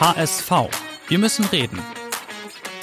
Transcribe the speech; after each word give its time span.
HSV. 0.00 0.52
Wir 1.08 1.18
müssen 1.18 1.44
reden. 1.46 1.82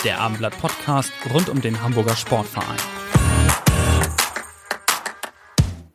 Der 0.03 0.19
Abendblatt 0.19 0.59
Podcast 0.59 1.13
rund 1.33 1.47
um 1.47 1.61
den 1.61 1.81
Hamburger 1.81 2.13
Sportverein. 2.13 2.75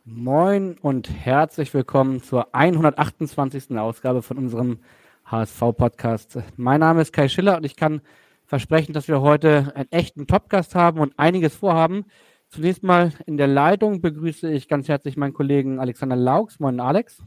Moin 0.03 0.79
und 0.79 1.11
herzlich 1.11 1.75
willkommen 1.75 2.23
zur 2.23 2.55
128. 2.55 3.77
Ausgabe 3.77 4.23
von 4.23 4.39
unserem 4.39 4.79
HSV-Podcast. 5.25 6.39
Mein 6.57 6.79
Name 6.79 7.03
ist 7.03 7.13
Kai 7.13 7.27
Schiller 7.29 7.57
und 7.57 7.67
ich 7.67 7.75
kann 7.75 8.01
versprechen, 8.47 8.93
dass 8.93 9.07
wir 9.07 9.21
heute 9.21 9.73
einen 9.75 9.91
echten 9.91 10.25
Topgast 10.25 10.73
haben 10.73 10.99
und 10.99 11.13
einiges 11.19 11.53
vorhaben. 11.55 12.05
Zunächst 12.49 12.81
mal 12.81 13.13
in 13.27 13.37
der 13.37 13.47
Leitung 13.47 14.01
begrüße 14.01 14.51
ich 14.51 14.67
ganz 14.67 14.87
herzlich 14.87 15.17
meinen 15.17 15.33
Kollegen 15.33 15.79
Alexander 15.79 16.15
Laux. 16.15 16.59
Moin 16.59 16.79
Alex. 16.79 17.21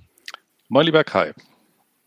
Moin 0.68 0.84
lieber 0.84 1.04
Kai. 1.04 1.32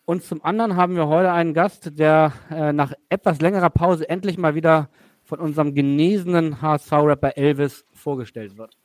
Und 0.08 0.24
zum 0.24 0.42
anderen 0.42 0.78
haben 0.78 0.96
wir 0.96 1.08
heute 1.08 1.34
einen 1.34 1.54
Gast, 1.54 2.00
der 2.00 2.32
äh, 2.50 2.72
nach 2.72 2.94
etwas 3.10 3.42
längerer 3.42 3.70
Pause 3.70 4.08
endlich 4.08 4.38
mal 4.38 4.56
wieder 4.56 4.90
von 5.26 5.38
unserem 5.38 5.76
genesenen 5.76 6.62
HSV-Rapper 6.62 7.36
Elvis 7.36 7.84
vorgestellt 7.94 8.58
wird. 8.58 8.78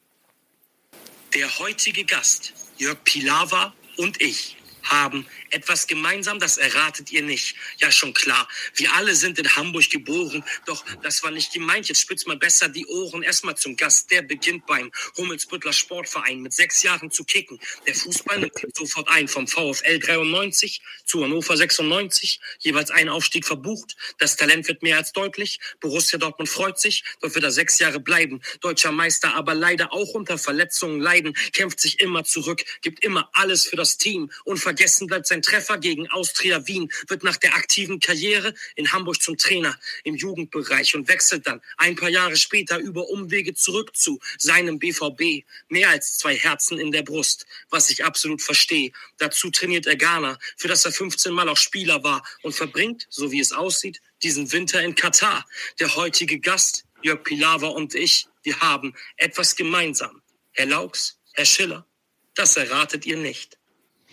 Der 1.32 1.46
heutige 1.60 2.04
Gast, 2.04 2.52
Jörg 2.76 2.98
Pilawa 3.04 3.72
und 3.98 4.20
ich, 4.20 4.56
haben 4.82 5.24
etwas 5.52 5.86
gemeinsam, 5.86 6.38
das 6.38 6.56
erratet 6.56 7.12
ihr 7.12 7.22
nicht. 7.22 7.56
Ja, 7.78 7.90
schon 7.90 8.14
klar. 8.14 8.48
Wir 8.74 8.92
alle 8.94 9.14
sind 9.14 9.38
in 9.38 9.54
Hamburg 9.56 9.90
geboren, 9.90 10.44
doch 10.66 10.84
das 11.02 11.22
war 11.22 11.30
nicht 11.30 11.52
gemeint. 11.52 11.88
Jetzt 11.88 12.00
spitzt 12.00 12.26
mal 12.26 12.36
besser 12.36 12.68
die 12.68 12.86
Ohren. 12.86 13.22
Erstmal 13.22 13.56
zum 13.56 13.76
Gast. 13.76 14.10
Der 14.10 14.22
beginnt 14.22 14.66
beim 14.66 14.90
Hummelsbüttler 15.16 15.72
Sportverein 15.72 16.40
mit 16.40 16.52
sechs 16.52 16.82
Jahren 16.82 17.10
zu 17.10 17.24
kicken. 17.24 17.58
Der 17.86 17.94
Fußball 17.94 18.40
nimmt 18.40 18.54
sofort 18.76 19.08
ein. 19.08 19.28
Vom 19.28 19.46
VfL 19.46 19.98
93 19.98 20.82
zu 21.04 21.24
Hannover 21.24 21.56
96. 21.56 22.40
Jeweils 22.58 22.90
ein 22.90 23.08
Aufstieg 23.08 23.46
verbucht. 23.46 23.96
Das 24.18 24.36
Talent 24.36 24.68
wird 24.68 24.82
mehr 24.82 24.96
als 24.96 25.12
deutlich. 25.12 25.60
Borussia 25.80 26.18
Dortmund 26.18 26.48
freut 26.48 26.78
sich. 26.78 27.04
Dort 27.20 27.34
wird 27.34 27.44
er 27.44 27.52
sechs 27.52 27.78
Jahre 27.78 28.00
bleiben. 28.00 28.40
Deutscher 28.60 28.92
Meister, 28.92 29.34
aber 29.34 29.54
leider 29.54 29.92
auch 29.92 30.10
unter 30.14 30.38
Verletzungen 30.38 31.00
leiden. 31.00 31.34
Kämpft 31.52 31.80
sich 31.80 32.00
immer 32.00 32.24
zurück. 32.24 32.64
Gibt 32.80 33.04
immer 33.04 33.30
alles 33.32 33.66
für 33.66 33.76
das 33.76 33.98
Team. 33.98 34.30
Unvergessen 34.44 35.06
bleibt 35.06 35.26
sein 35.26 35.41
Treffer 35.42 35.78
gegen 35.78 36.08
Austria 36.10 36.66
Wien, 36.66 36.90
wird 37.08 37.24
nach 37.24 37.36
der 37.36 37.54
aktiven 37.54 38.00
Karriere 38.00 38.54
in 38.76 38.92
Hamburg 38.92 39.20
zum 39.20 39.36
Trainer 39.36 39.78
im 40.04 40.14
Jugendbereich 40.14 40.94
und 40.94 41.08
wechselt 41.08 41.46
dann 41.46 41.60
ein 41.76 41.96
paar 41.96 42.08
Jahre 42.08 42.36
später 42.36 42.78
über 42.78 43.08
Umwege 43.08 43.54
zurück 43.54 43.96
zu 43.96 44.20
seinem 44.38 44.78
BVB. 44.78 45.44
Mehr 45.68 45.90
als 45.90 46.18
zwei 46.18 46.36
Herzen 46.36 46.78
in 46.78 46.92
der 46.92 47.02
Brust, 47.02 47.46
was 47.70 47.90
ich 47.90 48.04
absolut 48.04 48.42
verstehe. 48.42 48.92
Dazu 49.18 49.50
trainiert 49.50 49.86
er 49.86 49.96
Ghana, 49.96 50.38
für 50.56 50.68
das 50.68 50.84
er 50.84 50.92
15 50.92 51.32
Mal 51.32 51.48
auch 51.48 51.56
Spieler 51.56 52.02
war 52.02 52.24
und 52.42 52.54
verbringt, 52.54 53.06
so 53.10 53.32
wie 53.32 53.40
es 53.40 53.52
aussieht, 53.52 54.00
diesen 54.22 54.52
Winter 54.52 54.82
in 54.82 54.94
Katar. 54.94 55.46
Der 55.80 55.94
heutige 55.96 56.38
Gast, 56.38 56.84
Jörg 57.02 57.24
Pilawa 57.24 57.68
und 57.68 57.94
ich, 57.94 58.28
wir 58.42 58.60
haben 58.60 58.94
etwas 59.16 59.56
gemeinsam. 59.56 60.22
Herr 60.52 60.66
Laux, 60.66 61.18
Herr 61.32 61.46
Schiller, 61.46 61.86
das 62.34 62.56
erratet 62.56 63.06
ihr 63.06 63.16
nicht. 63.16 63.58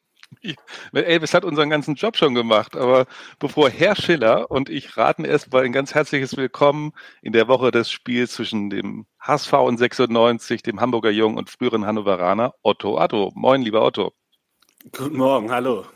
Elvis 0.93 1.35
hat 1.35 1.45
unseren 1.45 1.71
ganzen 1.71 1.95
Job 1.95 2.17
schon 2.17 2.35
gemacht, 2.35 2.77
aber 2.77 3.07
bevor 3.39 3.71
Herr 3.71 3.97
Schiller 3.97 4.51
und 4.51 4.69
ich 4.69 4.97
raten 4.97 5.25
erstmal 5.25 5.65
ein 5.65 5.73
ganz 5.73 5.95
herzliches 5.95 6.37
Willkommen 6.37 6.93
in 7.23 7.33
der 7.33 7.49
Woche 7.49 7.71
des 7.71 7.91
Spiels 7.91 8.33
zwischen 8.33 8.71
dem 8.71 9.07
HSV 9.21 9.53
und 9.55 9.79
96, 9.79 10.63
dem 10.63 10.81
Hamburger 10.81 11.11
Jungen 11.11 11.39
und 11.39 11.51
früheren 11.51 11.87
Hannoveraner 11.87 12.55
Otto 12.63 13.01
Otto. 13.01 13.33
Moin, 13.35 13.63
lieber 13.63 13.83
Otto. 13.83 14.13
Guten 14.93 15.17
Morgen, 15.17 15.51
hallo. 15.51 15.87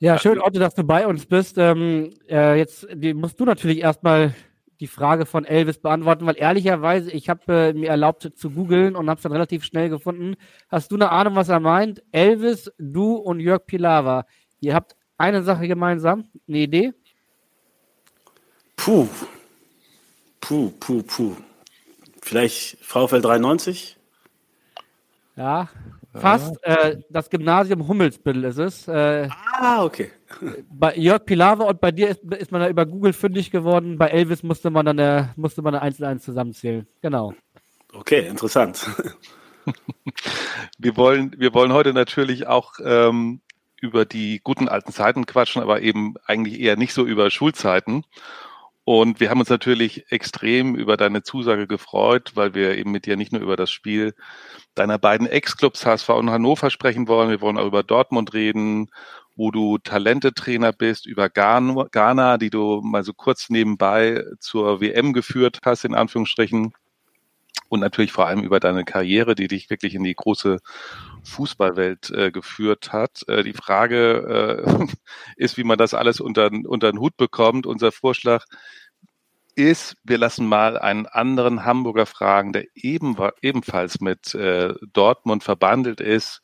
Ja, 0.00 0.18
schön, 0.18 0.40
Otto, 0.40 0.58
dass 0.58 0.74
du 0.74 0.84
bei 0.84 1.06
uns 1.06 1.26
bist. 1.26 1.58
Ähm, 1.58 2.12
äh, 2.28 2.56
jetzt 2.58 2.86
musst 3.14 3.38
du 3.38 3.44
natürlich 3.44 3.78
erstmal 3.78 4.34
die 4.82 4.88
Frage 4.88 5.26
von 5.26 5.44
Elvis 5.44 5.78
beantworten, 5.78 6.26
weil 6.26 6.36
ehrlicherweise, 6.36 7.12
ich 7.12 7.28
habe 7.28 7.52
äh, 7.52 7.72
mir 7.72 7.90
erlaubt 7.90 8.28
zu 8.34 8.50
googeln 8.50 8.96
und 8.96 9.08
habe 9.08 9.18
es 9.18 9.22
dann 9.22 9.30
relativ 9.30 9.62
schnell 9.62 9.88
gefunden. 9.88 10.34
Hast 10.68 10.90
du 10.90 10.96
eine 10.96 11.10
Ahnung, 11.10 11.36
was 11.36 11.48
er 11.48 11.60
meint? 11.60 12.02
Elvis, 12.10 12.68
du 12.78 13.14
und 13.14 13.38
Jörg 13.38 13.64
Pilawa, 13.64 14.26
ihr 14.58 14.74
habt 14.74 14.96
eine 15.16 15.44
Sache 15.44 15.68
gemeinsam, 15.68 16.24
eine 16.48 16.58
Idee? 16.58 16.92
Puh, 18.74 19.06
puh, 20.40 20.72
puh, 20.80 21.02
puh. 21.04 21.36
Vielleicht 22.20 22.84
VfL 22.84 23.20
93? 23.20 23.96
Ja, 25.36 25.68
fast. 26.12 26.56
Ja. 26.66 26.74
Äh, 26.74 27.00
das 27.08 27.30
Gymnasium 27.30 27.86
Hummelsbüttel 27.86 28.42
ist 28.42 28.58
es. 28.58 28.88
Äh, 28.88 29.28
ah, 29.60 29.84
okay. 29.84 30.10
Bei 30.70 30.94
Jörg 30.96 31.24
Pilawa 31.24 31.64
und 31.64 31.80
bei 31.80 31.92
dir 31.92 32.08
ist, 32.08 32.22
ist 32.24 32.52
man 32.52 32.60
da 32.60 32.68
über 32.68 32.86
Google 32.86 33.12
fündig 33.12 33.50
geworden. 33.50 33.98
Bei 33.98 34.08
Elvis 34.08 34.42
musste 34.42 34.70
man 34.70 34.86
dann 34.86 34.98
äh, 34.98 35.26
musste 35.36 35.62
man 35.62 35.74
eins 35.74 35.98
und 35.98 36.06
eins 36.06 36.24
zusammenzählen. 36.24 36.86
Genau. 37.00 37.34
Okay, 37.92 38.26
interessant. 38.26 38.88
wir 40.78 40.96
wollen, 40.96 41.34
wir 41.38 41.54
wollen 41.54 41.72
heute 41.72 41.92
natürlich 41.92 42.46
auch 42.46 42.74
ähm, 42.82 43.40
über 43.80 44.04
die 44.04 44.40
guten 44.42 44.68
alten 44.68 44.92
Zeiten 44.92 45.26
quatschen, 45.26 45.62
aber 45.62 45.82
eben 45.82 46.14
eigentlich 46.24 46.60
eher 46.60 46.76
nicht 46.76 46.94
so 46.94 47.04
über 47.04 47.30
Schulzeiten. 47.30 48.04
Und 48.84 49.20
wir 49.20 49.30
haben 49.30 49.38
uns 49.38 49.48
natürlich 49.48 50.10
extrem 50.10 50.74
über 50.74 50.96
deine 50.96 51.22
Zusage 51.22 51.68
gefreut, 51.68 52.32
weil 52.34 52.54
wir 52.54 52.76
eben 52.76 52.90
mit 52.90 53.06
dir 53.06 53.16
nicht 53.16 53.32
nur 53.32 53.40
über 53.40 53.56
das 53.56 53.70
Spiel 53.70 54.14
deiner 54.74 54.98
beiden 54.98 55.28
Ex-Clubs 55.28 55.86
HSV 55.86 56.08
und 56.10 56.30
Hannover 56.30 56.70
sprechen 56.70 57.06
wollen. 57.06 57.30
Wir 57.30 57.40
wollen 57.40 57.58
auch 57.58 57.66
über 57.66 57.84
Dortmund 57.84 58.34
reden, 58.34 58.88
wo 59.36 59.50
du 59.50 59.78
Talentetrainer 59.78 60.72
bist, 60.72 61.06
über 61.06 61.28
Ghana, 61.30 62.38
die 62.38 62.50
du 62.50 62.80
mal 62.82 63.04
so 63.04 63.12
kurz 63.14 63.50
nebenbei 63.50 64.24
zur 64.40 64.80
WM 64.80 65.12
geführt 65.12 65.58
hast, 65.64 65.84
in 65.84 65.94
Anführungsstrichen. 65.94 66.72
Und 67.68 67.80
natürlich 67.80 68.12
vor 68.12 68.26
allem 68.26 68.42
über 68.42 68.60
deine 68.60 68.84
Karriere, 68.84 69.34
die 69.34 69.48
dich 69.48 69.70
wirklich 69.70 69.94
in 69.94 70.04
die 70.04 70.14
große 70.14 70.58
Fußballwelt 71.24 72.10
äh, 72.10 72.30
geführt 72.30 72.92
hat. 72.92 73.26
Äh, 73.28 73.44
die 73.44 73.54
Frage 73.54 74.66
äh, 74.66 74.86
ist, 75.36 75.56
wie 75.56 75.64
man 75.64 75.78
das 75.78 75.94
alles 75.94 76.20
unter, 76.20 76.50
unter 76.66 76.92
den 76.92 77.00
Hut 77.00 77.16
bekommt. 77.16 77.66
Unser 77.66 77.90
Vorschlag 77.90 78.44
ist, 79.54 79.96
wir 80.04 80.18
lassen 80.18 80.46
mal 80.46 80.78
einen 80.78 81.06
anderen 81.06 81.64
Hamburger 81.64 82.06
fragen, 82.06 82.52
der 82.52 82.66
eben, 82.74 83.16
ebenfalls 83.40 84.00
mit 84.00 84.34
äh, 84.34 84.74
Dortmund 84.92 85.42
verbandelt 85.42 86.00
ist 86.00 86.42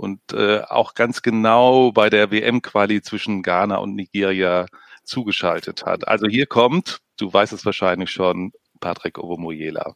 und 0.00 0.32
äh, 0.32 0.62
auch 0.62 0.94
ganz 0.94 1.20
genau 1.20 1.92
bei 1.92 2.08
der 2.08 2.30
WM-Quali 2.30 3.02
zwischen 3.02 3.42
Ghana 3.42 3.76
und 3.76 3.94
Nigeria 3.94 4.64
zugeschaltet 5.04 5.84
hat. 5.84 6.08
Also 6.08 6.26
hier 6.26 6.46
kommt, 6.46 7.00
du 7.18 7.30
weißt 7.30 7.52
es 7.52 7.66
wahrscheinlich 7.66 8.10
schon, 8.10 8.52
Patrick 8.80 9.18
Ovomoyela. 9.18 9.94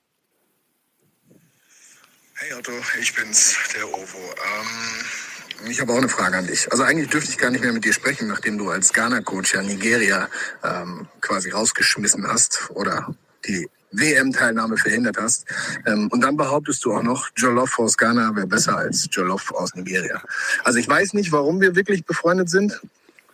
Hey 2.35 2.53
Otto, 2.53 2.73
ich 3.01 3.15
bin's, 3.15 3.57
der 3.75 3.89
Ovo. 3.89 4.19
Ähm, 4.19 5.71
ich 5.71 5.81
habe 5.81 5.91
auch 5.95 5.99
eine 5.99 6.11
Frage 6.11 6.37
an 6.37 6.49
dich. 6.49 6.71
Also 6.71 6.83
eigentlich 6.83 7.09
dürfte 7.09 7.31
ich 7.31 7.39
gar 7.39 7.51
nicht 7.51 7.63
mehr 7.63 7.73
mit 7.73 7.87
dir 7.87 7.95
sprechen, 7.95 8.29
nachdem 8.29 8.59
du 8.59 8.69
als 8.69 8.93
Ghana-Coach 8.93 9.55
ja 9.55 9.63
Nigeria 9.63 10.29
ähm, 10.63 11.09
quasi 11.23 11.49
rausgeschmissen 11.49 12.29
hast 12.29 12.71
oder 12.75 13.15
die 13.47 13.71
WM-Teilnahme 13.97 14.77
verhindert 14.77 15.17
hast. 15.19 15.47
Ähm, 15.87 16.09
und 16.09 16.21
dann 16.23 16.37
behauptest 16.37 16.85
du 16.85 16.93
auch 16.93 17.03
noch, 17.03 17.29
Jollof 17.37 17.79
aus 17.79 17.97
Ghana 17.97 18.35
wäre 18.35 18.47
besser 18.47 18.77
als 18.77 19.09
Jollof 19.11 19.53
aus 19.53 19.75
Nigeria. 19.75 20.23
Also 20.65 20.79
ich 20.79 20.89
weiß 20.89 21.15
nicht, 21.15 21.33
warum 21.33 21.61
wir 21.61 21.77
wirklich 21.77 22.05
befreundet 22.05 22.51
sind, 22.51 22.81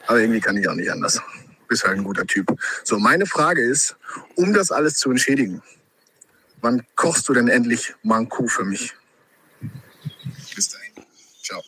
aber 0.06 0.20
irgendwie 0.20 0.40
kann 0.40 0.56
ich 0.56 0.68
auch 0.68 0.74
nicht 0.74 0.90
anders. 0.90 1.20
Bist 1.68 1.84
halt 1.84 1.98
ein 1.98 2.04
guter 2.04 2.26
Typ. 2.26 2.52
So, 2.82 2.98
meine 2.98 3.26
Frage 3.26 3.62
ist, 3.62 3.96
um 4.34 4.52
das 4.52 4.72
alles 4.72 4.94
zu 4.94 5.10
entschädigen, 5.10 5.62
wann 6.60 6.82
kochst 6.96 7.28
du 7.28 7.32
denn 7.32 7.48
endlich 7.48 7.94
Manku 8.02 8.48
für 8.48 8.64
mich? 8.64 8.94
Bis 10.54 10.68
dahin. 10.68 10.92
Ciao. 11.42 11.62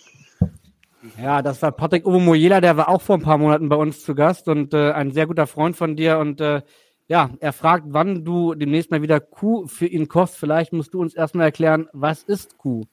Ja, 1.18 1.42
das 1.42 1.62
war 1.62 1.72
Patrick 1.72 2.04
Obomoyela, 2.04 2.60
der 2.60 2.76
war 2.76 2.88
auch 2.88 3.02
vor 3.02 3.16
ein 3.16 3.22
paar 3.22 3.38
Monaten 3.38 3.68
bei 3.68 3.76
uns 3.76 4.04
zu 4.04 4.14
Gast 4.14 4.48
und 4.48 4.74
äh, 4.74 4.92
ein 4.92 5.12
sehr 5.12 5.26
guter 5.26 5.46
Freund 5.46 5.76
von 5.76 5.96
dir. 5.96 6.18
Und 6.18 6.40
äh, 6.40 6.62
ja, 7.08 7.30
er 7.40 7.52
fragt, 7.52 7.86
wann 7.88 8.24
du 8.24 8.54
demnächst 8.54 8.90
mal 8.90 9.02
wieder 9.02 9.20
Kuh 9.20 9.66
für 9.66 9.86
ihn 9.86 10.08
kochst. 10.08 10.36
Vielleicht 10.36 10.72
musst 10.72 10.94
du 10.94 11.00
uns 11.00 11.14
erstmal 11.14 11.46
erklären, 11.46 11.88
was 11.92 12.22
ist 12.22 12.58
Kuh? 12.58 12.84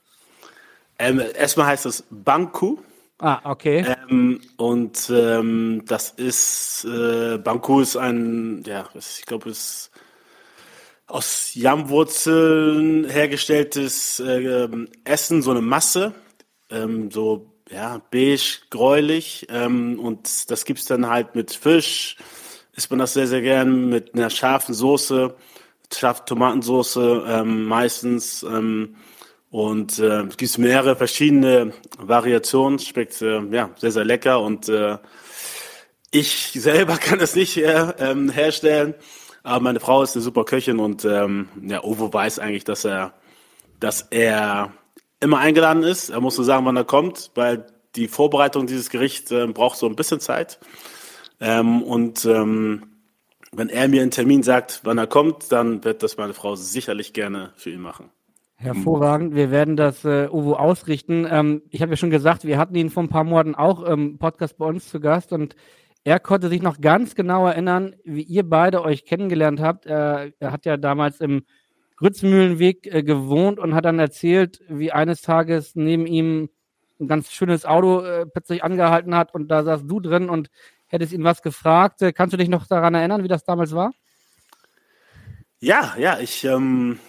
Ähm, 0.98 1.22
erstmal 1.36 1.68
heißt 1.68 1.86
es 1.86 2.04
Banku 2.10 2.78
Ah, 3.22 3.42
okay. 3.44 3.86
Ähm, 4.10 4.40
und 4.56 5.10
ähm, 5.14 5.84
das 5.86 6.12
ist, 6.12 6.86
äh, 6.86 7.38
Banku 7.38 7.82
ist 7.82 7.98
ein, 7.98 8.64
ja, 8.66 8.88
ich 8.96 9.26
glaube, 9.26 9.50
es 9.50 9.58
ist 9.58 9.92
aus 11.06 11.54
Jammwurzeln 11.54 13.10
hergestelltes 13.10 14.22
äh, 14.22 14.70
Essen, 15.04 15.42
so 15.42 15.52
eine 15.52 15.62
Masse, 15.62 16.14
ähm, 16.70 17.12
so 17.12 17.52
ja, 17.70 18.02
beige, 18.10 18.62
gräulich. 18.70 19.48
Ähm, 19.50 20.00
und 20.00 20.50
das 20.50 20.64
gibt's 20.64 20.86
dann 20.86 21.10
halt 21.10 21.36
mit 21.36 21.52
Fisch, 21.52 22.16
isst 22.76 22.90
man 22.90 23.00
das 23.00 23.14
sehr, 23.14 23.28
sehr 23.28 23.42
gern, 23.42 23.90
mit 23.90 24.14
einer 24.14 24.30
scharfen 24.30 24.74
Soße, 24.74 25.36
scharfe 25.94 26.26
Tomatensoße 26.26 27.26
ähm, 27.28 27.66
meistens. 27.66 28.44
Ähm, 28.44 28.96
und 29.52 29.98
äh, 30.00 30.24
es 30.24 30.38
gibt 30.38 30.58
mehrere 30.60 30.96
verschiedene 30.96 31.74
Variationen, 31.98 32.78
schmeckt 32.80 33.22
äh, 33.22 33.42
ja, 33.52 33.72
sehr, 33.78 33.92
sehr 33.92 34.06
lecker. 34.06 34.42
Und 34.42 34.70
äh, 34.70 34.98
ich 36.12 36.52
selber 36.54 36.98
kann 37.02 37.20
es 37.20 37.36
nicht 37.36 37.58
äh, 37.58 37.94
ähm, 38.00 38.30
herstellen. 38.30 38.94
Aber 39.44 39.62
meine 39.62 39.80
Frau 39.80 40.04
ist 40.04 40.16
eine 40.16 40.24
super 40.24 40.44
Köchin 40.44 40.80
und 40.80 41.06
ähm, 41.06 41.48
ja, 41.62 41.84
Ovo 41.84 42.14
weiß 42.14 42.40
eigentlich, 42.40 42.66
dass 42.66 42.86
er, 42.86 43.14
dass 43.80 44.02
er 44.10 44.74
immer 45.20 45.40
eingeladen 45.40 45.84
ist. 45.84 46.10
Er 46.10 46.22
muss 46.22 46.38
nur 46.38 46.46
sagen, 46.46 46.66
wann 46.66 46.76
er 46.76 46.84
kommt, 46.84 47.32
weil 47.36 47.66
die 47.96 48.08
Vorbereitung 48.08 48.68
dieses 48.68 48.90
Gerichts 48.90 49.32
äh, 49.32 49.48
braucht 49.48 49.78
so 49.78 49.88
ein 49.88 49.96
bisschen 49.96 50.20
Zeit. 50.20 50.60
Ähm, 51.40 51.84
und 51.84 52.26
ähm, 52.26 52.84
wenn 53.52 53.70
er 53.70 53.88
mir 53.88 54.02
einen 54.02 54.12
Termin 54.12 54.44
sagt, 54.44 54.82
wann 54.84 54.98
er 54.98 55.08
kommt, 55.08 55.52
dann 55.52 55.84
wird 55.84 56.04
das 56.04 56.18
meine 56.18 56.34
Frau 56.34 56.56
sicherlich 56.56 57.14
gerne 57.14 57.52
für 57.56 57.72
ihn 57.72 57.82
machen. 57.82 58.12
Hervorragend. 58.56 59.36
Wir 59.36 59.52
werden 59.52 59.78
das 59.78 60.04
äh, 60.04 60.28
Uvo 60.30 60.54
ausrichten. 60.54 61.26
Ähm, 61.30 61.62
ich 61.70 61.82
habe 61.82 61.94
ja 61.94 61.96
schon 61.96 62.10
gesagt, 62.10 62.44
wir 62.44 62.58
hatten 62.58 62.76
ihn 62.76 62.90
vor 62.90 63.04
ein 63.04 63.10
paar 63.10 63.24
Monaten 63.24 63.56
auch 63.56 63.82
im 63.84 64.18
Podcast 64.18 64.58
bei 64.58 64.66
uns 64.66 64.90
zu 64.90 65.00
Gast 65.00 65.32
und 65.32 65.56
er 66.04 66.20
konnte 66.20 66.50
sich 66.50 66.62
noch 66.62 66.82
ganz 66.82 67.16
genau 67.16 67.48
erinnern, 67.48 67.96
wie 68.04 68.24
ihr 68.24 68.44
beide 68.44 68.84
euch 68.84 69.06
kennengelernt 69.06 69.62
habt. 69.62 69.86
Er, 69.86 70.32
er 70.40 70.52
hat 70.52 70.66
ja 70.66 70.76
damals 70.76 71.22
im 71.22 71.44
Grützmühlenweg 71.96 72.94
äh, 72.94 73.02
gewohnt 73.02 73.60
und 73.60 73.76
hat 73.76 73.86
dann 73.86 73.98
erzählt, 73.98 74.62
wie 74.68 74.92
eines 74.92 75.22
Tages 75.22 75.76
neben 75.76 76.06
ihm 76.06 76.50
ein 77.00 77.08
ganz 77.08 77.32
schönes 77.32 77.66
Auto 77.66 78.02
äh, 78.02 78.26
plötzlich 78.26 78.64
angehalten 78.64 79.16
hat 79.16 79.34
und 79.34 79.48
da 79.50 79.64
saß 79.64 79.86
du 79.86 80.02
drin 80.02 80.30
und 80.30 80.50
hättest 80.90 81.14
ihn 81.14 81.24
was 81.24 81.42
gefragt. 81.42 82.02
Äh, 82.02 82.14
kannst 82.14 82.34
du 82.34 82.38
dich 82.38 82.50
noch 82.50 82.68
daran 82.68 82.96
erinnern, 82.96 83.24
wie 83.24 83.28
das 83.28 83.44
damals 83.44 83.74
war? 83.74 83.92
Ja, 85.60 85.96
ja, 85.98 86.20
ich, 86.20 86.44
ähm, 86.46 87.00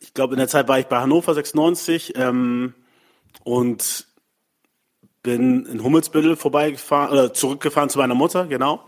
ich 0.00 0.14
glaube, 0.14 0.34
in 0.34 0.38
der 0.38 0.48
Zeit 0.48 0.68
war 0.68 0.78
ich 0.78 0.86
bei 0.86 0.98
Hannover 0.98 1.34
96 1.34 2.14
ähm, 2.16 2.74
und 3.44 4.06
bin 5.22 5.66
in 5.66 5.82
Hummelsbüttel 5.82 6.36
vorbeigefahren, 6.36 7.12
oder 7.12 7.34
zurückgefahren 7.34 7.90
zu 7.90 7.98
meiner 7.98 8.14
Mutter, 8.14 8.46
genau. 8.46 8.86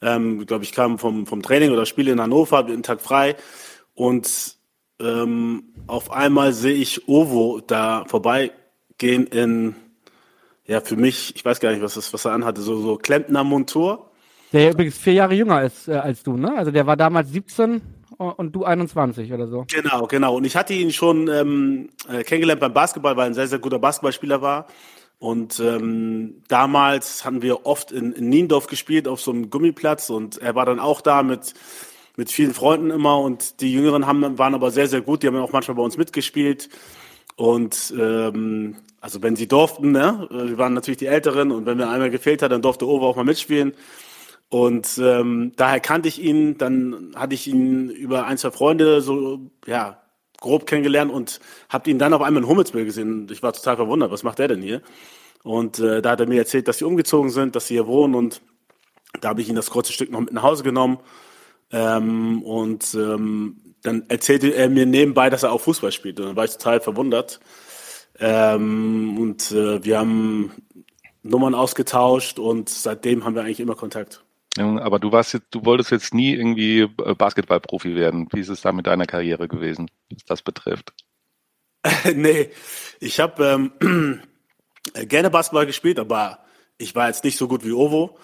Ähm, 0.00 0.40
ich 0.40 0.46
glaube, 0.46 0.64
ich 0.64 0.72
kam 0.72 0.98
vom, 0.98 1.26
vom 1.26 1.42
Training 1.42 1.72
oder 1.72 1.86
Spiel 1.86 2.08
in 2.08 2.20
Hannover, 2.20 2.58
hatte 2.58 2.72
einen 2.72 2.82
Tag 2.82 3.00
frei 3.00 3.36
und 3.94 4.56
ähm, 5.00 5.74
auf 5.86 6.10
einmal 6.10 6.52
sehe 6.52 6.74
ich 6.74 7.08
Ovo 7.08 7.60
da 7.60 8.04
vorbeigehen 8.06 9.26
in, 9.26 9.74
ja, 10.66 10.80
für 10.80 10.96
mich, 10.96 11.34
ich 11.36 11.44
weiß 11.44 11.60
gar 11.60 11.72
nicht, 11.72 11.82
was, 11.82 11.94
das, 11.94 12.12
was 12.12 12.24
er 12.24 12.32
anhatte, 12.32 12.60
so, 12.60 12.80
so 12.80 12.96
Klempner-Montur. 12.96 14.10
Der 14.52 14.70
übrigens 14.70 14.96
vier 14.96 15.14
Jahre 15.14 15.34
jünger 15.34 15.62
ist 15.62 15.88
äh, 15.88 15.94
als 15.94 16.22
du, 16.22 16.36
ne? 16.36 16.56
Also 16.56 16.70
der 16.70 16.86
war 16.86 16.96
damals 16.96 17.30
17 17.32 17.82
und 18.16 18.52
du 18.54 18.64
21 18.64 19.32
oder 19.32 19.48
so. 19.48 19.66
Genau, 19.68 20.06
genau. 20.06 20.36
Und 20.36 20.44
ich 20.44 20.56
hatte 20.56 20.72
ihn 20.72 20.92
schon 20.92 21.28
ähm, 21.28 21.90
äh, 22.08 22.22
kennengelernt 22.22 22.60
beim 22.60 22.72
Basketball, 22.72 23.16
weil 23.16 23.24
er 23.24 23.30
ein 23.30 23.34
sehr, 23.34 23.48
sehr 23.48 23.58
guter 23.58 23.78
Basketballspieler 23.78 24.40
war. 24.40 24.66
Und 25.18 25.58
ähm, 25.60 26.42
damals 26.48 27.24
hatten 27.24 27.42
wir 27.42 27.66
oft 27.66 27.92
in, 27.92 28.12
in 28.12 28.28
Niendorf 28.28 28.66
gespielt 28.66 29.08
auf 29.08 29.20
so 29.20 29.30
einem 29.30 29.50
Gummiplatz 29.50 30.10
und 30.10 30.38
er 30.38 30.54
war 30.54 30.66
dann 30.66 30.80
auch 30.80 31.00
da 31.00 31.22
mit, 31.22 31.54
mit 32.16 32.30
vielen 32.30 32.52
Freunden 32.52 32.90
immer 32.90 33.18
und 33.20 33.60
die 33.60 33.72
Jüngeren 33.72 34.06
haben, 34.06 34.38
waren 34.38 34.54
aber 34.54 34.70
sehr, 34.70 34.86
sehr 34.86 35.00
gut, 35.00 35.22
die 35.22 35.28
haben 35.28 35.36
auch 35.36 35.52
manchmal 35.52 35.76
bei 35.76 35.82
uns 35.82 35.96
mitgespielt. 35.96 36.68
Und 37.36 37.92
ähm, 37.98 38.76
also 39.04 39.22
wenn 39.22 39.36
sie 39.36 39.46
durften, 39.46 39.92
ne, 39.92 40.26
wir 40.30 40.56
waren 40.56 40.72
natürlich 40.72 40.96
die 40.96 41.08
Älteren 41.08 41.52
und 41.52 41.66
wenn 41.66 41.76
mir 41.76 41.90
einmal 41.90 42.08
gefehlt 42.08 42.40
hat, 42.40 42.52
dann 42.52 42.62
durfte 42.62 42.88
Owe 42.88 43.04
auch 43.04 43.16
mal 43.16 43.24
mitspielen. 43.24 43.74
Und 44.48 44.96
ähm, 44.96 45.52
daher 45.56 45.78
kannte 45.80 46.08
ich 46.08 46.22
ihn, 46.22 46.56
dann 46.56 47.12
hatte 47.14 47.34
ich 47.34 47.46
ihn 47.46 47.90
über 47.90 48.24
ein, 48.24 48.38
zwei 48.38 48.50
Freunde 48.50 49.02
so, 49.02 49.50
ja, 49.66 50.00
grob 50.40 50.66
kennengelernt 50.66 51.12
und 51.12 51.40
habe 51.68 51.90
ihn 51.90 51.98
dann 51.98 52.14
auf 52.14 52.22
einmal 52.22 52.44
in 52.44 52.48
Hummelsbill 52.48 52.86
gesehen. 52.86 53.12
Und 53.12 53.30
ich 53.30 53.42
war 53.42 53.52
total 53.52 53.76
verwundert, 53.76 54.10
was 54.10 54.22
macht 54.22 54.38
der 54.38 54.48
denn 54.48 54.62
hier? 54.62 54.80
Und 55.42 55.80
äh, 55.80 56.00
da 56.00 56.12
hat 56.12 56.20
er 56.20 56.26
mir 56.26 56.38
erzählt, 56.38 56.66
dass 56.66 56.78
sie 56.78 56.86
umgezogen 56.86 57.28
sind, 57.28 57.54
dass 57.56 57.66
sie 57.66 57.74
hier 57.74 57.86
wohnen 57.86 58.14
und 58.14 58.40
da 59.20 59.28
habe 59.28 59.42
ich 59.42 59.50
ihn 59.50 59.54
das 59.54 59.68
kurze 59.68 59.92
Stück 59.92 60.10
noch 60.10 60.20
mit 60.20 60.32
nach 60.32 60.44
Hause 60.44 60.62
genommen. 60.62 60.98
Ähm, 61.70 62.42
und 62.42 62.94
ähm, 62.94 63.60
dann 63.82 64.04
erzählte 64.08 64.54
er 64.54 64.70
mir 64.70 64.86
nebenbei, 64.86 65.28
dass 65.28 65.42
er 65.42 65.52
auch 65.52 65.60
Fußball 65.60 65.92
spielt. 65.92 66.18
Und 66.20 66.26
dann 66.28 66.36
war 66.36 66.46
ich 66.46 66.52
total 66.52 66.80
verwundert. 66.80 67.38
Ähm, 68.18 69.18
und 69.18 69.50
äh, 69.50 69.84
wir 69.84 69.98
haben 69.98 70.52
Nummern 71.22 71.54
ausgetauscht 71.54 72.38
und 72.38 72.68
seitdem 72.68 73.24
haben 73.24 73.34
wir 73.34 73.42
eigentlich 73.42 73.60
immer 73.60 73.74
Kontakt. 73.74 74.22
Aber 74.56 75.00
du 75.00 75.10
warst 75.10 75.34
jetzt, 75.34 75.46
du 75.50 75.64
wolltest 75.64 75.90
jetzt 75.90 76.14
nie 76.14 76.32
irgendwie 76.32 76.82
äh, 76.82 77.14
Basketballprofi 77.14 77.96
werden. 77.96 78.28
Wie 78.32 78.40
ist 78.40 78.50
es 78.50 78.60
da 78.60 78.70
mit 78.70 78.86
deiner 78.86 79.06
Karriere 79.06 79.48
gewesen, 79.48 79.90
was 80.10 80.24
das 80.24 80.42
betrifft? 80.42 80.92
nee, 82.14 82.50
ich 83.00 83.18
habe 83.18 83.70
ähm, 83.80 84.20
gerne 85.08 85.30
Basketball 85.30 85.66
gespielt, 85.66 85.98
aber 85.98 86.38
ich 86.78 86.94
war 86.94 87.08
jetzt 87.08 87.24
nicht 87.24 87.36
so 87.36 87.48
gut 87.48 87.64
wie 87.64 87.72
Ovo. 87.72 88.16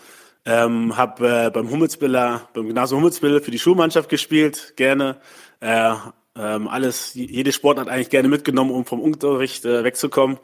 Ähm, 0.46 0.96
habe 0.96 1.46
äh, 1.46 1.50
beim 1.50 1.68
Hummelsbiller, 1.68 2.48
beim 2.54 2.66
Gymnasium 2.66 3.00
Hummelsbiller 3.00 3.40
für 3.40 3.50
die 3.50 3.58
Schulmannschaft 3.58 4.08
gespielt, 4.08 4.74
gerne. 4.76 5.20
Äh, 5.60 5.94
ähm, 6.36 6.68
alles, 6.68 7.14
jede 7.14 7.52
Sportart 7.52 7.88
eigentlich 7.88 8.10
gerne 8.10 8.28
mitgenommen, 8.28 8.70
um 8.70 8.84
vom 8.84 9.00
Unterricht 9.00 9.64
äh, 9.64 9.84
wegzukommen. 9.84 10.38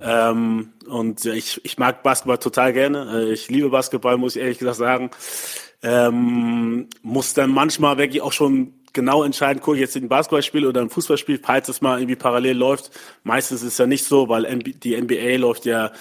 Ähm, 0.00 0.72
und 0.86 1.24
ich, 1.24 1.60
ich 1.64 1.78
mag 1.78 2.02
Basketball 2.02 2.38
total 2.38 2.72
gerne. 2.72 3.24
Äh, 3.26 3.32
ich 3.32 3.48
liebe 3.48 3.70
Basketball, 3.70 4.18
muss 4.18 4.36
ich 4.36 4.42
ehrlich 4.42 4.58
gesagt 4.58 4.76
sagen. 4.76 5.10
Ähm, 5.82 6.88
muss 7.02 7.34
dann 7.34 7.50
manchmal 7.50 7.98
wirklich 7.98 8.22
auch 8.22 8.32
schon 8.32 8.74
genau 8.94 9.24
entscheiden, 9.24 9.60
gucke 9.60 9.76
ich 9.76 9.80
jetzt 9.82 9.96
ein 9.96 10.08
Basketballspiel 10.08 10.66
oder 10.66 10.80
ein 10.80 10.88
Fußballspiel, 10.88 11.40
falls 11.42 11.68
es 11.68 11.82
mal 11.82 11.98
irgendwie 11.98 12.16
parallel 12.16 12.56
läuft. 12.56 12.90
Meistens 13.24 13.62
ist 13.62 13.72
es 13.72 13.78
ja 13.78 13.86
nicht 13.86 14.04
so, 14.04 14.28
weil 14.28 14.44
die 14.58 14.96
NBA 14.96 15.36
läuft 15.36 15.66
ja 15.66 15.92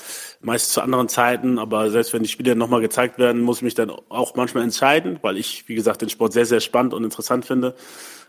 meist 0.41 0.71
zu 0.71 0.81
anderen 0.81 1.09
Zeiten, 1.09 1.59
aber 1.59 1.89
selbst 1.89 2.13
wenn 2.13 2.23
die 2.23 2.29
Spiele 2.29 2.55
nochmal 2.55 2.81
gezeigt 2.81 3.17
werden, 3.17 3.41
muss 3.41 3.57
ich 3.57 3.63
mich 3.63 3.73
dann 3.73 3.89
auch 3.89 4.35
manchmal 4.35 4.63
entscheiden, 4.63 5.19
weil 5.21 5.37
ich, 5.37 5.67
wie 5.67 5.75
gesagt, 5.75 6.01
den 6.01 6.09
Sport 6.09 6.33
sehr, 6.33 6.45
sehr 6.45 6.61
spannend 6.61 6.93
und 6.93 7.03
interessant 7.03 7.45
finde. 7.45 7.75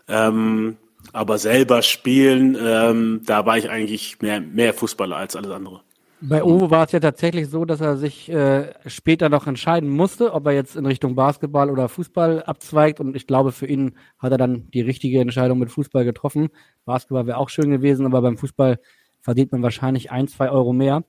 Ähm, 0.07 0.77
aber 1.13 1.37
selber 1.37 1.81
spielen, 1.81 2.57
ähm, 2.59 3.21
da 3.25 3.45
war 3.45 3.57
ich 3.57 3.69
eigentlich 3.69 4.21
mehr, 4.21 4.41
mehr 4.41 4.73
Fußballer 4.73 5.15
als 5.15 5.35
alles 5.35 5.51
andere. 5.51 5.81
Bei 6.21 6.43
Uwe 6.43 6.71
war 6.71 6.85
es 6.85 6.91
ja 6.91 6.99
tatsächlich 6.99 7.49
so, 7.49 7.65
dass 7.65 7.81
er 7.81 7.97
sich 7.97 8.29
äh, 8.29 8.73
später 8.87 9.29
noch 9.29 9.47
entscheiden 9.47 9.89
musste, 9.89 10.33
ob 10.33 10.47
er 10.47 10.53
jetzt 10.53 10.75
in 10.75 10.85
Richtung 10.85 11.13
Basketball 11.13 11.69
oder 11.69 11.89
Fußball 11.89 12.41
abzweigt. 12.43 12.99
Und 12.99 13.15
ich 13.15 13.27
glaube, 13.27 13.51
für 13.51 13.67
ihn 13.67 13.95
hat 14.17 14.31
er 14.31 14.37
dann 14.37 14.69
die 14.73 14.81
richtige 14.81 15.19
Entscheidung 15.19 15.59
mit 15.59 15.69
Fußball 15.71 16.05
getroffen. 16.05 16.49
Basketball 16.85 17.27
wäre 17.27 17.37
auch 17.37 17.49
schön 17.49 17.69
gewesen, 17.69 18.05
aber 18.05 18.21
beim 18.21 18.37
Fußball 18.37 18.79
verdient 19.21 19.51
man 19.51 19.61
wahrscheinlich 19.61 20.09
ein, 20.09 20.27
zwei 20.27 20.49
Euro 20.49 20.71
mehr. 20.73 21.03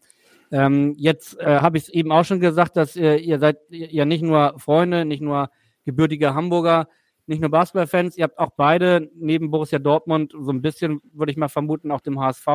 Ähm, 0.51 0.95
jetzt 0.99 1.39
äh, 1.41 1.61
habe 1.61 1.79
ich 1.79 1.85
es 1.85 1.89
eben 1.89 2.13
auch 2.13 2.25
schon 2.25 2.41
gesagt, 2.41 2.77
dass 2.77 2.97
äh, 2.97 3.17
ihr 3.17 3.39
seid 3.39 3.59
ja 3.71 4.05
nicht 4.05 4.23
nur 4.23 4.59
Freunde, 4.59 5.05
nicht 5.05 5.23
nur 5.23 5.51
gebürtige 5.85 6.35
Hamburger, 6.35 6.89
nicht 7.27 7.41
nur 7.41 7.51
Basketballfans, 7.51 8.17
ihr 8.17 8.25
habt 8.25 8.39
auch 8.39 8.53
beide 8.57 9.11
neben 9.15 9.51
Borussia 9.51 9.79
Dortmund 9.79 10.33
so 10.33 10.51
ein 10.51 10.63
bisschen, 10.63 11.01
würde 11.13 11.33
ich 11.33 11.39
mal 11.39 11.49
vermuten, 11.49 11.91
auch 11.91 12.01
dem 12.01 12.21
HSV 12.21 12.47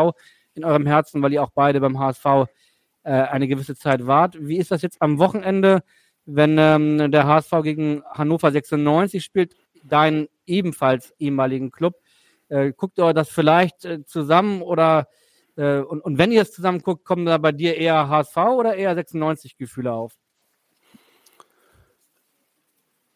in 0.54 0.64
eurem 0.64 0.86
Herzen, 0.86 1.22
weil 1.22 1.34
ihr 1.34 1.44
auch 1.44 1.52
beide 1.54 1.80
beim 1.80 2.00
HSV 2.00 2.26
äh, 3.04 3.12
eine 3.12 3.48
gewisse 3.48 3.76
Zeit 3.76 4.08
wart. 4.08 4.38
Wie 4.40 4.58
ist 4.58 4.72
das 4.72 4.82
jetzt 4.82 5.02
am 5.02 5.20
Wochenende, 5.20 5.84
wenn 6.26 6.58
ähm, 6.58 7.12
der 7.12 7.28
HSV 7.28 7.52
gegen 7.64 8.04
Hannover 8.06 8.52
96 8.52 9.24
spielt, 9.24 9.56
deinen 9.84 10.28
ebenfalls 10.46 11.14
ehemaligen 11.20 11.72
Club? 11.72 11.96
Äh, 12.50 12.74
guckt 12.74 13.00
ihr 13.00 13.14
das 13.14 13.30
vielleicht 13.30 13.86
äh, 13.86 14.06
zusammen 14.06 14.62
oder 14.62 15.08
äh, 15.58 15.80
und, 15.80 16.02
und 16.02 16.18
wenn 16.18 16.32
ihr 16.32 16.42
es 16.42 16.52
zusammen 16.52 16.82
guckt, 16.82 17.06
kommen 17.06 17.26
da 17.26 17.38
bei 17.38 17.52
dir 17.52 17.78
eher 17.78 18.10
HSV 18.10 18.38
oder 18.38 18.76
eher 18.76 18.96
96 18.96 19.58
Gefühle 19.58 19.94
auf? 19.94 20.14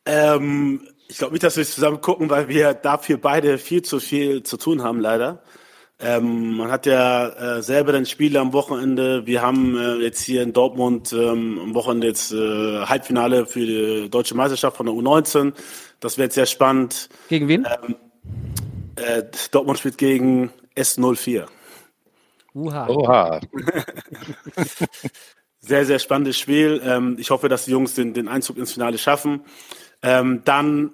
Ähm, 0.05 0.87
ich 1.07 1.17
glaube 1.17 1.33
nicht, 1.33 1.43
dass 1.43 1.55
wir 1.55 1.61
es 1.61 1.75
zusammen 1.75 2.01
gucken, 2.01 2.29
weil 2.29 2.47
wir 2.47 2.73
dafür 2.73 3.17
beide 3.17 3.57
viel 3.57 3.81
zu 3.81 3.99
viel 3.99 4.43
zu 4.43 4.57
tun 4.57 4.83
haben, 4.83 4.99
leider. 4.99 5.43
Ähm, 5.97 6.57
man 6.57 6.71
hat 6.71 6.85
ja 6.85 7.57
äh, 7.57 7.63
selber 7.63 7.93
dann 7.93 8.05
Spiele 8.05 8.39
am 8.39 8.51
Wochenende. 8.51 9.25
Wir 9.25 9.41
haben 9.41 9.77
äh, 9.77 9.95
jetzt 9.95 10.21
hier 10.21 10.43
in 10.43 10.51
Dortmund 10.51 11.13
ähm, 11.13 11.59
am 11.61 11.73
Wochenende 11.73 12.07
jetzt 12.07 12.33
äh, 12.33 12.85
Halbfinale 12.85 13.45
für 13.45 13.65
die 13.65 14.09
deutsche 14.09 14.35
Meisterschaft 14.35 14.75
von 14.75 14.87
der 14.87 14.95
U19. 14.95 15.53
Das 16.01 16.17
wird 16.17 16.33
sehr 16.33 16.47
spannend. 16.47 17.07
Gegen 17.29 17.47
wen? 17.47 17.65
Ähm, 17.65 17.95
äh, 18.97 19.23
Dortmund 19.51 19.79
spielt 19.79 19.97
gegen 19.97 20.51
S04. 20.75 21.45
Uha. 22.53 22.89
Oha. 22.89 23.39
sehr, 25.59 25.85
sehr 25.85 25.99
spannendes 25.99 26.37
Spiel. 26.37 26.81
Ähm, 26.83 27.15
ich 27.19 27.29
hoffe, 27.29 27.47
dass 27.47 27.65
die 27.65 27.71
Jungs 27.71 27.93
den, 27.93 28.13
den 28.13 28.27
Einzug 28.27 28.57
ins 28.57 28.73
Finale 28.73 28.97
schaffen. 28.97 29.45
Ähm, 30.05 30.43
dann 30.45 30.91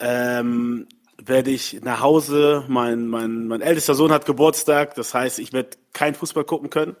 ähm, 0.00 0.88
werde 1.24 1.52
ich 1.52 1.80
nach 1.82 2.00
Hause. 2.00 2.64
Mein, 2.66 3.06
mein, 3.06 3.46
mein 3.46 3.60
ältester 3.60 3.94
Sohn 3.94 4.10
hat 4.10 4.26
Geburtstag. 4.26 4.96
Das 4.96 5.14
heißt, 5.14 5.38
ich 5.38 5.52
werde 5.52 5.70
kein 5.92 6.16
Fußball 6.16 6.42
gucken 6.42 6.68
können. 6.68 6.96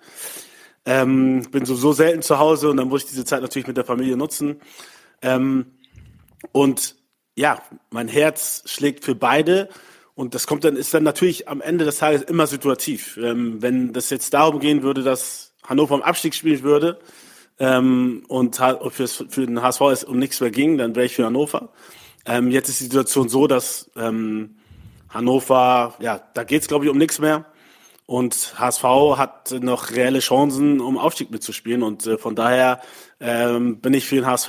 Ähm, 0.84 1.42
bin 1.50 1.66
so, 1.66 1.74
so 1.74 1.92
selten 1.92 2.22
zu 2.22 2.38
Hause 2.38 2.70
und 2.70 2.76
dann 2.76 2.86
muss 2.86 3.02
ich 3.02 3.10
diese 3.10 3.24
Zeit 3.24 3.42
natürlich 3.42 3.66
mit 3.66 3.76
der 3.76 3.84
Familie 3.84 4.16
nutzen. 4.16 4.60
Ähm, 5.20 5.66
und 6.52 6.94
ja, 7.34 7.60
mein 7.90 8.06
Herz 8.06 8.62
schlägt 8.66 9.04
für 9.04 9.16
beide. 9.16 9.68
Und 10.14 10.36
das 10.36 10.46
kommt 10.46 10.62
dann, 10.62 10.76
ist 10.76 10.94
dann 10.94 11.02
natürlich 11.02 11.48
am 11.48 11.60
Ende 11.60 11.84
des 11.84 11.98
Tages 11.98 12.22
immer 12.22 12.46
situativ. 12.46 13.16
Ähm, 13.20 13.60
wenn 13.60 13.92
das 13.92 14.10
jetzt 14.10 14.32
darum 14.32 14.60
gehen 14.60 14.84
würde, 14.84 15.02
dass 15.02 15.54
Hannover 15.64 15.96
im 15.96 16.02
Abstieg 16.02 16.36
spielen 16.36 16.62
würde 16.62 17.00
ähm, 17.58 18.24
und 18.28 18.56
für 18.56 19.46
den 19.46 19.62
HSV 19.62 19.80
es 19.92 20.04
um 20.04 20.18
nichts 20.18 20.40
mehr 20.40 20.50
ging, 20.50 20.78
dann 20.78 20.94
wäre 20.94 21.06
ich 21.06 21.14
für 21.14 21.24
Hannover. 21.24 21.70
Ähm, 22.24 22.50
jetzt 22.50 22.68
ist 22.68 22.80
die 22.80 22.84
Situation 22.84 23.28
so, 23.28 23.46
dass 23.46 23.90
ähm, 23.96 24.56
Hannover, 25.08 25.94
ja, 26.00 26.20
da 26.34 26.44
geht 26.44 26.62
es 26.62 26.68
glaube 26.68 26.84
ich 26.84 26.90
um 26.90 26.98
nichts 26.98 27.18
mehr. 27.18 27.46
Und 28.06 28.54
HSV 28.58 28.84
hat 29.18 29.50
noch 29.60 29.90
reelle 29.90 30.20
Chancen, 30.20 30.80
um 30.80 30.96
Aufstieg 30.96 31.30
mitzuspielen. 31.30 31.82
Und 31.82 32.06
äh, 32.06 32.16
von 32.16 32.34
daher 32.34 32.80
ähm, 33.20 33.80
bin 33.80 33.92
ich 33.92 34.06
für 34.06 34.14
den 34.14 34.26
HSV. 34.26 34.48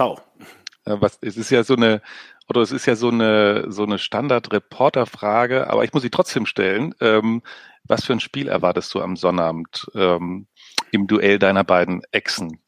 Was, 0.86 1.18
es 1.22 1.36
ist 1.36 1.50
ja 1.50 1.64
so 1.64 1.76
eine, 1.76 2.02
oder 2.48 2.62
es 2.62 2.72
ist 2.72 2.86
ja 2.86 2.96
so 2.96 3.10
eine, 3.10 3.66
so 3.70 3.84
eine 3.84 4.00
Standard-Reporter-Frage, 4.00 5.70
aber 5.70 5.84
ich 5.84 5.92
muss 5.92 6.04
sie 6.04 6.10
trotzdem 6.10 6.46
stellen. 6.46 6.96
Ähm, 7.02 7.42
was 7.84 8.06
für 8.06 8.14
ein 8.14 8.22
Spiel 8.22 8.48
erwartest 8.48 8.94
du 8.94 9.02
am 9.02 9.18
Sonnabend 9.18 9.92
ähm, 9.94 10.48
im 10.92 11.08
Duell 11.08 11.38
deiner 11.38 11.66
beiden 11.66 12.02
Echsen? 12.12 12.60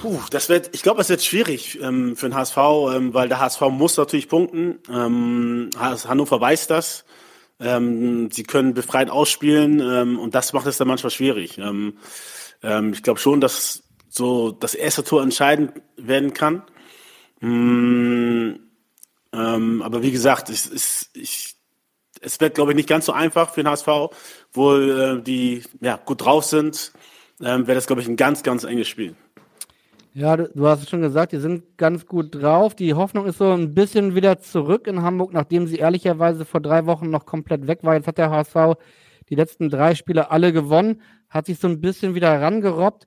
Puh, 0.00 0.18
das 0.30 0.48
wird, 0.48 0.70
ich 0.72 0.82
glaube, 0.82 0.96
das 0.98 1.10
wird 1.10 1.22
schwierig 1.22 1.78
ähm, 1.82 2.16
für 2.16 2.30
den 2.30 2.34
HSV, 2.34 2.56
ähm, 2.56 3.12
weil 3.12 3.28
der 3.28 3.38
HSV 3.38 3.60
muss 3.70 3.98
natürlich 3.98 4.28
punkten. 4.28 4.78
Ähm, 4.88 5.68
Hannover 5.78 6.40
weiß 6.40 6.68
das. 6.68 7.04
Ähm, 7.60 8.30
sie 8.30 8.44
können 8.44 8.72
befreit 8.72 9.10
ausspielen 9.10 9.80
ähm, 9.80 10.18
und 10.18 10.34
das 10.34 10.54
macht 10.54 10.66
es 10.66 10.78
dann 10.78 10.88
manchmal 10.88 11.10
schwierig. 11.10 11.58
Ähm, 11.58 11.98
ich 12.92 13.02
glaube 13.02 13.18
schon, 13.18 13.40
dass 13.40 13.82
so 14.10 14.52
das 14.52 14.74
erste 14.74 15.02
Tor 15.02 15.22
entscheidend 15.22 15.72
werden 15.96 16.34
kann. 16.34 16.62
Mm, 17.40 18.56
aber 19.32 20.02
wie 20.02 20.10
gesagt, 20.10 20.50
es, 20.50 20.70
es, 20.70 21.08
ich, 21.14 21.54
es 22.20 22.38
wird, 22.38 22.54
glaube 22.54 22.72
ich, 22.72 22.76
nicht 22.76 22.88
ganz 22.88 23.06
so 23.06 23.12
einfach 23.12 23.54
für 23.54 23.62
den 23.62 23.70
HSV, 23.70 23.88
wo 24.52 24.76
äh, 24.76 25.22
die 25.22 25.62
ja, 25.80 25.96
gut 25.96 26.22
drauf 26.22 26.44
sind. 26.44 26.92
Ähm, 27.40 27.66
wäre 27.66 27.76
das, 27.76 27.86
glaube 27.86 28.02
ich, 28.02 28.08
ein 28.08 28.16
ganz, 28.16 28.42
ganz 28.42 28.64
enges 28.64 28.88
Spiel. 28.88 29.14
Ja, 30.12 30.36
du, 30.36 30.50
du 30.52 30.66
hast 30.66 30.82
es 30.82 30.90
schon 30.90 31.02
gesagt, 31.02 31.32
die 31.32 31.38
sind 31.38 31.76
ganz 31.78 32.04
gut 32.06 32.34
drauf. 32.34 32.74
Die 32.74 32.94
Hoffnung 32.94 33.26
ist 33.26 33.38
so 33.38 33.52
ein 33.52 33.74
bisschen 33.74 34.14
wieder 34.16 34.40
zurück 34.40 34.88
in 34.88 35.02
Hamburg, 35.02 35.32
nachdem 35.32 35.66
sie 35.68 35.76
ehrlicherweise 35.76 36.44
vor 36.44 36.60
drei 36.60 36.84
Wochen 36.86 37.10
noch 37.10 37.26
komplett 37.26 37.66
weg 37.68 37.80
war. 37.84 37.94
Jetzt 37.94 38.08
hat 38.08 38.18
der 38.18 38.30
HSV 38.30 38.76
die 39.28 39.36
letzten 39.36 39.68
drei 39.70 39.94
Spiele 39.94 40.30
alle 40.32 40.52
gewonnen, 40.52 41.00
hat 41.28 41.46
sich 41.46 41.58
so 41.60 41.68
ein 41.68 41.80
bisschen 41.80 42.14
wieder 42.16 42.40
rangerobbt. 42.40 43.06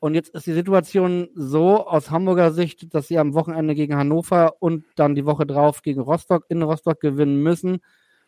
Und 0.00 0.14
jetzt 0.14 0.30
ist 0.34 0.46
die 0.46 0.52
Situation 0.54 1.28
so 1.34 1.86
aus 1.86 2.10
Hamburger 2.10 2.52
Sicht, 2.52 2.94
dass 2.94 3.08
sie 3.08 3.18
am 3.18 3.34
Wochenende 3.34 3.74
gegen 3.74 3.96
Hannover 3.96 4.54
und 4.60 4.84
dann 4.96 5.14
die 5.14 5.26
Woche 5.26 5.44
drauf 5.44 5.82
gegen 5.82 6.00
Rostock 6.00 6.44
in 6.48 6.62
Rostock 6.62 7.00
gewinnen 7.00 7.42
müssen. 7.42 7.80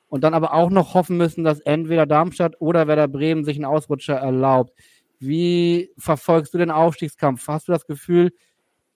Und 0.09 0.25
dann 0.25 0.35
aber 0.35 0.53
auch 0.53 0.71
noch 0.71 0.95
hoffen 0.95 1.17
müssen, 1.17 1.45
dass 1.45 1.61
entweder 1.61 2.05
Darmstadt 2.05 2.57
oder 2.61 2.89
Werder 2.89 3.09
Bremen 3.09 3.45
sich 3.45 3.57
einen 3.57 3.65
Ausrutscher 3.65 4.17
erlaubt. 4.17 4.73
Wie 5.21 5.93
verfolgst 5.99 6.55
du 6.55 6.59
den 6.59 6.71
Aufstiegskampf? 6.71 7.47
Hast 7.47 7.69
du 7.69 7.73
das 7.73 7.87
Gefühl, 7.87 8.33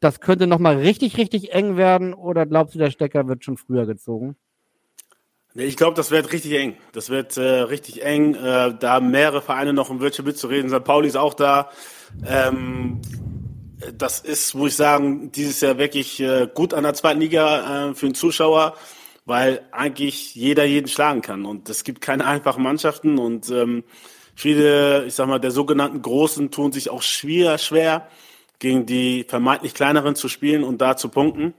das 0.00 0.21
könnte 0.21 0.47
nochmal 0.47 0.78
richtig, 0.78 1.19
richtig 1.19 1.52
eng 1.52 1.76
werden 1.76 2.14
oder 2.14 2.47
glaubst 2.47 2.75
du, 2.75 2.78
der 2.78 2.90
Stecker 2.90 3.28
wird 3.28 3.45
schon 3.45 3.57
früher 3.57 3.87
gezogen? 3.87 4.37
Nee, 5.54 5.66
ich 5.66 5.76
glaube, 5.76 5.95
das 5.95 6.11
wird 6.11 6.33
richtig 6.33 6.52
eng. 6.52 6.76
Das 6.93 7.11
wird 7.11 7.37
äh, 7.37 7.43
richtig 7.43 8.02
eng. 8.02 8.35
Äh, 8.35 8.75
da 8.76 8.95
haben 8.95 9.11
mehrere 9.11 9.40
Vereine 9.40 9.73
noch 9.73 9.88
im 9.88 10.00
Wirtschaft 10.00 10.26
mitzureden. 10.26 10.69
St. 10.69 10.83
Pauli 10.83 11.07
ist 11.07 11.16
auch 11.16 11.35
da. 11.35 11.71
Ähm, 12.26 13.00
das 13.97 14.21
ist, 14.21 14.54
muss 14.54 14.71
ich 14.71 14.76
sagen, 14.76 15.31
dieses 15.31 15.61
Jahr 15.61 15.78
wirklich 15.78 16.19
äh, 16.21 16.49
gut 16.52 16.75
an 16.75 16.83
der 16.83 16.95
zweiten 16.95 17.21
Liga 17.21 17.90
äh, 17.90 17.95
für 17.95 18.07
den 18.07 18.14
Zuschauer, 18.14 18.75
weil 19.26 19.62
eigentlich 19.71 20.35
jeder 20.35 20.64
jeden 20.64 20.88
schlagen 20.88 21.23
kann. 21.23 21.45
Und 21.45 21.69
es 21.69 21.85
gibt 21.85 22.00
keine 22.00 22.26
einfachen 22.26 22.62
Mannschaften 22.62 23.19
und 23.19 23.49
ähm, 23.50 23.85
Viele, 24.35 25.05
ich 25.07 25.14
sag 25.14 25.29
mal, 25.29 25.38
der 25.38 25.50
sogenannten 25.50 26.03
Großen 26.03 26.50
tun 26.50 26.73
sich 26.73 26.91
auch 26.91 27.03
schwer, 27.03 27.59
schwer, 27.59 28.09
gegen 28.59 28.87
die 28.87 29.25
vermeintlich 29.25 29.75
kleineren 29.75 30.17
zu 30.17 30.29
spielen 30.29 30.64
und 30.64 30.81
da 30.81 30.97
zu 30.97 31.09
punkten. 31.09 31.55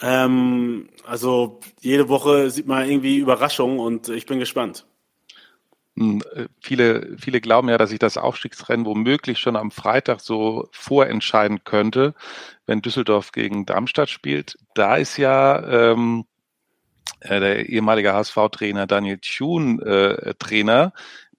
Ähm, 0.00 0.88
also 1.06 1.60
jede 1.80 2.08
Woche 2.08 2.50
sieht 2.50 2.66
man 2.66 2.88
irgendwie 2.88 3.18
Überraschungen 3.18 3.78
und 3.78 4.08
ich 4.08 4.26
bin 4.26 4.38
gespannt. 4.38 4.84
Hm, 5.96 6.22
äh, 6.34 6.46
viele, 6.60 7.16
viele 7.18 7.40
glauben 7.40 7.68
ja, 7.68 7.78
dass 7.78 7.90
sich 7.90 7.98
das 7.98 8.16
Aufstiegsrennen 8.16 8.86
womöglich 8.86 9.38
schon 9.38 9.56
am 9.56 9.70
Freitag 9.70 10.20
so 10.20 10.68
vorentscheiden 10.72 11.64
könnte, 11.64 12.14
wenn 12.66 12.82
Düsseldorf 12.82 13.32
gegen 13.32 13.66
Darmstadt 13.66 14.08
spielt. 14.08 14.58
Da 14.74 14.96
ist 14.96 15.18
ja 15.18 15.92
ähm, 15.92 16.24
äh, 17.20 17.40
der 17.40 17.68
ehemalige 17.68 18.12
HSV-Trainer 18.14 18.86
Daniel 18.86 19.18
Thun 19.18 19.80
äh, 19.80 20.34
Trainer 20.38 20.92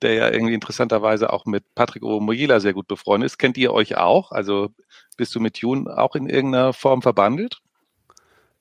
der 0.04 0.14
ja 0.14 0.32
irgendwie 0.32 0.54
interessanterweise 0.54 1.34
auch 1.34 1.46
mit 1.46 1.64
Patrick 1.76 2.04
Omoyela 2.04 2.60
sehr 2.60 2.74
gut 2.74 2.88
befreundet 2.88 3.28
ist. 3.28 3.38
Kennt 3.38 3.58
ihr 3.58 3.74
euch 3.74 3.98
auch? 3.98 4.32
Also 4.32 4.70
bist 5.18 5.34
du 5.36 5.40
mit 5.40 5.58
Jun 5.58 5.88
auch 5.88 6.16
in 6.16 6.28
irgendeiner 6.28 6.74
Form 6.74 7.02
verbandelt? 7.02 7.60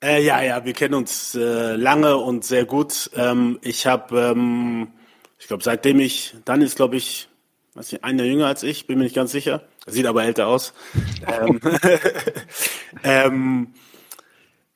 Äh, 0.03 0.25
ja, 0.25 0.43
ja, 0.43 0.65
wir 0.65 0.73
kennen 0.73 0.95
uns 0.95 1.35
äh, 1.35 1.77
lange 1.77 2.17
und 2.17 2.45
sehr 2.45 2.65
gut. 2.65 3.11
Ähm, 3.15 3.59
ich 3.63 3.87
habe, 3.87 4.33
ähm, 4.33 4.89
ich 5.39 5.47
glaube, 5.47 5.63
seitdem 5.63 6.01
ich, 6.01 6.35
dann 6.45 6.61
ist, 6.61 6.77
glaube 6.77 6.97
ich, 6.97 7.29
weiß 7.75 7.93
nicht, 7.93 8.05
ein 8.05 8.19
Jahr 8.19 8.27
jünger 8.27 8.47
als 8.47 8.63
ich, 8.63 8.87
bin 8.87 8.99
mir 8.99 9.05
nicht 9.05 9.15
ganz 9.15 9.31
sicher. 9.31 9.63
Sieht 9.87 10.07
aber 10.07 10.25
älter 10.25 10.49
aus. 10.49 10.75
ähm, 11.27 11.61
ähm, 13.05 13.75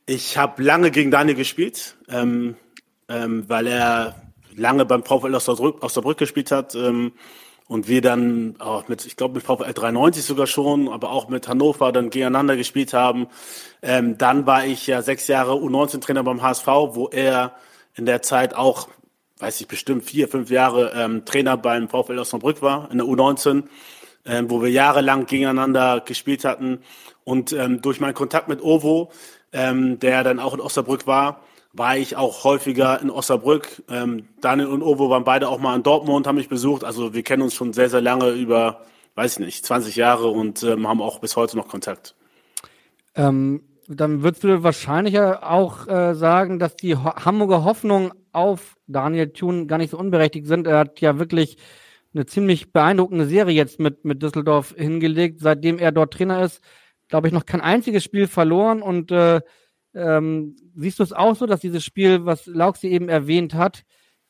ich 0.06 0.38
habe 0.38 0.62
lange 0.62 0.92
gegen 0.92 1.10
Daniel 1.10 1.36
gespielt, 1.36 1.96
ähm, 2.08 2.56
ähm, 3.08 3.48
weil 3.48 3.66
er 3.66 4.25
lange 4.56 4.84
beim 4.84 5.04
VfL 5.04 5.34
Osnabrück, 5.34 5.82
Osnabrück 5.82 6.18
gespielt 6.18 6.50
hat 6.50 6.74
ähm, 6.74 7.12
und 7.68 7.88
wir 7.88 8.00
dann 8.00 8.56
auch 8.58 8.88
mit, 8.88 9.04
ich 9.06 9.16
glaube 9.16 9.34
mit 9.34 9.42
VfL 9.42 9.72
93 9.72 10.24
sogar 10.24 10.46
schon, 10.46 10.88
aber 10.88 11.10
auch 11.10 11.28
mit 11.28 11.48
Hannover 11.48 11.92
dann 11.92 12.10
gegeneinander 12.10 12.56
gespielt 12.56 12.92
haben. 12.92 13.28
Ähm, 13.82 14.18
dann 14.18 14.46
war 14.46 14.64
ich 14.64 14.86
ja 14.86 15.02
sechs 15.02 15.26
Jahre 15.26 15.54
U19-Trainer 15.54 16.22
beim 16.22 16.42
HSV, 16.42 16.66
wo 16.66 17.08
er 17.08 17.54
in 17.94 18.06
der 18.06 18.22
Zeit 18.22 18.54
auch, 18.54 18.88
weiß 19.38 19.60
ich 19.60 19.68
bestimmt 19.68 20.04
vier, 20.04 20.28
fünf 20.28 20.50
Jahre 20.50 20.92
ähm, 20.94 21.24
Trainer 21.24 21.56
beim 21.56 21.88
VfL 21.88 22.18
Osnabrück 22.18 22.62
war, 22.62 22.90
in 22.90 22.98
der 22.98 23.06
U19, 23.06 23.64
ähm, 24.24 24.50
wo 24.50 24.62
wir 24.62 24.70
jahrelang 24.70 25.26
gegeneinander 25.26 26.00
gespielt 26.00 26.44
hatten. 26.44 26.82
Und 27.24 27.52
ähm, 27.52 27.82
durch 27.82 28.00
meinen 28.00 28.14
Kontakt 28.14 28.48
mit 28.48 28.62
Ovo, 28.62 29.10
ähm, 29.52 29.98
der 29.98 30.22
dann 30.22 30.38
auch 30.38 30.54
in 30.54 30.60
Osnabrück 30.60 31.06
war, 31.06 31.40
war 31.76 31.96
ich 31.96 32.16
auch 32.16 32.44
häufiger 32.44 33.00
in 33.00 33.10
Osnabrück. 33.10 33.82
Ähm, 33.90 34.28
Daniel 34.40 34.68
und 34.68 34.82
Ovo 34.82 35.10
waren 35.10 35.24
beide 35.24 35.48
auch 35.48 35.58
mal 35.58 35.76
in 35.76 35.82
Dortmund, 35.82 36.26
haben 36.26 36.36
mich 36.36 36.48
besucht. 36.48 36.84
Also 36.84 37.12
wir 37.12 37.22
kennen 37.22 37.42
uns 37.42 37.54
schon 37.54 37.72
sehr, 37.72 37.90
sehr 37.90 38.00
lange, 38.00 38.30
über, 38.30 38.82
weiß 39.14 39.34
ich 39.34 39.44
nicht, 39.44 39.66
20 39.66 39.96
Jahre 39.96 40.28
und 40.28 40.62
ähm, 40.62 40.88
haben 40.88 41.02
auch 41.02 41.18
bis 41.18 41.36
heute 41.36 41.56
noch 41.56 41.68
Kontakt. 41.68 42.14
Ähm, 43.14 43.62
dann 43.88 44.22
würdest 44.22 44.44
du 44.44 44.62
wahrscheinlich 44.62 45.18
auch 45.18 45.86
äh, 45.86 46.14
sagen, 46.14 46.58
dass 46.58 46.76
die 46.76 46.96
Ho 46.96 47.14
Hamburger 47.14 47.64
Hoffnungen 47.64 48.12
auf 48.32 48.76
Daniel 48.86 49.28
Thun 49.28 49.68
gar 49.68 49.78
nicht 49.78 49.90
so 49.90 49.98
unberechtigt 49.98 50.46
sind. 50.46 50.66
Er 50.66 50.78
hat 50.78 51.00
ja 51.00 51.18
wirklich 51.18 51.56
eine 52.14 52.26
ziemlich 52.26 52.72
beeindruckende 52.72 53.26
Serie 53.26 53.54
jetzt 53.54 53.78
mit, 53.78 54.04
mit 54.04 54.22
Düsseldorf 54.22 54.74
hingelegt. 54.76 55.40
Seitdem 55.40 55.78
er 55.78 55.92
dort 55.92 56.14
Trainer 56.14 56.42
ist, 56.42 56.60
glaube 57.08 57.28
ich, 57.28 57.34
noch 57.34 57.46
kein 57.46 57.60
einziges 57.60 58.02
Spiel 58.02 58.26
verloren 58.26 58.82
und 58.82 59.12
äh, 59.12 59.40
ähm, 59.94 60.56
siehst 60.76 60.98
du 60.98 61.02
es 61.02 61.12
auch 61.12 61.34
so, 61.34 61.46
dass 61.46 61.60
dieses 61.60 61.84
Spiel, 61.84 62.24
was 62.24 62.46
Lauxi 62.46 62.88
eben 62.88 63.08
erwähnt 63.08 63.54
hat, 63.54 63.84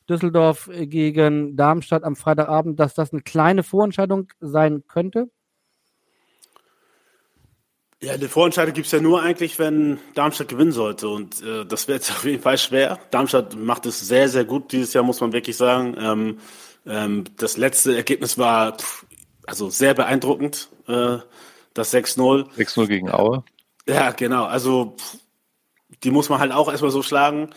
Düsseldorf 0.09 0.69
gegen 0.73 1.55
Darmstadt 1.55 2.03
am 2.03 2.15
Freitagabend, 2.15 2.79
dass 2.79 2.93
das 2.93 3.11
eine 3.11 3.21
kleine 3.21 3.63
Vorentscheidung 3.63 4.29
sein 4.39 4.83
könnte? 4.87 5.29
Ja, 8.01 8.13
eine 8.13 8.29
Vorentscheidung 8.29 8.75
gibt 8.75 8.85
es 8.85 8.91
ja 8.91 9.01
nur 9.01 9.23
eigentlich, 9.23 9.57
wenn 9.57 9.97
Darmstadt 10.13 10.49
gewinnen 10.49 10.71
sollte. 10.71 11.09
Und 11.09 11.41
äh, 11.41 11.65
das 11.65 11.87
wäre 11.87 11.97
jetzt 11.97 12.11
auf 12.15 12.25
jeden 12.25 12.41
Fall 12.41 12.57
schwer. 12.57 12.99
Darmstadt 13.11 13.55
macht 13.55 13.85
es 13.85 13.99
sehr, 13.99 14.29
sehr 14.29 14.45
gut 14.45 14.71
dieses 14.71 14.93
Jahr, 14.93 15.03
muss 15.03 15.19
man 15.19 15.33
wirklich 15.33 15.57
sagen. 15.57 15.95
Ähm, 15.99 16.37
ähm, 16.85 17.23
das 17.37 17.57
letzte 17.57 17.95
Ergebnis 17.95 18.37
war 18.37 18.77
pff, 18.77 19.05
also 19.45 19.69
sehr 19.69 19.93
beeindruckend, 19.93 20.69
äh, 20.87 21.17
das 21.73 21.93
6-0. 21.93 22.49
6-0 22.55 22.87
gegen 22.87 23.11
Aue. 23.11 23.43
Ja, 23.87 24.11
genau. 24.11 24.45
Also 24.45 24.95
pff, 24.97 25.17
die 26.03 26.11
muss 26.11 26.29
man 26.29 26.39
halt 26.39 26.51
auch 26.51 26.69
erstmal 26.69 26.91
so 26.91 27.01
schlagen. 27.01 27.49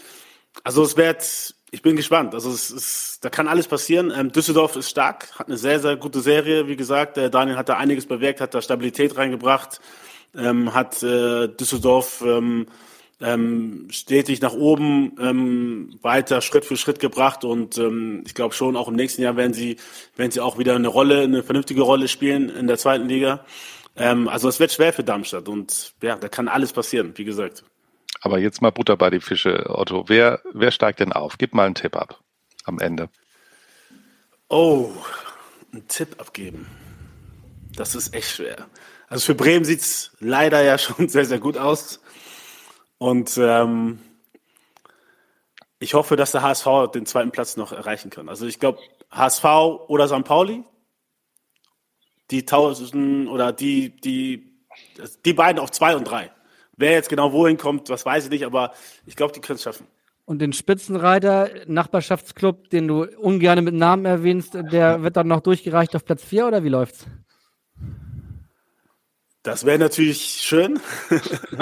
Also 0.65 0.83
es 0.83 0.97
wird, 0.97 1.55
ich 1.71 1.83
bin 1.83 1.97
gespannt. 1.97 2.35
Also 2.35 2.51
es 2.51 2.71
ist, 2.71 3.25
da 3.25 3.31
kann 3.31 3.49
alles 3.49 3.69
passieren. 3.69 4.13
Ähm, 4.15 4.33
Düsseldorf 4.33 4.77
ist 4.77 4.91
stark, 4.91 5.39
hat 5.39 5.49
eine 5.49 5.57
sehr, 5.57 5.81
sehr 5.81 5.97
gute 5.97 6.21
Serie. 6.21 6.69
Wie 6.69 6.77
gesagt, 6.77 7.17
der 7.17 7.31
Daniel 7.31 7.57
hat 7.57 7.69
da 7.69 7.77
einiges 7.77 8.07
bewirkt, 8.07 8.41
hat 8.41 8.55
da 8.55 8.63
Stabilität 8.63 9.17
reingebracht, 9.17 9.81
ähm, 10.35 10.75
hat 10.75 11.03
äh, 11.03 11.49
Düsseldorf 11.49 12.23
ähm, 12.27 12.67
ähm, 13.21 13.89
stetig 13.91 14.41
nach 14.41 14.55
oben 14.55 15.13
ähm, 15.21 15.99
weiter 16.03 16.41
Schritt 16.41 16.65
für 16.65 16.77
Schritt 16.77 17.01
gebracht 17.01 17.45
und 17.45 17.77
ähm, 17.77 18.23
ich 18.27 18.35
glaube 18.35 18.55
schon 18.55 18.77
auch 18.77 18.89
im 18.89 18.97
nächsten 18.97 19.23
Jahr 19.23 19.37
werden 19.37 19.53
sie 19.53 19.77
werden 20.17 20.31
sie 20.31 20.41
auch 20.41 20.59
wieder 20.59 20.75
eine 20.75 20.89
Rolle 20.89 21.23
eine 21.23 21.43
vernünftige 21.43 21.83
Rolle 21.83 22.09
spielen 22.09 22.49
in 22.49 22.67
der 22.67 22.79
zweiten 22.79 23.09
Liga 23.09 23.45
ähm, 23.97 24.27
also 24.27 24.49
es 24.49 24.59
wird 24.59 24.73
schwer 24.73 24.93
für 24.93 25.05
Darmstadt 25.05 25.49
und 25.49 25.93
ja 26.03 26.17
da 26.17 26.29
kann 26.29 26.49
alles 26.49 26.73
passieren 26.73 27.13
wie 27.17 27.25
gesagt 27.25 27.63
aber 28.21 28.39
jetzt 28.39 28.63
mal 28.63 28.71
Butter 28.71 28.97
bei 28.97 29.11
die 29.11 29.21
Fische 29.21 29.67
Otto 29.69 30.09
wer 30.09 30.41
wer 30.53 30.71
steigt 30.71 31.01
denn 31.01 31.13
auf 31.13 31.39
gib 31.39 31.55
mal 31.55 31.67
einen 31.67 31.75
Tipp 31.75 31.97
ab 31.97 32.21
am 32.65 32.79
Ende 32.79 33.09
oh 34.49 34.91
einen 35.73 35.87
Tipp 35.89 36.17
abgeben 36.19 36.67
das 37.77 37.95
ist 37.95 38.15
echt 38.15 38.31
schwer 38.31 38.67
also 39.09 39.27
für 39.27 39.35
Bremen 39.35 39.65
sieht's 39.65 40.17
leider 40.21 40.63
ja 40.63 40.79
schon 40.79 41.09
sehr 41.09 41.25
sehr 41.25 41.41
gut 41.41 41.57
aus 41.57 42.01
und 42.99 43.39
ähm, 43.39 43.99
ich 45.83 45.95
hoffe, 45.95 46.15
dass 46.15 46.33
der 46.33 46.43
HSV 46.43 46.93
den 46.95 47.07
zweiten 47.07 47.33
Platz 47.33 47.57
noch 47.57 47.73
erreichen 47.73 48.11
kann. 48.11 48.29
Also 48.29 48.47
ich 48.47 48.61
glaube, 48.61 48.81
HSV 49.11 49.45
oder 49.89 50.07
St. 50.07 50.25
Pauli, 50.25 50.63
die 52.31 52.45
tausend 52.45 53.29
oder 53.29 53.53
die, 53.53 53.97
die, 53.99 54.53
die 55.25 55.33
beiden 55.33 55.59
auf 55.59 55.71
zwei 55.71 55.97
und 55.97 56.05
drei. 56.05 56.31
Wer 56.81 56.93
jetzt 56.93 57.09
genau 57.09 57.33
wohin 57.33 57.57
kommt, 57.57 57.89
was 57.89 58.05
weiß 58.05 58.25
ich 58.25 58.31
nicht, 58.31 58.45
aber 58.45 58.73
ich 59.07 59.15
glaube, 59.15 59.33
die 59.33 59.41
können 59.41 59.57
es 59.57 59.63
schaffen. 59.63 59.87
Und 60.25 60.41
den 60.41 60.53
Spitzenreiter, 60.53 61.51
Nachbarschaftsclub, 61.67 62.71
den 62.71 62.89
du 62.89 63.05
ungern 63.19 63.63
mit 63.65 63.75
Namen 63.75 64.05
erwähnst, 64.05 64.55
der 64.55 65.03
wird 65.03 65.17
dann 65.17 65.29
noch 65.29 65.41
durchgereicht 65.41 65.95
auf 65.97 66.05
Platz 66.05 66.25
vier 66.25 66.47
oder 66.47 66.65
wie 66.65 66.69
läuft's? 66.69 67.07
Das 69.43 69.65
wäre 69.65 69.79
natürlich 69.79 70.41
schön. 70.43 70.81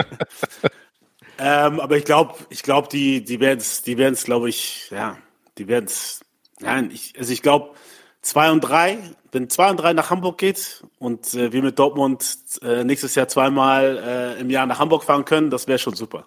Ähm, 1.39 1.79
aber 1.79 1.97
ich 1.97 2.05
glaube, 2.05 2.35
ich 2.51 2.65
glaube, 2.65 2.89
die, 2.89 3.23
die 3.23 3.39
werden 3.39 3.61
es, 3.61 3.83
die 3.83 3.95
glaube 3.95 4.49
ich, 4.49 4.91
ja, 4.91 5.17
die 5.57 5.69
werden 5.69 5.85
es. 5.85 6.21
Nein, 6.59 6.91
ich, 6.93 7.15
also 7.17 7.33
ich 7.33 7.43
glaube, 7.43 7.77
zwei 8.23 8.51
und 8.51 8.61
drei, 8.61 8.99
wenn 9.33 9.49
zwei 9.51 9.71
und 9.71 9.79
drei 9.79 9.93
nach 9.93 10.11
Hamburg 10.11 10.39
geht 10.39 10.83
und 10.99 11.35
äh, 11.35 11.53
wir 11.53 11.63
mit 11.63 11.79
Dortmund 11.79 12.39
äh, 12.63 12.85
nächstes 12.85 13.15
Jahr 13.15 13.29
zweimal 13.29 14.37
äh, 14.37 14.41
im 14.41 14.51
Jahr 14.51 14.67
nach 14.67 14.79
Hamburg 14.79 15.05
fahren 15.05 15.25
können, 15.25 15.51
das 15.51 15.69
wäre 15.69 15.79
schon 15.79 15.95
super. 15.95 16.27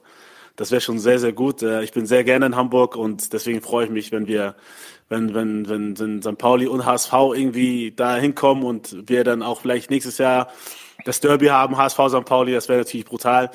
Das 0.55 0.71
wäre 0.71 0.81
schon 0.81 0.99
sehr, 0.99 1.19
sehr 1.19 1.33
gut. 1.33 1.61
Äh, 1.63 1.83
ich 1.83 1.91
bin 1.91 2.05
sehr 2.05 2.23
gerne 2.23 2.45
in 2.45 2.55
Hamburg 2.55 2.95
und 2.95 3.33
deswegen 3.33 3.61
freue 3.61 3.85
ich 3.85 3.91
mich, 3.91 4.11
wenn 4.11 4.27
wir, 4.27 4.55
wenn, 5.09 5.33
wenn, 5.33 5.67
wenn, 5.67 5.97
wenn 5.99 6.21
St. 6.21 6.37
Pauli 6.37 6.67
und 6.67 6.85
HSV 6.85 7.13
irgendwie 7.33 7.91
da 7.91 8.15
hinkommen 8.17 8.63
und 8.63 9.09
wir 9.09 9.23
dann 9.23 9.43
auch 9.43 9.61
vielleicht 9.61 9.89
nächstes 9.89 10.17
Jahr 10.17 10.49
das 11.05 11.19
Derby 11.19 11.47
haben, 11.47 11.77
HSV 11.77 11.99
St. 12.09 12.25
Pauli, 12.25 12.53
das 12.53 12.69
wäre 12.69 12.79
natürlich 12.79 13.05
brutal. 13.05 13.51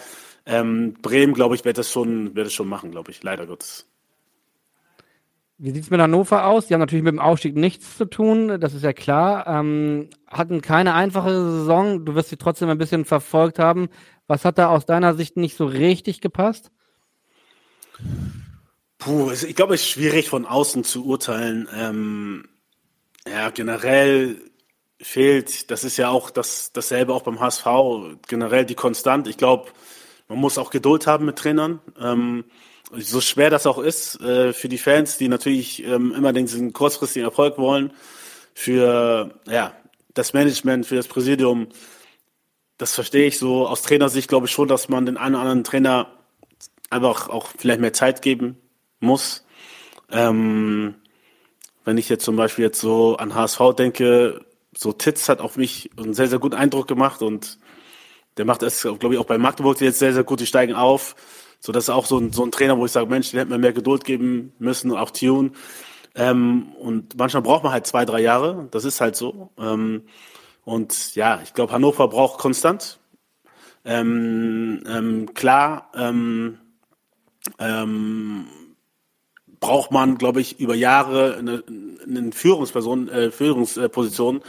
Ähm, 0.47 0.95
Bremen, 1.02 1.35
glaube 1.35 1.55
ich, 1.55 1.64
wird 1.64 1.78
das 1.78 1.90
schon, 1.90 2.35
wird 2.35 2.47
das 2.47 2.55
schon 2.55 2.69
machen, 2.69 2.90
glaube 2.90 3.11
ich, 3.11 3.23
leider 3.23 3.47
Gottes. 3.47 3.87
Wie 5.59 5.71
sieht 5.71 5.85
es 5.85 5.91
mit 5.91 6.01
Hannover 6.01 6.47
aus? 6.47 6.67
Die 6.67 6.75
haben 6.75 6.81
natürlich 6.81 7.05
mit 7.05 7.13
dem 7.13 7.21
Aufstieg 7.21 7.57
nichts 7.57 7.97
zu 7.97 8.05
tun, 8.05 8.61
das 8.61 8.75
ist 8.75 8.85
ja 8.85 8.93
klar. 8.93 9.47
Ähm, 9.47 10.11
hatten 10.27 10.61
keine 10.61 10.93
einfache 10.93 11.31
Saison. 11.31 12.05
Du 12.05 12.15
wirst 12.15 12.29
sie 12.29 12.37
trotzdem 12.37 12.69
ein 12.69 12.77
bisschen 12.77 13.07
verfolgt 13.07 13.59
haben. 13.59 13.89
Was 14.27 14.45
hat 14.45 14.59
da 14.59 14.69
aus 14.69 14.85
deiner 14.85 15.15
Sicht 15.15 15.39
nicht 15.39 15.57
so 15.57 15.65
richtig 15.65 16.21
gepasst? 16.21 16.71
Puh, 18.99 19.31
ich 19.31 19.55
glaube, 19.55 19.75
es 19.75 19.83
ist 19.83 19.89
schwierig 19.89 20.29
von 20.29 20.45
außen 20.45 20.85
zu 20.85 21.07
urteilen. 21.07 21.69
Ähm, 21.75 22.49
ja, 23.27 23.49
generell 23.51 24.37
fehlt, 25.01 25.71
das 25.71 25.85
ist 25.85 25.97
ja 25.97 26.11
auch 26.11 26.31
das, 26.31 26.73
dasselbe 26.73 27.15
auch 27.15 27.23
beim 27.23 27.41
HSV, 27.41 27.67
generell 28.29 28.67
die 28.67 28.75
Konstant. 28.75 29.27
Ich 29.27 29.37
glaube, 29.37 29.71
man 30.29 30.39
muss 30.39 30.59
auch 30.59 30.71
Geduld 30.71 31.07
haben 31.07 31.25
mit 31.25 31.37
Trainern. 31.37 31.80
Ähm, 31.99 32.45
so 32.93 33.21
schwer 33.21 33.51
das 33.51 33.67
auch 33.67 33.79
ist 33.79 34.21
äh, 34.21 34.53
für 34.53 34.69
die 34.69 34.79
Fans, 34.79 35.19
die 35.19 35.29
natürlich 35.29 35.85
ähm, 35.85 36.13
immer 36.13 36.33
diesen 36.33 36.73
kurzfristigen 36.73 37.27
Erfolg 37.27 37.59
wollen, 37.59 37.93
für 38.55 39.35
ja, 39.49 39.75
das 40.15 40.33
Management, 40.33 40.87
für 40.87 40.97
das 40.97 41.09
Präsidium, 41.09 41.69
das 42.79 42.95
verstehe 42.95 43.27
ich 43.27 43.39
so. 43.39 43.67
Aus 43.67 43.83
Trainersicht 43.83 44.29
glaube 44.29 44.47
ich 44.47 44.53
schon, 44.53 44.69
dass 44.69 44.89
man 44.89 45.07
den 45.07 45.17
einen 45.17 45.35
oder 45.35 45.43
anderen 45.43 45.65
Trainer 45.65 46.13
einfach 46.91 47.29
auch 47.29 47.49
vielleicht 47.59 47.81
mehr 47.81 47.93
Zeit 47.93 48.23
geben 48.23 48.57
muss. 49.01 49.45
Ähm, 50.11 50.95
wenn 51.85 51.99
ich 51.99 52.09
jetzt 52.09 52.25
zum 52.25 52.37
Beispiel 52.37 52.65
jetzt 52.65 52.81
so 52.81 53.17
an 53.17 53.35
HSV 53.35 53.61
denke, 53.77 54.45
so 54.77 54.93
Titz 54.93 55.29
hat 55.29 55.41
auf 55.41 55.57
mich 55.57 55.91
einen 55.97 56.15
sehr, 56.15 56.29
sehr 56.29 56.39
guten 56.39 56.55
Eindruck 56.55 56.87
gemacht 56.87 57.23
und 57.23 57.59
der 58.37 58.45
macht 58.45 58.63
es, 58.63 58.83
glaube 58.83 59.15
ich, 59.15 59.19
auch 59.19 59.27
bei 59.27 59.39
Magdeburg 59.39 59.81
jetzt 59.81 59.99
sehr, 59.99 60.13
sehr 60.13 60.25
gut. 60.25 60.41
Die 60.41 60.47
steigen 60.47 60.75
auf. 60.75 61.17
So, 61.60 61.73
das 61.73 61.84
ist 61.84 61.90
auch 61.90 62.06
so 62.06 62.19
ein, 62.19 62.32
so 62.32 62.45
ein 62.45 62.52
Trainer, 62.52 62.78
wo 62.78 62.84
ich 62.84 62.92
sage, 62.92 63.06
Mensch, 63.08 63.30
den 63.30 63.38
hätte 63.38 63.50
man 63.50 63.60
mehr 63.60 63.73
Geduld 63.73 64.04
geben 64.04 64.52
müssen, 64.58 64.92
auch 64.97 65.10
Tune. 65.10 65.52
Ähm, 66.14 66.73
und 66.78 67.16
manchmal 67.19 67.42
braucht 67.42 67.62
man 67.64 67.73
halt 67.73 67.86
zwei, 67.86 68.04
drei 68.04 68.21
Jahre. 68.21 68.69
Das 68.71 68.84
ist 68.84 69.00
halt 69.00 69.16
so. 69.16 69.50
Ähm, 69.58 70.04
und 70.64 71.14
ja, 71.14 71.40
ich 71.42 71.54
glaube, 71.54 71.73
Hannover 71.73 72.08
braucht 72.08 72.38
konstant. 72.38 72.99
Ähm, 73.84 74.82
ähm, 74.88 75.34
klar, 75.34 75.90
ähm, 75.95 76.58
ähm, 77.58 78.47
braucht 79.60 79.92
man, 79.92 80.19
glaube 80.19 80.40
ich, 80.40 80.58
über 80.58 80.75
Jahre 80.75 81.36
eine, 81.36 81.62
eine 82.04 82.32
Führungsperson, 82.32 83.08
äh, 83.08 83.30
Führungsposition, 83.30 84.42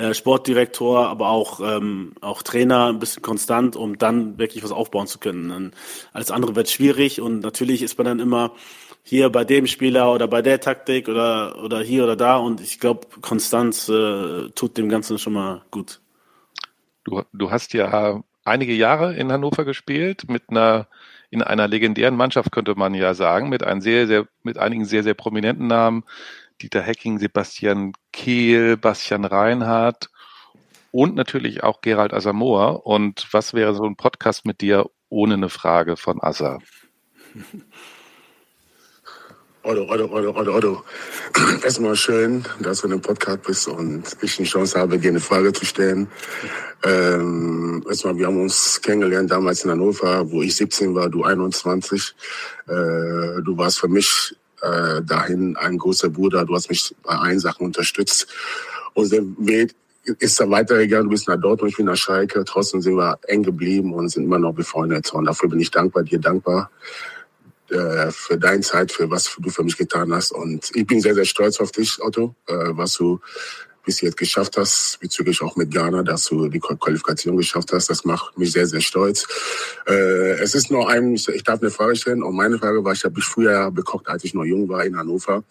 äh, 0.00 0.14
Sportdirektor, 0.14 1.08
aber 1.08 1.28
auch, 1.28 1.60
ähm, 1.60 2.12
auch 2.22 2.42
Trainer, 2.42 2.86
ein 2.86 2.98
bisschen 2.98 3.22
konstant, 3.22 3.76
um 3.76 3.98
dann 3.98 4.38
wirklich 4.38 4.64
was 4.64 4.72
aufbauen 4.72 5.06
zu 5.06 5.18
können. 5.18 5.50
Und 5.50 5.72
alles 6.14 6.30
andere 6.30 6.56
wird 6.56 6.70
schwierig 6.70 7.20
und 7.20 7.40
natürlich 7.40 7.82
ist 7.82 7.98
man 7.98 8.06
dann 8.06 8.18
immer 8.18 8.52
hier 9.02 9.28
bei 9.28 9.44
dem 9.44 9.66
Spieler 9.66 10.12
oder 10.12 10.26
bei 10.26 10.40
der 10.40 10.60
Taktik 10.60 11.08
oder, 11.08 11.62
oder 11.62 11.80
hier 11.80 12.04
oder 12.04 12.16
da 12.16 12.36
und 12.36 12.60
ich 12.60 12.80
glaube, 12.80 13.08
Konstanz 13.20 13.88
äh, 13.88 14.48
tut 14.54 14.78
dem 14.78 14.88
Ganzen 14.88 15.18
schon 15.18 15.34
mal 15.34 15.62
gut. 15.70 16.00
Du, 17.04 17.22
du 17.32 17.50
hast 17.50 17.74
ja 17.74 18.22
einige 18.44 18.72
Jahre 18.72 19.14
in 19.14 19.30
Hannover 19.30 19.64
gespielt 19.64 20.28
mit 20.28 20.44
einer 20.48 20.86
in 21.30 21.42
einer 21.42 21.68
legendären 21.68 22.16
Mannschaft 22.16 22.50
könnte 22.50 22.74
man 22.74 22.92
ja 22.92 23.14
sagen, 23.14 23.48
mit 23.48 23.62
sehr, 23.82 24.08
sehr, 24.08 24.26
mit 24.42 24.58
einigen 24.58 24.84
sehr, 24.84 25.04
sehr 25.04 25.14
prominenten 25.14 25.68
Namen. 25.68 26.02
Dieter 26.62 26.82
Hecking, 26.82 27.18
Sebastian 27.18 27.92
Kehl, 28.12 28.76
Bastian 28.76 29.24
Reinhardt 29.24 30.10
und 30.90 31.14
natürlich 31.14 31.62
auch 31.62 31.80
Gerald 31.80 32.12
Asamoah. 32.12 32.86
Und 32.86 33.26
was 33.32 33.54
wäre 33.54 33.74
so 33.74 33.84
ein 33.84 33.96
Podcast 33.96 34.44
mit 34.44 34.60
dir 34.60 34.86
ohne 35.08 35.34
eine 35.34 35.48
Frage 35.48 35.96
von 35.96 36.20
Asa? 36.20 36.58
Otto, 39.62 39.82
Otto, 39.90 40.04
Otto, 40.10 40.34
Otto, 40.34 40.54
Otto. 40.54 40.84
Erstmal 41.62 41.94
schön, 41.94 42.44
dass 42.60 42.80
du 42.80 42.86
in 42.86 42.94
einem 42.94 43.02
Podcast 43.02 43.42
bist 43.42 43.68
und 43.68 44.04
ich 44.22 44.38
eine 44.38 44.48
Chance 44.48 44.78
habe, 44.78 44.98
dir 44.98 45.10
eine 45.10 45.20
Frage 45.20 45.52
zu 45.52 45.66
stellen. 45.66 46.08
Ähm, 46.82 47.84
erstmal, 47.86 48.16
wir 48.16 48.26
haben 48.26 48.40
uns 48.40 48.80
kennengelernt 48.80 49.30
damals 49.30 49.62
in 49.62 49.70
Hannover, 49.70 50.30
wo 50.30 50.40
ich 50.40 50.56
17 50.56 50.94
war, 50.94 51.10
du 51.10 51.24
21. 51.24 52.14
Äh, 52.68 52.72
du 52.72 53.54
warst 53.58 53.80
für 53.80 53.88
mich 53.88 54.34
äh, 54.62 55.02
dahin 55.02 55.56
ein 55.56 55.78
großer 55.78 56.10
Bruder. 56.10 56.44
Du 56.44 56.54
hast 56.54 56.68
mich 56.68 56.94
bei 57.02 57.14
allen 57.14 57.40
Sachen 57.40 57.66
unterstützt. 57.66 58.26
Und 58.94 59.12
der 59.12 59.22
Weg 59.38 59.74
ist 60.18 60.40
da 60.40 60.48
weitergegangen. 60.50 61.06
Du 61.06 61.10
bist 61.10 61.28
nach 61.28 61.40
Dortmund, 61.40 61.70
ich 61.70 61.76
bin 61.76 61.86
nach 61.86 61.96
Schalke. 61.96 62.44
Trotzdem 62.44 62.80
sind 62.80 62.96
wir 62.96 63.18
eng 63.26 63.42
geblieben 63.42 63.92
und 63.92 64.08
sind 64.08 64.24
immer 64.24 64.38
noch 64.38 64.54
befreundet. 64.54 65.12
Und 65.12 65.26
dafür 65.26 65.48
bin 65.48 65.60
ich 65.60 65.70
dankbar, 65.70 66.02
dir 66.02 66.18
dankbar 66.18 66.70
äh, 67.70 68.10
für 68.10 68.36
deine 68.36 68.62
Zeit, 68.62 68.92
für 68.92 69.10
was 69.10 69.36
du 69.38 69.50
für 69.50 69.62
mich 69.62 69.76
getan 69.76 70.12
hast. 70.12 70.32
Und 70.32 70.70
ich 70.74 70.86
bin 70.86 71.00
sehr, 71.00 71.14
sehr 71.14 71.24
stolz 71.24 71.60
auf 71.60 71.70
dich, 71.70 71.98
Otto, 72.02 72.34
äh, 72.46 72.54
was 72.70 72.94
du 72.94 73.20
bis 73.90 74.00
jetzt 74.02 74.16
geschafft 74.16 74.56
hast, 74.56 74.98
bezüglich 75.00 75.42
auch 75.42 75.56
mit 75.56 75.72
Ghana, 75.72 76.04
dass 76.04 76.26
du 76.26 76.48
die 76.48 76.60
Qualifikation 76.60 77.36
geschafft 77.36 77.72
hast. 77.72 77.90
Das 77.90 78.04
macht 78.04 78.38
mich 78.38 78.52
sehr, 78.52 78.68
sehr 78.68 78.80
stolz. 78.80 79.26
Äh, 79.88 80.38
es 80.38 80.54
ist 80.54 80.70
nur 80.70 80.88
ein, 80.88 81.14
ich 81.14 81.42
darf 81.42 81.60
eine 81.60 81.72
Frage 81.72 81.96
stellen 81.96 82.22
und 82.22 82.36
meine 82.36 82.56
Frage 82.56 82.84
war, 82.84 82.92
ich 82.92 83.02
habe 83.02 83.16
mich 83.16 83.24
früher 83.24 83.72
bekocht, 83.72 84.06
als 84.08 84.22
ich 84.22 84.32
noch 84.32 84.44
jung 84.44 84.68
war 84.68 84.84
in 84.84 84.96
Hannover. 84.96 85.42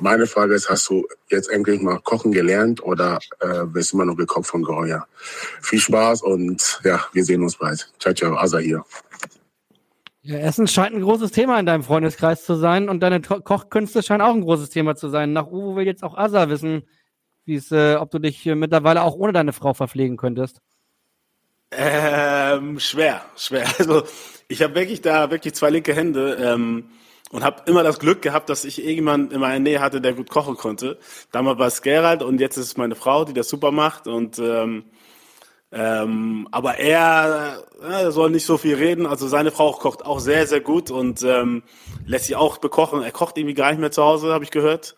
Meine 0.00 0.26
Frage 0.26 0.54
ist, 0.54 0.68
hast 0.68 0.88
du 0.88 1.06
jetzt 1.30 1.50
endlich 1.50 1.80
mal 1.80 2.00
kochen 2.00 2.32
gelernt 2.32 2.82
oder 2.82 3.20
äh, 3.38 3.46
wirst 3.72 3.92
du 3.92 3.96
immer 3.96 4.06
noch 4.06 4.16
gekocht 4.16 4.48
von 4.48 4.62
Goya? 4.64 5.06
Viel 5.62 5.78
Spaß 5.78 6.22
und 6.22 6.80
ja, 6.82 7.04
wir 7.12 7.24
sehen 7.24 7.42
uns 7.42 7.56
bald. 7.56 7.88
Ciao, 8.00 8.12
ciao, 8.12 8.36
Asa 8.36 8.58
hier. 8.58 8.84
Ja, 10.22 10.36
Essen 10.38 10.66
scheint 10.66 10.96
ein 10.96 11.02
großes 11.02 11.30
Thema 11.30 11.60
in 11.60 11.66
deinem 11.66 11.84
Freundeskreis 11.84 12.44
zu 12.44 12.56
sein 12.56 12.88
und 12.88 13.00
deine 13.04 13.20
Kochkünste 13.20 14.02
scheinen 14.02 14.22
auch 14.22 14.34
ein 14.34 14.40
großes 14.40 14.68
Thema 14.68 14.96
zu 14.96 15.08
sein. 15.08 15.32
Nach 15.32 15.46
Uwe 15.46 15.76
will 15.76 15.86
jetzt 15.86 16.02
auch 16.02 16.18
Asa 16.18 16.48
wissen, 16.48 16.82
wie 17.48 17.56
es, 17.56 17.72
äh, 17.72 17.96
ob 17.96 18.10
du 18.10 18.18
dich 18.18 18.44
mittlerweile 18.44 19.02
auch 19.02 19.16
ohne 19.16 19.32
deine 19.32 19.52
Frau 19.52 19.74
verpflegen 19.74 20.16
könntest. 20.16 20.60
Ähm, 21.70 22.78
schwer, 22.78 23.22
schwer. 23.36 23.66
Also 23.78 24.04
ich 24.48 24.62
habe 24.62 24.74
wirklich 24.74 25.02
da 25.02 25.30
wirklich 25.30 25.54
zwei 25.54 25.70
linke 25.70 25.94
Hände. 25.94 26.38
Ähm, 26.40 26.84
und 27.30 27.44
habe 27.44 27.62
immer 27.66 27.82
das 27.82 27.98
Glück 27.98 28.22
gehabt, 28.22 28.48
dass 28.48 28.64
ich 28.64 28.78
irgendjemand 28.78 29.32
in 29.32 29.40
meiner 29.40 29.58
Nähe 29.58 29.80
hatte, 29.80 30.00
der 30.00 30.14
gut 30.14 30.30
kochen 30.30 30.56
konnte. 30.56 30.98
Damals 31.30 31.58
war 31.58 31.66
es 31.66 31.82
Gerald 31.82 32.22
und 32.22 32.40
jetzt 32.40 32.56
ist 32.56 32.66
es 32.66 32.76
meine 32.76 32.94
Frau, 32.94 33.24
die 33.24 33.34
das 33.34 33.48
super 33.48 33.70
macht 33.70 34.06
und 34.06 34.38
ähm, 34.38 34.84
ähm, 35.70 36.48
aber 36.50 36.78
er 36.78 37.62
äh, 37.82 38.10
soll 38.10 38.30
nicht 38.30 38.46
so 38.46 38.56
viel 38.56 38.76
reden. 38.76 39.04
Also 39.04 39.28
seine 39.28 39.50
Frau 39.50 39.72
kocht 39.72 40.04
auch 40.06 40.20
sehr, 40.20 40.46
sehr 40.46 40.60
gut 40.60 40.90
und 40.90 41.22
ähm, 41.22 41.62
lässt 42.06 42.24
sich 42.26 42.36
auch 42.36 42.56
bekochen. 42.56 43.02
Er 43.02 43.10
kocht 43.10 43.36
irgendwie 43.36 43.54
gar 43.54 43.70
nicht 43.70 43.80
mehr 43.80 43.90
zu 43.90 44.02
Hause, 44.02 44.32
habe 44.32 44.44
ich 44.44 44.50
gehört. 44.50 44.96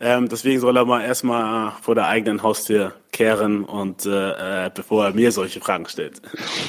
Ähm, 0.00 0.28
deswegen 0.28 0.60
soll 0.60 0.76
er 0.76 0.84
mal 0.84 1.02
erstmal 1.02 1.72
vor 1.82 1.96
der 1.96 2.06
eigenen 2.06 2.42
Haustür 2.42 2.94
kehren 3.10 3.64
und 3.64 4.06
äh, 4.06 4.66
äh 4.66 4.70
bevor 4.72 5.06
er 5.06 5.12
mir 5.12 5.32
solche 5.32 5.60
Fragen 5.60 5.88
stellt. 5.88 6.22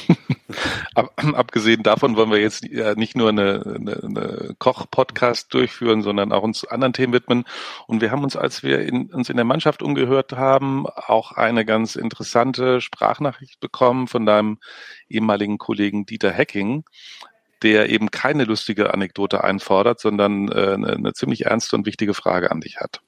Ab, 0.96 1.12
abgesehen 1.34 1.84
davon 1.84 2.16
wollen 2.16 2.32
wir 2.32 2.40
jetzt 2.40 2.64
ja 2.64 2.96
nicht 2.96 3.16
nur 3.16 3.28
eine, 3.28 3.62
eine, 3.64 4.02
eine 4.02 4.54
Koch-Podcast 4.58 5.54
durchführen, 5.54 6.02
sondern 6.02 6.32
auch 6.32 6.42
uns 6.42 6.64
anderen 6.64 6.92
Themen 6.92 7.12
widmen. 7.12 7.44
Und 7.86 8.00
wir 8.00 8.10
haben 8.10 8.24
uns, 8.24 8.34
als 8.34 8.64
wir 8.64 8.80
in, 8.80 9.12
uns 9.12 9.28
in 9.30 9.36
der 9.36 9.44
Mannschaft 9.44 9.80
umgehört 9.80 10.32
haben, 10.32 10.86
auch 10.88 11.30
eine 11.30 11.64
ganz 11.64 11.94
interessante 11.94 12.80
Sprachnachricht 12.80 13.60
bekommen 13.60 14.08
von 14.08 14.26
deinem 14.26 14.58
ehemaligen 15.08 15.58
Kollegen 15.58 16.04
Dieter 16.04 16.32
Hecking, 16.32 16.84
der 17.62 17.90
eben 17.90 18.10
keine 18.10 18.44
lustige 18.44 18.92
Anekdote 18.92 19.44
einfordert, 19.44 20.00
sondern 20.00 20.48
äh, 20.48 20.72
eine, 20.72 20.92
eine 20.94 21.12
ziemlich 21.12 21.46
ernste 21.46 21.76
und 21.76 21.86
wichtige 21.86 22.14
Frage 22.14 22.50
an 22.50 22.60
dich 22.60 22.78
hat. 22.78 23.02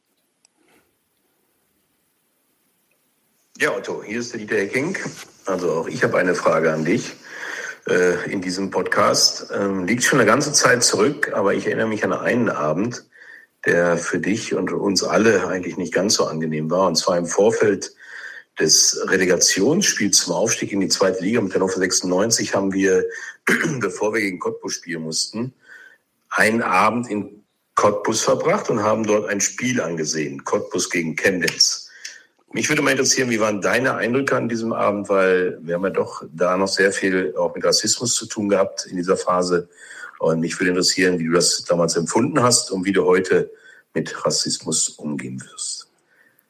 Ja, 3.62 3.76
Otto, 3.76 4.02
hier 4.02 4.18
ist 4.18 4.32
der 4.32 4.40
Dieter 4.40 4.56
Hecking. 4.56 4.98
Also 5.46 5.70
auch 5.70 5.86
ich 5.86 6.02
habe 6.02 6.18
eine 6.18 6.34
Frage 6.34 6.72
an 6.72 6.84
dich 6.84 7.14
äh, 7.88 8.28
in 8.28 8.40
diesem 8.40 8.72
Podcast. 8.72 9.52
Ähm, 9.54 9.86
liegt 9.86 10.02
schon 10.02 10.18
eine 10.18 10.28
ganze 10.28 10.52
Zeit 10.52 10.82
zurück, 10.82 11.30
aber 11.32 11.54
ich 11.54 11.68
erinnere 11.68 11.86
mich 11.86 12.02
an 12.02 12.12
einen 12.12 12.48
Abend, 12.48 13.04
der 13.64 13.98
für 13.98 14.18
dich 14.18 14.52
und 14.52 14.72
uns 14.72 15.04
alle 15.04 15.46
eigentlich 15.46 15.76
nicht 15.76 15.94
ganz 15.94 16.14
so 16.14 16.26
angenehm 16.26 16.72
war. 16.72 16.88
Und 16.88 16.96
zwar 16.96 17.16
im 17.16 17.26
Vorfeld 17.26 17.94
des 18.58 19.00
Relegationsspiels 19.06 20.18
zum 20.24 20.34
Aufstieg 20.34 20.72
in 20.72 20.80
die 20.80 20.88
zweite 20.88 21.22
Liga 21.22 21.40
mit 21.40 21.54
Hannover 21.54 21.78
96 21.78 22.56
haben 22.56 22.72
wir, 22.72 23.04
bevor 23.78 24.12
wir 24.12 24.22
gegen 24.22 24.40
Cottbus 24.40 24.72
spielen 24.72 25.02
mussten, 25.02 25.54
einen 26.30 26.62
Abend 26.62 27.08
in 27.08 27.44
Cottbus 27.76 28.22
verbracht 28.22 28.70
und 28.70 28.82
haben 28.82 29.06
dort 29.06 29.28
ein 29.28 29.40
Spiel 29.40 29.80
angesehen. 29.80 30.42
Cottbus 30.42 30.90
gegen 30.90 31.14
Chemnitz. 31.14 31.81
Mich 32.54 32.68
würde 32.68 32.82
mal 32.82 32.90
interessieren, 32.90 33.30
wie 33.30 33.40
waren 33.40 33.62
deine 33.62 33.94
Eindrücke 33.94 34.36
an 34.36 34.48
diesem 34.48 34.74
Abend, 34.74 35.08
weil 35.08 35.58
wir 35.62 35.74
haben 35.74 35.84
ja 35.84 35.90
doch 35.90 36.22
da 36.32 36.54
noch 36.58 36.68
sehr 36.68 36.92
viel 36.92 37.34
auch 37.36 37.54
mit 37.54 37.64
Rassismus 37.64 38.14
zu 38.14 38.26
tun 38.26 38.50
gehabt 38.50 38.86
in 38.90 38.96
dieser 38.96 39.16
Phase. 39.16 39.68
Und 40.18 40.40
mich 40.40 40.60
würde 40.60 40.70
interessieren, 40.70 41.18
wie 41.18 41.24
du 41.24 41.32
das 41.32 41.64
damals 41.64 41.96
empfunden 41.96 42.42
hast 42.42 42.70
und 42.70 42.84
wie 42.84 42.92
du 42.92 43.06
heute 43.06 43.50
mit 43.94 44.24
Rassismus 44.26 44.90
umgehen 44.90 45.40
wirst. 45.40 45.88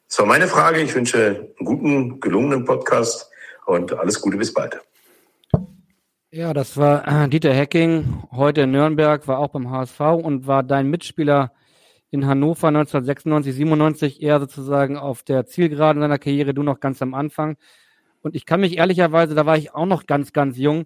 Das 0.09 0.19
war 0.19 0.25
meine 0.25 0.47
Frage. 0.47 0.81
Ich 0.81 0.93
wünsche 0.93 1.49
einen 1.57 1.65
guten, 1.65 2.19
gelungenen 2.19 2.65
Podcast 2.65 3.29
und 3.65 3.93
alles 3.93 4.19
Gute 4.19 4.35
bis 4.37 4.53
bald. 4.53 4.79
Ja, 6.31 6.53
das 6.53 6.75
war 6.75 7.07
äh, 7.07 7.29
Dieter 7.29 7.53
Hecking, 7.53 8.23
heute 8.31 8.61
in 8.61 8.71
Nürnberg, 8.71 9.27
war 9.27 9.39
auch 9.39 9.49
beim 9.49 9.69
HSV 9.69 9.99
und 10.01 10.47
war 10.47 10.63
dein 10.63 10.89
Mitspieler 10.89 11.53
in 12.13 12.27
Hannover 12.27 12.67
1996, 12.67 13.55
97 13.55 14.21
eher 14.21 14.39
sozusagen 14.39 14.97
auf 14.97 15.23
der 15.23 15.47
Zielgeraden 15.47 15.99
seiner 15.99 16.19
Karriere, 16.19 16.53
du 16.53 16.61
noch 16.61 16.79
ganz 16.79 17.01
am 17.01 17.15
Anfang. 17.15 17.57
Und 18.21 18.35
ich 18.35 18.45
kann 18.45 18.61
mich 18.61 18.77
ehrlicherweise, 18.77 19.33
da 19.33 19.47
war 19.47 19.57
ich 19.57 19.73
auch 19.73 19.87
noch 19.87 20.05
ganz, 20.05 20.31
ganz 20.31 20.59
jung, 20.59 20.85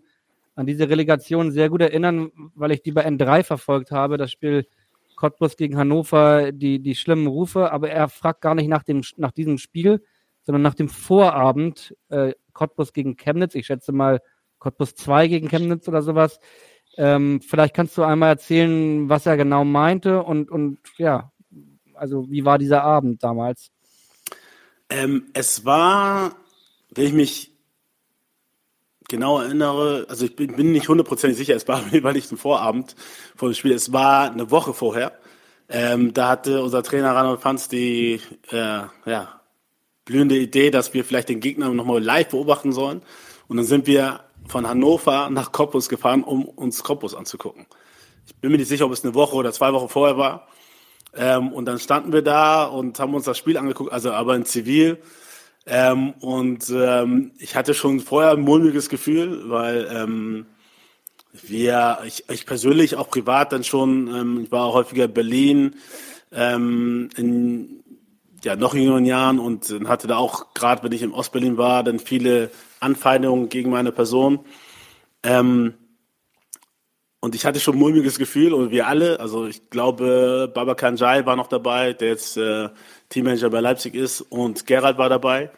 an 0.55 0.65
diese 0.65 0.87
Relegation 0.87 1.51
sehr 1.51 1.69
gut 1.69 1.81
erinnern, 1.81 2.31
weil 2.55 2.71
ich 2.71 2.81
die 2.81 2.93
bei 2.93 3.05
N3 3.05 3.43
verfolgt 3.43 3.91
habe, 3.91 4.15
das 4.15 4.31
Spiel 4.31 4.67
Cottbus 5.17 5.57
gegen 5.57 5.75
Hannover, 5.75 6.53
die, 6.53 6.79
die 6.79 6.95
schlimmen 6.95 7.27
Rufe, 7.27 7.73
aber 7.73 7.89
er 7.89 8.07
fragt 8.07 8.39
gar 8.39 8.55
nicht 8.55 8.69
nach, 8.69 8.83
dem, 8.83 9.01
nach 9.17 9.33
diesem 9.33 9.57
Spiel, 9.57 10.01
sondern 10.43 10.61
nach 10.61 10.75
dem 10.75 10.87
Vorabend 10.87 11.93
äh, 12.07 12.35
Cottbus 12.53 12.93
gegen 12.93 13.17
Chemnitz. 13.17 13.53
Ich 13.53 13.65
schätze 13.65 13.91
mal 13.91 14.21
Cottbus 14.59 14.95
2 14.95 15.27
gegen 15.27 15.49
Chemnitz 15.49 15.89
oder 15.89 16.01
sowas. 16.01 16.39
Ähm, 16.97 17.41
vielleicht 17.41 17.75
kannst 17.75 17.97
du 17.97 18.03
einmal 18.03 18.29
erzählen, 18.29 19.07
was 19.07 19.25
er 19.25 19.37
genau 19.37 19.63
meinte 19.63 20.23
und, 20.23 20.49
und 20.49 20.79
ja, 20.97 21.31
also 21.93 22.29
wie 22.29 22.43
war 22.43 22.57
dieser 22.57 22.83
Abend 22.83 23.23
damals? 23.23 23.69
Ähm, 24.89 25.27
es 25.33 25.63
war, 25.63 26.35
wenn 26.95 27.05
ich 27.05 27.13
mich 27.13 27.51
genau 29.07 29.39
erinnere, 29.39 30.05
also 30.09 30.25
ich 30.25 30.35
bin, 30.35 30.55
bin 30.55 30.71
nicht 30.71 30.89
hundertprozentig 30.89 31.37
sicher, 31.37 31.55
es 31.55 31.67
war, 31.67 31.81
war 32.03 32.13
nicht 32.13 32.31
ein 32.31 32.37
Vorabend 32.37 32.95
vor 33.35 33.49
dem 33.49 33.55
Spiel, 33.55 33.73
es 33.73 33.93
war 33.93 34.31
eine 34.31 34.49
Woche 34.51 34.73
vorher. 34.73 35.13
Ähm, 35.69 36.13
da 36.13 36.29
hatte 36.29 36.63
unser 36.63 36.81
Trainer 36.81 37.13
Randolph 37.13 37.41
Fanz 37.41 37.67
die 37.67 38.21
äh, 38.51 38.81
ja, 39.05 39.41
blühende 40.05 40.37
Idee, 40.37 40.71
dass 40.71 40.93
wir 40.93 41.03
vielleicht 41.03 41.29
den 41.29 41.41
Gegner 41.41 41.69
nochmal 41.69 42.01
live 42.01 42.29
beobachten 42.29 42.71
sollen. 42.71 43.01
Und 43.47 43.57
dann 43.57 43.65
sind 43.65 43.85
wir 43.85 44.21
von 44.47 44.67
Hannover 44.67 45.29
nach 45.29 45.51
Cottbus 45.51 45.89
gefahren, 45.89 46.23
um 46.23 46.45
uns 46.45 46.83
Cottbus 46.83 47.15
anzugucken. 47.15 47.65
Ich 48.25 48.35
bin 48.35 48.51
mir 48.51 48.57
nicht 48.57 48.67
sicher, 48.67 48.85
ob 48.85 48.91
es 48.91 49.03
eine 49.03 49.13
Woche 49.13 49.35
oder 49.35 49.51
zwei 49.51 49.73
Wochen 49.73 49.89
vorher 49.89 50.17
war. 50.17 50.47
Ähm, 51.15 51.51
und 51.51 51.65
dann 51.65 51.79
standen 51.79 52.13
wir 52.13 52.21
da 52.21 52.65
und 52.65 52.99
haben 52.99 53.13
uns 53.13 53.25
das 53.25 53.37
Spiel 53.37 53.57
angeguckt, 53.57 53.91
also 53.91 54.11
aber 54.11 54.35
in 54.35 54.45
Zivil. 54.45 54.99
Ähm, 55.65 56.13
und 56.19 56.69
ähm, 56.69 57.31
ich 57.39 57.55
hatte 57.55 57.73
schon 57.73 57.99
vorher 57.99 58.31
ein 58.31 58.41
mulmiges 58.41 58.89
Gefühl, 58.89 59.49
weil 59.49 59.87
ähm, 59.91 60.45
wir, 61.33 61.99
ich, 62.05 62.29
ich 62.29 62.45
persönlich 62.45 62.95
auch 62.95 63.09
privat 63.09 63.51
dann 63.51 63.63
schon, 63.63 64.07
ähm, 64.07 64.41
ich 64.43 64.51
war 64.51 64.71
häufiger 64.73 65.05
in 65.05 65.13
Berlin, 65.13 65.75
ähm, 66.31 67.09
in 67.17 67.83
ja, 68.43 68.55
noch 68.55 68.75
jüngeren 68.75 69.05
Jahren 69.05 69.39
und 69.39 69.73
hatte 69.87 70.07
da 70.07 70.17
auch, 70.17 70.53
gerade 70.53 70.83
wenn 70.83 70.91
ich 70.91 71.01
in 71.01 71.11
Ostberlin 71.11 71.57
war, 71.57 71.83
dann 71.83 71.99
viele 71.99 72.51
Anfeindungen 72.79 73.49
gegen 73.49 73.69
meine 73.69 73.91
Person. 73.91 74.39
Ähm, 75.23 75.73
und 77.19 77.35
ich 77.35 77.45
hatte 77.45 77.59
schon 77.59 77.75
ein 77.75 77.79
mulmiges 77.79 78.19
Gefühl 78.19 78.53
und 78.53 78.71
wir 78.71 78.87
alle, 78.87 79.19
also 79.19 79.47
ich 79.47 79.69
glaube, 79.69 80.51
Baba 80.53 80.75
Kanjai 80.75 81.25
war 81.25 81.35
noch 81.35 81.47
dabei, 81.47 81.93
der 81.93 82.09
jetzt 82.09 82.37
äh, 82.37 82.69
Teammanager 83.09 83.49
bei 83.49 83.59
Leipzig 83.59 83.95
ist 83.95 84.21
und 84.21 84.67
Gerald 84.67 84.97
war 84.97 85.09
dabei. 85.09 85.51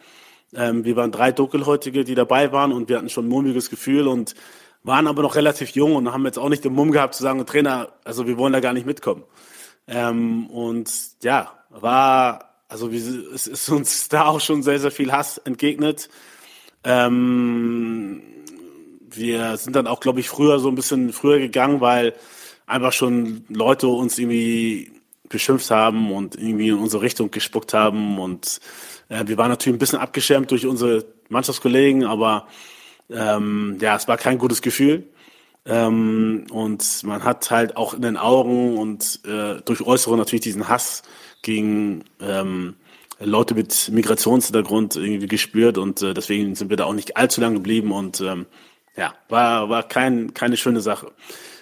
Ähm, 0.55 0.85
wir 0.85 0.95
waren 0.95 1.11
drei 1.11 1.31
Dunkelhäutige, 1.31 2.05
die 2.05 2.15
dabei 2.15 2.51
waren 2.51 2.71
und 2.71 2.89
wir 2.89 2.97
hatten 2.97 3.09
schon 3.09 3.25
ein 3.25 3.29
mulmiges 3.29 3.69
Gefühl 3.69 4.07
und 4.07 4.35
waren 4.83 5.07
aber 5.07 5.21
noch 5.21 5.35
relativ 5.35 5.71
jung 5.71 5.95
und 5.95 6.11
haben 6.11 6.25
jetzt 6.25 6.39
auch 6.39 6.49
nicht 6.49 6.63
den 6.63 6.73
Mumm 6.73 6.91
gehabt 6.91 7.13
zu 7.13 7.23
sagen, 7.23 7.45
Trainer, 7.45 7.89
also 8.05 8.25
wir 8.25 8.37
wollen 8.37 8.53
da 8.53 8.61
gar 8.61 8.73
nicht 8.73 8.85
mitkommen. 8.85 9.23
Ähm, 9.87 10.47
und 10.47 10.91
ja, 11.23 11.51
war, 11.69 12.63
also 12.67 12.89
es 12.89 13.47
ist 13.47 13.69
uns 13.69 14.07
da 14.09 14.25
auch 14.25 14.39
schon 14.39 14.63
sehr, 14.63 14.79
sehr 14.79 14.91
viel 14.91 15.11
Hass 15.11 15.37
entgegnet. 15.39 16.09
Ähm, 16.83 18.21
wir 19.11 19.57
sind 19.57 19.75
dann 19.75 19.87
auch, 19.87 19.99
glaube 19.99 20.19
ich, 20.19 20.29
früher 20.29 20.59
so 20.59 20.69
ein 20.69 20.75
bisschen 20.75 21.13
früher 21.13 21.39
gegangen, 21.39 21.81
weil 21.81 22.13
einfach 22.67 22.93
schon 22.93 23.43
Leute 23.49 23.87
uns 23.87 24.17
irgendwie 24.17 24.91
beschimpft 25.27 25.71
haben 25.71 26.11
und 26.11 26.35
irgendwie 26.35 26.69
in 26.69 26.77
unsere 26.77 27.03
Richtung 27.03 27.31
gespuckt 27.31 27.73
haben. 27.73 28.19
Und 28.19 28.59
äh, 29.09 29.23
wir 29.27 29.37
waren 29.37 29.49
natürlich 29.49 29.75
ein 29.75 29.79
bisschen 29.79 29.99
abgeschirmt 29.99 30.51
durch 30.51 30.65
unsere 30.65 31.05
Mannschaftskollegen, 31.29 32.03
aber 32.03 32.47
ähm, 33.09 33.77
ja, 33.81 33.95
es 33.95 34.07
war 34.07 34.17
kein 34.17 34.37
gutes 34.37 34.61
Gefühl. 34.61 35.07
Ähm, 35.65 36.45
und 36.51 37.03
man 37.03 37.23
hat 37.23 37.51
halt 37.51 37.77
auch 37.77 37.93
in 37.93 38.01
den 38.01 38.17
Augen 38.17 38.77
und 38.77 39.19
äh, 39.25 39.61
durch 39.65 39.81
Äußere 39.81 40.17
natürlich 40.17 40.41
diesen 40.41 40.67
Hass 40.67 41.03
gegen 41.41 42.05
ähm, 42.21 42.75
Leute 43.19 43.53
mit 43.53 43.89
Migrationshintergrund 43.91 44.95
irgendwie 44.95 45.27
gespürt 45.27 45.77
und 45.77 46.01
äh, 46.01 46.13
deswegen 46.13 46.55
sind 46.55 46.69
wir 46.69 46.77
da 46.77 46.85
auch 46.85 46.93
nicht 46.93 47.17
allzu 47.17 47.41
lange 47.41 47.55
geblieben 47.55 47.91
und 47.91 48.21
ähm, 48.21 48.45
ja, 48.95 49.13
war, 49.27 49.69
war 49.69 49.83
kein, 49.83 50.33
keine 50.33 50.57
schöne 50.57 50.81
Sache. 50.81 51.11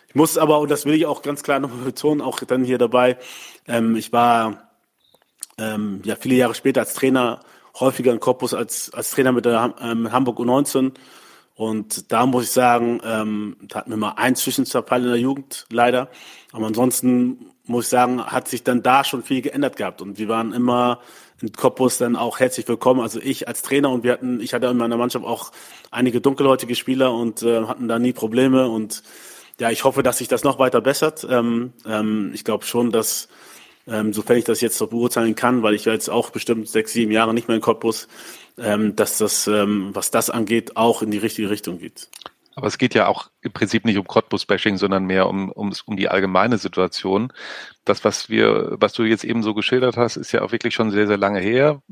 Ich 0.07 0.15
muss 0.15 0.37
aber, 0.37 0.59
und 0.59 0.71
das 0.71 0.85
will 0.85 0.93
ich 0.93 1.05
auch 1.05 1.21
ganz 1.21 1.43
klar 1.43 1.59
nochmal 1.59 1.85
betonen, 1.85 2.21
auch 2.21 2.39
dann 2.39 2.63
hier 2.63 2.77
dabei, 2.77 3.17
ähm, 3.67 3.95
ich 3.95 4.13
war 4.13 4.69
ähm, 5.57 6.01
ja 6.03 6.15
viele 6.15 6.35
Jahre 6.35 6.55
später 6.55 6.81
als 6.81 6.93
Trainer 6.93 7.39
häufiger 7.79 8.11
in 8.11 8.19
Korpus 8.19 8.53
als, 8.53 8.93
als 8.93 9.11
Trainer 9.11 9.31
mit 9.31 9.45
der 9.45 9.75
ähm, 9.81 10.11
Hamburg 10.11 10.39
U19 10.39 10.93
und 11.57 12.11
da 12.11 12.27
muss 12.27 12.43
ich 12.43 12.51
sagen, 12.51 13.01
ähm, 13.03 13.57
da 13.63 13.79
hatten 13.79 13.89
wir 13.89 13.97
mal 13.97 14.11
einen 14.11 14.35
Zwischenzerfall 14.35 15.01
in 15.01 15.07
der 15.07 15.19
Jugend, 15.19 15.65
leider. 15.71 16.09
Aber 16.51 16.67
ansonsten 16.67 17.51
muss 17.65 17.85
ich 17.85 17.89
sagen, 17.89 18.23
hat 18.23 18.47
sich 18.47 18.63
dann 18.63 18.83
da 18.83 19.03
schon 19.03 19.23
viel 19.23 19.41
geändert 19.41 19.75
gehabt. 19.75 20.03
Und 20.03 20.19
wir 20.19 20.27
waren 20.27 20.53
immer 20.53 20.99
in 21.41 21.51
Cottbus 21.51 21.97
dann 21.97 22.15
auch 22.15 22.39
herzlich 22.39 22.67
willkommen. 22.67 23.01
Also 23.01 23.19
ich 23.21 23.47
als 23.47 23.61
Trainer 23.61 23.91
und 23.91 24.03
wir 24.03 24.13
hatten, 24.13 24.39
ich 24.39 24.53
hatte 24.53 24.67
in 24.67 24.77
meiner 24.77 24.97
Mannschaft 24.97 25.25
auch 25.25 25.51
einige 25.91 26.21
dunkelhäutige 26.21 26.75
Spieler 26.75 27.13
und 27.13 27.43
äh, 27.43 27.65
hatten 27.65 27.87
da 27.87 27.99
nie 27.99 28.13
Probleme. 28.13 28.67
Und 28.67 29.03
ja, 29.59 29.69
ich 29.69 29.83
hoffe, 29.83 30.03
dass 30.03 30.17
sich 30.17 30.27
das 30.27 30.43
noch 30.43 30.59
weiter 30.59 30.81
bessert. 30.81 31.27
Ähm, 31.29 31.73
ähm, 31.85 32.31
ich 32.33 32.43
glaube 32.43 32.65
schon, 32.65 32.91
dass 32.91 33.27
ähm, 33.87 34.13
sofern 34.13 34.37
ich 34.37 34.45
das 34.45 34.61
jetzt 34.61 34.79
noch 34.81 34.89
beurteilen 34.89 35.35
kann, 35.35 35.63
weil 35.63 35.73
ich 35.73 35.85
jetzt 35.85 36.09
auch 36.09 36.29
bestimmt 36.31 36.67
sechs, 36.67 36.93
sieben 36.93 37.11
Jahre 37.11 37.33
nicht 37.33 37.47
mehr 37.47 37.55
in 37.55 37.61
Cottbus, 37.61 38.07
ähm, 38.57 38.95
dass 38.95 39.17
das, 39.17 39.47
ähm, 39.47 39.91
was 39.93 40.11
das 40.11 40.29
angeht, 40.29 40.75
auch 40.75 41.01
in 41.01 41.11
die 41.11 41.17
richtige 41.17 41.49
Richtung 41.49 41.79
geht. 41.79 42.09
Aber 42.57 42.65
es 42.65 42.79
geht 42.79 42.95
ja 42.95 43.05
auch 43.05 43.29
im 43.41 43.51
Prinzip 43.51 43.85
nicht 43.85 43.99
um 43.99 44.07
Cottbus-Bashing, 44.07 44.77
sondern 44.77 45.05
mehr 45.05 45.27
um, 45.27 45.51
um, 45.51 45.71
um 45.85 45.95
die 45.95 46.09
allgemeine 46.09 46.57
Situation. 46.57 47.31
Das, 47.85 48.03
was 48.03 48.29
wir, 48.29 48.77
was 48.79 48.93
du 48.93 49.03
jetzt 49.03 49.23
eben 49.23 49.43
so 49.43 49.53
geschildert 49.53 49.95
hast, 49.95 50.15
ist 50.15 50.31
ja 50.31 50.41
auch 50.41 50.51
wirklich 50.51 50.73
schon 50.73 50.89
sehr, 50.89 51.05
sehr 51.05 51.17
lange 51.17 51.39
her, 51.39 51.83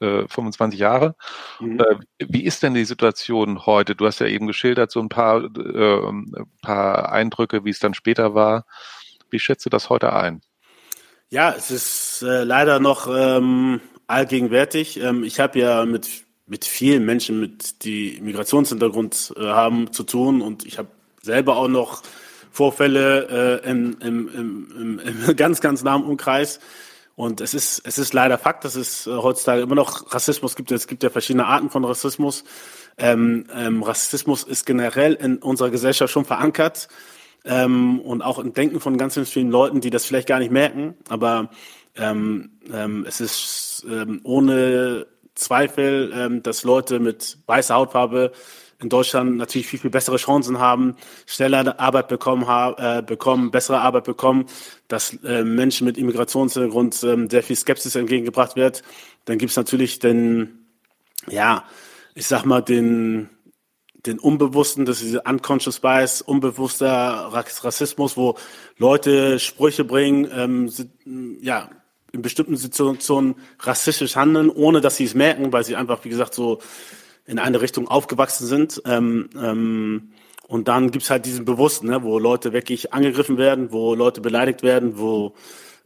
äh, 0.00 0.26
25 0.26 0.80
Jahre. 0.80 1.14
Mhm. 1.60 1.80
Äh, 1.80 1.96
wie 2.26 2.44
ist 2.44 2.62
denn 2.62 2.72
die 2.72 2.86
Situation 2.86 3.66
heute? 3.66 3.94
Du 3.94 4.06
hast 4.06 4.20
ja 4.20 4.26
eben 4.26 4.46
geschildert, 4.46 4.90
so 4.90 5.00
ein 5.00 5.10
paar, 5.10 5.44
äh, 5.44 6.12
paar 6.62 7.12
Eindrücke, 7.12 7.66
wie 7.66 7.70
es 7.70 7.78
dann 7.78 7.92
später 7.92 8.34
war. 8.34 8.64
Wie 9.28 9.38
schätzt 9.38 9.66
du 9.66 9.70
das 9.70 9.90
heute 9.90 10.14
ein? 10.14 10.40
Ja, 11.28 11.52
es 11.52 11.70
ist 11.70 12.22
äh, 12.22 12.44
leider 12.44 12.80
noch 12.80 13.08
ähm, 13.14 13.82
allgegenwärtig. 14.06 15.00
Ähm, 15.00 15.22
ich 15.22 15.38
habe 15.38 15.58
ja 15.58 15.84
mit 15.84 16.24
mit 16.48 16.64
vielen 16.64 17.04
Menschen, 17.04 17.40
mit 17.40 17.84
die 17.84 18.18
Migrationshintergrund 18.22 19.34
äh, 19.36 19.42
haben, 19.42 19.92
zu 19.92 20.02
tun. 20.02 20.40
Und 20.40 20.66
ich 20.66 20.78
habe 20.78 20.88
selber 21.22 21.56
auch 21.56 21.68
noch 21.68 22.02
Vorfälle 22.50 23.60
äh, 23.62 23.70
im, 23.70 23.96
im, 24.00 24.28
im, 24.74 25.00
im, 25.00 25.36
ganz, 25.36 25.60
ganz 25.60 25.82
nahen 25.82 26.02
Umkreis. 26.02 26.58
Und 27.14 27.40
es 27.40 27.52
ist, 27.52 27.82
es 27.84 27.98
ist 27.98 28.14
leider 28.14 28.38
Fakt, 28.38 28.64
dass 28.64 28.76
es 28.76 29.06
äh, 29.06 29.10
heutzutage 29.10 29.60
immer 29.60 29.74
noch 29.74 30.14
Rassismus 30.14 30.56
gibt. 30.56 30.70
Es 30.72 30.86
gibt 30.86 31.02
ja 31.02 31.10
verschiedene 31.10 31.46
Arten 31.46 31.68
von 31.68 31.84
Rassismus. 31.84 32.44
Ähm, 32.96 33.44
ähm, 33.54 33.82
Rassismus 33.82 34.44
ist 34.44 34.66
generell 34.66 35.14
in 35.14 35.38
unserer 35.38 35.70
Gesellschaft 35.70 36.12
schon 36.12 36.24
verankert 36.24 36.88
ähm, 37.44 38.00
und 38.00 38.22
auch 38.22 38.38
im 38.38 38.52
Denken 38.52 38.80
von 38.80 38.96
ganz, 38.98 39.16
ganz 39.16 39.30
vielen 39.30 39.50
Leuten, 39.50 39.80
die 39.80 39.90
das 39.90 40.04
vielleicht 40.04 40.28
gar 40.28 40.38
nicht 40.38 40.50
merken. 40.52 40.94
Aber 41.08 41.50
ähm, 41.96 42.50
ähm, 42.72 43.04
es 43.06 43.20
ist 43.20 43.86
ähm, 43.88 44.20
ohne 44.22 45.06
Zweifel, 45.38 46.12
ähm, 46.14 46.42
dass 46.42 46.64
Leute 46.64 46.98
mit 46.98 47.38
weißer 47.46 47.74
Hautfarbe 47.74 48.32
in 48.80 48.88
Deutschland 48.88 49.36
natürlich 49.36 49.66
viel, 49.66 49.78
viel 49.78 49.90
bessere 49.90 50.16
Chancen 50.16 50.58
haben, 50.58 50.96
schneller 51.26 51.80
Arbeit 51.80 52.08
bekommen, 52.08 52.46
ha 52.46 52.98
äh, 52.98 53.02
bekommen 53.02 53.50
bessere 53.50 53.80
Arbeit 53.80 54.04
bekommen, 54.04 54.46
dass 54.86 55.14
äh, 55.24 55.42
Menschen 55.44 55.84
mit 55.84 55.98
Immigrationshintergrund 55.98 57.02
äh, 57.02 57.26
sehr 57.28 57.42
viel 57.42 57.56
Skepsis 57.56 57.96
entgegengebracht 57.96 58.56
wird. 58.56 58.82
Dann 59.24 59.38
gibt's 59.38 59.56
natürlich 59.56 59.98
den, 59.98 60.66
ja, 61.28 61.64
ich 62.14 62.26
sag 62.26 62.44
mal, 62.44 62.60
den, 62.60 63.30
den 64.06 64.20
Unbewussten, 64.20 64.84
das 64.84 64.98
ist 64.98 65.06
diese 65.06 65.22
Unconscious 65.22 65.80
Bias, 65.80 66.22
unbewusster 66.22 67.30
Rassismus, 67.32 68.16
wo 68.16 68.36
Leute 68.76 69.40
Sprüche 69.40 69.84
bringen, 69.84 70.28
ähm, 70.32 71.38
ja, 71.42 71.68
in 72.12 72.22
bestimmten 72.22 72.56
Situationen 72.56 73.34
rassistisch 73.60 74.16
handeln, 74.16 74.50
ohne 74.50 74.80
dass 74.80 74.96
sie 74.96 75.04
es 75.04 75.14
merken, 75.14 75.52
weil 75.52 75.64
sie 75.64 75.76
einfach, 75.76 76.04
wie 76.04 76.08
gesagt, 76.08 76.34
so 76.34 76.60
in 77.26 77.38
eine 77.38 77.60
Richtung 77.60 77.88
aufgewachsen 77.88 78.46
sind. 78.46 78.82
Ähm, 78.86 79.28
ähm, 79.40 80.12
und 80.46 80.66
dann 80.68 80.90
gibt's 80.90 81.10
halt 81.10 81.26
diesen 81.26 81.44
Bewussten, 81.44 81.88
ne, 81.88 82.02
wo 82.02 82.18
Leute 82.18 82.54
wirklich 82.54 82.94
angegriffen 82.94 83.36
werden, 83.36 83.70
wo 83.70 83.94
Leute 83.94 84.22
beleidigt 84.22 84.62
werden, 84.62 84.98
wo 84.98 85.34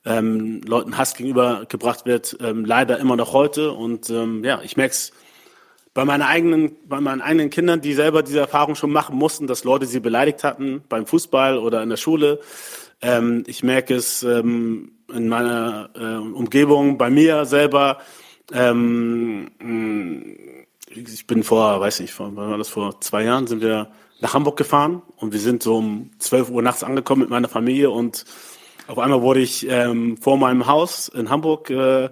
ähm, 0.05 0.61
Leuten 0.65 0.97
Hass 0.97 1.15
gegenübergebracht 1.15 2.07
wird, 2.07 2.37
ähm, 2.41 2.65
leider 2.65 2.99
immer 2.99 3.17
noch 3.17 3.33
heute. 3.33 3.73
Und 3.73 4.09
ähm, 4.11 4.45
ja, 4.45 4.61
ich 4.63 4.77
merke 4.77 4.93
es 4.93 5.13
bei 5.95 6.05
meinen 6.05 6.23
eigenen, 6.23 6.77
bei 6.87 7.01
meinen 7.01 7.21
eigenen 7.21 7.51
Kindern, 7.51 7.81
die 7.81 7.93
selber 7.93 8.23
diese 8.23 8.39
Erfahrung 8.39 8.77
schon 8.77 8.93
machen 8.93 9.17
mussten, 9.17 9.49
dass 9.49 9.65
Leute 9.65 9.87
sie 9.87 10.01
beleidigt 10.01 10.45
hatten 10.45 10.83
beim 10.89 11.07
Fußball 11.07 11.59
oder 11.59 11.83
in 11.83 11.91
der 11.91 11.97
Schule. 11.97 12.41
Ähm, 13.01 13.43
ich 13.47 13.63
merke 13.63 13.95
es 13.95 14.23
ähm, 14.23 14.93
in 15.15 15.29
meiner 15.29 15.91
äh, 15.95 16.17
Umgebung, 16.17 16.99
bei 16.99 17.11
mir 17.11 17.45
selber. 17.45 17.99
Ähm, 18.53 19.51
ich 20.87 21.27
bin 21.27 21.43
vor, 21.43 21.81
weiß 21.81 22.01
nicht, 22.01 22.13
vor, 22.13 22.35
war 22.37 22.59
das 22.59 22.69
vor 22.69 23.01
zwei 23.01 23.25
Jahren, 23.25 23.47
sind 23.47 23.63
wir 23.63 23.91
nach 24.21 24.35
Hamburg 24.35 24.57
gefahren 24.57 25.03
und 25.17 25.33
wir 25.33 25.41
sind 25.41 25.63
so 25.63 25.79
um 25.79 26.11
12 26.19 26.51
Uhr 26.51 26.63
nachts 26.63 26.85
angekommen 26.85 27.23
mit 27.23 27.31
meiner 27.31 27.49
Familie 27.49 27.91
und 27.91 28.25
auf 28.87 28.99
einmal 28.99 29.23
wurde 29.23 29.41
ich 29.41 29.69
ähm, 29.69 30.17
vor 30.17 30.37
meinem 30.37 30.67
Haus 30.67 31.09
in 31.09 31.31
Hamburg 31.31 31.71
äh, 31.71 32.11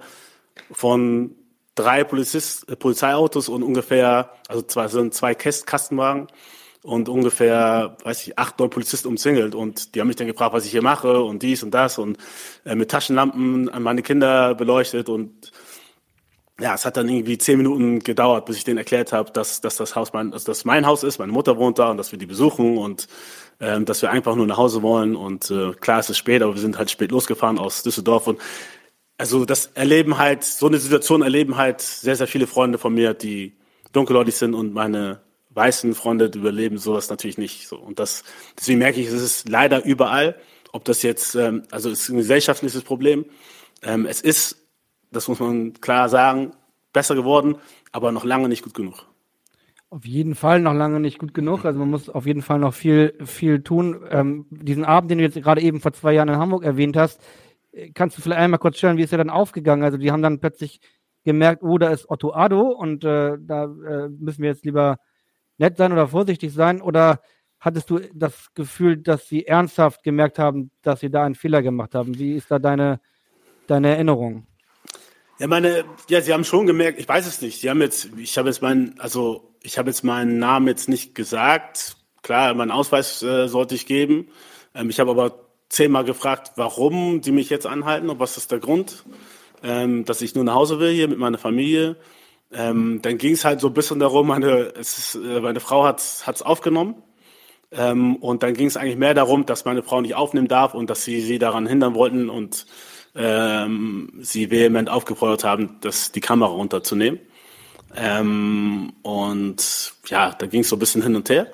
von 0.70 1.34
drei 1.74 2.04
Polizist, 2.04 2.78
Polizeiautos 2.78 3.48
und 3.48 3.62
ungefähr, 3.62 4.30
also 4.48 4.62
zwei, 4.62 4.88
sind 4.88 5.14
zwei 5.14 5.34
Kastenwagen 5.34 6.28
und 6.82 7.08
ungefähr, 7.08 7.96
weiß 8.04 8.26
ich, 8.26 8.38
acht, 8.38 8.58
neun 8.58 8.70
Polizisten 8.70 9.08
umzingelt. 9.08 9.54
Und 9.54 9.94
die 9.94 10.00
haben 10.00 10.08
mich 10.08 10.16
dann 10.16 10.26
gefragt, 10.26 10.54
was 10.54 10.64
ich 10.64 10.70
hier 10.70 10.82
mache 10.82 11.22
und 11.22 11.42
dies 11.42 11.62
und 11.62 11.72
das 11.72 11.98
und 11.98 12.16
äh, 12.64 12.74
mit 12.74 12.90
Taschenlampen 12.90 13.68
an 13.68 13.82
meine 13.82 14.02
Kinder 14.02 14.54
beleuchtet. 14.54 15.08
Und 15.08 15.52
ja, 16.58 16.74
es 16.74 16.84
hat 16.86 16.96
dann 16.96 17.08
irgendwie 17.08 17.38
zehn 17.38 17.58
Minuten 17.58 18.00
gedauert, 18.00 18.46
bis 18.46 18.56
ich 18.56 18.64
denen 18.64 18.78
erklärt 18.78 19.12
habe, 19.12 19.30
dass, 19.32 19.60
dass 19.60 19.76
das 19.76 19.94
Haus 19.94 20.12
mein, 20.12 20.30
dass 20.30 20.44
das 20.44 20.64
mein 20.64 20.86
Haus 20.86 21.02
ist, 21.02 21.18
meine 21.18 21.32
Mutter 21.32 21.58
wohnt 21.58 21.78
da 21.78 21.90
und 21.90 21.96
dass 21.96 22.12
wir 22.12 22.18
die 22.18 22.26
besuchen 22.26 22.78
und 22.78 23.08
ähm, 23.60 23.84
dass 23.84 24.00
wir 24.00 24.10
einfach 24.10 24.34
nur 24.34 24.46
nach 24.46 24.56
Hause 24.56 24.82
wollen. 24.82 25.16
Und 25.16 25.50
äh, 25.50 25.72
klar, 25.72 26.00
es 26.00 26.08
ist 26.08 26.18
spät, 26.18 26.42
aber 26.42 26.54
wir 26.54 26.60
sind 26.60 26.78
halt 26.78 26.90
spät 26.90 27.10
losgefahren 27.12 27.58
aus 27.58 27.82
Düsseldorf. 27.82 28.26
Und 28.26 28.40
also 29.18 29.44
das 29.44 29.66
erleben 29.74 30.16
halt, 30.16 30.44
so 30.44 30.66
eine 30.66 30.78
Situation 30.78 31.20
erleben 31.20 31.58
halt 31.58 31.82
sehr, 31.82 32.16
sehr 32.16 32.26
viele 32.26 32.46
Freunde 32.46 32.78
von 32.78 32.94
mir, 32.94 33.12
die 33.12 33.58
dunkelhäutig 33.92 34.34
sind 34.34 34.54
und 34.54 34.72
meine 34.72 35.20
weißen 35.50 35.94
Freunde 35.94 36.30
überleben 36.34 36.78
sowas 36.78 37.10
natürlich 37.10 37.38
nicht. 37.38 37.66
So. 37.68 37.78
Und 37.78 37.98
das, 37.98 38.24
deswegen 38.58 38.78
merke 38.78 39.00
ich, 39.00 39.08
es 39.08 39.14
ist 39.14 39.48
leider 39.48 39.84
überall, 39.84 40.36
ob 40.72 40.84
das 40.84 41.02
jetzt, 41.02 41.34
ähm, 41.34 41.62
also 41.70 41.90
es 41.90 42.02
ist 42.02 42.08
ein 42.10 42.16
gesellschaftliches 42.16 42.82
Problem. 42.82 43.24
Ähm, 43.82 44.06
es 44.06 44.20
ist, 44.20 44.68
das 45.10 45.28
muss 45.28 45.40
man 45.40 45.74
klar 45.74 46.08
sagen, 46.08 46.52
besser 46.92 47.14
geworden, 47.14 47.56
aber 47.92 48.12
noch 48.12 48.24
lange 48.24 48.48
nicht 48.48 48.62
gut 48.62 48.74
genug. 48.74 49.06
Auf 49.92 50.04
jeden 50.04 50.36
Fall 50.36 50.60
noch 50.60 50.74
lange 50.74 51.00
nicht 51.00 51.18
gut 51.18 51.34
genug. 51.34 51.64
Also 51.64 51.80
man 51.80 51.90
muss 51.90 52.08
auf 52.08 52.24
jeden 52.24 52.42
Fall 52.42 52.60
noch 52.60 52.74
viel, 52.74 53.14
viel 53.24 53.62
tun. 53.62 54.04
Ähm, 54.08 54.46
diesen 54.50 54.84
Abend, 54.84 55.10
den 55.10 55.18
du 55.18 55.24
jetzt 55.24 55.34
gerade 55.34 55.60
eben 55.60 55.80
vor 55.80 55.92
zwei 55.92 56.12
Jahren 56.12 56.28
in 56.28 56.36
Hamburg 56.36 56.62
erwähnt 56.62 56.96
hast, 56.96 57.20
äh, 57.72 57.90
kannst 57.90 58.16
du 58.16 58.22
vielleicht 58.22 58.40
einmal 58.40 58.60
kurz 58.60 58.78
schauen, 58.78 58.98
wie 58.98 59.02
ist 59.02 59.12
er 59.12 59.18
dann 59.18 59.30
aufgegangen? 59.30 59.82
Also 59.82 59.98
die 59.98 60.12
haben 60.12 60.22
dann 60.22 60.38
plötzlich 60.38 60.80
gemerkt, 61.24 61.64
oh, 61.64 61.76
da 61.76 61.90
ist 61.90 62.08
Otto 62.08 62.32
Addo 62.32 62.70
und 62.70 63.02
äh, 63.04 63.36
da 63.40 63.64
äh, 63.64 64.08
müssen 64.08 64.42
wir 64.42 64.50
jetzt 64.50 64.64
lieber 64.64 64.98
nett 65.60 65.76
sein 65.76 65.92
oder 65.92 66.08
vorsichtig 66.08 66.52
sein? 66.52 66.82
Oder 66.82 67.20
hattest 67.60 67.90
du 67.90 68.00
das 68.14 68.48
Gefühl, 68.54 68.96
dass 68.96 69.28
sie 69.28 69.46
ernsthaft 69.46 70.02
gemerkt 70.02 70.38
haben, 70.38 70.70
dass 70.82 71.00
sie 71.00 71.10
da 71.10 71.24
einen 71.24 71.34
Fehler 71.34 71.62
gemacht 71.62 71.94
haben? 71.94 72.18
Wie 72.18 72.34
ist 72.34 72.50
da 72.50 72.58
deine, 72.58 73.00
deine 73.66 73.90
Erinnerung? 73.90 74.46
Ja, 75.38 75.46
meine, 75.46 75.84
ja, 76.08 76.20
sie 76.20 76.32
haben 76.32 76.44
schon 76.44 76.66
gemerkt, 76.66 76.98
ich 76.98 77.08
weiß 77.08 77.26
es 77.26 77.40
nicht. 77.40 77.60
Sie 77.60 77.70
haben 77.70 77.80
jetzt, 77.80 78.10
ich 78.18 78.36
habe 78.36 78.48
jetzt 78.48 78.60
meinen, 78.60 78.98
also 78.98 79.54
ich 79.62 79.78
habe 79.78 79.90
jetzt 79.90 80.02
meinen 80.02 80.38
Namen 80.38 80.66
jetzt 80.66 80.88
nicht 80.88 81.14
gesagt. 81.14 81.96
Klar, 82.22 82.52
meinen 82.54 82.70
Ausweis 82.70 83.22
äh, 83.22 83.48
sollte 83.48 83.74
ich 83.74 83.86
geben. 83.86 84.28
Ähm, 84.74 84.90
ich 84.90 85.00
habe 85.00 85.10
aber 85.10 85.46
zehnmal 85.68 86.04
gefragt, 86.04 86.52
warum 86.56 87.22
sie 87.22 87.32
mich 87.32 87.48
jetzt 87.48 87.66
anhalten 87.66 88.10
und 88.10 88.18
was 88.18 88.36
ist 88.36 88.50
der 88.50 88.58
Grund, 88.58 89.04
ähm, 89.62 90.04
dass 90.04 90.20
ich 90.20 90.34
nur 90.34 90.44
nach 90.44 90.54
Hause 90.54 90.78
will 90.80 90.92
hier 90.92 91.08
mit 91.08 91.18
meiner 91.18 91.38
Familie. 91.38 91.96
Ähm, 92.52 93.00
dann 93.02 93.18
ging 93.18 93.34
es 93.34 93.44
halt 93.44 93.60
so 93.60 93.68
ein 93.68 93.74
bisschen 93.74 94.00
darum, 94.00 94.26
meine, 94.26 94.60
ist, 94.60 95.14
äh, 95.14 95.40
meine 95.40 95.60
Frau 95.60 95.84
hat 95.84 96.00
es 96.00 96.42
aufgenommen. 96.42 97.02
Ähm, 97.72 98.16
und 98.16 98.42
dann 98.42 98.54
ging 98.54 98.66
es 98.66 98.76
eigentlich 98.76 98.96
mehr 98.96 99.14
darum, 99.14 99.46
dass 99.46 99.64
meine 99.64 99.82
Frau 99.82 100.00
nicht 100.00 100.14
aufnehmen 100.16 100.48
darf 100.48 100.74
und 100.74 100.90
dass 100.90 101.04
sie 101.04 101.20
sie 101.20 101.38
daran 101.38 101.66
hindern 101.66 101.94
wollten 101.94 102.28
und 102.28 102.66
ähm, 103.14 104.12
sie 104.20 104.50
vehement 104.50 104.88
aufgefordert 104.90 105.44
haben, 105.44 105.78
das, 105.80 106.10
die 106.10 106.20
Kamera 106.20 106.50
runterzunehmen. 106.50 107.20
Ähm, 107.96 108.92
und 109.02 109.92
ja, 110.06 110.32
da 110.32 110.46
ging 110.46 110.62
es 110.62 110.68
so 110.68 110.76
ein 110.76 110.80
bisschen 110.80 111.02
hin 111.02 111.14
und 111.14 111.28
her. 111.28 111.46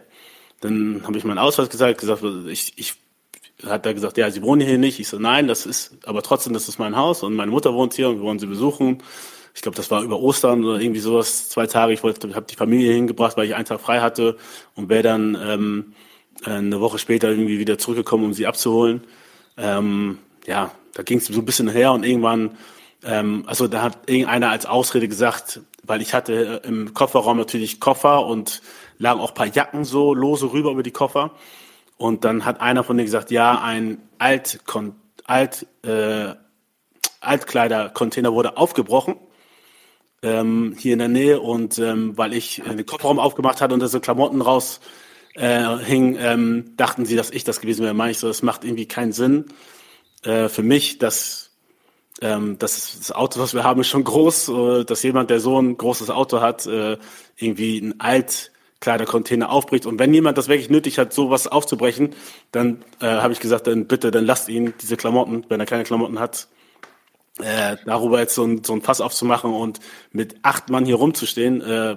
Dann 0.60 1.02
habe 1.06 1.18
ich 1.18 1.24
meinen 1.24 1.38
Ausweis 1.38 1.68
gesagt, 1.68 2.00
gesagt, 2.00 2.22
ich, 2.48 2.78
ich 2.78 2.94
hat 3.64 3.86
er 3.86 3.94
gesagt, 3.94 4.18
ja, 4.18 4.30
Sie 4.30 4.42
wohnen 4.42 4.66
hier 4.66 4.78
nicht. 4.78 5.00
Ich 5.00 5.08
so, 5.08 5.18
nein, 5.18 5.48
das 5.48 5.66
ist, 5.66 5.96
aber 6.06 6.22
trotzdem, 6.22 6.52
das 6.52 6.68
ist 6.68 6.78
mein 6.78 6.96
Haus 6.96 7.22
und 7.22 7.34
meine 7.34 7.50
Mutter 7.50 7.74
wohnt 7.74 7.94
hier 7.94 8.08
und 8.08 8.16
wir 8.16 8.22
wollen 8.22 8.38
sie 8.38 8.46
besuchen 8.46 9.02
ich 9.56 9.62
glaube, 9.62 9.74
das 9.74 9.90
war 9.90 10.02
über 10.02 10.20
Ostern 10.20 10.62
oder 10.64 10.78
irgendwie 10.78 11.00
sowas, 11.00 11.48
zwei 11.48 11.66
Tage. 11.66 11.94
Ich 11.94 12.02
wollte, 12.02 12.34
habe 12.34 12.44
die 12.44 12.56
Familie 12.56 12.92
hingebracht, 12.92 13.38
weil 13.38 13.46
ich 13.46 13.54
einen 13.54 13.64
Tag 13.64 13.80
frei 13.80 14.00
hatte 14.00 14.36
und 14.74 14.90
wäre 14.90 15.02
dann 15.02 15.36
ähm, 15.42 15.94
eine 16.44 16.78
Woche 16.82 16.98
später 16.98 17.30
irgendwie 17.30 17.58
wieder 17.58 17.78
zurückgekommen, 17.78 18.26
um 18.26 18.34
sie 18.34 18.46
abzuholen. 18.46 19.04
Ähm, 19.56 20.18
ja, 20.46 20.72
da 20.92 21.02
ging 21.02 21.18
es 21.18 21.26
so 21.28 21.40
ein 21.40 21.46
bisschen 21.46 21.70
her 21.70 21.92
und 21.92 22.04
irgendwann, 22.04 22.58
ähm, 23.02 23.44
also 23.46 23.66
da 23.66 23.80
hat 23.80 24.10
irgendeiner 24.10 24.50
als 24.50 24.66
Ausrede 24.66 25.08
gesagt, 25.08 25.62
weil 25.82 26.02
ich 26.02 26.12
hatte 26.12 26.60
im 26.64 26.92
Kofferraum 26.92 27.38
natürlich 27.38 27.80
Koffer 27.80 28.26
und 28.26 28.60
lagen 28.98 29.20
auch 29.20 29.32
paar 29.32 29.46
Jacken 29.46 29.86
so 29.86 30.12
lose 30.12 30.52
rüber 30.52 30.70
über 30.70 30.82
die 30.82 30.90
Koffer. 30.90 31.30
Und 31.96 32.26
dann 32.26 32.44
hat 32.44 32.60
einer 32.60 32.84
von 32.84 32.98
denen 32.98 33.06
gesagt, 33.06 33.30
ja, 33.30 33.58
ein 33.58 34.02
Alt, 34.18 34.60
Alt, 35.24 35.66
äh, 35.82 36.34
Altkleidercontainer 37.20 38.34
wurde 38.34 38.58
aufgebrochen 38.58 39.16
ähm, 40.26 40.74
hier 40.76 40.94
in 40.94 40.98
der 40.98 41.08
Nähe 41.08 41.40
und 41.40 41.78
ähm, 41.78 42.18
weil 42.18 42.34
ich 42.34 42.58
äh, 42.66 42.74
den 42.74 42.84
Kofferraum 42.84 43.18
aufgemacht 43.18 43.60
hatte 43.60 43.74
und 43.74 43.80
da 43.80 43.86
so 43.86 44.00
Klamotten 44.00 44.42
raus 44.42 44.80
äh, 45.34 45.78
hing, 45.78 46.16
ähm, 46.18 46.72
dachten 46.76 47.06
sie, 47.06 47.14
dass 47.14 47.30
ich 47.30 47.44
das 47.44 47.60
gewesen 47.60 47.84
wäre. 47.84 47.94
Meine 47.94 48.10
ich 48.10 48.18
so, 48.18 48.26
das 48.26 48.42
macht 48.42 48.64
irgendwie 48.64 48.86
keinen 48.86 49.12
Sinn 49.12 49.46
äh, 50.24 50.48
für 50.48 50.62
mich, 50.62 50.98
dass 50.98 51.52
ähm, 52.20 52.58
das, 52.58 52.96
das 52.98 53.12
Auto, 53.12 53.38
was 53.40 53.54
wir 53.54 53.62
haben, 53.62 53.80
ist 53.80 53.88
schon 53.88 54.04
groß, 54.04 54.48
äh, 54.48 54.84
dass 54.84 55.02
jemand, 55.02 55.30
der 55.30 55.38
so 55.38 55.60
ein 55.60 55.76
großes 55.76 56.10
Auto 56.10 56.40
hat, 56.40 56.66
äh, 56.66 56.98
irgendwie 57.36 57.78
ein 57.78 58.00
alt 58.00 58.50
Kleidercontainer 58.80 59.50
aufbricht. 59.50 59.86
Und 59.86 59.98
wenn 59.98 60.12
jemand 60.12 60.38
das 60.38 60.48
wirklich 60.48 60.70
nötig 60.70 60.98
hat, 60.98 61.12
sowas 61.12 61.46
aufzubrechen, 61.46 62.14
dann 62.52 62.84
äh, 63.00 63.06
habe 63.06 63.32
ich 63.32 63.40
gesagt, 63.40 63.66
dann 63.66 63.86
bitte, 63.86 64.10
dann 64.10 64.24
lasst 64.24 64.48
ihn 64.48 64.74
diese 64.80 64.96
Klamotten, 64.96 65.44
wenn 65.48 65.60
er 65.60 65.66
keine 65.66 65.84
Klamotten 65.84 66.18
hat, 66.18 66.48
äh, 67.42 67.76
darüber 67.84 68.20
jetzt 68.20 68.34
so 68.34 68.44
ein, 68.44 68.64
so 68.64 68.72
ein 68.72 68.82
Fass 68.82 69.00
aufzumachen 69.00 69.52
und 69.52 69.80
mit 70.10 70.36
acht 70.42 70.70
Mann 70.70 70.86
hier 70.86 70.96
rumzustehen, 70.96 71.60
äh, 71.60 71.96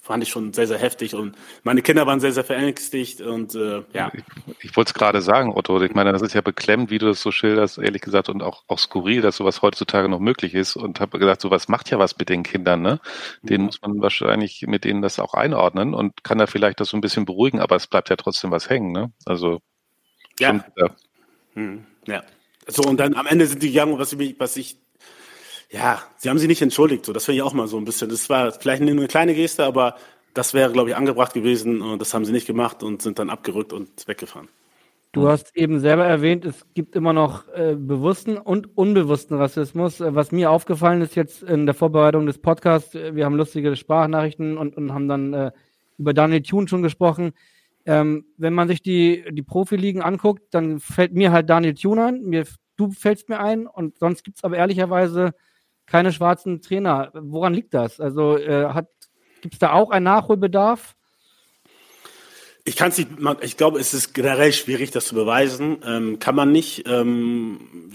fand 0.00 0.22
ich 0.22 0.30
schon 0.30 0.52
sehr, 0.52 0.66
sehr 0.66 0.78
heftig. 0.78 1.14
Und 1.14 1.36
meine 1.62 1.82
Kinder 1.82 2.06
waren 2.06 2.20
sehr, 2.20 2.32
sehr 2.32 2.44
verängstigt 2.44 3.20
und 3.20 3.54
äh, 3.54 3.82
ja. 3.92 4.10
Ich, 4.12 4.64
ich 4.64 4.76
wollte 4.76 4.90
es 4.90 4.94
gerade 4.94 5.22
sagen, 5.22 5.52
Otto. 5.54 5.80
Ich 5.82 5.94
meine, 5.94 6.12
das 6.12 6.22
ist 6.22 6.34
ja 6.34 6.40
beklemmt, 6.40 6.90
wie 6.90 6.98
du 6.98 7.06
das 7.06 7.20
so 7.20 7.30
schilderst, 7.30 7.78
ehrlich 7.78 8.02
gesagt, 8.02 8.28
und 8.28 8.42
auch, 8.42 8.64
auch 8.66 8.78
skurril, 8.78 9.20
dass 9.20 9.36
sowas 9.36 9.62
heutzutage 9.62 10.08
noch 10.08 10.18
möglich 10.18 10.54
ist. 10.54 10.76
Und 10.76 11.00
habe 11.00 11.18
gedacht, 11.18 11.40
sowas 11.40 11.68
macht 11.68 11.90
ja 11.90 11.98
was 11.98 12.18
mit 12.18 12.28
den 12.28 12.42
Kindern, 12.42 12.82
ne? 12.82 13.00
Den 13.42 13.62
muss 13.62 13.80
man 13.80 14.00
wahrscheinlich 14.02 14.64
mit 14.66 14.84
denen 14.84 15.02
das 15.02 15.18
auch 15.20 15.34
einordnen 15.34 15.94
und 15.94 16.24
kann 16.24 16.38
da 16.38 16.46
vielleicht 16.46 16.80
das 16.80 16.88
so 16.88 16.96
ein 16.96 17.00
bisschen 17.00 17.24
beruhigen, 17.24 17.60
aber 17.60 17.76
es 17.76 17.86
bleibt 17.86 18.10
ja 18.10 18.16
trotzdem 18.16 18.50
was 18.50 18.68
hängen, 18.68 18.92
ne? 18.92 19.12
Also 19.24 19.60
ja. 20.40 20.64
Hm, 21.54 21.86
ja. 22.06 22.22
So, 22.66 22.82
und 22.82 22.98
dann 22.98 23.14
am 23.14 23.26
Ende 23.26 23.46
sind 23.46 23.62
die 23.62 23.70
gegangen, 23.70 23.98
was 23.98 24.12
ich, 24.12 24.38
was 24.38 24.56
ich, 24.56 24.76
ja, 25.70 26.02
sie 26.16 26.28
haben 26.28 26.38
sich 26.38 26.48
nicht 26.48 26.62
entschuldigt, 26.62 27.04
so, 27.06 27.12
das 27.12 27.24
finde 27.24 27.36
ich 27.36 27.42
auch 27.42 27.54
mal 27.54 27.66
so 27.66 27.76
ein 27.78 27.84
bisschen. 27.84 28.08
Das 28.08 28.28
war 28.28 28.52
vielleicht 28.52 28.82
eine 28.82 29.06
kleine 29.08 29.34
Geste, 29.34 29.64
aber 29.64 29.96
das 30.34 30.54
wäre, 30.54 30.72
glaube 30.72 30.90
ich, 30.90 30.96
angebracht 30.96 31.34
gewesen 31.34 31.82
und 31.82 31.98
das 32.00 32.14
haben 32.14 32.24
sie 32.24 32.32
nicht 32.32 32.46
gemacht 32.46 32.82
und 32.82 33.02
sind 33.02 33.18
dann 33.18 33.30
abgerückt 33.30 33.72
und 33.72 34.06
weggefahren. 34.06 34.48
Du 35.12 35.28
hast 35.28 35.54
eben 35.54 35.78
selber 35.78 36.06
erwähnt, 36.06 36.46
es 36.46 36.64
gibt 36.72 36.96
immer 36.96 37.12
noch 37.12 37.46
äh, 37.48 37.76
bewussten 37.76 38.38
und 38.38 38.78
unbewussten 38.78 39.36
Rassismus. 39.36 40.00
Äh, 40.00 40.14
was 40.14 40.32
mir 40.32 40.50
aufgefallen 40.50 41.02
ist 41.02 41.16
jetzt 41.16 41.42
in 41.42 41.66
der 41.66 41.74
Vorbereitung 41.74 42.24
des 42.24 42.38
Podcasts, 42.38 42.94
äh, 42.94 43.14
wir 43.14 43.26
haben 43.26 43.36
lustige 43.36 43.76
Sprachnachrichten 43.76 44.56
und, 44.56 44.74
und 44.78 44.94
haben 44.94 45.08
dann 45.08 45.34
äh, 45.34 45.52
über 45.98 46.14
Daniel 46.14 46.42
Thune 46.42 46.66
schon 46.66 46.82
gesprochen. 46.82 47.34
Ähm, 47.84 48.26
wenn 48.36 48.54
man 48.54 48.68
sich 48.68 48.82
die, 48.82 49.24
die 49.30 49.42
Profiligen 49.42 50.02
anguckt, 50.02 50.42
dann 50.52 50.80
fällt 50.80 51.14
mir 51.14 51.32
halt 51.32 51.50
Daniel 51.50 51.74
Thune 51.74 52.04
ein, 52.04 52.22
mir, 52.22 52.46
du 52.76 52.90
fällst 52.92 53.28
mir 53.28 53.40
ein 53.40 53.66
und 53.66 53.98
sonst 53.98 54.22
gibt 54.24 54.36
es 54.38 54.44
aber 54.44 54.56
ehrlicherweise 54.56 55.34
keine 55.86 56.12
schwarzen 56.12 56.62
Trainer. 56.62 57.10
Woran 57.14 57.54
liegt 57.54 57.74
das? 57.74 58.00
Also 58.00 58.36
äh, 58.36 58.72
gibt 59.40 59.54
es 59.54 59.58
da 59.58 59.72
auch 59.72 59.90
einen 59.90 60.04
Nachholbedarf? 60.04 60.94
Ich 62.64 62.76
kann 62.76 62.90
es 62.90 62.98
nicht, 62.98 63.10
ich 63.40 63.56
glaube, 63.56 63.80
es 63.80 63.92
ist 63.92 64.14
generell 64.14 64.52
schwierig, 64.52 64.92
das 64.92 65.06
zu 65.06 65.16
beweisen. 65.16 65.78
Ähm, 65.84 66.18
kann 66.20 66.36
man 66.36 66.52
nicht. 66.52 66.86
Ähm, 66.86 67.90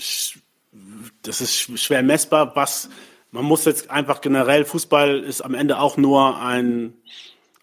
das 1.21 1.39
ist 1.39 1.80
schwer 1.80 2.04
messbar. 2.04 2.54
Was 2.56 2.89
man 3.32 3.45
muss 3.45 3.65
jetzt 3.65 3.89
einfach 3.89 4.21
generell, 4.21 4.65
Fußball 4.65 5.19
ist 5.19 5.41
am 5.41 5.54
Ende 5.54 5.80
auch 5.80 5.97
nur 5.97 6.41
ein 6.41 6.93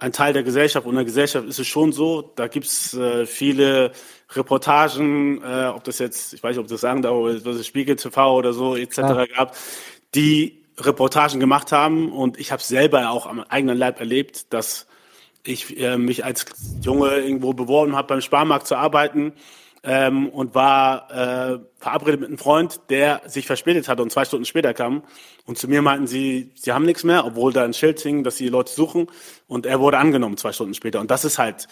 ein 0.05 0.12
Teil 0.12 0.33
der 0.33 0.43
Gesellschaft. 0.43 0.87
Und 0.87 0.93
in 0.93 0.97
der 0.97 1.05
Gesellschaft 1.05 1.49
ist 1.49 1.59
es 1.59 1.67
schon 1.67 1.93
so, 1.93 2.33
da 2.37 2.47
gibt 2.47 2.67
es 2.67 2.95
äh, 2.95 3.27
viele 3.27 3.93
Reportagen, 4.31 5.43
äh, 5.43 5.67
ob 5.67 5.85
das 5.85 5.99
jetzt, 5.99 6.35
ich 6.35 6.43
weiß 6.43 6.57
nicht, 6.57 6.62
ob 6.62 6.69
das 6.69 6.81
sagen 6.83 7.03
darf, 7.03 7.14
was 7.14 7.57
es 7.57 7.67
Spiegel 7.67 7.97
TV 7.97 8.37
oder 8.37 8.53
so 8.53 8.77
etc. 8.77 8.99
Ja. 8.99 9.27
gab, 9.27 9.57
die 10.14 10.61
Reportagen 10.79 11.40
gemacht 11.40 11.73
haben. 11.73 12.12
Und 12.12 12.38
ich 12.38 12.53
habe 12.53 12.62
selber 12.62 13.11
auch 13.11 13.27
am 13.27 13.40
eigenen 13.40 13.79
Leib 13.79 13.99
erlebt, 13.99 14.53
dass 14.53 14.87
ich 15.43 15.79
äh, 15.81 15.97
mich 15.97 16.25
als 16.25 16.47
Junge 16.83 17.17
irgendwo 17.17 17.55
beworben 17.55 17.97
habe, 17.97 18.09
beim 18.09 18.21
Sparmarkt 18.21 18.67
zu 18.67 18.77
arbeiten 18.77 19.33
ähm, 19.85 20.29
und 20.31 20.55
war 20.55 21.11
äh, 21.11 21.59
verabredet 21.79 22.20
mit 22.20 22.29
einem 22.31 22.38
Freund, 22.38 22.81
der 22.88 23.23
sich 23.27 23.47
verspätet 23.47 23.88
hatte 23.88 24.03
und 24.03 24.11
zwei 24.11 24.25
Stunden 24.25 24.47
später 24.47 24.73
kam. 24.73 25.03
Und 25.47 25.59
zu 25.59 25.68
mir 25.68 25.83
meinten 25.83 26.07
sie, 26.07 26.51
sie 26.55 26.73
haben 26.73 26.87
nichts 26.87 27.05
mehr, 27.05 27.27
obwohl 27.27 27.53
da 27.53 27.64
ein 27.64 27.75
Schild 27.75 28.01
hing, 28.01 28.25
dass 28.25 28.37
sie 28.37 28.49
Leute 28.49 28.73
suchen. 28.73 29.09
Und 29.47 29.66
er 29.66 29.81
wurde 29.81 29.99
angenommen 29.99 30.38
zwei 30.38 30.53
Stunden 30.53 30.75
später. 30.75 31.01
Und 31.01 31.11
das 31.11 31.25
ist 31.27 31.38
halt, 31.38 31.68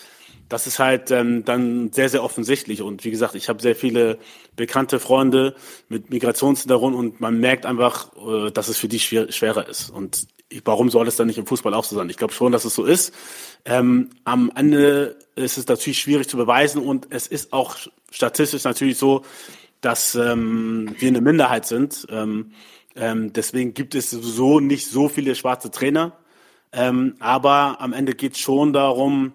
das 0.50 0.66
ist 0.66 0.78
halt 0.78 1.10
ähm, 1.10 1.44
dann 1.46 1.90
sehr, 1.92 2.10
sehr 2.10 2.22
offensichtlich. 2.22 2.82
Und 2.82 3.04
wie 3.04 3.10
gesagt, 3.10 3.34
ich 3.34 3.48
habe 3.48 3.62
sehr 3.62 3.74
viele 3.74 4.18
bekannte 4.56 5.00
Freunde 5.00 5.54
mit 5.88 6.10
Migrationshintergrund 6.10 6.94
und 6.94 7.20
man 7.20 7.40
merkt 7.40 7.64
einfach, 7.64 8.12
äh, 8.16 8.50
dass 8.50 8.68
es 8.68 8.76
für 8.76 8.88
die 8.88 9.00
schwer, 9.00 9.32
schwerer 9.32 9.66
ist. 9.66 9.88
Und 9.88 10.26
warum 10.64 10.90
soll 10.90 11.08
es 11.08 11.16
dann 11.16 11.28
nicht 11.28 11.38
im 11.38 11.46
Fußball 11.46 11.72
auch 11.72 11.84
so 11.84 11.96
sein? 11.96 12.10
Ich 12.10 12.18
glaube 12.18 12.34
schon, 12.34 12.52
dass 12.52 12.66
es 12.66 12.74
so 12.74 12.84
ist. 12.84 13.14
Ähm, 13.64 14.10
am 14.24 14.52
Ende 14.54 15.16
ist 15.34 15.56
es 15.56 15.66
natürlich 15.66 16.00
schwierig 16.00 16.28
zu 16.28 16.36
beweisen 16.36 16.82
und 16.82 17.06
es 17.10 17.26
ist 17.26 17.52
auch 17.54 17.76
statistisch 18.12 18.64
natürlich 18.64 18.98
so, 18.98 19.22
dass 19.80 20.14
ähm, 20.14 20.94
wir 20.98 21.08
eine 21.08 21.20
Minderheit 21.20 21.66
sind. 21.66 22.06
Ähm, 22.08 22.52
ähm, 22.94 23.32
deswegen 23.32 23.74
gibt 23.74 23.94
es 23.94 24.10
so 24.10 24.60
nicht 24.60 24.86
so 24.86 25.08
viele 25.08 25.34
schwarze 25.34 25.70
Trainer. 25.70 26.16
Ähm, 26.72 27.16
aber 27.18 27.80
am 27.80 27.92
Ende 27.92 28.14
geht 28.14 28.34
es 28.34 28.38
schon 28.38 28.72
darum, 28.72 29.32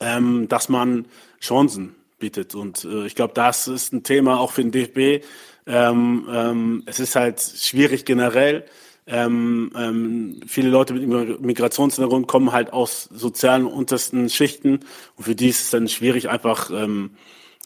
ähm, 0.00 0.48
dass 0.48 0.68
man 0.68 1.06
Chancen 1.40 1.94
bietet. 2.18 2.54
Und 2.54 2.84
äh, 2.84 3.06
ich 3.06 3.14
glaube, 3.14 3.34
das 3.34 3.68
ist 3.68 3.92
ein 3.92 4.02
Thema 4.02 4.40
auch 4.40 4.52
für 4.52 4.62
den 4.62 4.72
DFB. 4.72 5.24
Ähm, 5.66 6.26
ähm, 6.30 6.82
es 6.86 7.00
ist 7.00 7.16
halt 7.16 7.40
schwierig 7.40 8.04
generell. 8.04 8.64
Ähm, 9.06 9.72
ähm, 9.76 10.40
viele 10.46 10.68
Leute 10.68 10.94
mit 10.94 11.40
Migrationshintergrund 11.40 12.28
kommen 12.28 12.52
halt 12.52 12.72
aus 12.72 13.04
sozialen 13.04 13.66
untersten 13.66 14.28
Schichten 14.28 14.80
und 15.16 15.24
für 15.24 15.34
die 15.34 15.48
ist 15.48 15.62
es 15.62 15.70
dann 15.70 15.88
schwierig, 15.88 16.28
einfach 16.28 16.70
ähm, 16.70 17.12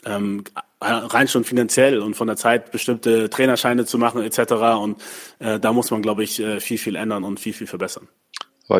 ähm, 0.06 0.44
rein 0.80 1.28
schon 1.28 1.44
finanziell 1.44 2.00
und 2.00 2.14
von 2.14 2.26
der 2.26 2.36
Zeit 2.36 2.70
bestimmte 2.70 3.30
Trainerscheine 3.30 3.84
zu 3.86 3.98
machen 3.98 4.22
etc. 4.22 4.52
Und 4.80 5.02
äh, 5.38 5.58
da 5.58 5.72
muss 5.72 5.90
man, 5.90 6.02
glaube 6.02 6.24
ich, 6.24 6.40
äh, 6.40 6.60
viel, 6.60 6.78
viel 6.78 6.96
ändern 6.96 7.24
und 7.24 7.40
viel, 7.40 7.52
viel 7.52 7.66
verbessern. 7.66 8.08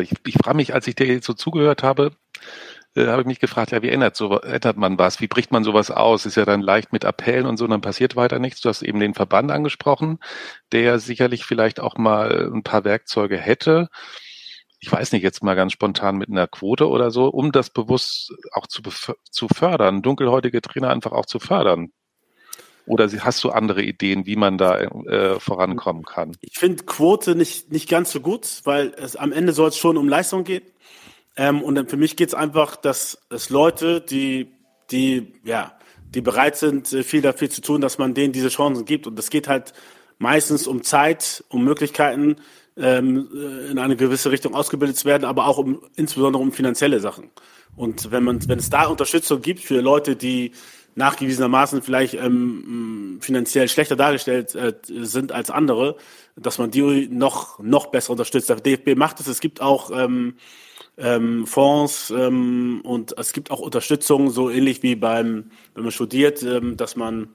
Ich, 0.01 0.11
ich 0.25 0.35
frage 0.35 0.57
mich, 0.57 0.73
als 0.73 0.87
ich 0.87 0.95
dir 0.95 1.21
so 1.21 1.33
zugehört 1.33 1.83
habe, 1.83 2.11
äh, 2.95 3.07
habe 3.07 3.21
ich 3.21 3.27
mich 3.27 3.39
gefragt, 3.39 3.71
ja, 3.71 3.81
wie 3.81 3.89
ändert, 3.89 4.15
so, 4.15 4.39
ändert 4.39 4.77
man 4.77 4.97
was? 4.97 5.19
Wie 5.21 5.27
bricht 5.27 5.51
man 5.51 5.63
sowas 5.63 5.91
aus? 5.91 6.25
Ist 6.25 6.37
ja 6.37 6.45
dann 6.45 6.61
leicht 6.61 6.93
mit 6.93 7.05
Appellen 7.05 7.45
und 7.45 7.57
so, 7.57 7.67
dann 7.67 7.81
passiert 7.81 8.15
weiter 8.15 8.39
nichts. 8.39 8.61
Du 8.61 8.69
hast 8.69 8.81
eben 8.81 8.99
den 8.99 9.13
Verband 9.13 9.51
angesprochen, 9.51 10.19
der 10.71 10.99
sicherlich 10.99 11.45
vielleicht 11.45 11.79
auch 11.79 11.97
mal 11.97 12.49
ein 12.53 12.63
paar 12.63 12.83
Werkzeuge 12.83 13.37
hätte. 13.37 13.89
Ich 14.85 14.91
weiß 14.91 15.13
nicht, 15.13 15.23
jetzt 15.23 15.43
mal 15.43 15.55
ganz 15.55 15.71
spontan 15.71 16.15
mit 16.15 16.29
einer 16.29 16.45
Quote 16.45 16.87
oder 16.87 17.09
so, 17.09 17.25
um 17.25 17.51
das 17.51 17.71
bewusst 17.71 18.31
auch 18.51 18.67
zu, 18.67 18.83
zu 19.31 19.47
fördern, 19.47 20.03
dunkelhäutige 20.03 20.61
Trainer 20.61 20.91
einfach 20.91 21.11
auch 21.11 21.25
zu 21.25 21.39
fördern. 21.39 21.91
Oder 22.85 23.09
hast 23.21 23.43
du 23.43 23.49
andere 23.49 23.81
Ideen, 23.81 24.27
wie 24.27 24.35
man 24.35 24.59
da 24.59 24.79
äh, 24.79 25.39
vorankommen 25.39 26.05
kann? 26.05 26.37
Ich 26.41 26.59
finde 26.59 26.83
Quote 26.83 27.33
nicht, 27.33 27.71
nicht 27.71 27.89
ganz 27.89 28.11
so 28.11 28.19
gut, 28.19 28.61
weil 28.65 28.93
es 28.97 29.15
am 29.15 29.31
Ende 29.31 29.53
soll 29.53 29.69
es 29.69 29.77
schon 29.77 29.97
um 29.97 30.07
Leistung 30.07 30.43
gehen. 30.43 30.61
Ähm, 31.35 31.63
und 31.63 31.73
dann 31.73 31.87
für 31.87 31.97
mich 31.97 32.15
geht 32.15 32.29
es 32.29 32.35
einfach, 32.35 32.75
dass 32.75 33.17
es 33.31 33.49
Leute, 33.49 34.01
die, 34.01 34.51
die, 34.91 35.33
ja, 35.43 35.79
die 36.13 36.21
bereit 36.21 36.57
sind, 36.57 36.93
äh, 36.93 37.01
viel 37.01 37.23
dafür 37.23 37.49
zu 37.49 37.61
tun, 37.61 37.81
dass 37.81 37.97
man 37.97 38.13
denen 38.13 38.33
diese 38.33 38.49
Chancen 38.49 38.85
gibt. 38.85 39.07
Und 39.07 39.17
es 39.17 39.31
geht 39.31 39.47
halt 39.47 39.73
meistens 40.19 40.67
um 40.67 40.83
Zeit, 40.83 41.43
um 41.49 41.63
Möglichkeiten, 41.63 42.35
ähm, 42.77 43.29
äh, 43.33 43.71
in 43.71 43.79
eine 43.79 43.95
gewisse 43.95 44.31
Richtung 44.31 44.53
ausgebildet 44.53 44.97
zu 44.97 45.05
werden, 45.05 45.25
aber 45.25 45.47
auch 45.47 45.57
um 45.57 45.81
insbesondere 45.95 46.41
um 46.41 46.51
finanzielle 46.51 46.99
Sachen. 46.99 47.29
Und 47.75 48.11
wenn 48.11 48.23
man, 48.23 48.47
wenn 48.47 48.59
es 48.59 48.69
da 48.69 48.85
Unterstützung 48.85 49.41
gibt 49.41 49.59
für 49.61 49.81
Leute, 49.81 50.15
die 50.15 50.51
nachgewiesenermaßen 50.95 51.81
vielleicht 51.81 52.13
ähm, 52.13 53.17
finanziell 53.19 53.67
schlechter 53.67 53.97
dargestellt 53.97 54.55
äh, 54.55 54.73
sind 54.87 55.33
als 55.33 55.51
andere, 55.51 55.97
dass 56.37 56.57
man 56.57 56.71
die 56.71 57.07
noch 57.09 57.59
noch 57.59 57.87
besser 57.87 58.11
unterstützt. 58.11 58.49
Der 58.49 58.55
DFB 58.55 58.95
macht 58.95 59.19
es. 59.19 59.27
Es 59.27 59.41
gibt 59.41 59.61
auch 59.61 59.91
ähm, 59.91 60.35
ähm, 60.97 61.45
Fonds 61.45 62.11
ähm, 62.11 62.81
und 62.83 63.17
es 63.17 63.33
gibt 63.33 63.51
auch 63.51 63.59
Unterstützung, 63.59 64.29
so 64.29 64.49
ähnlich 64.49 64.83
wie 64.83 64.95
beim, 64.95 65.51
wenn 65.73 65.83
man 65.83 65.91
studiert, 65.91 66.41
ähm, 66.43 66.77
dass 66.77 66.95
man, 66.95 67.29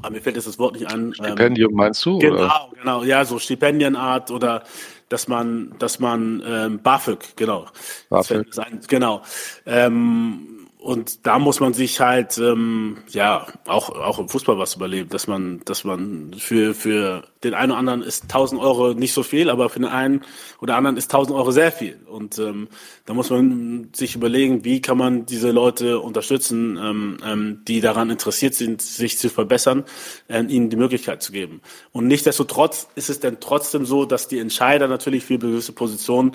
aber 0.00 0.10
mir 0.10 0.20
fällt 0.20 0.36
jetzt 0.36 0.46
das 0.46 0.58
Wort 0.58 0.74
nicht 0.74 0.86
an. 0.86 1.06
Ähm, 1.06 1.14
Stipendium 1.14 1.74
meinst 1.74 2.04
du? 2.04 2.18
Genau, 2.18 2.34
oder? 2.34 2.70
genau, 2.78 3.02
ja, 3.02 3.24
so 3.24 3.38
Stipendienart 3.38 4.30
oder 4.30 4.62
dass 5.08 5.28
man, 5.28 5.74
dass 5.78 5.98
man 5.98 6.42
ähm, 6.46 6.80
BAföG, 6.82 7.36
genau. 7.36 7.66
BAföG. 8.10 8.46
Ein, 8.58 8.80
genau. 8.86 9.22
Ähm, 9.66 10.67
und 10.88 11.26
da 11.26 11.38
muss 11.38 11.60
man 11.60 11.74
sich 11.74 12.00
halt 12.00 12.38
ähm, 12.38 12.96
ja 13.10 13.46
auch 13.66 13.90
auch 13.90 14.18
im 14.18 14.30
Fußball 14.30 14.56
was 14.56 14.76
überleben, 14.76 15.10
dass 15.10 15.26
man 15.26 15.60
dass 15.66 15.84
man 15.84 16.32
für 16.38 16.72
für 16.72 17.24
den 17.44 17.52
einen 17.52 17.72
oder 17.72 17.78
anderen 17.78 18.02
ist 18.02 18.22
1000 18.22 18.58
Euro 18.58 18.94
nicht 18.94 19.12
so 19.12 19.22
viel, 19.22 19.50
aber 19.50 19.68
für 19.68 19.80
den 19.80 19.90
einen 19.90 20.22
oder 20.62 20.76
anderen 20.76 20.96
ist 20.96 21.12
1000 21.12 21.36
Euro 21.36 21.50
sehr 21.50 21.72
viel. 21.72 21.98
Und 22.06 22.38
ähm, 22.38 22.68
da 23.04 23.12
muss 23.12 23.28
man 23.28 23.90
sich 23.92 24.14
überlegen, 24.14 24.64
wie 24.64 24.80
kann 24.80 24.96
man 24.96 25.26
diese 25.26 25.50
Leute 25.50 26.00
unterstützen, 26.00 26.78
ähm, 26.82 27.18
ähm, 27.22 27.62
die 27.68 27.82
daran 27.82 28.08
interessiert 28.08 28.54
sind, 28.54 28.80
sich 28.80 29.18
zu 29.18 29.28
verbessern, 29.28 29.84
äh, 30.28 30.42
ihnen 30.42 30.70
die 30.70 30.76
Möglichkeit 30.76 31.22
zu 31.22 31.32
geben. 31.32 31.60
Und 31.92 32.06
nichtsdestotrotz 32.06 32.88
ist 32.94 33.10
es 33.10 33.20
dann 33.20 33.40
trotzdem 33.40 33.84
so, 33.84 34.06
dass 34.06 34.26
die 34.26 34.38
Entscheider 34.38 34.88
natürlich 34.88 35.26
für 35.26 35.38
gewisse 35.38 35.72
Positionen 35.72 36.32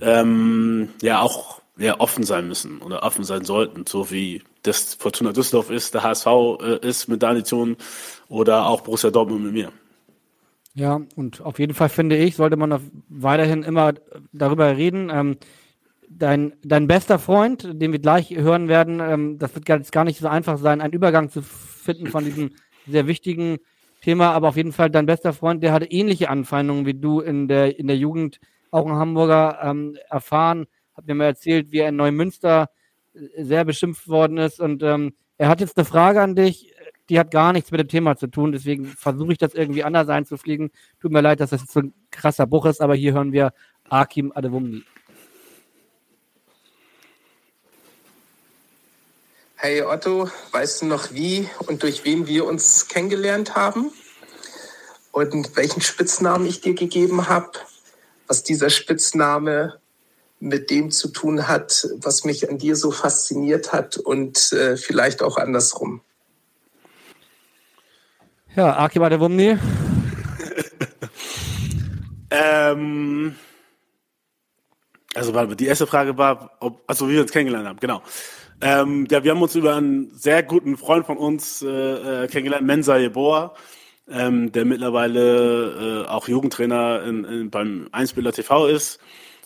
ähm, 0.00 0.88
ja 1.02 1.20
auch 1.20 1.60
ja, 1.76 1.98
offen 1.98 2.24
sein 2.24 2.46
müssen 2.46 2.80
oder 2.80 3.02
offen 3.02 3.24
sein 3.24 3.44
sollten, 3.44 3.86
so 3.86 4.10
wie 4.10 4.42
das 4.62 4.94
Fortuna 4.94 5.32
Düsseldorf 5.32 5.70
ist, 5.70 5.94
der 5.94 6.02
HSV 6.02 6.26
äh, 6.60 6.86
ist 6.86 7.08
mit 7.08 7.20
Tradition 7.20 7.76
oder 8.28 8.66
auch 8.66 8.82
Borussia 8.82 9.10
Dortmund 9.10 9.44
mit 9.44 9.52
mir. 9.52 9.72
Ja, 10.74 11.00
und 11.14 11.40
auf 11.40 11.58
jeden 11.58 11.74
Fall 11.74 11.88
finde 11.88 12.16
ich, 12.16 12.36
sollte 12.36 12.56
man 12.56 12.90
weiterhin 13.08 13.62
immer 13.62 13.94
darüber 14.32 14.76
reden. 14.76 15.10
Ähm, 15.12 15.36
dein, 16.08 16.54
dein 16.64 16.88
bester 16.88 17.18
Freund, 17.18 17.68
den 17.80 17.92
wir 17.92 18.00
gleich 18.00 18.30
hören 18.30 18.68
werden, 18.68 19.00
ähm, 19.00 19.38
das 19.38 19.54
wird 19.54 19.68
jetzt 19.68 19.92
gar 19.92 20.04
nicht 20.04 20.18
so 20.18 20.28
einfach 20.28 20.58
sein, 20.58 20.80
einen 20.80 20.92
Übergang 20.92 21.30
zu 21.30 21.42
finden 21.42 22.08
von 22.08 22.24
diesem 22.24 22.50
sehr 22.86 23.06
wichtigen 23.06 23.58
Thema, 24.02 24.32
aber 24.32 24.48
auf 24.48 24.56
jeden 24.56 24.72
Fall 24.72 24.90
dein 24.90 25.06
bester 25.06 25.32
Freund, 25.32 25.62
der 25.62 25.72
hatte 25.72 25.86
ähnliche 25.86 26.28
Anfeindungen 26.28 26.86
wie 26.86 26.94
du 26.94 27.20
in 27.20 27.48
der, 27.48 27.78
in 27.78 27.86
der 27.86 27.96
Jugend, 27.96 28.38
auch 28.70 28.86
ein 28.86 28.96
Hamburger, 28.96 29.60
ähm, 29.62 29.96
erfahren, 30.10 30.66
hat 30.94 31.06
mir 31.06 31.14
mal 31.14 31.24
erzählt, 31.24 31.72
wie 31.72 31.78
er 31.78 31.88
in 31.88 31.96
Neumünster 31.96 32.70
äh, 33.14 33.44
sehr 33.44 33.64
beschimpft 33.64 34.08
worden 34.08 34.38
ist 34.38 34.60
und 34.60 34.82
ähm, 34.82 35.14
er 35.36 35.48
hat 35.48 35.60
jetzt 35.60 35.76
eine 35.76 35.84
Frage 35.84 36.22
an 36.22 36.36
dich, 36.36 36.72
die 37.08 37.18
hat 37.18 37.30
gar 37.30 37.52
nichts 37.52 37.70
mit 37.70 37.80
dem 37.80 37.88
Thema 37.88 38.16
zu 38.16 38.28
tun, 38.28 38.52
deswegen 38.52 38.86
versuche 38.86 39.32
ich 39.32 39.38
das 39.38 39.54
irgendwie 39.54 39.84
anders 39.84 40.08
einzufliegen. 40.08 40.70
Tut 41.00 41.12
mir 41.12 41.20
leid, 41.20 41.40
dass 41.40 41.50
das 41.50 41.62
jetzt 41.62 41.72
so 41.72 41.80
ein 41.80 41.92
krasser 42.10 42.46
Bruch 42.46 42.66
ist, 42.66 42.80
aber 42.80 42.94
hier 42.94 43.12
hören 43.12 43.32
wir 43.32 43.52
Akim 43.88 44.32
Adewumni. 44.34 44.84
Hey 49.56 49.82
Otto, 49.82 50.28
weißt 50.52 50.82
du 50.82 50.86
noch 50.86 51.12
wie 51.12 51.48
und 51.66 51.82
durch 51.82 52.04
wen 52.04 52.26
wir 52.26 52.44
uns 52.44 52.88
kennengelernt 52.88 53.54
haben? 53.54 53.90
Und 55.10 55.56
welchen 55.56 55.80
Spitznamen 55.80 56.46
ich 56.46 56.60
dir 56.60 56.74
gegeben 56.74 57.28
habe? 57.28 57.52
Was 58.26 58.42
dieser 58.42 58.68
Spitzname 58.68 59.80
mit 60.40 60.70
dem 60.70 60.90
zu 60.90 61.08
tun 61.08 61.48
hat, 61.48 61.88
was 61.96 62.24
mich 62.24 62.50
an 62.50 62.58
dir 62.58 62.76
so 62.76 62.90
fasziniert 62.90 63.72
hat 63.72 63.96
und 63.96 64.52
äh, 64.52 64.76
vielleicht 64.76 65.22
auch 65.22 65.36
andersrum. 65.36 66.00
Ja, 68.56 68.76
Aki 68.76 68.98
bei 68.98 69.08
der 69.08 69.20
Wumni. 69.20 69.58
ähm, 72.30 73.34
also 75.14 75.54
die 75.54 75.66
erste 75.66 75.86
Frage 75.86 76.18
war, 76.18 76.50
ob, 76.60 76.82
also 76.86 77.08
wie 77.08 77.14
wir 77.14 77.22
uns 77.22 77.32
kennengelernt 77.32 77.66
haben, 77.66 77.80
genau. 77.80 78.02
Ähm, 78.60 79.06
ja, 79.10 79.24
wir 79.24 79.32
haben 79.32 79.42
uns 79.42 79.54
über 79.56 79.74
einen 79.74 80.10
sehr 80.16 80.42
guten 80.42 80.76
Freund 80.76 81.06
von 81.06 81.16
uns 81.16 81.62
äh, 81.62 81.68
äh 82.24 82.28
kennengelernt, 82.28 82.66
Mensa 82.66 82.96
Jeboa, 82.96 83.54
ähm, 84.08 84.52
der 84.52 84.64
mittlerweile 84.64 86.04
äh, 86.04 86.08
auch 86.08 86.28
Jugendtrainer 86.28 87.02
in, 87.02 87.24
in, 87.24 87.50
beim 87.50 87.88
Einsbilder 87.92 88.32
TV 88.32 88.68
ist, 88.68 89.00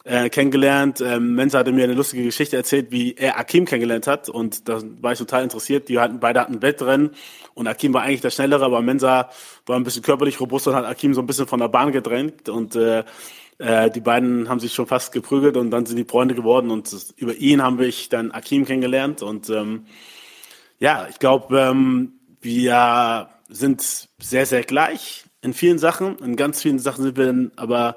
äh, 0.08 0.30
kennengelernt. 0.30 1.00
Ähm, 1.00 1.34
Mensa 1.34 1.58
hatte 1.58 1.72
mir 1.72 1.84
eine 1.84 1.94
lustige 1.94 2.24
Geschichte 2.24 2.56
erzählt, 2.56 2.90
wie 2.90 3.14
er 3.14 3.38
Akim 3.38 3.64
kennengelernt 3.64 4.06
hat 4.06 4.28
und 4.28 4.68
da 4.68 4.80
war 5.00 5.12
ich 5.12 5.18
total 5.18 5.42
interessiert. 5.42 5.88
Die 5.88 5.98
hatten 5.98 6.18
beide 6.18 6.40
hatten 6.40 6.54
ein 6.54 6.62
Wettrennen 6.62 7.10
und 7.54 7.66
Akim 7.66 7.92
war 7.94 8.02
eigentlich 8.02 8.22
der 8.22 8.30
Schnellere, 8.30 8.64
aber 8.64 8.80
Mensa 8.80 9.28
war 9.66 9.76
ein 9.76 9.84
bisschen 9.84 10.02
körperlich 10.02 10.40
robust 10.40 10.66
und 10.68 10.74
hat 10.74 10.86
Akim 10.86 11.14
so 11.14 11.20
ein 11.20 11.26
bisschen 11.26 11.46
von 11.46 11.60
der 11.60 11.68
Bahn 11.68 11.92
gedrängt 11.92 12.48
und 12.48 12.74
äh, 12.74 13.04
äh, 13.58 13.90
die 13.90 14.00
beiden 14.00 14.48
haben 14.48 14.60
sich 14.60 14.72
schon 14.72 14.86
fast 14.86 15.12
geprügelt 15.12 15.56
und 15.56 15.70
dann 15.70 15.84
sind 15.84 15.96
die 15.96 16.04
Freunde 16.04 16.34
geworden 16.34 16.70
und 16.70 16.90
über 17.16 17.34
ihn 17.34 17.62
haben 17.62 17.78
wir 17.78 17.92
dann 18.10 18.30
Akim 18.32 18.64
kennengelernt 18.64 19.22
und 19.22 19.50
ähm, 19.50 19.84
ja, 20.78 21.06
ich 21.10 21.18
glaube, 21.18 21.58
ähm, 21.58 22.12
wir 22.40 23.28
sind 23.48 24.08
sehr, 24.18 24.46
sehr 24.46 24.62
gleich 24.62 25.24
in 25.42 25.52
vielen 25.54 25.78
Sachen. 25.78 26.18
In 26.18 26.36
ganz 26.36 26.62
vielen 26.62 26.78
Sachen 26.78 27.04
sind 27.04 27.16
wir 27.16 27.26
dann 27.26 27.52
aber, 27.56 27.96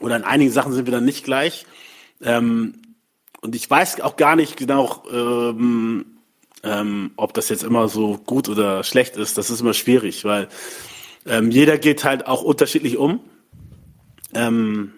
oder 0.00 0.16
in 0.16 0.24
einigen 0.24 0.52
Sachen 0.52 0.72
sind 0.72 0.86
wir 0.86 0.92
dann 0.92 1.04
nicht 1.04 1.24
gleich. 1.24 1.66
Ähm, 2.22 2.74
und 3.40 3.54
ich 3.54 3.68
weiß 3.68 4.00
auch 4.00 4.16
gar 4.16 4.36
nicht 4.36 4.56
genau, 4.56 5.02
ähm, 5.12 6.18
ähm, 6.62 7.12
ob 7.16 7.34
das 7.34 7.48
jetzt 7.48 7.62
immer 7.62 7.88
so 7.88 8.18
gut 8.18 8.48
oder 8.48 8.82
schlecht 8.82 9.16
ist. 9.16 9.38
Das 9.38 9.50
ist 9.50 9.60
immer 9.60 9.74
schwierig, 9.74 10.24
weil 10.24 10.48
ähm, 11.26 11.50
jeder 11.50 11.78
geht 11.78 12.04
halt 12.04 12.26
auch 12.26 12.42
unterschiedlich 12.42 12.96
um 12.96 13.20
ähm, 14.34 14.92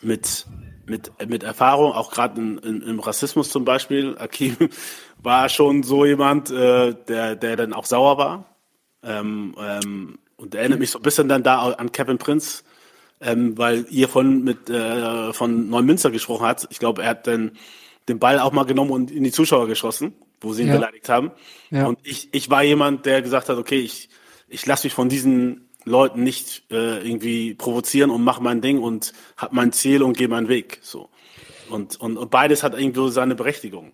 mit, 0.00 0.46
mit, 0.86 1.12
mit 1.28 1.42
Erfahrung, 1.42 1.92
auch 1.92 2.10
gerade 2.10 2.40
im 2.40 3.00
Rassismus 3.00 3.50
zum 3.50 3.64
Beispiel. 3.64 4.16
Akim 4.18 4.56
war 5.22 5.48
schon 5.48 5.82
so 5.82 6.04
jemand, 6.04 6.50
äh, 6.50 6.94
der, 7.08 7.36
der 7.36 7.56
dann 7.56 7.72
auch 7.72 7.86
sauer 7.86 8.18
war. 8.18 8.44
Ähm, 9.02 9.54
ähm, 9.60 10.18
und 10.36 10.54
erinnert 10.54 10.78
mich 10.78 10.90
so 10.90 10.98
ein 10.98 11.02
bisschen 11.02 11.28
dann 11.28 11.42
da 11.42 11.72
an 11.72 11.90
Kevin 11.90 12.18
Prince, 12.18 12.62
ähm, 13.20 13.58
weil 13.58 13.86
ihr 13.90 14.08
von, 14.08 14.42
mit, 14.42 14.70
äh, 14.70 15.32
von 15.32 15.68
Neumünster 15.68 16.10
gesprochen 16.10 16.46
hat. 16.46 16.66
Ich 16.70 16.78
glaube, 16.78 17.02
er 17.02 17.10
hat 17.10 17.26
dann 17.26 17.52
den 18.08 18.18
Ball 18.18 18.38
auch 18.38 18.52
mal 18.52 18.64
genommen 18.64 18.90
und 18.90 19.10
in 19.10 19.24
die 19.24 19.32
Zuschauer 19.32 19.66
geschossen, 19.66 20.14
wo 20.40 20.52
sie 20.52 20.62
ihn 20.62 20.68
ja. 20.68 20.74
beleidigt 20.74 21.08
haben. 21.08 21.32
Ja. 21.70 21.86
Und 21.86 21.98
ich, 22.02 22.28
ich 22.32 22.50
war 22.50 22.62
jemand, 22.62 23.06
der 23.06 23.22
gesagt 23.22 23.48
hat, 23.48 23.58
okay, 23.58 23.78
ich, 23.78 24.08
ich 24.48 24.64
lasse 24.66 24.86
mich 24.86 24.94
von 24.94 25.08
diesen 25.08 25.68
Leuten 25.84 26.22
nicht 26.22 26.64
äh, 26.70 26.98
irgendwie 27.06 27.54
provozieren 27.54 28.10
und 28.10 28.22
mache 28.22 28.42
mein 28.42 28.60
Ding 28.60 28.78
und 28.78 29.12
habe 29.36 29.54
mein 29.54 29.72
Ziel 29.72 30.02
und 30.02 30.16
gehe 30.16 30.28
meinen 30.28 30.48
Weg. 30.48 30.78
So. 30.82 31.08
Und, 31.70 32.00
und, 32.00 32.16
und 32.16 32.30
beides 32.30 32.62
hat 32.62 32.74
irgendwo 32.74 33.08
seine 33.08 33.34
Berechtigung. 33.34 33.92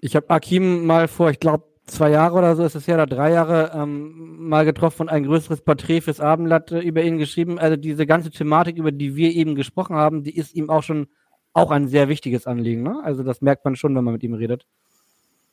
Ich 0.00 0.16
habe 0.16 0.28
Akim 0.30 0.86
mal 0.86 1.08
vor, 1.08 1.30
ich 1.30 1.38
glaube, 1.38 1.64
zwei 1.86 2.10
Jahre 2.10 2.36
oder 2.36 2.56
so 2.56 2.64
ist 2.64 2.74
es 2.74 2.86
ja, 2.86 2.94
oder 2.94 3.06
drei 3.06 3.32
Jahre, 3.32 3.72
ähm, 3.74 4.48
mal 4.48 4.64
getroffen 4.64 5.02
und 5.02 5.08
ein 5.08 5.24
größeres 5.24 5.62
Porträt 5.62 6.00
fürs 6.00 6.20
Abendblatt 6.20 6.72
äh, 6.72 6.80
über 6.80 7.02
ihn 7.02 7.18
geschrieben. 7.18 7.58
Also 7.58 7.76
diese 7.76 8.06
ganze 8.06 8.30
Thematik, 8.30 8.76
über 8.76 8.92
die 8.92 9.16
wir 9.16 9.32
eben 9.32 9.54
gesprochen 9.54 9.96
haben, 9.96 10.22
die 10.22 10.36
ist 10.36 10.54
ihm 10.54 10.70
auch 10.70 10.82
schon 10.82 11.08
auch 11.52 11.70
ein 11.70 11.88
sehr 11.88 12.08
wichtiges 12.08 12.46
Anliegen. 12.46 12.82
Ne? 12.82 13.00
Also 13.04 13.22
das 13.22 13.40
merkt 13.40 13.64
man 13.64 13.76
schon, 13.76 13.94
wenn 13.94 14.04
man 14.04 14.14
mit 14.14 14.22
ihm 14.22 14.34
redet. 14.34 14.64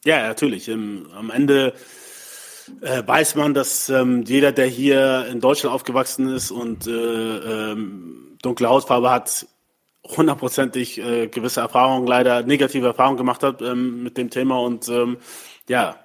Ja, 0.06 0.28
natürlich. 0.28 0.70
Ähm, 0.70 1.08
am 1.14 1.30
Ende 1.30 1.74
äh, 2.82 3.04
weiß 3.06 3.36
man, 3.36 3.54
dass 3.54 3.90
ähm, 3.90 4.24
jeder, 4.24 4.52
der 4.52 4.68
hier 4.68 5.26
in 5.30 5.42
Deutschland 5.42 5.76
aufgewachsen 5.76 6.30
ist 6.30 6.52
und 6.52 6.88
äh, 6.88 6.92
ähm, 6.92 8.38
dunkle 8.42 8.70
Hautfarbe 8.70 9.10
hat, 9.10 9.48
hundertprozentig 10.04 11.00
äh, 11.00 11.28
gewisse 11.28 11.60
Erfahrungen, 11.60 12.08
leider 12.08 12.44
negative 12.44 12.88
Erfahrungen 12.88 13.18
gemacht 13.18 13.44
hat 13.44 13.62
ähm, 13.62 14.04
mit 14.04 14.18
dem 14.18 14.30
Thema 14.30 14.60
und 14.60 14.88
ähm, 14.88 15.18
ja, 15.68 15.98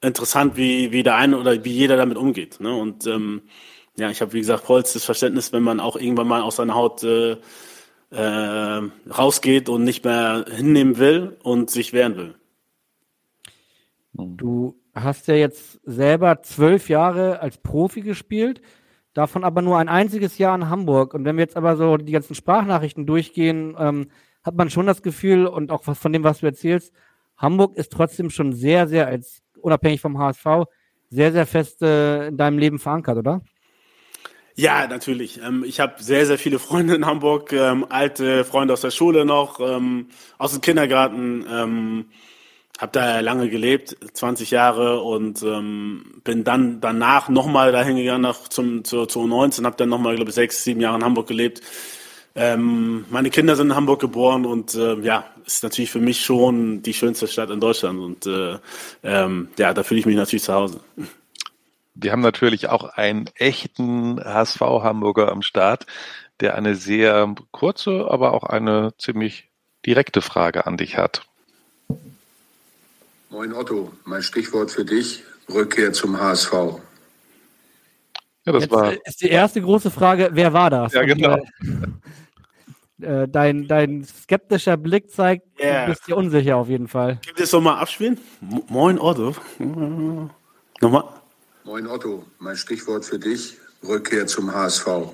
interessant, 0.00 0.56
wie, 0.56 0.92
wie 0.92 1.02
der 1.02 1.16
eine 1.16 1.38
oder 1.38 1.64
wie 1.64 1.72
jeder 1.72 1.96
damit 1.96 2.16
umgeht. 2.16 2.60
Ne? 2.60 2.74
Und 2.74 3.06
ähm, 3.06 3.42
ja, 3.96 4.10
ich 4.10 4.20
habe, 4.20 4.32
wie 4.32 4.40
gesagt, 4.40 4.64
vollstes 4.64 5.04
Verständnis, 5.04 5.52
wenn 5.52 5.62
man 5.62 5.80
auch 5.80 5.96
irgendwann 5.96 6.28
mal 6.28 6.42
aus 6.42 6.56
seiner 6.56 6.74
Haut 6.74 7.02
äh, 7.02 7.36
äh, 8.10 8.82
rausgeht 9.10 9.68
und 9.68 9.84
nicht 9.84 10.04
mehr 10.04 10.44
hinnehmen 10.48 10.98
will 10.98 11.36
und 11.42 11.70
sich 11.70 11.92
wehren 11.92 12.16
will. 12.16 12.34
Du 14.12 14.80
hast 14.94 15.28
ja 15.28 15.34
jetzt 15.34 15.80
selber 15.84 16.42
zwölf 16.42 16.88
Jahre 16.88 17.40
als 17.40 17.58
Profi 17.58 18.00
gespielt, 18.00 18.60
davon 19.14 19.44
aber 19.44 19.62
nur 19.62 19.78
ein 19.78 19.88
einziges 19.88 20.38
Jahr 20.38 20.54
in 20.56 20.70
Hamburg. 20.70 21.14
Und 21.14 21.24
wenn 21.24 21.36
wir 21.36 21.44
jetzt 21.44 21.56
aber 21.56 21.76
so 21.76 21.96
die 21.96 22.12
ganzen 22.12 22.34
Sprachnachrichten 22.34 23.06
durchgehen, 23.06 23.76
ähm, 23.78 24.10
hat 24.42 24.56
man 24.56 24.70
schon 24.70 24.86
das 24.86 25.02
Gefühl 25.02 25.46
und 25.46 25.70
auch 25.70 25.84
von 25.84 26.12
dem, 26.12 26.24
was 26.24 26.40
du 26.40 26.46
erzählst, 26.46 26.92
Hamburg 27.36 27.76
ist 27.76 27.92
trotzdem 27.92 28.30
schon 28.30 28.52
sehr, 28.52 28.88
sehr, 28.88 29.06
als 29.06 29.42
unabhängig 29.60 30.00
vom 30.00 30.18
HSV, 30.18 30.66
sehr, 31.10 31.32
sehr 31.32 31.46
fest 31.46 31.82
äh, 31.82 32.28
in 32.28 32.36
deinem 32.36 32.58
Leben 32.58 32.78
verankert, 32.78 33.18
oder? 33.18 33.40
Ja, 34.54 34.88
natürlich. 34.88 35.40
Ähm, 35.40 35.64
ich 35.64 35.78
habe 35.80 36.02
sehr, 36.02 36.26
sehr 36.26 36.38
viele 36.38 36.58
Freunde 36.58 36.94
in 36.94 37.06
Hamburg, 37.06 37.52
ähm, 37.52 37.86
alte 37.88 38.44
Freunde 38.44 38.74
aus 38.74 38.80
der 38.80 38.90
Schule 38.90 39.24
noch, 39.24 39.60
ähm, 39.60 40.08
aus 40.36 40.52
dem 40.52 40.60
Kindergarten. 40.60 41.46
Ähm, 41.48 42.06
habe 42.78 42.92
da 42.92 43.20
lange 43.20 43.50
gelebt, 43.50 43.96
20 44.12 44.52
Jahre 44.52 45.00
und 45.00 45.42
ähm, 45.42 46.20
bin 46.22 46.44
dann 46.44 46.80
danach 46.80 47.28
nochmal 47.28 47.72
dahin 47.72 47.96
gegangen 47.96 48.22
nach 48.22 48.46
zum 48.48 48.84
zur, 48.84 49.08
zur 49.08 49.26
19, 49.26 49.66
habe 49.66 49.76
dann 49.76 49.88
nochmal 49.88 50.14
glaube 50.14 50.30
ich 50.30 50.36
sechs, 50.36 50.62
sieben 50.62 50.80
Jahre 50.80 50.96
in 50.96 51.04
Hamburg 51.04 51.26
gelebt. 51.26 51.60
Ähm, 52.40 53.04
meine 53.10 53.30
Kinder 53.30 53.56
sind 53.56 53.70
in 53.70 53.74
Hamburg 53.74 54.00
geboren 54.00 54.46
und 54.46 54.72
äh, 54.76 54.94
ja, 55.00 55.24
ist 55.44 55.64
natürlich 55.64 55.90
für 55.90 55.98
mich 55.98 56.24
schon 56.24 56.82
die 56.82 56.94
schönste 56.94 57.26
Stadt 57.26 57.50
in 57.50 57.58
Deutschland 57.58 57.98
und 57.98 58.26
äh, 58.26 58.58
ähm, 59.02 59.48
ja, 59.58 59.74
da 59.74 59.82
fühle 59.82 59.98
ich 59.98 60.06
mich 60.06 60.14
natürlich 60.14 60.44
zu 60.44 60.54
Hause. 60.54 60.78
Wir 61.96 62.12
haben 62.12 62.20
natürlich 62.20 62.68
auch 62.68 62.84
einen 62.84 63.28
echten 63.34 64.24
HSV-Hamburger 64.24 65.32
am 65.32 65.42
Start, 65.42 65.86
der 66.38 66.54
eine 66.54 66.76
sehr 66.76 67.34
kurze, 67.50 68.06
aber 68.08 68.34
auch 68.34 68.44
eine 68.44 68.94
ziemlich 68.98 69.48
direkte 69.84 70.22
Frage 70.22 70.64
an 70.64 70.76
dich 70.76 70.96
hat. 70.96 71.26
Moin 73.30 73.52
Otto, 73.52 73.90
mein 74.04 74.22
Stichwort 74.22 74.70
für 74.70 74.84
dich, 74.84 75.24
Rückkehr 75.52 75.92
zum 75.92 76.20
HSV. 76.20 76.52
Ja, 76.52 76.78
das 78.52 78.62
Jetzt 78.62 78.70
war. 78.70 78.92
Ist 79.04 79.22
die 79.22 79.28
erste 79.28 79.60
große 79.60 79.90
Frage, 79.90 80.30
wer 80.34 80.52
war 80.52 80.70
das? 80.70 80.92
Ja, 80.92 81.02
genau. 81.02 81.36
Äh, 83.00 83.24
äh, 83.24 83.28
dein, 83.28 83.68
dein 83.68 84.04
skeptischer 84.04 84.76
Blick 84.76 85.10
zeigt, 85.10 85.46
yeah. 85.60 85.86
du 85.86 85.92
bist 85.92 86.06
dir 86.06 86.16
unsicher 86.16 86.56
auf 86.56 86.68
jeden 86.68 86.88
Fall. 86.88 87.20
Gibt 87.24 87.40
es 87.40 87.52
nochmal 87.52 87.78
abspielen? 87.78 88.18
Moin 88.68 88.98
Otto. 88.98 89.34
Nochmal. 90.80 91.04
Moin 91.64 91.86
Otto, 91.86 92.24
mein 92.38 92.56
Stichwort 92.56 93.04
für 93.04 93.18
dich, 93.18 93.56
Rückkehr 93.86 94.26
zum 94.26 94.52
HSV. 94.52 94.86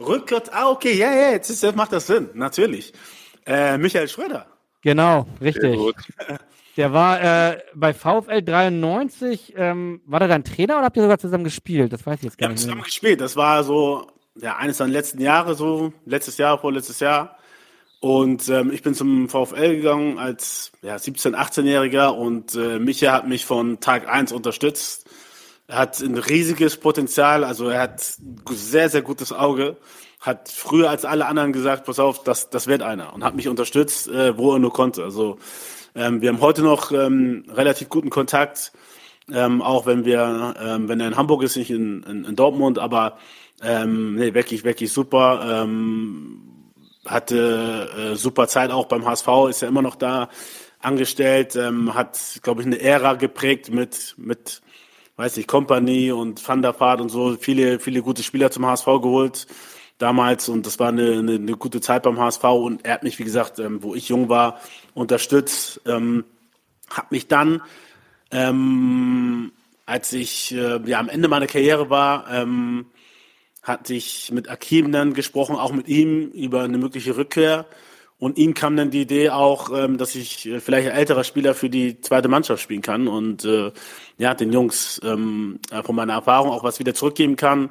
Rückkehr, 0.00 0.42
ah 0.52 0.70
okay, 0.70 0.94
ja, 0.94 1.12
ja, 1.12 1.30
jetzt, 1.30 1.50
ist, 1.50 1.62
jetzt 1.62 1.76
macht 1.76 1.92
das 1.92 2.06
Sinn, 2.06 2.28
natürlich. 2.34 2.92
Äh, 3.46 3.78
Michael 3.78 4.08
Schröder. 4.08 4.46
Genau, 4.82 5.26
richtig. 5.40 5.78
Der 6.76 6.92
war 6.92 7.22
äh, 7.22 7.58
bei 7.74 7.94
VfL 7.94 8.42
93, 8.42 9.54
ähm, 9.56 10.02
war 10.04 10.20
der 10.20 10.28
dein 10.28 10.44
Trainer 10.44 10.76
oder 10.76 10.84
habt 10.84 10.96
ihr 10.98 11.04
sogar 11.04 11.18
zusammen 11.18 11.44
gespielt? 11.44 11.90
Das 11.90 12.04
weiß 12.04 12.18
ich 12.18 12.24
jetzt 12.24 12.36
gar 12.36 12.50
ja, 12.50 12.52
nicht. 12.52 12.60
Wir 12.60 12.64
haben 12.64 12.68
zusammen 12.68 12.82
gespielt. 12.82 13.22
Das 13.22 13.34
war 13.34 13.64
so 13.64 14.06
ja, 14.40 14.56
eines 14.56 14.78
der 14.78 14.88
letzten 14.88 15.20
Jahre, 15.20 15.54
so 15.54 15.92
letztes 16.04 16.38
Jahr, 16.38 16.58
vorletztes 16.58 17.00
Jahr. 17.00 17.36
Und 18.00 18.48
ähm, 18.48 18.70
ich 18.72 18.82
bin 18.82 18.94
zum 18.94 19.28
VfL 19.28 19.76
gegangen 19.76 20.18
als 20.18 20.72
ja, 20.82 20.96
17-, 20.96 21.34
18-Jähriger 21.34 22.08
und 22.08 22.54
äh, 22.54 22.78
Micha 22.78 23.12
hat 23.12 23.26
mich 23.26 23.46
von 23.46 23.80
Tag 23.80 24.08
eins 24.08 24.32
unterstützt. 24.32 25.06
Er 25.66 25.78
hat 25.78 26.00
ein 26.00 26.16
riesiges 26.16 26.76
Potenzial, 26.76 27.42
also 27.42 27.68
er 27.68 27.80
hat 27.80 28.16
sehr, 28.50 28.88
sehr 28.88 29.02
gutes 29.02 29.32
Auge. 29.32 29.76
Hat 30.20 30.48
früher 30.48 30.90
als 30.90 31.04
alle 31.04 31.26
anderen 31.26 31.52
gesagt, 31.52 31.84
pass 31.84 31.98
auf, 31.98 32.22
das, 32.22 32.50
das 32.50 32.66
wird 32.66 32.82
einer 32.82 33.12
und 33.12 33.24
hat 33.24 33.34
mich 33.34 33.48
unterstützt, 33.48 34.08
äh, 34.08 34.36
wo 34.36 34.52
er 34.52 34.58
nur 34.58 34.72
konnte. 34.72 35.02
Also 35.02 35.38
ähm, 35.94 36.20
wir 36.20 36.28
haben 36.28 36.40
heute 36.40 36.62
noch 36.62 36.92
ähm, 36.92 37.44
relativ 37.48 37.88
guten 37.88 38.10
Kontakt, 38.10 38.72
ähm, 39.32 39.62
auch 39.62 39.86
wenn 39.86 40.04
wir, 40.04 40.54
ähm, 40.60 40.88
wenn 40.88 41.00
er 41.00 41.08
in 41.08 41.16
Hamburg 41.16 41.42
ist, 41.42 41.56
nicht 41.56 41.70
in, 41.70 42.02
in, 42.04 42.24
in 42.24 42.36
Dortmund, 42.36 42.78
aber 42.78 43.18
ähm, 43.62 44.16
nee, 44.16 44.34
wirklich, 44.34 44.64
wirklich 44.64 44.92
super. 44.92 45.62
Ähm, 45.62 46.42
hatte 47.06 47.88
äh, 47.96 48.16
super 48.16 48.48
Zeit 48.48 48.70
auch 48.70 48.86
beim 48.86 49.06
HSV, 49.06 49.28
ist 49.48 49.62
ja 49.62 49.68
immer 49.68 49.82
noch 49.82 49.96
da 49.96 50.28
angestellt, 50.80 51.56
ähm, 51.56 51.94
hat, 51.94 52.40
glaube 52.42 52.60
ich, 52.60 52.66
eine 52.66 52.80
Ära 52.80 53.14
geprägt 53.14 53.72
mit, 53.72 54.14
mit, 54.18 54.60
weiß 55.16 55.36
ich, 55.36 55.46
Company 55.46 56.12
und 56.12 56.46
Van 56.46 56.62
der 56.62 56.78
Vaart 56.78 57.00
und 57.00 57.08
so, 57.08 57.36
viele, 57.40 57.78
viele 57.78 58.02
gute 58.02 58.22
Spieler 58.22 58.50
zum 58.50 58.66
HSV 58.66 58.86
geholt 58.86 59.46
damals 59.98 60.48
und 60.48 60.66
das 60.66 60.78
war 60.78 60.88
eine, 60.88 61.18
eine, 61.18 61.34
eine 61.34 61.56
gute 61.56 61.80
Zeit 61.80 62.02
beim 62.02 62.18
HSV 62.18 62.44
und 62.44 62.84
er 62.84 62.94
hat 62.94 63.02
mich, 63.02 63.18
wie 63.18 63.24
gesagt, 63.24 63.58
ähm, 63.58 63.82
wo 63.82 63.94
ich 63.94 64.08
jung 64.08 64.28
war, 64.28 64.60
unterstützt, 64.94 65.80
ähm, 65.86 66.24
hat 66.90 67.10
mich 67.10 67.28
dann, 67.28 67.62
ähm, 68.30 69.52
als 69.86 70.12
ich 70.12 70.52
äh, 70.52 70.80
ja 70.84 70.98
am 70.98 71.08
Ende 71.08 71.28
meiner 71.28 71.46
Karriere 71.46 71.88
war, 71.88 72.30
ähm, 72.30 72.86
hatte 73.66 73.94
ich 73.94 74.30
mit 74.32 74.48
Akim 74.48 74.92
dann 74.92 75.12
gesprochen, 75.12 75.56
auch 75.56 75.72
mit 75.72 75.88
ihm 75.88 76.30
über 76.30 76.62
eine 76.62 76.78
mögliche 76.78 77.16
Rückkehr. 77.16 77.66
Und 78.18 78.38
ihm 78.38 78.54
kam 78.54 78.76
dann 78.76 78.90
die 78.90 79.02
Idee 79.02 79.30
auch, 79.30 79.70
ähm, 79.76 79.98
dass 79.98 80.14
ich 80.14 80.46
äh, 80.46 80.60
vielleicht 80.60 80.88
ein 80.88 80.96
älterer 80.96 81.24
Spieler 81.24 81.52
für 81.52 81.68
die 81.68 82.00
zweite 82.00 82.28
Mannschaft 82.28 82.62
spielen 82.62 82.80
kann 82.80 83.08
und 83.08 83.44
äh, 83.44 83.72
ja, 84.16 84.32
den 84.34 84.52
Jungs 84.52 85.00
ähm, 85.04 85.58
von 85.82 85.96
meiner 85.96 86.14
Erfahrung 86.14 86.50
auch 86.50 86.62
was 86.62 86.78
wieder 86.78 86.94
zurückgeben 86.94 87.36
kann 87.36 87.70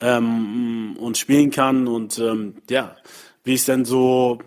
ähm, 0.00 0.96
und 1.00 1.16
spielen 1.18 1.50
kann. 1.50 1.88
Und 1.88 2.18
ähm, 2.18 2.56
ja, 2.68 2.94
wie 3.42 3.54
es 3.54 3.64
dann 3.64 3.84
so 3.84 4.38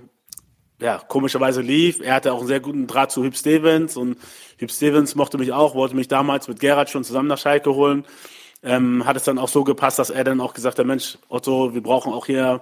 ja, 0.79 0.99
komischerweise 0.99 1.61
lief. 1.61 2.01
Er 2.01 2.15
hatte 2.15 2.33
auch 2.33 2.39
einen 2.39 2.47
sehr 2.47 2.59
guten 2.59 2.87
Draht 2.87 3.11
zu 3.11 3.23
Hüb 3.23 3.35
Stevens 3.35 3.97
und 3.97 4.17
Hüb 4.57 4.71
Stevens 4.71 5.15
mochte 5.15 5.37
mich 5.37 5.51
auch, 5.51 5.75
wollte 5.75 5.95
mich 5.95 6.07
damals 6.07 6.47
mit 6.47 6.59
Gerhard 6.59 6.89
schon 6.89 7.03
zusammen 7.03 7.27
nach 7.27 7.37
Schalke 7.37 7.73
holen 7.73 8.05
ähm, 8.63 9.05
hat 9.05 9.17
es 9.17 9.23
dann 9.23 9.37
auch 9.37 9.49
so 9.49 9.63
gepasst, 9.63 9.99
dass 9.99 10.09
er 10.09 10.23
dann 10.23 10.41
auch 10.41 10.53
gesagt 10.53 10.79
hat, 10.79 10.85
Mensch, 10.85 11.17
Otto, 11.29 11.73
wir 11.73 11.83
brauchen 11.83 12.13
auch 12.13 12.25
hier 12.25 12.61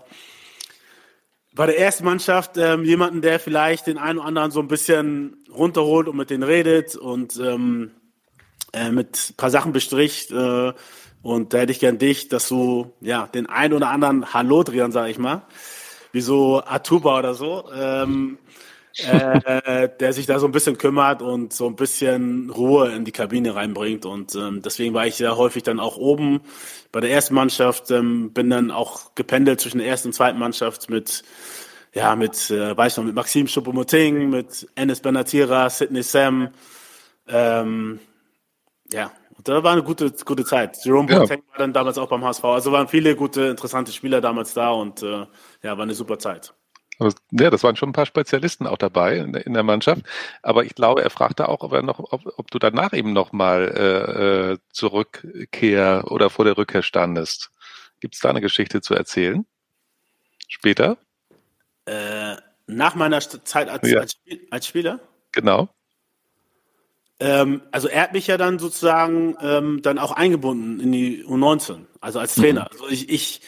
bei 1.53 1.65
der 1.65 1.77
ersten 1.77 2.05
Mannschaft 2.05 2.57
ähm, 2.57 2.83
jemanden, 2.83 3.21
der 3.21 3.39
vielleicht 3.39 3.87
den 3.87 3.97
einen 3.97 4.19
oder 4.19 4.27
anderen 4.27 4.51
so 4.51 4.59
ein 4.59 4.67
bisschen 4.67 5.43
runterholt 5.53 6.07
und 6.07 6.15
mit 6.15 6.29
denen 6.29 6.43
redet 6.43 6.95
und 6.95 7.37
ähm, 7.39 7.91
äh, 8.73 8.91
mit 8.91 9.31
ein 9.31 9.35
paar 9.35 9.49
Sachen 9.49 9.73
bestricht. 9.73 10.31
Äh, 10.31 10.73
und 11.21 11.53
da 11.53 11.59
hätte 11.59 11.71
ich 11.71 11.79
gern 11.79 11.97
dich, 11.97 12.29
dass 12.29 12.47
du 12.47 12.93
ja 13.01 13.27
den 13.27 13.47
einen 13.47 13.73
oder 13.73 13.89
anderen 13.89 14.33
Hallo 14.33 14.63
Drian, 14.63 14.91
sag 14.91 15.09
ich 15.09 15.19
mal, 15.19 15.43
wie 16.13 16.21
so 16.21 16.63
Atuba 16.63 17.19
oder 17.19 17.33
so, 17.33 17.69
ähm, 17.73 18.37
äh, 18.97 19.89
der 19.99 20.13
sich 20.13 20.25
da 20.25 20.39
so 20.39 20.45
ein 20.45 20.51
bisschen 20.51 20.77
kümmert 20.77 21.21
und 21.21 21.53
so 21.53 21.67
ein 21.67 21.75
bisschen 21.75 22.49
Ruhe 22.49 22.91
in 22.91 23.05
die 23.05 23.11
Kabine 23.11 23.55
reinbringt. 23.55 24.05
Und 24.05 24.35
ähm, 24.35 24.61
deswegen 24.61 24.93
war 24.93 25.07
ich 25.07 25.15
sehr 25.15 25.37
häufig 25.37 25.63
dann 25.63 25.79
auch 25.79 25.97
oben 25.97 26.41
bei 26.91 26.99
der 26.99 27.11
ersten 27.11 27.35
Mannschaft, 27.35 27.91
ähm, 27.91 28.33
bin 28.33 28.49
dann 28.49 28.71
auch 28.71 29.15
gependelt 29.15 29.61
zwischen 29.61 29.79
der 29.79 29.87
ersten 29.87 30.09
und 30.09 30.13
zweiten 30.13 30.39
Mannschaft 30.39 30.89
mit, 30.89 31.23
ja, 31.93 32.15
mit, 32.15 32.49
äh, 32.51 32.75
weiß 32.75 32.97
noch, 32.97 33.05
mit 33.05 33.15
Maxim 33.15 33.47
Choupo-Moting, 33.47 34.29
mit 34.29 34.67
Enes 34.75 34.99
Benatira, 34.99 35.69
Sidney 35.69 36.03
Sam. 36.03 36.49
Ähm, 37.27 37.99
ja, 38.91 39.11
und 39.37 39.47
da 39.47 39.63
war 39.63 39.71
eine 39.71 39.83
gute, 39.83 40.11
gute 40.25 40.43
Zeit. 40.43 40.77
Jerome 40.83 41.11
ja. 41.11 41.19
Boateng 41.19 41.41
war 41.49 41.57
dann 41.57 41.73
damals 41.73 41.97
auch 41.97 42.09
beim 42.09 42.23
HSV. 42.23 42.43
Also 42.43 42.71
waren 42.71 42.87
viele 42.87 43.15
gute, 43.15 43.43
interessante 43.43 43.91
Spieler 43.91 44.21
damals 44.21 44.53
da 44.53 44.71
und 44.71 45.01
äh, 45.01 45.25
ja, 45.63 45.77
war 45.77 45.81
eine 45.83 45.95
super 45.95 46.19
Zeit. 46.19 46.53
Ja, 47.31 47.49
das 47.49 47.63
waren 47.63 47.75
schon 47.75 47.89
ein 47.89 47.93
paar 47.93 48.05
Spezialisten 48.05 48.67
auch 48.67 48.77
dabei 48.77 49.17
in 49.17 49.53
der, 49.53 49.63
Mannschaft. 49.63 50.03
Aber 50.43 50.65
ich 50.65 50.75
glaube, 50.75 51.01
er 51.01 51.09
fragte 51.09 51.49
auch, 51.49 51.61
ob, 51.61 51.73
er 51.73 51.81
noch, 51.81 51.99
ob, 51.99 52.21
ob 52.37 52.51
du 52.51 52.59
danach 52.59 52.93
eben 52.93 53.13
nochmal 53.13 53.73
äh, 53.75 54.51
äh, 54.51 54.57
Zurückkehr 54.71 56.03
oder 56.07 56.29
vor 56.29 56.45
der 56.45 56.57
Rückkehr 56.57 56.83
standest. 56.83 57.49
Gibt 57.99 58.15
es 58.15 58.21
da 58.21 58.29
eine 58.29 58.41
Geschichte 58.41 58.81
zu 58.81 58.93
erzählen? 58.93 59.45
Später? 60.47 60.97
Äh, 61.85 62.35
nach 62.67 62.95
meiner 62.95 63.19
Zeit 63.19 63.69
als, 63.69 63.89
ja. 63.89 63.99
als, 63.99 64.17
als, 64.49 64.67
Spieler? 64.67 64.99
Genau. 65.31 65.69
Ähm, 67.19 67.61
also 67.71 67.87
er 67.87 68.03
hat 68.03 68.13
mich 68.13 68.27
ja 68.27 68.37
dann 68.37 68.59
sozusagen 68.59 69.37
ähm, 69.41 69.81
dann 69.81 69.97
auch 69.97 70.11
eingebunden 70.11 70.79
in 70.79 70.91
die 70.91 71.23
U19, 71.25 71.85
also 71.99 72.19
als 72.19 72.35
Trainer. 72.35 72.61
Mhm. 72.61 72.67
Also 72.71 72.87
ich, 72.89 73.09
ich 73.09 73.41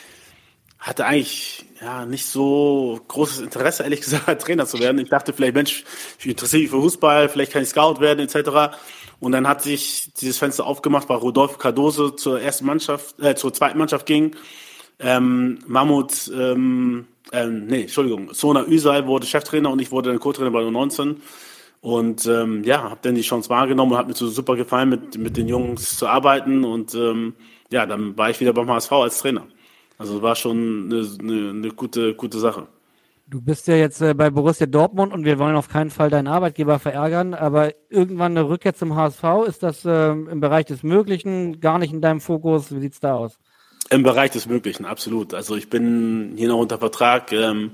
hatte 0.83 1.05
eigentlich 1.05 1.65
ja 1.81 2.05
nicht 2.05 2.25
so 2.25 2.99
großes 3.07 3.39
Interesse, 3.39 3.83
ehrlich 3.83 4.01
gesagt, 4.01 4.41
Trainer 4.41 4.65
zu 4.65 4.79
werden. 4.79 4.99
Ich 4.99 5.09
dachte 5.09 5.31
vielleicht, 5.31 5.55
Mensch, 5.55 5.85
ich 6.19 6.27
interessiere 6.27 6.61
mich 6.61 6.71
für 6.71 6.81
Fußball, 6.81 7.29
vielleicht 7.29 7.53
kann 7.53 7.63
ich 7.63 7.69
Scout 7.69 8.01
werden, 8.01 8.19
etc. 8.19 8.75
Und 9.21 9.31
dann 9.31 9.47
hat 9.47 9.61
sich 9.61 10.11
dieses 10.19 10.37
Fenster 10.37 10.65
aufgemacht, 10.65 11.07
weil 11.07 11.17
Rodolfo 11.17 11.57
Cardoso 11.57 12.09
zur 12.09 12.41
ersten 12.41 12.65
Mannschaft, 12.65 13.17
äh, 13.21 13.33
zur 13.33 13.53
zweiten 13.53 13.77
Mannschaft 13.77 14.05
ging. 14.05 14.35
Ähm, 14.99 15.59
Mammut, 15.67 16.29
ähm, 16.35 17.07
äh, 17.31 17.47
nee, 17.47 17.83
Entschuldigung, 17.83 18.33
Sona 18.33 18.65
Üsal 18.65 19.07
wurde 19.07 19.25
Cheftrainer 19.25 19.71
und 19.71 19.79
ich 19.79 19.89
wurde 19.89 20.09
dann 20.09 20.19
Co-Trainer 20.19 20.51
bei 20.51 20.69
19. 20.69 21.21
Und 21.79 22.25
ähm, 22.25 22.63
ja, 22.65 22.83
habe 22.83 22.99
dann 23.01 23.15
die 23.15 23.21
Chance 23.21 23.49
wahrgenommen 23.49 23.93
und 23.93 23.97
hat 23.97 24.07
mir 24.07 24.15
so 24.15 24.27
super 24.27 24.57
gefallen, 24.57 24.89
mit, 24.89 25.17
mit 25.17 25.37
den 25.37 25.47
Jungs 25.47 25.97
zu 25.97 26.07
arbeiten. 26.07 26.65
Und 26.65 26.93
ähm, 26.93 27.35
ja, 27.71 27.85
dann 27.85 28.17
war 28.17 28.29
ich 28.29 28.39
wieder 28.41 28.53
beim 28.53 28.69
HSV 28.69 28.91
als 28.91 29.19
Trainer. 29.19 29.47
Also 29.97 30.21
war 30.21 30.35
schon 30.35 30.91
eine, 30.91 31.07
eine, 31.19 31.49
eine 31.49 31.69
gute, 31.69 32.15
gute 32.15 32.39
Sache. 32.39 32.67
Du 33.25 33.41
bist 33.41 33.67
ja 33.67 33.75
jetzt 33.75 34.01
äh, 34.01 34.13
bei 34.13 34.29
Borussia 34.29 34.67
Dortmund 34.67 35.13
und 35.13 35.23
wir 35.23 35.39
wollen 35.39 35.55
auf 35.55 35.69
keinen 35.69 35.89
Fall 35.89 36.09
deinen 36.09 36.27
Arbeitgeber 36.27 36.77
verärgern, 36.77 37.33
aber 37.33 37.71
irgendwann 37.89 38.37
eine 38.37 38.49
Rückkehr 38.49 38.73
zum 38.73 38.95
HSV, 38.95 39.23
ist 39.47 39.63
das 39.63 39.85
äh, 39.85 40.11
im 40.11 40.39
Bereich 40.41 40.65
des 40.65 40.83
Möglichen, 40.83 41.61
gar 41.61 41.79
nicht 41.79 41.93
in 41.93 42.01
deinem 42.01 42.19
Fokus? 42.19 42.75
Wie 42.75 42.79
sieht 42.79 42.93
es 42.93 42.99
da 42.99 43.15
aus? 43.15 43.39
Im 43.89 44.03
Bereich 44.03 44.31
des 44.31 44.47
Möglichen, 44.47 44.85
absolut. 44.85 45.33
Also 45.33 45.55
ich 45.55 45.69
bin 45.69 46.33
hier 46.35 46.49
noch 46.49 46.59
unter 46.59 46.79
Vertrag, 46.79 47.31
ähm, 47.31 47.71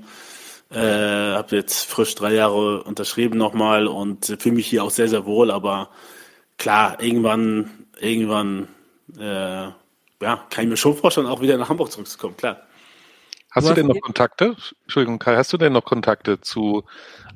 äh, 0.70 0.78
habe 0.78 1.56
jetzt 1.56 1.90
frisch 1.90 2.14
drei 2.14 2.34
Jahre 2.34 2.84
unterschrieben 2.84 3.36
nochmal 3.36 3.88
und 3.88 4.36
fühle 4.38 4.54
mich 4.54 4.68
hier 4.68 4.84
auch 4.84 4.90
sehr, 4.90 5.08
sehr 5.08 5.26
wohl, 5.26 5.50
aber 5.50 5.90
klar, 6.58 7.02
irgendwann, 7.02 7.70
irgendwann 8.00 8.68
äh, 9.18 9.68
ja, 10.20 10.46
kann 10.50 10.64
ich 10.64 10.70
mir 10.70 10.76
schon 10.76 10.96
vorstellen, 10.96 11.26
auch 11.26 11.40
wieder 11.40 11.56
nach 11.56 11.68
Hamburg 11.68 11.90
zurückzukommen, 11.90 12.36
klar. 12.36 12.66
Hast 13.50 13.64
du, 13.66 13.70
du 13.70 13.74
denn 13.76 13.86
noch 13.88 14.00
Kontakte? 14.00 14.56
Entschuldigung, 14.82 15.18
Kai, 15.18 15.36
hast 15.36 15.52
du 15.52 15.56
denn 15.56 15.72
noch 15.72 15.84
Kontakte 15.84 16.40
zu 16.40 16.84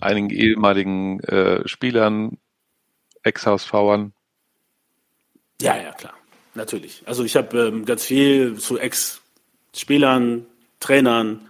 einigen 0.01 0.30
ehemaligen 0.30 1.20
äh, 1.20 1.66
Spielern, 1.66 2.39
Ex-HSVern? 3.24 4.12
Ja, 5.61 5.76
ja, 5.76 5.93
klar. 5.93 6.14
Natürlich. 6.55 7.03
Also 7.07 7.24
ich 7.24 7.35
habe 7.35 7.59
ähm, 7.59 7.85
ganz 7.85 8.05
viel 8.05 8.59
zu 8.59 8.78
Ex-Spielern, 8.78 10.47
Trainern 10.78 11.49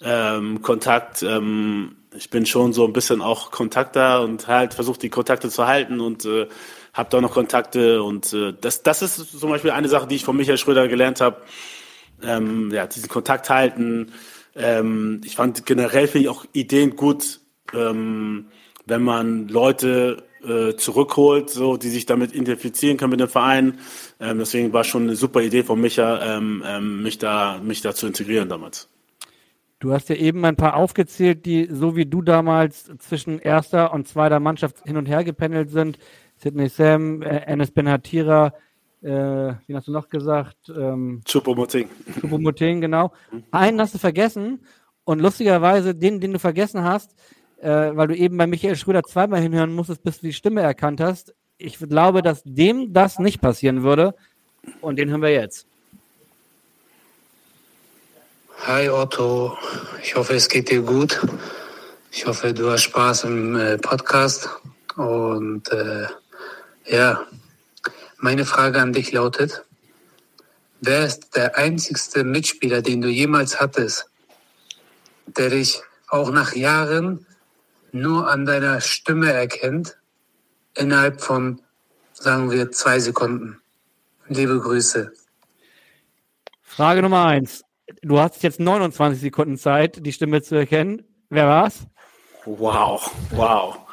ähm, 0.00 0.62
Kontakt. 0.62 1.22
Ähm, 1.22 1.96
ich 2.14 2.30
bin 2.30 2.46
schon 2.46 2.72
so 2.72 2.86
ein 2.86 2.94
bisschen 2.94 3.20
auch 3.20 3.50
Kontakter 3.50 4.22
und 4.22 4.46
halt 4.48 4.72
versuche 4.72 4.98
die 4.98 5.10
Kontakte 5.10 5.50
zu 5.50 5.66
halten 5.66 6.00
und 6.00 6.24
äh, 6.24 6.48
habe 6.92 7.10
da 7.10 7.20
noch 7.20 7.32
Kontakte 7.32 8.02
und 8.02 8.32
äh, 8.32 8.54
das, 8.60 8.82
das 8.82 9.02
ist 9.02 9.38
zum 9.38 9.50
Beispiel 9.50 9.70
eine 9.70 9.88
Sache, 9.88 10.06
die 10.06 10.16
ich 10.16 10.24
von 10.24 10.36
Michael 10.36 10.58
Schröder 10.58 10.88
gelernt 10.88 11.20
habe. 11.20 11.42
Ähm, 12.22 12.70
ja, 12.72 12.86
diesen 12.86 13.08
Kontakt 13.08 13.48
halten. 13.50 14.12
Ähm, 14.56 15.20
ich 15.24 15.36
fand 15.36 15.66
generell 15.66 16.08
finde 16.08 16.24
ich 16.24 16.28
auch 16.28 16.44
Ideen 16.52 16.96
gut, 16.96 17.40
ähm, 17.72 18.46
wenn 18.86 19.02
man 19.02 19.48
Leute 19.48 20.24
äh, 20.44 20.74
zurückholt, 20.76 21.50
so 21.50 21.76
die 21.76 21.90
sich 21.90 22.06
damit 22.06 22.34
identifizieren 22.34 22.96
können 22.96 23.10
mit 23.10 23.20
dem 23.20 23.28
Verein. 23.28 23.78
Ähm, 24.20 24.38
deswegen 24.38 24.72
war 24.72 24.84
schon 24.84 25.04
eine 25.04 25.16
super 25.16 25.42
Idee 25.42 25.62
von 25.62 25.80
Micha, 25.80 26.36
ähm, 26.36 26.62
ähm, 26.66 27.02
mich 27.02 27.18
da 27.18 27.60
mich 27.62 27.82
da 27.82 27.94
zu 27.94 28.06
integrieren 28.06 28.48
damals. 28.48 28.88
Du 29.80 29.92
hast 29.92 30.08
ja 30.08 30.16
eben 30.16 30.44
ein 30.44 30.56
paar 30.56 30.74
aufgezählt, 30.74 31.46
die 31.46 31.68
so 31.70 31.94
wie 31.94 32.06
du 32.06 32.20
damals 32.20 32.90
zwischen 32.98 33.38
erster 33.38 33.92
und 33.92 34.08
zweiter 34.08 34.40
Mannschaft 34.40 34.78
hin 34.84 34.96
und 34.96 35.06
her 35.06 35.22
gependelt 35.22 35.70
sind. 35.70 35.98
Sidney 36.40 36.68
Sam, 36.68 37.22
äh, 37.22 37.44
Enes 37.46 37.70
Benhatira, 37.70 38.52
äh, 39.02 39.08
wie 39.66 39.74
hast 39.74 39.88
du 39.88 39.92
noch 39.92 40.08
gesagt? 40.08 40.56
Ähm, 40.68 41.22
Chupomoting. 41.24 41.88
Chupomoting, 42.20 42.80
genau. 42.80 43.12
Einen 43.50 43.80
hast 43.80 43.94
du 43.94 43.98
vergessen 43.98 44.60
und 45.04 45.20
lustigerweise 45.20 45.94
den, 45.94 46.20
den 46.20 46.32
du 46.32 46.38
vergessen 46.38 46.82
hast, 46.82 47.14
äh, 47.60 47.68
weil 47.68 48.08
du 48.08 48.16
eben 48.16 48.36
bei 48.36 48.46
Michael 48.46 48.76
Schröder 48.76 49.02
zweimal 49.02 49.40
hinhören 49.40 49.74
musstest, 49.74 50.02
bis 50.02 50.20
du 50.20 50.26
die 50.26 50.32
Stimme 50.32 50.62
erkannt 50.62 51.00
hast. 51.00 51.34
Ich 51.58 51.78
glaube, 51.78 52.22
dass 52.22 52.42
dem 52.44 52.92
das 52.92 53.18
nicht 53.18 53.40
passieren 53.40 53.82
würde 53.82 54.14
und 54.80 54.96
den 54.96 55.10
hören 55.10 55.22
wir 55.22 55.32
jetzt. 55.32 55.66
Hi 58.66 58.88
Otto, 58.88 59.56
ich 60.02 60.14
hoffe 60.16 60.34
es 60.34 60.48
geht 60.48 60.70
dir 60.70 60.82
gut. 60.82 61.20
Ich 62.10 62.26
hoffe, 62.26 62.52
du 62.52 62.70
hast 62.70 62.82
Spaß 62.82 63.24
im 63.24 63.56
äh, 63.56 63.78
Podcast. 63.78 64.48
Und 64.96 65.70
äh, 65.70 66.06
ja, 66.88 67.26
meine 68.18 68.44
Frage 68.44 68.80
an 68.80 68.92
dich 68.92 69.12
lautet, 69.12 69.64
wer 70.80 71.04
ist 71.04 71.36
der 71.36 71.56
einzigste 71.56 72.24
Mitspieler, 72.24 72.82
den 72.82 73.00
du 73.00 73.08
jemals 73.08 73.60
hattest, 73.60 74.10
der 75.26 75.50
dich 75.50 75.80
auch 76.08 76.30
nach 76.30 76.54
Jahren 76.54 77.26
nur 77.92 78.30
an 78.30 78.44
deiner 78.44 78.80
Stimme 78.80 79.32
erkennt, 79.32 79.96
innerhalb 80.74 81.20
von, 81.20 81.60
sagen 82.12 82.50
wir, 82.50 82.70
zwei 82.70 82.98
Sekunden? 82.98 83.60
Liebe 84.28 84.58
Grüße. 84.60 85.12
Frage 86.62 87.02
Nummer 87.02 87.24
eins. 87.24 87.64
Du 88.02 88.18
hast 88.18 88.42
jetzt 88.42 88.60
29 88.60 89.20
Sekunden 89.20 89.56
Zeit, 89.56 90.04
die 90.04 90.12
Stimme 90.12 90.42
zu 90.42 90.54
erkennen. 90.54 91.02
Wer 91.30 91.46
war's? 91.46 91.86
Wow, 92.44 93.10
wow. 93.30 93.87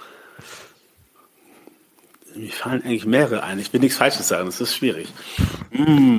Mir 2.36 2.52
fallen 2.52 2.84
eigentlich 2.84 3.06
mehrere 3.06 3.44
ein. 3.44 3.60
Ich 3.60 3.72
will 3.74 3.80
nichts 3.80 3.98
Falsches 3.98 4.28
sagen, 4.28 4.46
das 4.46 4.62
ist 4.62 4.76
schwierig. 4.76 5.08
Mm. 5.72 6.18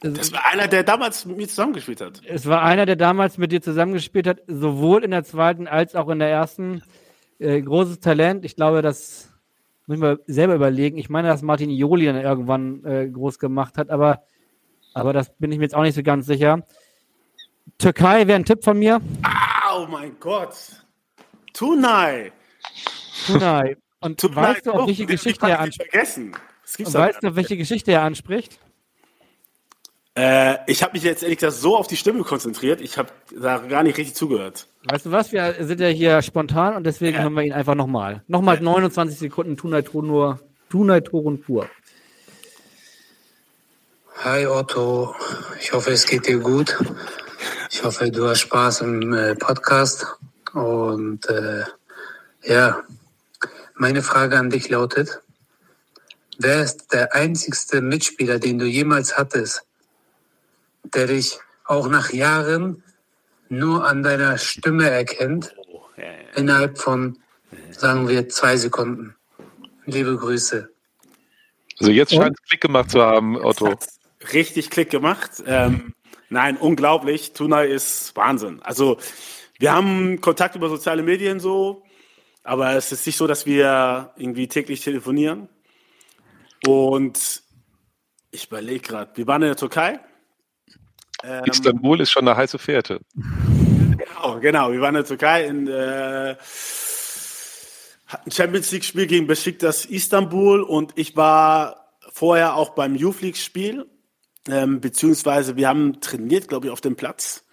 Das 0.00 0.32
war 0.32 0.44
einer, 0.46 0.68
der 0.68 0.82
damals 0.82 1.24
mit 1.24 1.38
mir 1.38 1.48
zusammengespielt 1.48 2.00
hat. 2.00 2.20
Es 2.26 2.46
war 2.46 2.62
einer, 2.62 2.84
der 2.84 2.96
damals 2.96 3.38
mit 3.38 3.52
dir 3.52 3.62
zusammengespielt 3.62 4.26
hat, 4.26 4.42
sowohl 4.46 5.02
in 5.02 5.12
der 5.12 5.24
zweiten 5.24 5.66
als 5.66 5.94
auch 5.94 6.08
in 6.08 6.18
der 6.18 6.28
ersten. 6.28 6.82
Äh, 7.38 7.62
großes 7.62 8.00
Talent. 8.00 8.44
Ich 8.44 8.56
glaube, 8.56 8.80
das 8.80 9.32
muss 9.86 9.96
ich 9.96 10.00
mal 10.00 10.18
selber 10.26 10.54
überlegen. 10.54 10.98
Ich 10.98 11.10
meine, 11.10 11.28
dass 11.28 11.42
Martin 11.42 11.70
Joli 11.70 12.06
dann 12.06 12.16
irgendwann 12.16 12.84
äh, 12.84 13.08
groß 13.08 13.38
gemacht 13.38 13.76
hat, 13.76 13.90
aber, 13.90 14.22
aber 14.94 15.12
das 15.12 15.34
bin 15.36 15.52
ich 15.52 15.58
mir 15.58 15.64
jetzt 15.64 15.74
auch 15.74 15.82
nicht 15.82 15.94
so 15.94 16.02
ganz 16.02 16.26
sicher. 16.26 16.66
Türkei 17.78 18.26
wäre 18.26 18.38
ein 18.38 18.44
Tipp 18.44 18.62
von 18.62 18.78
mir. 18.78 19.00
Oh 19.74 19.86
mein 19.90 20.16
Gott. 20.20 20.54
Tunai. 21.52 22.32
Tunai. 23.26 23.76
Und 24.04 24.20
Tunai, 24.20 24.42
weißt 24.50 24.66
du, 24.66 24.72
auf 24.72 24.80
doch, 24.80 24.86
welche 24.86 25.06
Geschichte 25.06 25.46
er 25.46 25.54
ich 25.54 25.58
anspricht? 25.60 25.90
vergessen. 25.90 26.36
Und 26.78 26.94
weißt 26.94 27.22
du, 27.22 27.36
welche 27.36 27.56
Geschichte 27.56 27.92
er 27.92 28.02
anspricht? 28.02 28.58
Äh, 30.14 30.58
ich 30.66 30.82
habe 30.82 30.92
mich 30.92 31.04
jetzt 31.04 31.22
ehrlich 31.22 31.38
gesagt 31.38 31.56
so 31.56 31.74
auf 31.74 31.86
die 31.86 31.96
Stimme 31.96 32.22
konzentriert, 32.22 32.82
ich 32.82 32.98
habe 32.98 33.08
da 33.34 33.56
gar 33.58 33.82
nicht 33.82 33.96
richtig 33.96 34.14
zugehört. 34.14 34.66
Weißt 34.84 35.06
du 35.06 35.10
was? 35.10 35.32
Wir 35.32 35.56
sind 35.60 35.80
ja 35.80 35.88
hier 35.88 36.20
spontan 36.20 36.76
und 36.76 36.84
deswegen 36.84 37.18
hören 37.18 37.32
wir 37.32 37.44
ihn 37.44 37.54
einfach 37.54 37.74
nochmal. 37.74 38.22
Nochmal 38.28 38.60
29 38.60 39.18
Sekunden 39.18 39.56
Tunai 39.56 39.80
Tonur, 39.80 40.38
Tunai 40.68 41.00
Torun 41.00 41.40
pur. 41.40 41.66
Hi 44.22 44.46
Otto, 44.46 45.14
ich 45.58 45.72
hoffe, 45.72 45.92
es 45.92 46.04
geht 46.04 46.28
dir 46.28 46.40
gut. 46.40 46.76
Ich 47.70 47.82
hoffe, 47.82 48.10
du 48.10 48.28
hast 48.28 48.40
Spaß 48.40 48.82
im 48.82 49.14
äh, 49.14 49.34
Podcast. 49.34 50.06
Und 50.52 51.26
äh, 51.30 51.64
ja, 52.42 52.84
meine 53.74 54.02
Frage 54.02 54.38
an 54.38 54.50
dich 54.50 54.68
lautet, 54.68 55.20
wer 56.38 56.62
ist 56.62 56.92
der 56.92 57.14
einzigste 57.14 57.80
Mitspieler, 57.80 58.38
den 58.38 58.58
du 58.58 58.66
jemals 58.66 59.16
hattest, 59.16 59.66
der 60.82 61.06
dich 61.06 61.38
auch 61.64 61.88
nach 61.88 62.12
Jahren 62.12 62.82
nur 63.48 63.86
an 63.86 64.02
deiner 64.02 64.38
Stimme 64.38 64.88
erkennt, 64.88 65.54
innerhalb 66.34 66.78
von, 66.78 67.18
sagen 67.70 68.08
wir, 68.08 68.28
zwei 68.28 68.56
Sekunden? 68.56 69.14
Liebe 69.86 70.16
Grüße. 70.16 70.68
Also 71.78 71.92
jetzt 71.92 72.14
scheint 72.14 72.36
es 72.38 72.48
Klick 72.48 72.60
gemacht 72.60 72.90
zu 72.90 73.02
haben, 73.02 73.36
Otto. 73.36 73.74
Richtig 74.32 74.70
Klick 74.70 74.90
gemacht. 74.90 75.42
Ähm, 75.46 75.94
nein, 76.30 76.56
unglaublich. 76.56 77.32
Tunai 77.32 77.66
ist 77.66 78.16
Wahnsinn. 78.16 78.62
Also 78.62 78.98
wir 79.58 79.72
haben 79.72 80.20
Kontakt 80.20 80.56
über 80.56 80.68
soziale 80.68 81.02
Medien 81.02 81.40
so, 81.40 81.82
aber 82.44 82.74
es 82.74 82.92
ist 82.92 83.06
nicht 83.06 83.16
so, 83.16 83.26
dass 83.26 83.46
wir 83.46 84.12
irgendwie 84.16 84.46
täglich 84.46 84.82
telefonieren. 84.82 85.48
Und 86.66 87.42
ich 88.30 88.46
überlege 88.46 88.80
gerade, 88.80 89.10
wir 89.16 89.26
waren 89.26 89.42
in 89.42 89.48
der 89.48 89.56
Türkei. 89.56 89.98
Ähm, 91.22 91.44
Istanbul 91.46 92.00
ist 92.00 92.10
schon 92.10 92.28
eine 92.28 92.36
heiße 92.36 92.58
Fährte. 92.58 93.00
Genau, 93.14 94.40
genau. 94.40 94.72
Wir 94.72 94.80
waren 94.80 94.94
in 94.94 95.00
der 95.00 95.06
Türkei 95.06 95.46
in 95.46 95.66
äh, 95.68 96.36
ein 98.24 98.30
Champions 98.30 98.70
League 98.72 98.84
Spiel 98.84 99.06
gegen 99.06 99.26
Besiktas 99.26 99.86
Istanbul 99.86 100.62
und 100.62 100.92
ich 100.96 101.16
war 101.16 101.96
vorher 102.12 102.56
auch 102.56 102.70
beim 102.70 102.94
Youth 102.94 103.22
League 103.22 103.38
Spiel, 103.38 103.86
ähm, 104.48 104.80
beziehungsweise 104.80 105.56
wir 105.56 105.68
haben 105.68 106.00
trainiert, 106.00 106.48
glaube 106.48 106.66
ich, 106.66 106.72
auf 106.72 106.80
dem 106.80 106.96
Platz. 106.96 107.43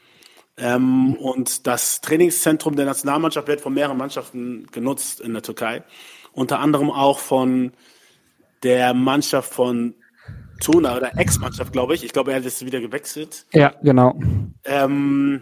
Ähm, 0.58 1.16
und 1.16 1.66
das 1.68 2.02
Trainingszentrum 2.02 2.76
der 2.76 2.86
Nationalmannschaft 2.86 3.48
wird 3.48 3.62
von 3.62 3.74
mehreren 3.74 3.98
Mannschaften 3.98 4.68
genutzt 4.72 5.22
in 5.22 5.34
der 5.34 5.42
Türkei. 5.42 5.84
Unter 6.34 6.60
anderem 6.60 6.92
auch 6.92 7.20
von 7.20 7.72
der 8.64 8.94
Mannschaft 8.94 9.54
von 9.54 9.96
Tuna 10.62 10.98
oder 10.98 11.18
Ex-Mannschaft, 11.18 11.74
glaube 11.74 11.96
ich. 11.96 12.04
Ich 12.04 12.14
glaube, 12.14 12.32
er 12.32 12.38
hat 12.38 12.44
jetzt 12.44 12.66
wieder 12.66 12.80
gewechselt. 12.80 13.46
Ja, 13.52 13.74
genau. 13.82 14.20
Ähm, 14.64 15.42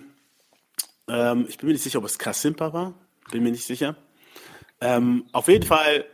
ähm, 1.07 1.45
ich 1.49 1.57
bin 1.57 1.67
mir 1.67 1.73
nicht 1.73 1.83
sicher, 1.83 1.99
ob 1.99 2.05
es 2.05 2.17
Kasimpa 2.17 2.71
war. 2.73 2.93
Bin 3.31 3.43
mir 3.43 3.51
nicht 3.51 3.65
sicher. 3.65 3.95
Ähm, 4.81 5.25
auf 5.33 5.47
jeden 5.49 5.65
Fall 5.65 6.05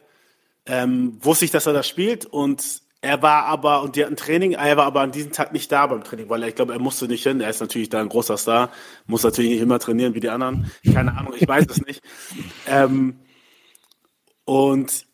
ähm, 0.66 1.18
wusste 1.24 1.46
ich, 1.46 1.52
dass 1.52 1.68
er 1.68 1.74
das 1.74 1.88
spielt 1.88 2.26
und 2.26 2.82
er 3.06 3.22
war 3.22 3.46
aber, 3.46 3.84
und 3.84 3.96
die 3.96 4.04
hatten 4.04 4.16
Training, 4.16 4.54
er 4.54 4.78
war 4.78 4.86
aber 4.86 5.02
an 5.02 5.12
diesem 5.12 5.32
Tag 5.32 5.54
nicht 5.54 5.72
da 5.72 5.86
beim 5.86 6.04
Training, 6.04 6.28
weil 6.28 6.42
er, 6.42 6.50
ich 6.50 6.56
glaube, 6.56 6.74
er 6.74 6.80
musste 6.80 7.08
nicht 7.08 7.22
hin. 7.22 7.40
Er 7.40 7.52
ist 7.52 7.62
natürlich 7.62 7.90
da 7.90 8.02
ein 8.02 8.10
großer 8.10 8.36
Star, 8.36 8.72
muss 9.06 9.24
natürlich 9.24 9.52
nicht 9.52 9.62
immer 9.62 9.78
trainieren 9.78 10.16
wie 10.16 10.20
die 10.20 10.30
anderen. 10.30 10.72
Keine 10.92 11.16
Ahnung, 11.16 11.34
ich 11.38 11.48
weiß 11.48 11.68
es 11.70 11.86
nicht. 11.86 12.02
Ähm, 12.68 13.20
und 14.44 15.06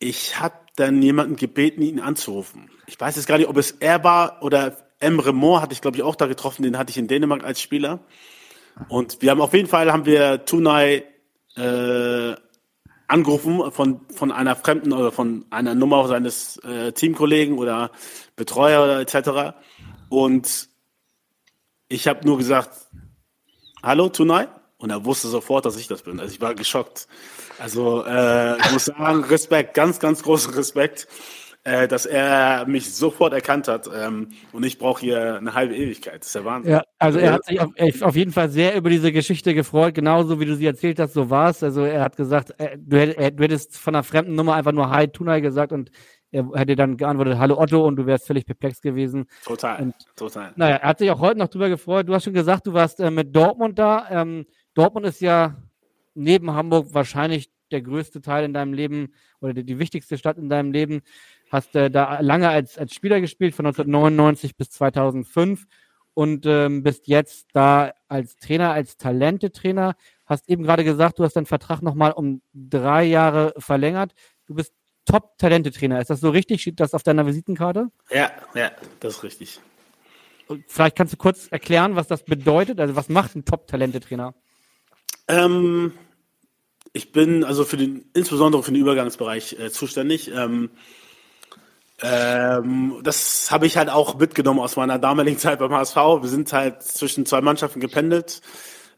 ich 0.00 0.40
habe 0.40 0.54
dann 0.74 1.00
jemanden 1.02 1.36
gebeten, 1.36 1.82
ihn 1.82 2.00
anzurufen. 2.00 2.68
Ich 2.86 3.00
weiß 3.00 3.14
jetzt 3.14 3.26
gar 3.26 3.38
nicht, 3.38 3.48
ob 3.48 3.56
es 3.56 3.70
er 3.70 4.02
war 4.02 4.42
oder 4.42 4.76
Emre 4.98 5.32
Moore 5.32 5.62
hatte 5.62 5.72
ich, 5.72 5.80
glaube 5.80 5.96
ich, 5.96 6.02
auch 6.02 6.16
da 6.16 6.26
getroffen. 6.26 6.64
Den 6.64 6.78
hatte 6.78 6.90
ich 6.90 6.98
in 6.98 7.06
Dänemark 7.06 7.44
als 7.44 7.60
Spieler. 7.60 8.00
Und 8.88 9.22
wir 9.22 9.30
haben 9.30 9.40
auf 9.40 9.54
jeden 9.54 9.68
Fall 9.68 9.92
haben 9.92 10.04
wir 10.04 10.44
Tunai 10.44 11.04
äh, 11.56 12.34
angerufen 13.14 13.70
von 13.70 14.00
von 14.14 14.32
einer 14.32 14.56
Fremden 14.56 14.92
oder 14.92 15.12
von 15.12 15.44
einer 15.50 15.74
Nummer 15.74 16.08
seines 16.08 16.56
äh, 16.58 16.92
Teamkollegen 16.92 17.58
oder 17.58 17.92
Betreuer 18.34 18.82
oder 18.82 19.00
etc. 19.00 19.56
Und 20.08 20.68
ich 21.88 22.08
habe 22.08 22.26
nur 22.26 22.38
gesagt, 22.38 22.70
hallo 23.82 24.08
Tunai, 24.08 24.48
und 24.78 24.90
er 24.90 25.04
wusste 25.04 25.28
sofort, 25.28 25.64
dass 25.64 25.76
ich 25.76 25.86
das 25.86 26.02
bin. 26.02 26.18
Also 26.18 26.34
ich 26.34 26.40
war 26.40 26.54
geschockt. 26.56 27.06
Also 27.60 28.04
äh, 28.04 28.58
ich 28.58 28.72
muss 28.72 28.86
sagen, 28.86 29.22
Respekt, 29.24 29.74
ganz, 29.74 30.00
ganz 30.00 30.22
großen 30.22 30.52
Respekt, 30.54 31.06
äh, 31.64 31.88
dass 31.88 32.06
er 32.06 32.66
mich 32.66 32.94
sofort 32.94 33.32
erkannt 33.32 33.68
hat. 33.68 33.88
Ähm, 33.94 34.28
und 34.52 34.64
ich 34.64 34.78
brauche 34.78 35.00
hier 35.00 35.36
eine 35.36 35.54
halbe 35.54 35.74
Ewigkeit. 35.74 36.20
Das 36.20 36.26
ist 36.26 36.34
der 36.34 36.44
Wahnsinn. 36.44 36.72
Ja, 36.72 36.82
also 36.98 37.18
er 37.18 37.32
hat 37.32 37.44
sich 37.44 37.58
auf, 37.60 37.70
auf 38.02 38.16
jeden 38.16 38.32
Fall 38.32 38.50
sehr 38.50 38.76
über 38.76 38.90
diese 38.90 39.10
Geschichte 39.12 39.54
gefreut, 39.54 39.94
genauso 39.94 40.38
wie 40.40 40.44
du 40.44 40.54
sie 40.56 40.66
erzählt 40.66 40.98
hast, 41.00 41.14
so 41.14 41.30
war 41.30 41.50
es. 41.50 41.62
Also 41.62 41.82
er 41.84 42.02
hat 42.02 42.16
gesagt, 42.16 42.54
äh, 42.58 42.76
du, 42.78 42.98
hätt- 42.98 43.16
er, 43.16 43.30
du 43.30 43.42
hättest 43.42 43.76
von 43.76 43.94
einer 43.94 44.04
fremden 44.04 44.34
Nummer 44.34 44.54
einfach 44.54 44.72
nur 44.72 44.90
Hi 44.90 45.08
Tunai 45.08 45.40
gesagt 45.40 45.72
und 45.72 45.90
er 46.30 46.50
hätte 46.54 46.74
dann 46.74 46.96
geantwortet 46.96 47.38
Hallo 47.38 47.58
Otto 47.60 47.86
und 47.86 47.94
du 47.94 48.06
wärst 48.06 48.26
völlig 48.26 48.44
perplex 48.44 48.80
gewesen. 48.80 49.26
Total, 49.44 49.80
Und, 49.80 49.94
total. 50.16 50.52
naja, 50.56 50.76
er 50.76 50.88
hat 50.88 50.98
sich 50.98 51.08
auch 51.10 51.20
heute 51.20 51.38
noch 51.38 51.46
drüber 51.48 51.68
gefreut. 51.68 52.08
Du 52.08 52.14
hast 52.14 52.24
schon 52.24 52.32
gesagt, 52.34 52.66
du 52.66 52.72
warst 52.72 52.98
äh, 52.98 53.10
mit 53.10 53.34
Dortmund 53.36 53.78
da. 53.78 54.06
Ähm, 54.10 54.44
Dortmund 54.74 55.06
ist 55.06 55.20
ja 55.20 55.56
neben 56.14 56.52
Hamburg 56.52 56.88
wahrscheinlich 56.90 57.50
der 57.70 57.82
größte 57.82 58.20
Teil 58.20 58.44
in 58.44 58.52
deinem 58.52 58.72
Leben 58.72 59.14
oder 59.40 59.54
die, 59.54 59.64
die 59.64 59.78
wichtigste 59.78 60.18
Stadt 60.18 60.36
in 60.38 60.48
deinem 60.48 60.72
Leben. 60.72 61.02
Hast 61.54 61.76
äh, 61.76 61.88
da 61.88 62.18
lange 62.18 62.48
als, 62.48 62.78
als 62.78 62.92
Spieler 62.92 63.20
gespielt, 63.20 63.54
von 63.54 63.64
1999 63.64 64.56
bis 64.56 64.70
2005 64.70 65.66
und 66.12 66.46
ähm, 66.46 66.82
bist 66.82 67.06
jetzt 67.06 67.46
da 67.52 67.92
als 68.08 68.34
Trainer, 68.38 68.72
als 68.72 68.96
Talente-Trainer. 68.96 69.94
Hast 70.26 70.48
eben 70.48 70.64
gerade 70.64 70.82
gesagt, 70.82 71.20
du 71.20 71.22
hast 71.22 71.36
deinen 71.36 71.46
Vertrag 71.46 71.80
nochmal 71.80 72.10
um 72.10 72.42
drei 72.54 73.04
Jahre 73.04 73.54
verlängert. 73.56 74.14
Du 74.48 74.56
bist 74.56 74.72
Top-Talente-Trainer. 75.04 76.00
Ist 76.00 76.10
das 76.10 76.18
so 76.18 76.30
richtig? 76.30 76.62
Steht 76.62 76.80
das 76.80 76.92
auf 76.92 77.04
deiner 77.04 77.24
Visitenkarte? 77.24 77.86
Ja, 78.10 78.32
ja, 78.56 78.72
das 78.98 79.18
ist 79.18 79.22
richtig. 79.22 79.60
Und 80.48 80.64
Vielleicht 80.66 80.96
kannst 80.96 81.12
du 81.12 81.18
kurz 81.18 81.46
erklären, 81.52 81.94
was 81.94 82.08
das 82.08 82.24
bedeutet. 82.24 82.80
Also 82.80 82.96
was 82.96 83.08
macht 83.08 83.36
ein 83.36 83.44
Top-Talente-Trainer? 83.44 84.34
Ähm, 85.28 85.92
ich 86.92 87.12
bin 87.12 87.44
also 87.44 87.62
für 87.62 87.76
den, 87.76 88.10
insbesondere 88.12 88.64
für 88.64 88.72
den 88.72 88.80
Übergangsbereich 88.80 89.56
äh, 89.60 89.70
zuständig. 89.70 90.32
Ähm, 90.34 90.70
ähm, 92.02 93.00
das 93.02 93.50
habe 93.50 93.66
ich 93.66 93.76
halt 93.76 93.88
auch 93.88 94.18
mitgenommen 94.18 94.60
aus 94.60 94.76
meiner 94.76 94.98
damaligen 94.98 95.38
Zeit 95.44 95.58
beim 95.58 95.72
HSV. 95.72 95.96
Wir 95.96 96.28
sind 96.28 96.52
halt 96.52 96.82
zwischen 96.82 97.26
zwei 97.26 97.40
Mannschaften 97.40 97.80
gependelt. 97.80 98.40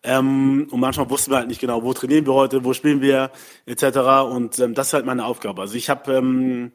Ähm, 0.03 0.69
und 0.71 0.81
manchmal 0.81 1.11
wussten 1.11 1.33
wir 1.33 1.39
halt 1.39 1.49
nicht 1.49 1.61
genau, 1.61 1.83
wo 1.83 1.93
trainieren 1.93 2.27
wir 2.27 2.35
heute, 2.35 2.65
wo 2.65 2.73
spielen 2.73 3.01
wir, 3.01 3.31
etc. 3.67 3.99
Und 4.31 4.59
ähm, 4.59 4.75
das 4.75 4.89
ist 4.89 4.93
halt 4.93 5.07
meine 5.07 5.25
Aufgabe. 5.25 5.63
Also 5.63 5.75
ich 5.75 5.91
habe 5.91 6.15
ähm, 6.15 6.73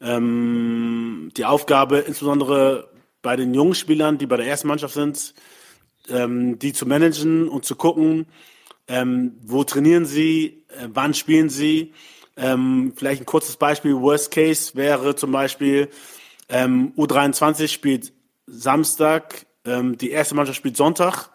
ähm, 0.00 1.30
die 1.36 1.44
Aufgabe, 1.44 1.98
insbesondere 1.98 2.90
bei 3.22 3.36
den 3.36 3.54
jungen 3.54 3.74
Spielern, 3.74 4.18
die 4.18 4.26
bei 4.26 4.36
der 4.36 4.46
ersten 4.46 4.68
Mannschaft 4.68 4.94
sind, 4.94 5.34
ähm, 6.08 6.58
die 6.58 6.72
zu 6.72 6.86
managen 6.86 7.48
und 7.48 7.64
zu 7.64 7.76
gucken, 7.76 8.26
Ähm, 8.88 9.38
wo 9.44 9.62
trainieren 9.62 10.04
sie? 10.04 10.64
Äh, 10.68 10.88
wann 10.92 11.14
spielen 11.14 11.48
sie? 11.48 11.92
Ähm, 12.40 12.94
vielleicht 12.96 13.20
ein 13.20 13.26
kurzes 13.26 13.56
Beispiel. 13.56 13.94
Worst 13.94 14.30
Case 14.30 14.74
wäre 14.74 15.14
zum 15.14 15.30
Beispiel 15.30 15.90
ähm, 16.48 16.92
U23 16.96 17.68
spielt 17.68 18.12
Samstag, 18.46 19.46
ähm, 19.64 19.98
die 19.98 20.10
erste 20.10 20.34
Mannschaft 20.34 20.56
spielt 20.56 20.76
Sonntag. 20.76 21.28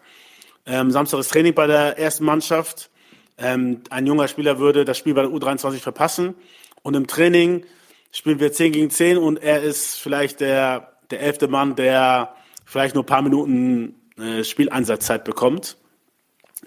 Ähm, 0.66 0.90
Samstag 0.90 1.20
ist 1.20 1.30
Training 1.30 1.54
bei 1.54 1.68
der 1.68 1.96
ersten 1.98 2.24
Mannschaft. 2.24 2.90
Ähm, 3.38 3.82
ein 3.88 4.06
junger 4.06 4.26
Spieler 4.26 4.58
würde 4.58 4.84
das 4.84 4.98
Spiel 4.98 5.14
bei 5.14 5.22
der 5.22 5.30
U23 5.30 5.78
verpassen. 5.78 6.34
Und 6.82 6.96
im 6.96 7.06
Training 7.06 7.64
spielen 8.10 8.40
wir 8.40 8.52
10 8.52 8.72
gegen 8.72 8.90
10 8.90 9.16
und 9.18 9.36
er 9.42 9.62
ist 9.62 10.00
vielleicht 10.00 10.40
der, 10.40 10.98
der 11.10 11.20
elfte 11.20 11.46
Mann, 11.46 11.76
der 11.76 12.34
vielleicht 12.64 12.94
nur 12.94 13.04
ein 13.04 13.06
paar 13.06 13.22
Minuten 13.22 13.94
äh, 14.18 14.42
Spieleinsatzzeit 14.42 15.24
bekommt. 15.24 15.76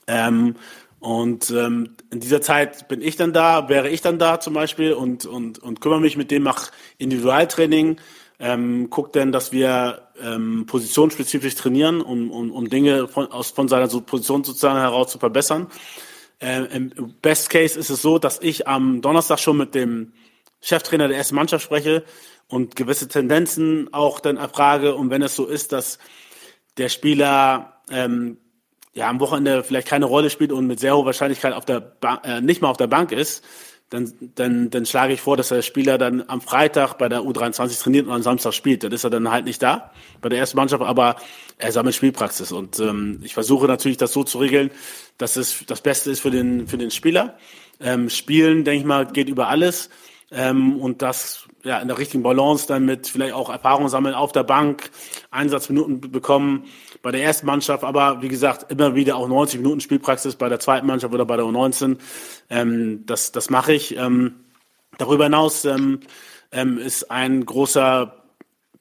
Ähm, 0.07 0.55
und 0.99 1.49
ähm, 1.51 1.95
in 2.11 2.19
dieser 2.19 2.41
Zeit 2.41 2.87
bin 2.89 3.01
ich 3.01 3.15
dann 3.15 3.31
da, 3.31 3.69
wäre 3.69 3.89
ich 3.89 4.01
dann 4.01 4.19
da 4.19 4.39
zum 4.39 4.53
Beispiel 4.53 4.93
und, 4.93 5.25
und, 5.25 5.59
und 5.59 5.79
kümmere 5.79 6.01
mich 6.01 6.17
mit 6.17 6.29
dem, 6.29 6.43
mache 6.43 6.71
Individualtraining, 6.97 7.97
ähm, 8.39 8.89
guckt 8.89 9.15
dann, 9.15 9.31
dass 9.31 9.51
wir 9.51 10.09
ähm, 10.21 10.65
positionsspezifisch 10.65 11.55
trainieren, 11.55 12.01
um, 12.01 12.31
um, 12.31 12.51
um 12.51 12.69
Dinge 12.69 13.07
von, 13.07 13.31
aus, 13.31 13.51
von 13.51 13.67
seiner 13.67 13.87
Position 13.87 14.43
sozusagen 14.43 14.79
heraus 14.79 15.11
zu 15.11 15.19
verbessern. 15.19 15.67
Ähm, 16.41 16.91
Im 16.95 17.13
Best 17.21 17.49
Case 17.49 17.79
ist 17.79 17.89
es 17.89 18.01
so, 18.01 18.19
dass 18.19 18.39
ich 18.41 18.67
am 18.67 19.01
Donnerstag 19.01 19.39
schon 19.39 19.57
mit 19.57 19.75
dem 19.75 20.13
Cheftrainer 20.61 21.07
der 21.07 21.17
ersten 21.17 21.35
Mannschaft 21.35 21.63
spreche 21.63 22.03
und 22.47 22.75
gewisse 22.75 23.07
Tendenzen 23.07 23.93
auch 23.93 24.19
dann 24.19 24.37
erfrage. 24.37 24.95
Und 24.95 25.09
wenn 25.09 25.21
es 25.21 25.35
so 25.35 25.45
ist, 25.45 25.71
dass 25.71 25.99
der 26.77 26.89
Spieler 26.89 27.81
ähm, 27.89 28.37
ja 28.93 29.09
am 29.09 29.19
Wochenende 29.19 29.63
vielleicht 29.63 29.87
keine 29.87 30.05
Rolle 30.05 30.29
spielt 30.29 30.51
und 30.51 30.67
mit 30.67 30.79
sehr 30.79 30.95
hoher 30.95 31.05
Wahrscheinlichkeit 31.05 31.53
auf 31.53 31.65
der 31.65 31.79
ba 31.79 32.21
äh, 32.23 32.41
nicht 32.41 32.61
mal 32.61 32.69
auf 32.69 32.77
der 32.77 32.87
Bank 32.87 33.11
ist, 33.11 33.43
dann, 33.89 34.13
dann, 34.35 34.69
dann 34.69 34.85
schlage 34.85 35.13
ich 35.13 35.21
vor, 35.21 35.35
dass 35.35 35.49
der 35.49 35.63
Spieler 35.63 35.97
dann 35.97 36.23
am 36.27 36.41
Freitag 36.41 36.95
bei 36.95 37.09
der 37.09 37.21
U23 37.21 37.81
trainiert 37.81 38.05
und 38.05 38.13
am 38.13 38.21
Samstag 38.21 38.53
spielt. 38.53 38.83
Dann 38.83 38.91
ist 38.91 39.03
er 39.03 39.09
dann 39.09 39.31
halt 39.31 39.45
nicht 39.45 39.61
da 39.63 39.91
bei 40.21 40.29
der 40.29 40.37
ersten 40.37 40.57
Mannschaft, 40.57 40.83
aber 40.83 41.15
er 41.57 41.71
sammelt 41.71 41.95
Spielpraxis. 41.95 42.51
Und 42.51 42.79
ähm, 42.79 43.19
ich 43.23 43.33
versuche 43.33 43.65
natürlich, 43.65 43.97
das 43.97 44.13
so 44.13 44.23
zu 44.23 44.37
regeln, 44.37 44.69
dass 45.17 45.37
es 45.37 45.65
das 45.65 45.81
Beste 45.81 46.11
ist 46.11 46.19
für 46.19 46.29
den, 46.29 46.67
für 46.67 46.77
den 46.77 46.91
Spieler. 46.91 47.37
Ähm, 47.79 48.09
Spielen, 48.09 48.63
denke 48.63 48.81
ich 48.81 48.85
mal, 48.85 49.07
geht 49.07 49.27
über 49.27 49.47
alles. 49.47 49.89
Ähm, 50.31 50.79
und 50.79 51.01
das 51.01 51.47
ja, 51.63 51.79
in 51.79 51.87
der 51.87 51.97
richtigen 51.97 52.23
Balance 52.23 52.67
dann 52.67 52.85
mit 52.85 53.07
vielleicht 53.07 53.33
auch 53.33 53.49
Erfahrung 53.49 53.89
sammeln 53.89 54.15
auf 54.15 54.31
der 54.31 54.43
Bank, 54.43 54.89
Einsatzminuten 55.31 55.99
bekommen 55.99 56.65
bei 57.01 57.11
der 57.11 57.23
ersten 57.23 57.45
Mannschaft, 57.45 57.83
aber 57.83 58.21
wie 58.21 58.29
gesagt, 58.29 58.71
immer 58.71 58.95
wieder 58.95 59.15
auch 59.15 59.27
90 59.27 59.61
Minuten 59.61 59.81
Spielpraxis 59.81 60.35
bei 60.35 60.49
der 60.49 60.59
zweiten 60.59 60.87
Mannschaft 60.87 61.13
oder 61.13 61.25
bei 61.25 61.37
der 61.37 61.45
U19. 61.45 61.97
Ähm, 62.49 63.05
das 63.05 63.31
das 63.31 63.49
mache 63.49 63.73
ich. 63.73 63.95
Ähm, 63.97 64.35
darüber 64.97 65.25
hinaus 65.25 65.65
ähm, 65.65 65.99
ähm, 66.51 66.77
ist 66.77 67.11
ein 67.11 67.45
großer 67.45 68.15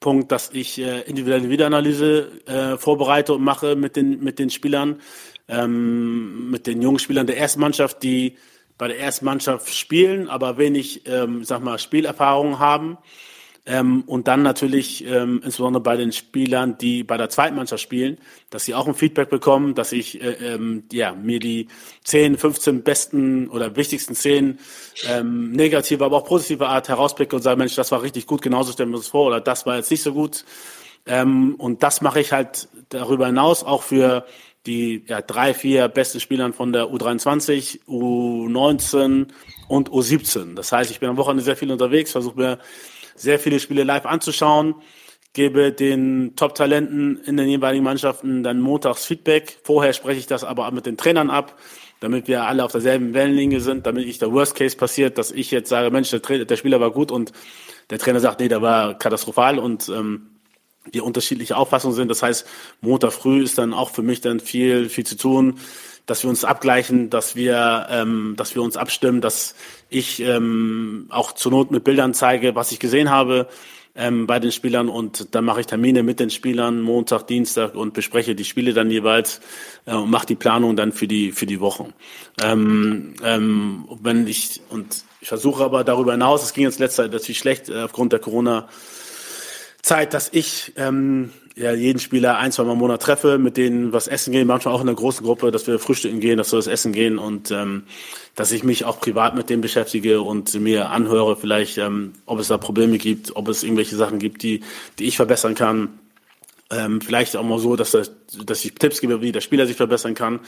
Punkt, 0.01 0.31
dass 0.31 0.51
ich 0.53 0.79
äh, 0.81 1.01
individuelle 1.03 1.51
Wiederanalyse 1.51 2.31
äh, 2.47 2.77
vorbereite 2.77 3.35
und 3.35 3.43
mache 3.43 3.75
mit 3.75 3.97
den, 3.97 4.23
mit 4.23 4.39
den 4.39 4.51
Spielern, 4.51 5.01
ähm, 5.49 6.51
mit 6.51 6.67
den 6.67 6.83
jungen 6.83 6.99
Spielern 6.99 7.27
der 7.27 7.39
ersten 7.39 7.61
Mannschaft, 7.61 8.03
die 8.03 8.37
bei 8.79 8.89
der 8.89 8.99
ersten 8.99 9.25
Mannschaft 9.25 9.75
spielen, 9.75 10.29
aber 10.29 10.57
wenig, 10.57 11.03
ähm, 11.07 11.45
sag 11.45 11.63
mal, 11.63 11.79
Spielerfahrung 11.79 12.59
haben. 12.59 12.97
Ähm, 13.69 14.03
und 14.07 14.29
dann 14.29 14.43
natürlich 14.43 15.05
ähm, 15.05 15.43
insbesondere 15.45 15.83
bei 15.83 15.97
den 15.99 16.11
Spielern, 16.11 16.79
die 16.79 17.05
bei 17.05 17.19
der 17.19 17.29
zweiten 17.29 17.55
Mannschaft 17.55 17.83
spielen, 17.83 18.17
dass 18.49 18.65
sie 18.65 18.75
auch 18.75 18.89
ein 18.89 18.95
Feedback 18.95 19.29
bekommen, 19.29 19.75
dass 19.75 19.93
ich 19.93 20.23
äh, 20.23 20.55
ähm, 20.55 20.85
ja, 20.91 21.13
mir 21.13 21.39
die 21.39 21.69
10, 22.05 22.39
15 22.39 22.83
besten 22.83 23.49
oder 23.51 23.77
wichtigsten 23.77 24.15
Szenen 24.15 24.59
ähm, 25.07 25.51
negative, 25.51 26.03
aber 26.03 26.17
auch 26.17 26.25
positive 26.25 26.67
Art 26.67 26.89
herauspicke 26.89 27.37
und 27.37 27.43
sage, 27.43 27.59
Mensch, 27.59 27.75
das 27.75 27.93
war 27.93 28.01
richtig 28.01 28.27
gut, 28.27 28.41
genauso 28.41 28.73
stellen 28.73 28.89
wir 28.89 28.97
uns 28.97 29.09
vor 29.09 29.27
oder 29.27 29.41
das 29.41 29.67
war 29.67 29.77
jetzt 29.77 29.91
nicht 29.91 30.03
so 30.03 30.15
gut. 30.15 30.47
Ähm, 31.05 31.55
und 31.57 31.83
das 31.83 32.01
mache 32.01 32.21
ich 32.21 32.33
halt 32.33 32.69
darüber 32.89 33.27
hinaus 33.27 33.65
auch 33.65 33.83
für 33.83 34.25
die 34.67 35.05
ja, 35.07 35.23
drei, 35.23 35.55
vier 35.55 35.89
besten 35.89 36.21
Spielern 36.21 36.53
von 36.53 36.73
der 36.73 36.87
U23, 36.87 37.87
U19 37.87 39.29
und 39.69 39.91
U17. 39.91 40.55
Das 40.55 40.73
heißt, 40.73 40.91
ich 40.91 41.01
bin 41.01 41.09
am 41.09 41.17
Wochenende 41.17 41.43
sehr 41.43 41.57
viel 41.57 41.71
unterwegs, 41.71 42.13
versuche 42.13 42.37
mir 42.37 42.59
sehr 43.15 43.39
viele 43.39 43.61
Spiele 43.61 43.85
live 43.85 44.07
anzuschauen, 44.07 44.75
gebe 45.33 45.73
den 45.73 46.35
Top-Talenten 46.37 47.21
in 47.25 47.37
den 47.37 47.49
jeweiligen 47.49 47.85
Mannschaften 47.85 48.43
dann 48.43 48.61
montags 48.61 49.05
Feedback. 49.05 49.59
Vorher 49.63 49.93
spreche 49.93 50.21
ich 50.21 50.27
das 50.27 50.45
aber 50.45 50.71
mit 50.71 50.87
den 50.87 50.97
Trainern 50.97 51.31
ab, 51.31 51.59
damit 52.01 52.29
wir 52.29 52.45
alle 52.45 52.65
auf 52.65 52.73
derselben 52.73 53.15
Wellenlinie 53.15 53.61
sind, 53.61 53.87
damit 53.87 54.07
nicht 54.07 54.23
der 54.23 54.33
Worst 54.33 54.55
Case 54.55 54.77
passiert, 54.77 55.19
dass 55.19 55.31
ich 55.31 55.51
jetzt 55.51 55.69
sage, 55.69 55.91
Mensch, 55.91 56.11
der, 56.11 56.23
Trainer, 56.23 56.45
der 56.45 56.57
Spieler 56.57 56.81
war 56.81 56.91
gut 56.91 57.11
und 57.11 57.33
der 57.91 57.99
Trainer 57.99 58.21
sagt, 58.21 58.41
nee, 58.41 58.49
der 58.49 58.63
war 58.63 58.99
katastrophal 58.99 59.59
und 59.59 59.89
ähm, 59.89 60.38
wir 60.91 61.05
unterschiedliche 61.05 61.57
Auffassungen 61.57 61.97
sind. 61.97 62.09
Das 62.09 62.23
heißt, 62.23 62.47
Montag 62.81 63.13
früh 63.13 63.43
ist 63.43 63.59
dann 63.59 63.75
auch 63.75 63.91
für 63.91 64.03
mich 64.03 64.21
dann 64.21 64.41
viel, 64.41 64.89
viel 64.89 65.05
zu 65.05 65.17
tun, 65.17 65.59
dass 66.07 66.23
wir 66.23 66.31
uns 66.31 66.45
abgleichen, 66.45 67.11
dass 67.11 67.37
wir, 67.37 67.87
ähm, 67.91 68.35
dass 68.37 68.55
wir 68.55 68.63
uns 68.63 68.77
abstimmen, 68.77 69.21
dass 69.21 69.55
ich 69.91 70.21
ähm, 70.21 71.07
auch 71.11 71.33
zur 71.33 71.53
Not 71.53 71.71
mit 71.71 71.85
Bildern 71.85 72.15
zeige, 72.15 72.55
was 72.55 72.73
ich 72.73 72.79
gesehen 72.79 73.11
habe 73.11 73.49
ähm, 73.99 74.27
bei 74.27 74.39
den 74.39 74.53
Spielern 74.53 74.89
und 74.89 75.35
dann 75.35 75.45
mache 75.45 75.61
ich 75.61 75.67
Termine 75.67 76.03
mit 76.03 76.21
den 76.21 76.31
Spielern 76.31 76.81
Montag, 76.81 77.27
Dienstag 77.27 77.75
und 77.75 77.93
bespreche 77.95 78.35
die 78.35 78.45
Spiele 78.45 78.73
dann 78.73 78.91
jeweils 78.91 79.41
äh, 79.85 79.95
und 79.95 80.09
mache 80.09 80.27
die 80.27 80.37
Planung 80.37 80.77
dann 80.77 80.93
für 80.93 81.09
die 81.09 81.33
für 81.33 81.47
die 81.47 81.61
Wochen. 81.61 81.93
Ähm, 82.41 83.15
ähm, 83.23 83.85
wenn 84.01 84.27
ich 84.27 84.63
und 84.71 85.05
ich 85.21 85.29
versuche 85.29 85.65
aber 85.65 85.83
darüber 85.83 86.13
hinaus, 86.13 86.45
es 86.45 86.55
ging 86.55 86.65
jetzt 86.65 86.79
letzter 86.79 87.03
Zeit 87.03 87.13
natürlich 87.13 87.39
schlecht 87.39 87.69
äh, 87.69 87.83
aufgrund 87.83 88.13
der 88.13 88.21
Corona 88.21 88.69
Zeit, 89.83 90.15
dass 90.15 90.29
ich 90.33 90.73
ähm, 90.77 91.31
ja, 91.59 91.73
jeden 91.73 91.99
Spieler 91.99 92.39
ein, 92.39 92.53
zwei 92.53 92.63
Mal 92.65 92.73
im 92.73 92.79
Monat 92.79 93.03
treffe, 93.03 93.39
mit 93.39 93.57
denen 93.57 93.93
was 93.93 94.07
essen 94.07 94.33
gehen, 94.33 94.47
manchmal 94.47 94.75
auch 94.75 94.81
in 94.81 94.89
einer 94.89 94.97
großen 94.97 95.25
Gruppe, 95.25 95.51
dass 95.51 95.67
wir 95.67 95.79
frühstücken 95.79 96.21
gehen, 96.21 96.39
dass 96.39 96.53
wir 96.53 96.57
das 96.57 96.69
Essen 96.69 96.93
gehen 96.93 97.19
und 97.19 97.51
ähm, 97.51 97.83
dass 98.37 98.53
ich 98.53 98.63
mich 98.63 98.85
auch 98.85 99.01
privat 99.01 99.35
mit 99.35 99.51
dem 99.51 99.61
beschäftige 99.61 100.23
und 100.23 100.55
mir 100.55 100.91
anhöre, 100.91 101.37
vielleicht, 101.37 101.79
ähm, 101.79 102.13
ob 102.27 102.39
es 102.39 102.49
da 102.49 102.59
Probleme 102.59 102.99
gibt, 102.99 103.35
ob 103.35 103.49
es 103.49 103.65
irgendwelche 103.65 103.97
Sachen 103.97 104.21
gibt, 104.21 104.43
die, 104.43 104.63
die 104.99 105.07
ich 105.07 105.17
verbessern 105.17 105.57
kann. 105.57 105.99
Ähm, 106.71 107.01
vielleicht 107.01 107.35
auch 107.35 107.43
mal 107.43 107.59
so, 107.59 107.77
dass, 107.77 107.93
das, 107.93 108.13
dass 108.45 108.65
ich 108.65 108.75
Tipps 108.75 109.01
gebe, 109.01 109.23
wie 109.23 109.33
der 109.33 109.41
Spieler 109.41 109.67
sich 109.67 109.77
verbessern 109.77 110.15
kann, 110.15 110.41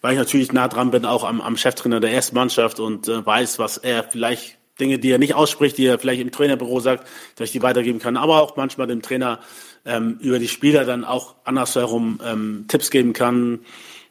weil 0.00 0.12
ich 0.12 0.18
natürlich 0.18 0.52
nah 0.52 0.68
dran 0.68 0.90
bin, 0.90 1.06
auch 1.06 1.24
am, 1.24 1.40
am 1.40 1.56
Cheftrainer 1.56 1.98
der 1.98 2.12
ersten 2.12 2.36
Mannschaft 2.36 2.78
und 2.78 3.08
äh, 3.08 3.24
weiß, 3.24 3.58
was 3.58 3.78
er 3.78 4.04
vielleicht 4.04 4.58
Dinge, 4.80 4.98
die 4.98 5.10
er 5.10 5.18
nicht 5.18 5.34
ausspricht, 5.34 5.78
die 5.78 5.86
er 5.86 5.98
vielleicht 5.98 6.20
im 6.22 6.32
Trainerbüro 6.32 6.80
sagt, 6.80 7.06
dass 7.36 7.46
ich 7.46 7.52
die 7.52 7.62
weitergeben 7.62 7.98
kann, 7.98 8.16
aber 8.16 8.40
auch 8.40 8.56
manchmal 8.56 8.86
dem 8.86 9.02
Trainer 9.02 9.40
ähm, 9.84 10.18
über 10.20 10.38
die 10.38 10.48
Spieler 10.48 10.84
dann 10.84 11.04
auch 11.04 11.36
andersherum 11.44 12.20
ähm, 12.24 12.64
Tipps 12.68 12.90
geben 12.90 13.12
kann. 13.12 13.60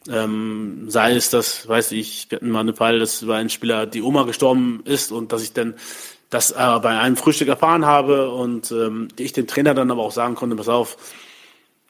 Ähm, 0.09 0.85
sei 0.89 1.13
es, 1.15 1.29
dass, 1.29 1.67
weiß 1.67 1.91
ich, 1.91 2.27
wir 2.29 2.37
hatten 2.37 2.49
mal 2.49 2.61
einen 2.61 2.75
Fall, 2.75 2.99
dass 2.99 3.25
bei 3.25 3.37
einem 3.37 3.49
Spieler 3.49 3.85
die 3.85 4.01
Oma 4.01 4.23
gestorben 4.23 4.81
ist 4.85 5.11
und 5.11 5.31
dass 5.31 5.43
ich 5.43 5.53
dann 5.53 5.75
das 6.29 6.51
äh, 6.51 6.55
bei 6.55 6.97
einem 6.97 7.17
Frühstück 7.17 7.49
erfahren 7.49 7.85
habe 7.85 8.31
und 8.31 8.71
ähm, 8.71 9.09
ich 9.17 9.33
dem 9.33 9.47
Trainer 9.47 9.73
dann 9.73 9.91
aber 9.91 10.01
auch 10.01 10.11
sagen 10.11 10.35
konnte, 10.35 10.55
pass 10.55 10.69
auf, 10.69 10.97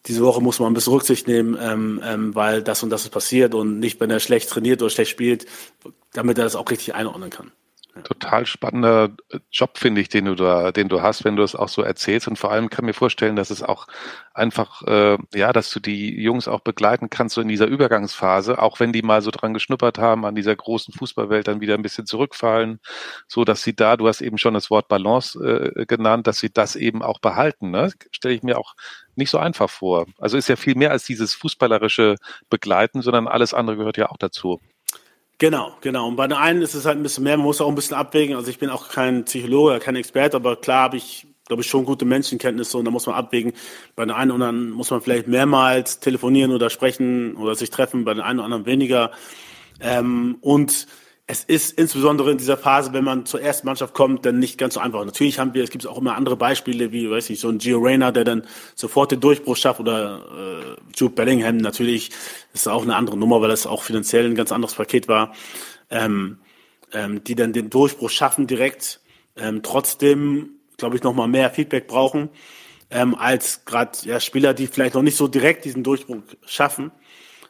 diese 0.07 0.23
Woche 0.23 0.41
muss 0.41 0.59
man 0.59 0.71
ein 0.71 0.73
bisschen 0.73 0.93
Rücksicht 0.93 1.27
nehmen, 1.27 1.57
ähm, 1.61 2.01
ähm, 2.03 2.35
weil 2.35 2.63
das 2.63 2.81
und 2.83 2.89
das 2.89 3.03
ist 3.03 3.11
passiert 3.11 3.53
und 3.53 3.79
nicht, 3.79 3.99
wenn 3.99 4.09
er 4.09 4.19
schlecht 4.19 4.49
trainiert 4.49 4.81
oder 4.81 4.89
schlecht 4.89 5.11
spielt, 5.11 5.45
damit 6.13 6.37
er 6.37 6.43
das 6.43 6.55
auch 6.55 6.69
richtig 6.69 6.95
einordnen 6.95 7.29
kann. 7.29 7.51
Total 8.05 8.45
spannender 8.45 9.09
äh, 9.31 9.39
Job, 9.51 9.77
finde 9.77 9.99
ich, 9.99 10.07
den 10.07 10.23
du 10.23 10.35
da, 10.35 10.71
den 10.71 10.87
du 10.87 11.01
hast, 11.01 11.25
wenn 11.25 11.35
du 11.35 11.43
es 11.43 11.55
auch 11.55 11.67
so 11.67 11.81
erzählst. 11.81 12.25
Und 12.29 12.39
vor 12.39 12.49
allem 12.49 12.69
kann 12.69 12.85
mir 12.85 12.93
vorstellen, 12.93 13.35
dass 13.35 13.49
es 13.49 13.61
auch 13.61 13.85
einfach, 14.33 14.81
äh, 14.83 15.17
ja, 15.35 15.51
dass 15.51 15.71
du 15.71 15.81
die 15.81 16.21
Jungs 16.21 16.47
auch 16.47 16.61
begleiten 16.61 17.09
kannst, 17.09 17.35
so 17.35 17.41
in 17.41 17.49
dieser 17.49 17.67
Übergangsphase, 17.67 18.59
auch 18.59 18.79
wenn 18.79 18.93
die 18.93 19.01
mal 19.01 19.21
so 19.21 19.29
dran 19.29 19.53
geschnuppert 19.53 19.99
haben, 19.99 20.25
an 20.25 20.35
dieser 20.35 20.55
großen 20.55 20.93
Fußballwelt 20.93 21.49
dann 21.49 21.59
wieder 21.59 21.73
ein 21.73 21.81
bisschen 21.81 22.05
zurückfallen, 22.05 22.79
so 23.27 23.43
dass 23.43 23.61
sie 23.61 23.75
da, 23.75 23.97
du 23.97 24.07
hast 24.07 24.21
eben 24.21 24.37
schon 24.37 24.53
das 24.53 24.69
Wort 24.69 24.87
Balance 24.87 25.37
äh, 25.75 25.85
genannt, 25.85 26.27
dass 26.27 26.39
sie 26.39 26.49
das 26.49 26.77
eben 26.77 27.03
auch 27.03 27.19
behalten. 27.19 27.71
Ne? 27.71 27.91
Stelle 28.11 28.35
ich 28.35 28.43
mir 28.43 28.57
auch 28.57 28.75
nicht 29.15 29.29
so 29.31 29.37
einfach 29.37 29.69
vor. 29.69 30.05
Also 30.17 30.37
ist 30.37 30.47
ja 30.47 30.55
viel 30.55 30.75
mehr 30.75 30.91
als 30.91 31.03
dieses 31.03 31.35
fußballerische 31.35 32.15
Begleiten, 32.49 33.01
sondern 33.01 33.27
alles 33.27 33.53
andere 33.53 33.75
gehört 33.75 33.97
ja 33.97 34.09
auch 34.09 34.17
dazu. 34.17 34.61
Genau, 35.41 35.75
genau. 35.81 36.07
Und 36.07 36.17
bei 36.17 36.27
den 36.27 36.37
einen 36.37 36.61
ist 36.61 36.75
es 36.75 36.85
halt 36.85 36.97
ein 36.99 37.01
bisschen 37.01 37.23
mehr, 37.23 37.35
man 37.35 37.47
muss 37.47 37.61
auch 37.61 37.67
ein 37.67 37.73
bisschen 37.73 37.97
abwägen. 37.97 38.35
Also 38.35 38.51
ich 38.51 38.59
bin 38.59 38.69
auch 38.69 38.89
kein 38.89 39.25
Psychologe, 39.25 39.79
kein 39.79 39.95
Experte, 39.95 40.37
aber 40.37 40.55
klar 40.55 40.83
habe 40.83 40.97
ich, 40.97 41.25
glaube 41.47 41.63
ich, 41.63 41.67
schon 41.67 41.83
gute 41.83 42.05
Menschenkenntnisse 42.05 42.77
und 42.77 42.85
da 42.85 42.91
muss 42.91 43.07
man 43.07 43.15
abwägen. 43.15 43.53
Bei 43.95 44.05
den 44.05 44.11
einen 44.11 44.29
oder 44.29 44.49
anderen 44.49 44.69
muss 44.69 44.91
man 44.91 45.01
vielleicht 45.01 45.27
mehrmals 45.27 45.99
telefonieren 45.99 46.51
oder 46.51 46.69
sprechen 46.69 47.35
oder 47.37 47.55
sich 47.55 47.71
treffen, 47.71 48.05
bei 48.05 48.13
den 48.13 48.21
einen 48.21 48.37
oder 48.37 48.45
anderen 48.45 48.67
weniger. 48.67 49.09
Ähm, 49.79 50.37
und 50.41 50.85
es 51.31 51.45
ist 51.45 51.79
insbesondere 51.79 52.29
in 52.29 52.37
dieser 52.37 52.57
Phase, 52.57 52.91
wenn 52.91 53.05
man 53.05 53.25
zur 53.25 53.41
ersten 53.41 53.65
Mannschaft 53.65 53.93
kommt, 53.93 54.25
dann 54.25 54.37
nicht 54.37 54.57
ganz 54.57 54.73
so 54.73 54.81
einfach. 54.81 55.05
Natürlich 55.05 55.39
haben 55.39 55.53
wir, 55.53 55.63
es 55.63 55.69
gibt 55.69 55.87
auch 55.87 55.97
immer 55.97 56.17
andere 56.17 56.35
Beispiele, 56.35 56.91
wie, 56.91 57.09
weiß 57.09 57.29
ich, 57.29 57.39
so 57.39 57.47
ein 57.47 57.57
Gio 57.57 57.79
Reyna, 57.79 58.11
der 58.11 58.25
dann 58.25 58.43
sofort 58.75 59.13
den 59.13 59.21
Durchbruch 59.21 59.55
schafft 59.55 59.79
oder 59.79 60.25
äh, 60.35 60.75
Jude 60.93 61.15
Bellingham. 61.15 61.55
Natürlich 61.55 62.11
ist 62.53 62.67
auch 62.67 62.83
eine 62.83 62.97
andere 62.97 63.15
Nummer, 63.15 63.39
weil 63.39 63.47
das 63.47 63.65
auch 63.65 63.81
finanziell 63.81 64.25
ein 64.25 64.35
ganz 64.35 64.51
anderes 64.51 64.75
Paket 64.75 65.07
war, 65.07 65.33
ähm, 65.89 66.39
ähm, 66.91 67.23
die 67.23 67.35
dann 67.35 67.53
den 67.53 67.69
Durchbruch 67.69 68.09
schaffen 68.09 68.45
direkt, 68.45 68.99
ähm, 69.37 69.63
trotzdem, 69.63 70.49
glaube 70.75 70.97
ich, 70.97 71.03
nochmal 71.03 71.29
mehr 71.29 71.49
Feedback 71.49 71.87
brauchen, 71.87 72.27
ähm, 72.89 73.15
als 73.15 73.63
gerade 73.63 73.97
ja, 74.03 74.19
Spieler, 74.19 74.53
die 74.53 74.67
vielleicht 74.67 74.95
noch 74.95 75.01
nicht 75.01 75.15
so 75.15 75.29
direkt 75.29 75.63
diesen 75.63 75.83
Durchbruch 75.83 76.23
schaffen. 76.45 76.91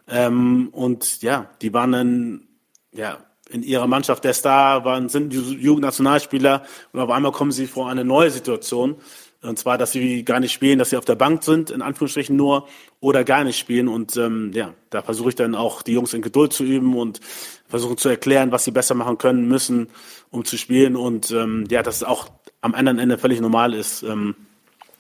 Ähm, 0.07 0.69
und 0.71 1.23
ja, 1.23 1.49
die 1.63 1.73
waren 1.73 1.91
dann, 1.93 2.47
ja, 2.91 3.25
in 3.51 3.63
ihrer 3.63 3.87
Mannschaft 3.87 4.23
der 4.23 4.33
Star, 4.33 4.85
waren, 4.85 5.09
sind 5.09 5.33
Jugendnationalspieler 5.33 6.63
und 6.93 6.99
auf 6.99 7.09
einmal 7.09 7.31
kommen 7.31 7.51
sie 7.51 7.67
vor 7.67 7.89
eine 7.89 8.05
neue 8.05 8.31
Situation. 8.31 8.95
Und 9.43 9.57
zwar, 9.57 9.79
dass 9.79 9.91
sie 9.91 10.23
gar 10.23 10.39
nicht 10.39 10.51
spielen, 10.51 10.77
dass 10.77 10.91
sie 10.91 10.97
auf 10.97 11.05
der 11.05 11.15
Bank 11.15 11.43
sind, 11.43 11.71
in 11.71 11.81
Anführungsstrichen 11.81 12.35
nur, 12.35 12.67
oder 12.99 13.23
gar 13.23 13.43
nicht 13.43 13.57
spielen. 13.57 13.87
Und 13.87 14.15
ähm, 14.15 14.51
ja, 14.53 14.75
da 14.91 15.01
versuche 15.01 15.29
ich 15.29 15.35
dann 15.35 15.55
auch 15.55 15.81
die 15.81 15.93
Jungs 15.93 16.13
in 16.13 16.21
Geduld 16.21 16.53
zu 16.53 16.63
üben 16.63 16.95
und 16.95 17.19
versuchen 17.67 17.97
zu 17.97 18.07
erklären, 18.07 18.51
was 18.51 18.65
sie 18.65 18.71
besser 18.71 18.93
machen 18.93 19.17
können, 19.17 19.47
müssen, 19.47 19.87
um 20.29 20.45
zu 20.45 20.57
spielen. 20.57 20.95
Und 20.95 21.31
ähm, 21.31 21.65
ja, 21.71 21.81
dass 21.81 21.97
es 21.97 22.03
auch 22.03 22.29
am 22.61 22.75
anderen 22.75 22.99
Ende 22.99 23.17
völlig 23.17 23.41
normal 23.41 23.73
ist, 23.73 24.03
ähm, 24.03 24.35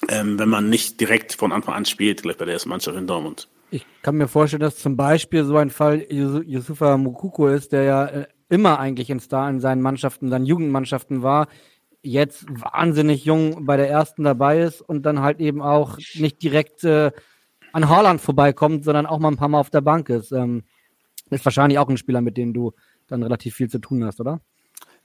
ähm, 0.09 0.39
wenn 0.39 0.49
man 0.49 0.69
nicht 0.69 0.99
direkt 0.99 1.33
von 1.33 1.51
Anfang 1.51 1.75
an 1.75 1.85
spielt, 1.85 2.23
gleich 2.23 2.37
bei 2.37 2.45
der 2.45 2.55
ersten 2.55 2.69
Mannschaft 2.69 2.97
in 2.97 3.05
Dortmund. 3.05 3.47
Ich 3.69 3.85
kann 4.01 4.15
mir 4.15 4.27
vorstellen, 4.27 4.61
dass 4.61 4.77
zum 4.77 4.97
Beispiel 4.97 5.45
so 5.45 5.55
ein 5.57 5.69
Fall 5.69 6.05
Yusufa 6.09 6.97
Mukuko 6.97 7.47
ist, 7.47 7.71
der 7.71 7.83
ja 7.83 8.05
äh, 8.05 8.27
immer 8.51 8.79
eigentlich 8.79 9.11
ein 9.11 9.19
Star 9.19 9.49
in 9.49 9.59
seinen 9.59 9.81
Mannschaften, 9.81 10.29
seinen 10.29 10.45
Jugendmannschaften 10.45 11.23
war, 11.23 11.47
jetzt 12.03 12.45
wahnsinnig 12.49 13.25
jung 13.25 13.65
bei 13.65 13.77
der 13.77 13.89
ersten 13.89 14.23
dabei 14.23 14.61
ist 14.61 14.81
und 14.81 15.03
dann 15.03 15.21
halt 15.21 15.39
eben 15.39 15.61
auch 15.61 15.97
nicht 16.15 16.41
direkt 16.43 16.83
äh, 16.83 17.11
an 17.73 17.89
Haaland 17.89 18.19
vorbeikommt, 18.19 18.83
sondern 18.83 19.05
auch 19.05 19.19
mal 19.19 19.29
ein 19.29 19.37
paar 19.37 19.47
Mal 19.47 19.59
auf 19.59 19.69
der 19.69 19.81
Bank 19.81 20.09
ist. 20.09 20.31
Ähm, 20.31 20.63
ist 21.29 21.45
wahrscheinlich 21.45 21.79
auch 21.79 21.87
ein 21.87 21.97
Spieler, 21.97 22.21
mit 22.21 22.37
dem 22.37 22.53
du 22.53 22.73
dann 23.07 23.23
relativ 23.23 23.55
viel 23.55 23.69
zu 23.69 23.79
tun 23.79 24.03
hast, 24.03 24.19
oder? 24.19 24.41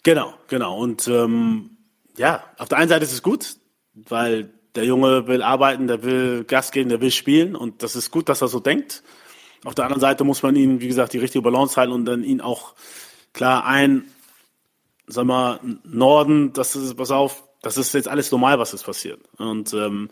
Genau, 0.03 0.35
genau. 0.49 0.79
Und 0.79 1.07
ähm, 1.07 1.71
ja, 2.17 2.43
auf 2.59 2.69
der 2.69 2.79
einen 2.79 2.89
Seite 2.89 3.05
ist 3.05 3.13
es 3.13 3.23
gut, 3.23 3.57
weil 3.95 4.51
der 4.75 4.85
Junge 4.85 5.27
will 5.29 5.43
arbeiten, 5.43 5.87
der 5.87 6.03
will 6.03 6.45
Gas 6.45 6.73
geben, 6.73 6.89
der 6.89 7.01
will 7.01 7.11
spielen 7.11 7.55
und 7.55 7.83
das 7.83 7.95
ist 7.95 8.11
gut, 8.11 8.29
dass 8.29 8.43
er 8.43 8.49
so 8.49 8.59
denkt. 8.59 9.03
Auf 9.65 9.75
der 9.75 9.85
anderen 9.85 10.01
Seite 10.01 10.25
muss 10.25 10.43
man 10.43 10.55
ihm, 10.57 10.81
wie 10.81 10.89
gesagt, 10.89 11.13
die 11.13 11.19
richtige 11.19 11.43
Balance 11.43 11.77
halten 11.77 11.93
und 11.93 12.05
dann 12.05 12.25
ihn 12.25 12.41
auch 12.41 12.75
Klar, 13.37 13.67
ein, 13.67 14.05
sag 15.07 15.27
mal, 15.27 15.61
Norden, 15.85 16.55
das 16.55 16.75
ist, 16.75 16.97
pass 16.97 17.11
auf, 17.11 17.45
das 17.61 17.77
ist 17.77 17.93
jetzt 17.93 18.09
alles 18.09 18.33
normal, 18.33 18.59
was 18.59 18.73
ist 18.73 18.85
passiert. 18.85 19.21
Und 19.37 19.75
ähm, 19.75 20.09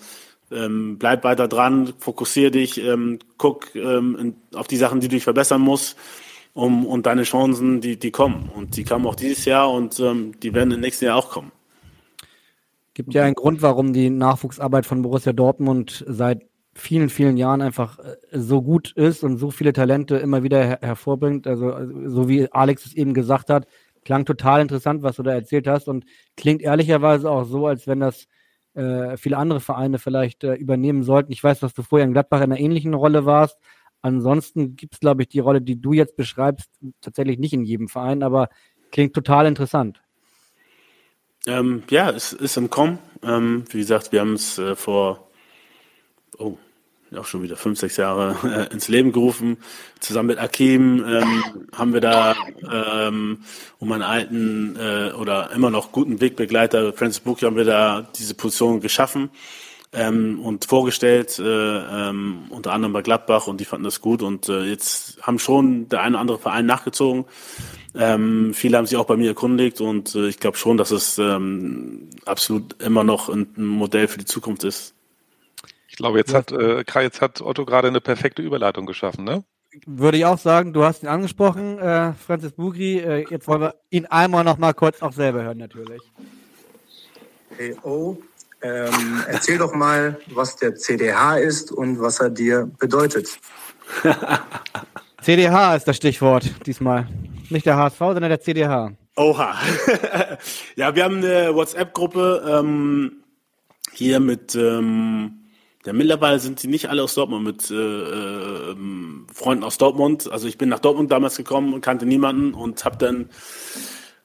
ähm, 0.50 0.98
bleib 0.98 1.24
weiter 1.24 1.48
dran, 1.48 1.94
fokussier 1.98 2.50
dich, 2.50 2.78
ähm, 2.78 3.18
guck 3.38 3.74
ähm, 3.76 4.34
auf 4.54 4.66
die 4.66 4.76
Sachen, 4.76 5.00
die 5.00 5.08
du 5.08 5.16
dich 5.16 5.24
verbessern 5.24 5.62
musst, 5.62 5.96
um 6.52 6.84
und 6.84 7.06
deine 7.06 7.22
Chancen, 7.22 7.80
die, 7.80 7.98
die 7.98 8.10
kommen. 8.10 8.50
Und 8.54 8.76
die 8.76 8.84
kamen 8.84 9.06
auch 9.06 9.14
dieses 9.14 9.46
Jahr 9.46 9.72
und 9.72 9.98
ähm, 10.00 10.38
die 10.40 10.52
werden 10.52 10.72
im 10.72 10.80
nächsten 10.80 11.06
Jahr 11.06 11.16
auch 11.16 11.30
kommen. 11.30 11.50
Gibt 12.92 13.14
ja 13.14 13.22
einen 13.24 13.36
Grund, 13.36 13.62
warum 13.62 13.94
die 13.94 14.10
Nachwuchsarbeit 14.10 14.84
von 14.84 15.00
Borussia 15.00 15.32
Dortmund 15.32 16.04
seit 16.06 16.42
vielen, 16.74 17.08
vielen 17.08 17.36
Jahren 17.36 17.62
einfach 17.62 17.98
äh, 17.98 18.16
so 18.32 18.62
gut 18.62 18.92
ist 18.92 19.22
und 19.22 19.38
so 19.38 19.50
viele 19.50 19.72
Talente 19.72 20.16
immer 20.16 20.42
wieder 20.42 20.62
her 20.64 20.78
hervorbringt. 20.82 21.46
Also, 21.46 21.74
so 22.06 22.28
wie 22.28 22.50
Alex 22.52 22.86
es 22.86 22.94
eben 22.94 23.14
gesagt 23.14 23.50
hat, 23.50 23.66
klang 24.04 24.24
total 24.24 24.60
interessant, 24.60 25.02
was 25.02 25.16
du 25.16 25.22
da 25.22 25.32
erzählt 25.32 25.66
hast 25.66 25.88
und 25.88 26.04
klingt 26.36 26.62
ehrlicherweise 26.62 27.30
auch 27.30 27.44
so, 27.44 27.66
als 27.66 27.86
wenn 27.86 28.00
das 28.00 28.26
äh, 28.74 29.16
viele 29.16 29.36
andere 29.36 29.60
Vereine 29.60 29.98
vielleicht 29.98 30.44
äh, 30.44 30.54
übernehmen 30.54 31.02
sollten. 31.02 31.32
Ich 31.32 31.42
weiß, 31.42 31.60
dass 31.60 31.74
du 31.74 31.82
vorher 31.82 32.06
in 32.06 32.12
Gladbach 32.12 32.38
in 32.38 32.44
einer 32.44 32.60
ähnlichen 32.60 32.94
Rolle 32.94 33.24
warst. 33.24 33.58
Ansonsten 34.02 34.76
gibt 34.76 34.94
es, 34.94 35.00
glaube 35.00 35.22
ich, 35.22 35.28
die 35.28 35.38
Rolle, 35.38 35.62
die 35.62 35.80
du 35.80 35.92
jetzt 35.92 36.16
beschreibst, 36.16 36.68
tatsächlich 37.00 37.38
nicht 37.38 37.54
in 37.54 37.64
jedem 37.64 37.88
Verein, 37.88 38.22
aber 38.22 38.48
klingt 38.90 39.14
total 39.14 39.46
interessant. 39.46 40.02
Ähm, 41.46 41.82
ja, 41.88 42.10
es 42.10 42.32
ist 42.32 42.56
im 42.56 42.68
Kommen. 42.68 42.98
Ähm, 43.22 43.64
wie 43.70 43.78
gesagt, 43.78 44.12
wir 44.12 44.20
haben 44.20 44.34
es 44.34 44.58
äh, 44.58 44.74
vor 44.76 45.30
oh, 46.38 46.58
auch 47.18 47.26
schon 47.26 47.42
wieder 47.42 47.56
fünf, 47.56 47.78
sechs 47.78 47.96
Jahre 47.96 48.36
äh, 48.44 48.72
ins 48.72 48.88
Leben 48.88 49.12
gerufen. 49.12 49.58
Zusammen 50.00 50.28
mit 50.28 50.38
Akim 50.38 51.04
ähm, 51.06 51.44
haben 51.72 51.92
wir 51.92 52.00
da 52.00 52.34
ähm, 52.70 53.40
um 53.78 53.92
einen 53.92 54.02
alten 54.02 54.76
äh, 54.76 55.12
oder 55.12 55.50
immer 55.52 55.70
noch 55.70 55.92
guten 55.92 56.20
Wegbegleiter, 56.20 56.92
Francis 56.92 57.20
Buki, 57.20 57.44
haben 57.44 57.56
wir 57.56 57.64
da 57.64 58.06
diese 58.16 58.34
Position 58.34 58.80
geschaffen 58.80 59.30
ähm, 59.94 60.40
und 60.40 60.64
vorgestellt, 60.64 61.38
äh, 61.38 61.42
ähm, 61.42 62.46
unter 62.50 62.72
anderem 62.72 62.92
bei 62.92 63.02
Gladbach 63.02 63.46
und 63.46 63.60
die 63.60 63.64
fanden 63.64 63.84
das 63.84 64.00
gut 64.00 64.22
und 64.22 64.48
äh, 64.48 64.64
jetzt 64.64 65.18
haben 65.22 65.38
schon 65.38 65.88
der 65.88 66.00
eine 66.00 66.16
oder 66.16 66.20
andere 66.20 66.38
Verein 66.38 66.66
nachgezogen. 66.66 67.24
Ähm, 67.94 68.52
viele 68.54 68.76
haben 68.76 68.86
sich 68.86 68.98
auch 68.98 69.06
bei 69.06 69.16
mir 69.16 69.28
erkundigt 69.28 69.80
und 69.80 70.14
äh, 70.16 70.26
ich 70.26 70.40
glaube 70.40 70.56
schon, 70.56 70.76
dass 70.76 70.90
es 70.90 71.16
ähm, 71.18 72.10
absolut 72.24 72.82
immer 72.82 73.04
noch 73.04 73.28
ein, 73.28 73.46
ein 73.56 73.64
Modell 73.64 74.08
für 74.08 74.18
die 74.18 74.24
Zukunft 74.24 74.64
ist. 74.64 74.94
Ich 75.94 75.98
glaube, 75.98 76.18
jetzt 76.18 76.34
hat, 76.34 76.50
äh, 76.50 76.82
jetzt 77.02 77.20
hat 77.20 77.40
Otto 77.40 77.64
gerade 77.64 77.86
eine 77.86 78.00
perfekte 78.00 78.42
Überleitung 78.42 78.84
geschaffen, 78.84 79.22
ne? 79.22 79.44
Würde 79.86 80.18
ich 80.18 80.24
auch 80.24 80.38
sagen, 80.38 80.72
du 80.72 80.82
hast 80.82 81.04
ihn 81.04 81.08
angesprochen, 81.08 81.78
äh, 81.78 82.14
Francis 82.14 82.50
Bugri. 82.50 82.98
Äh, 82.98 83.26
jetzt 83.30 83.46
wollen 83.46 83.60
wir 83.60 83.76
ihn 83.90 84.04
einmal 84.06 84.42
noch 84.42 84.58
mal 84.58 84.72
kurz 84.72 85.02
auch 85.02 85.12
selber 85.12 85.44
hören, 85.44 85.58
natürlich. 85.58 86.02
Hey, 87.56 87.76
oh, 87.84 88.16
ähm, 88.60 89.22
erzähl 89.28 89.56
doch 89.56 89.72
mal, 89.72 90.18
was 90.34 90.56
der 90.56 90.74
CDH 90.74 91.36
ist 91.36 91.70
und 91.70 92.00
was 92.00 92.18
er 92.18 92.30
dir 92.30 92.68
bedeutet. 92.80 93.28
CDH 95.22 95.76
ist 95.76 95.86
das 95.86 95.94
Stichwort 95.96 96.50
diesmal. 96.66 97.06
Nicht 97.50 97.66
der 97.66 97.76
HSV, 97.76 97.98
sondern 98.00 98.30
der 98.30 98.40
CDH. 98.40 98.90
Oha. 99.14 99.54
ja, 100.74 100.92
wir 100.92 101.04
haben 101.04 101.18
eine 101.18 101.54
WhatsApp-Gruppe 101.54 102.42
ähm, 102.48 103.22
hier 103.92 104.18
mit 104.18 104.56
ähm, 104.56 105.43
ja, 105.84 105.92
mittlerweile 105.92 106.38
sind 106.38 106.58
sie 106.58 106.68
nicht 106.68 106.88
alle 106.88 107.02
aus 107.02 107.14
Dortmund 107.14 107.44
mit 107.44 107.70
äh, 107.70 107.74
äh, 107.74 108.76
Freunden 109.32 109.64
aus 109.64 109.76
Dortmund. 109.76 110.30
Also 110.30 110.48
ich 110.48 110.56
bin 110.56 110.70
nach 110.70 110.78
Dortmund 110.78 111.12
damals 111.12 111.36
gekommen 111.36 111.74
und 111.74 111.82
kannte 111.82 112.06
niemanden 112.06 112.54
und 112.54 112.84
habe 112.84 112.96
dann 112.96 113.28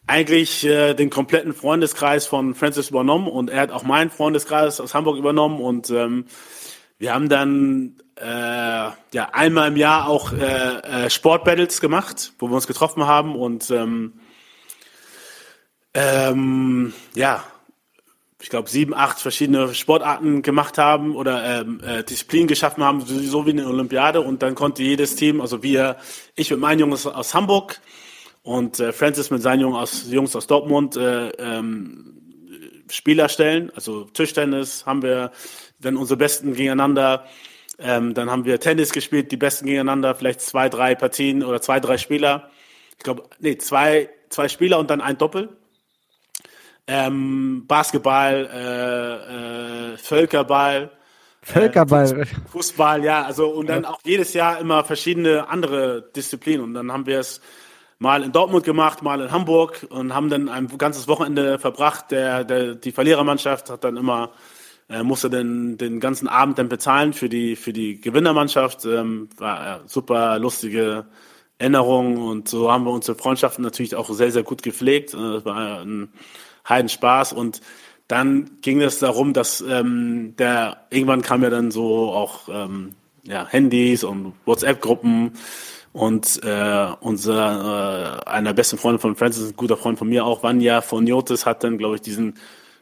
eigentlich 0.08 0.66
äh, 0.66 0.94
den 0.94 1.10
kompletten 1.10 1.54
Freundeskreis 1.54 2.26
von 2.26 2.56
Francis 2.56 2.90
übernommen 2.90 3.28
und 3.28 3.50
er 3.50 3.62
hat 3.62 3.72
auch 3.72 3.84
meinen 3.84 4.10
Freundeskreis 4.10 4.80
aus 4.80 4.96
Hamburg 4.96 5.18
übernommen 5.18 5.60
und 5.60 5.90
ähm, 5.92 6.26
wir 6.98 7.14
haben 7.14 7.30
dann 7.30 7.98
äh, 8.16 8.26
ja 8.26 9.30
einmal 9.34 9.68
im 9.68 9.78
Jahr 9.78 10.08
auch 10.08 10.32
äh, 10.32 11.06
äh, 11.06 11.10
Sportbattles 11.10 11.80
gemacht, 11.80 12.34
wo 12.40 12.48
wir 12.48 12.56
uns 12.56 12.68
getroffen 12.68 13.06
haben 13.06 13.36
und 13.36 13.70
ähm, 13.70 14.14
ähm, 15.94 16.94
ja 17.16 17.44
ich 18.42 18.50
glaube, 18.50 18.70
sieben, 18.70 18.94
acht 18.94 19.20
verschiedene 19.20 19.74
Sportarten 19.74 20.42
gemacht 20.42 20.78
haben 20.78 21.16
oder 21.16 21.62
ähm, 21.62 21.82
äh, 21.86 22.04
Disziplinen 22.04 22.48
geschaffen 22.48 22.84
haben, 22.84 23.02
so 23.02 23.46
wie 23.46 23.52
eine 23.52 23.68
Olympiade. 23.68 24.22
Und 24.22 24.42
dann 24.42 24.56
konnte 24.56 24.82
jedes 24.82 25.16
Team, 25.16 25.42
also 25.42 25.62
wir, 25.62 25.98
ich 26.36 26.50
mit 26.50 26.60
meinen 26.60 26.80
Jungs 26.80 27.06
aus 27.06 27.34
Hamburg 27.34 27.82
und 28.42 28.80
äh, 28.80 28.94
Francis 28.94 29.30
mit 29.30 29.42
seinen 29.42 29.60
Jungs 29.60 29.78
aus, 29.78 30.06
Jungs 30.10 30.36
aus 30.36 30.48
Dortmund 30.48 30.96
äh, 30.96 31.30
ähm, 31.32 32.16
Spieler 32.90 33.28
stellen. 33.28 33.72
Also 33.76 34.06
Tischtennis 34.06 34.86
haben 34.86 35.02
wir, 35.02 35.32
dann 35.82 35.98
unsere 35.98 36.18
Besten 36.18 36.54
gegeneinander. 36.54 37.26
Ähm, 37.78 38.14
dann 38.14 38.30
haben 38.30 38.46
wir 38.46 38.60
Tennis 38.60 38.92
gespielt, 38.92 39.32
die 39.32 39.38
Besten 39.38 39.66
gegeneinander, 39.66 40.16
vielleicht 40.16 40.42
zwei, 40.42 40.70
drei 40.70 40.96
Partien 40.96 41.44
oder 41.44 41.62
zwei, 41.62 41.80
drei 41.80 41.98
Spieler. 41.98 42.50
Ich 42.98 43.04
glaube, 43.04 43.24
nee, 43.40 43.58
zwei, 43.58 44.10
zwei 44.30 44.48
Spieler 44.48 44.80
und 44.80 44.90
dann 44.90 45.02
ein 45.02 45.18
Doppel 45.18 45.59
ähm, 46.90 47.66
Basketball, 47.68 48.50
äh, 48.52 49.94
äh, 49.94 49.98
Völkerball. 49.98 50.90
Völkerball. 51.44 52.22
Äh, 52.22 52.26
Fußball, 52.52 53.04
ja, 53.04 53.24
also 53.24 53.48
und 53.50 53.70
dann 53.70 53.86
auch 53.86 54.00
jedes 54.04 54.34
Jahr 54.34 54.60
immer 54.60 54.84
verschiedene 54.84 55.48
andere 55.48 56.10
Disziplinen. 56.16 56.64
Und 56.64 56.74
dann 56.74 56.92
haben 56.92 57.06
wir 57.06 57.20
es 57.20 57.42
mal 58.00 58.24
in 58.24 58.32
Dortmund 58.32 58.66
gemacht, 58.66 59.04
mal 59.04 59.22
in 59.22 59.32
Hamburg 59.32 59.86
und 59.92 60.16
haben 60.16 60.30
dann 60.30 60.50
ein 60.50 60.68
ganzes 60.80 61.08
Wochenende 61.08 61.60
verbracht. 61.60 62.10
Der, 62.10 62.44
der, 62.44 62.74
die 62.74 62.92
Verlierermannschaft 62.92 63.70
hat 63.70 63.84
dann 63.84 63.96
immer, 63.96 64.32
äh, 64.90 65.04
musste 65.04 65.30
den, 65.30 65.78
den 65.78 66.00
ganzen 66.00 66.28
Abend 66.28 66.58
dann 66.58 66.70
bezahlen 66.70 67.14
für 67.14 67.30
die, 67.30 67.56
für 67.56 67.72
die 67.72 68.02
Gewinnermannschaft. 68.02 68.86
Ähm, 68.86 69.30
war 69.38 69.64
ja, 69.64 69.80
super 69.86 70.40
lustige 70.40 71.06
Erinnerung 71.60 72.18
und 72.18 72.48
so 72.50 72.72
haben 72.72 72.86
wir 72.86 72.92
unsere 72.92 73.16
Freundschaften 73.16 73.64
natürlich 73.64 73.96
auch 73.96 74.10
sehr, 74.10 74.32
sehr 74.32 74.44
gut 74.44 74.64
gepflegt. 74.64 75.14
Äh, 75.14 75.18
das 75.18 75.46
war 75.46 75.82
ein 75.82 76.12
Heidenspaß 76.70 77.34
und 77.34 77.62
dann 78.08 78.58
ging 78.62 78.82
es 78.82 79.00
darum, 79.00 79.34
dass 79.34 79.62
ähm, 79.62 80.36
der 80.38 80.86
irgendwann 80.90 81.22
kam 81.22 81.44
ja 81.44 81.50
dann 81.50 81.70
so 81.70 82.12
auch 82.12 82.50
ähm, 82.52 82.96
ja, 83.24 83.48
Handys 83.48 84.04
und 84.04 84.34
WhatsApp-Gruppen. 84.46 85.34
Und 85.92 86.44
äh, 86.44 86.88
unser 87.00 88.22
äh, 88.26 88.30
einer 88.30 88.54
besten 88.54 88.78
Freunde 88.78 89.00
von 89.00 89.16
Francis, 89.16 89.50
ein 89.50 89.56
guter 89.56 89.76
Freund 89.76 89.98
von 89.98 90.08
mir 90.08 90.24
auch, 90.24 90.44
Vanya 90.44 90.82
von 90.82 91.08
Jotis, 91.08 91.46
hat 91.46 91.64
dann, 91.64 91.78
glaube 91.78 91.96
ich, 91.96 92.02
diesen 92.02 92.36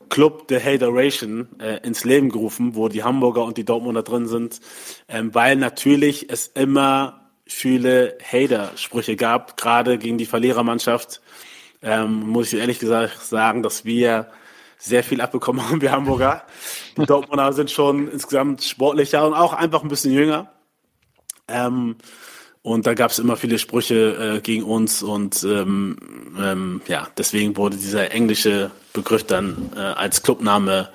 Club 0.09 0.47
der 0.49 0.63
Hateration 0.63 1.47
äh, 1.59 1.85
ins 1.85 2.03
Leben 2.03 2.29
gerufen, 2.29 2.75
wo 2.75 2.89
die 2.89 3.03
Hamburger 3.03 3.43
und 3.43 3.57
die 3.57 3.65
Dortmunder 3.65 4.03
drin 4.03 4.27
sind, 4.27 4.59
ähm, 5.07 5.33
weil 5.33 5.55
natürlich 5.55 6.29
es 6.29 6.47
immer 6.47 7.29
viele 7.45 8.17
Hater-Sprüche 8.29 9.15
gab, 9.15 9.55
gerade 9.57 9.97
gegen 9.97 10.17
die 10.17 10.25
Verlierermannschaft. 10.25 11.21
Ähm, 11.81 12.27
muss 12.27 12.53
ich 12.53 12.59
ehrlich 12.59 12.79
gesagt 12.79 13.21
sagen, 13.21 13.63
dass 13.63 13.85
wir 13.85 14.27
sehr 14.77 15.03
viel 15.03 15.21
abbekommen 15.21 15.67
haben, 15.69 15.81
wir 15.81 15.91
Hamburger. 15.91 16.43
Die 16.97 17.05
Dortmunder 17.05 17.53
sind 17.53 17.71
schon 17.71 18.09
insgesamt 18.09 18.63
sportlicher 18.63 19.25
und 19.25 19.33
auch 19.33 19.53
einfach 19.53 19.83
ein 19.83 19.89
bisschen 19.89 20.13
jünger. 20.13 20.51
Ähm, 21.47 21.95
und 22.61 22.85
da 22.85 22.93
gab 22.95 23.11
es 23.11 23.19
immer 23.19 23.37
viele 23.37 23.59
Sprüche 23.59 24.35
äh, 24.35 24.41
gegen 24.41 24.63
uns 24.63 25.01
und 25.01 25.41
ähm, 25.43 25.95
ähm, 26.37 26.81
ja, 26.87 27.07
deswegen 27.17 27.55
wurde 27.55 27.77
dieser 27.77 28.11
englische 28.11 28.71
Begriff 28.91 29.23
dann 29.23 29.71
äh, 29.75 29.79
als 29.79 30.21
Clubname 30.21 30.89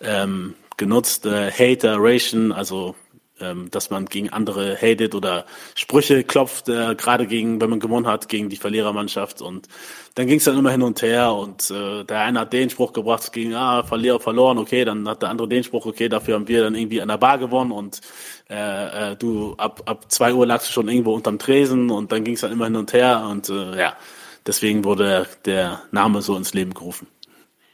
ähm, 0.00 0.54
genutzt. 0.78 1.26
Äh, 1.26 1.50
Hateration, 1.50 2.52
also 2.52 2.94
ähm, 3.40 3.70
dass 3.70 3.90
man 3.90 4.06
gegen 4.06 4.30
andere 4.30 4.76
hatet 4.76 5.14
oder 5.14 5.46
Sprüche 5.74 6.24
klopft, 6.24 6.68
äh, 6.68 6.94
gerade 6.94 7.26
gegen, 7.26 7.60
wenn 7.60 7.70
man 7.70 7.80
gewonnen 7.80 8.06
hat, 8.06 8.28
gegen 8.28 8.48
die 8.48 8.56
Verlierermannschaft. 8.56 9.42
Und 9.42 9.68
dann 10.14 10.26
ging 10.26 10.38
es 10.38 10.44
dann 10.44 10.58
immer 10.58 10.70
hin 10.70 10.82
und 10.82 11.00
her 11.02 11.32
und 11.32 11.70
äh, 11.70 12.04
der 12.04 12.20
eine 12.20 12.40
hat 12.40 12.52
den 12.52 12.70
Spruch 12.70 12.92
gebracht, 12.92 13.32
ging, 13.32 13.54
ah, 13.54 13.82
Verlierer 13.84 14.20
verloren, 14.20 14.58
okay, 14.58 14.84
dann 14.84 15.08
hat 15.08 15.22
der 15.22 15.30
andere 15.30 15.48
den 15.48 15.64
Spruch, 15.64 15.86
okay, 15.86 16.08
dafür 16.08 16.34
haben 16.34 16.48
wir 16.48 16.62
dann 16.62 16.74
irgendwie 16.74 17.00
an 17.00 17.08
der 17.08 17.18
Bar 17.18 17.38
gewonnen 17.38 17.72
und 17.72 18.00
äh, 18.50 19.12
äh, 19.12 19.16
du 19.16 19.54
ab, 19.56 19.82
ab 19.86 20.10
zwei 20.10 20.32
Uhr 20.34 20.46
lagst 20.46 20.68
du 20.68 20.72
schon 20.72 20.88
irgendwo 20.88 21.14
unterm 21.14 21.38
Tresen 21.38 21.90
und 21.90 22.10
dann 22.12 22.24
ging 22.24 22.34
es 22.34 22.40
dann 22.40 22.52
immer 22.52 22.64
hin 22.64 22.76
und 22.76 22.92
her 22.92 23.26
und 23.30 23.48
äh, 23.48 23.78
ja, 23.78 23.96
deswegen 24.46 24.84
wurde 24.84 25.26
der 25.44 25.82
Name 25.92 26.22
so 26.22 26.36
ins 26.36 26.54
Leben 26.54 26.74
gerufen. 26.74 27.06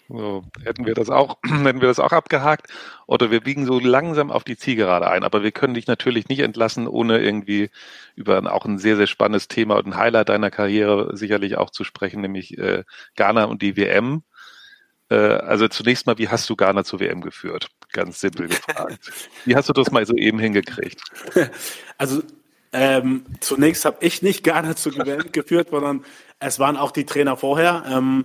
So, 0.08 0.44
hätten 0.62 0.84
wir 0.84 0.94
das 0.94 1.08
auch, 1.08 1.38
hätten 1.46 1.80
wir 1.80 1.88
das 1.88 1.98
auch 1.98 2.12
abgehakt. 2.12 2.68
Oder 3.06 3.30
wir 3.30 3.40
biegen 3.40 3.64
so 3.64 3.78
langsam 3.78 4.30
auf 4.30 4.44
die 4.44 4.56
Zielgerade 4.56 5.08
ein. 5.08 5.24
Aber 5.24 5.42
wir 5.42 5.52
können 5.52 5.74
dich 5.74 5.86
natürlich 5.86 6.28
nicht 6.28 6.40
entlassen, 6.40 6.86
ohne 6.86 7.20
irgendwie 7.20 7.70
über 8.14 8.36
ein, 8.36 8.46
auch 8.46 8.66
ein 8.66 8.78
sehr, 8.78 8.96
sehr 8.96 9.06
spannendes 9.06 9.48
Thema 9.48 9.76
und 9.76 9.86
ein 9.86 9.96
Highlight 9.96 10.28
deiner 10.28 10.50
Karriere 10.50 11.16
sicherlich 11.16 11.56
auch 11.56 11.70
zu 11.70 11.84
sprechen, 11.84 12.20
nämlich 12.20 12.58
äh, 12.58 12.84
Ghana 13.16 13.44
und 13.44 13.62
die 13.62 13.76
WM. 13.76 14.22
Äh, 15.08 15.16
also 15.16 15.68
zunächst 15.68 16.06
mal, 16.06 16.18
wie 16.18 16.28
hast 16.28 16.48
du 16.50 16.56
Ghana 16.56 16.84
zur 16.84 17.00
WM 17.00 17.22
geführt? 17.22 17.68
Ganz 17.92 18.20
simpel 18.20 18.48
gefragt. 18.48 18.98
wie 19.44 19.56
hast 19.56 19.68
du 19.68 19.72
das 19.72 19.90
mal 19.90 20.04
so 20.04 20.14
eben 20.14 20.38
hingekriegt? 20.38 21.00
Also 21.96 22.22
ähm, 22.72 23.24
zunächst 23.38 23.84
habe 23.84 23.98
ich 24.00 24.20
nicht 24.20 24.42
Ghana 24.42 24.74
zur 24.74 24.96
WM 24.96 25.30
geführt, 25.30 25.68
sondern 25.70 26.04
es 26.40 26.58
waren 26.58 26.76
auch 26.76 26.90
die 26.90 27.06
Trainer 27.06 27.36
vorher. 27.36 27.84
Ähm, 27.86 28.24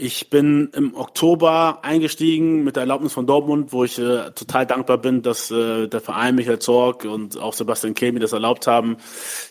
ich 0.00 0.30
bin 0.30 0.70
im 0.74 0.94
Oktober 0.94 1.80
eingestiegen 1.82 2.62
mit 2.62 2.76
der 2.76 2.82
Erlaubnis 2.82 3.12
von 3.12 3.26
Dortmund, 3.26 3.72
wo 3.72 3.82
ich 3.82 3.98
äh, 3.98 4.30
total 4.30 4.64
dankbar 4.64 4.98
bin, 4.98 5.22
dass 5.22 5.50
äh, 5.50 5.88
der 5.88 6.00
Verein 6.00 6.36
Michael 6.36 6.60
Zorg 6.60 7.04
und 7.04 7.36
auch 7.36 7.52
Sebastian 7.52 7.94
Kehl 7.94 8.16
das 8.20 8.32
erlaubt 8.32 8.68
haben, 8.68 8.98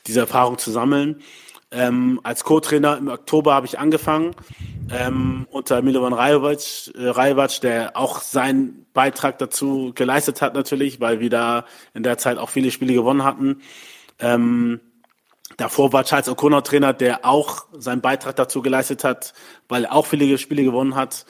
diese 0.07 0.21
Erfahrung 0.21 0.57
zu 0.57 0.71
sammeln. 0.71 1.21
Ähm, 1.69 2.21
als 2.23 2.45
Co-Trainer 2.45 2.97
im 2.97 3.09
Oktober 3.09 3.53
habe 3.55 3.65
ich 3.65 3.77
angefangen 3.77 4.35
ähm, 4.89 5.47
unter 5.51 5.81
Milovan 5.81 6.13
Rajovac, 6.13 6.95
äh, 6.95 7.09
Rajovac, 7.09 7.59
der 7.59 7.97
auch 7.97 8.21
seinen 8.21 8.85
Beitrag 8.93 9.39
dazu 9.39 9.91
geleistet 9.93 10.41
hat 10.41 10.53
natürlich, 10.53 11.01
weil 11.01 11.19
wir 11.19 11.29
da 11.29 11.65
in 11.93 12.03
der 12.03 12.17
Zeit 12.17 12.37
auch 12.37 12.49
viele 12.49 12.71
Spiele 12.71 12.93
gewonnen 12.93 13.25
hatten. 13.25 13.61
Ähm, 14.19 14.79
Davor 15.57 15.91
war 15.91 16.03
Charles 16.03 16.29
O'Connor 16.29 16.63
Trainer, 16.63 16.93
der 16.93 17.25
auch 17.25 17.65
seinen 17.73 18.01
Beitrag 18.01 18.35
dazu 18.35 18.61
geleistet 18.61 19.03
hat, 19.03 19.33
weil 19.67 19.85
er 19.85 19.93
auch 19.93 20.05
viele 20.05 20.37
Spiele 20.37 20.63
gewonnen 20.63 20.95
hat. 20.95 21.25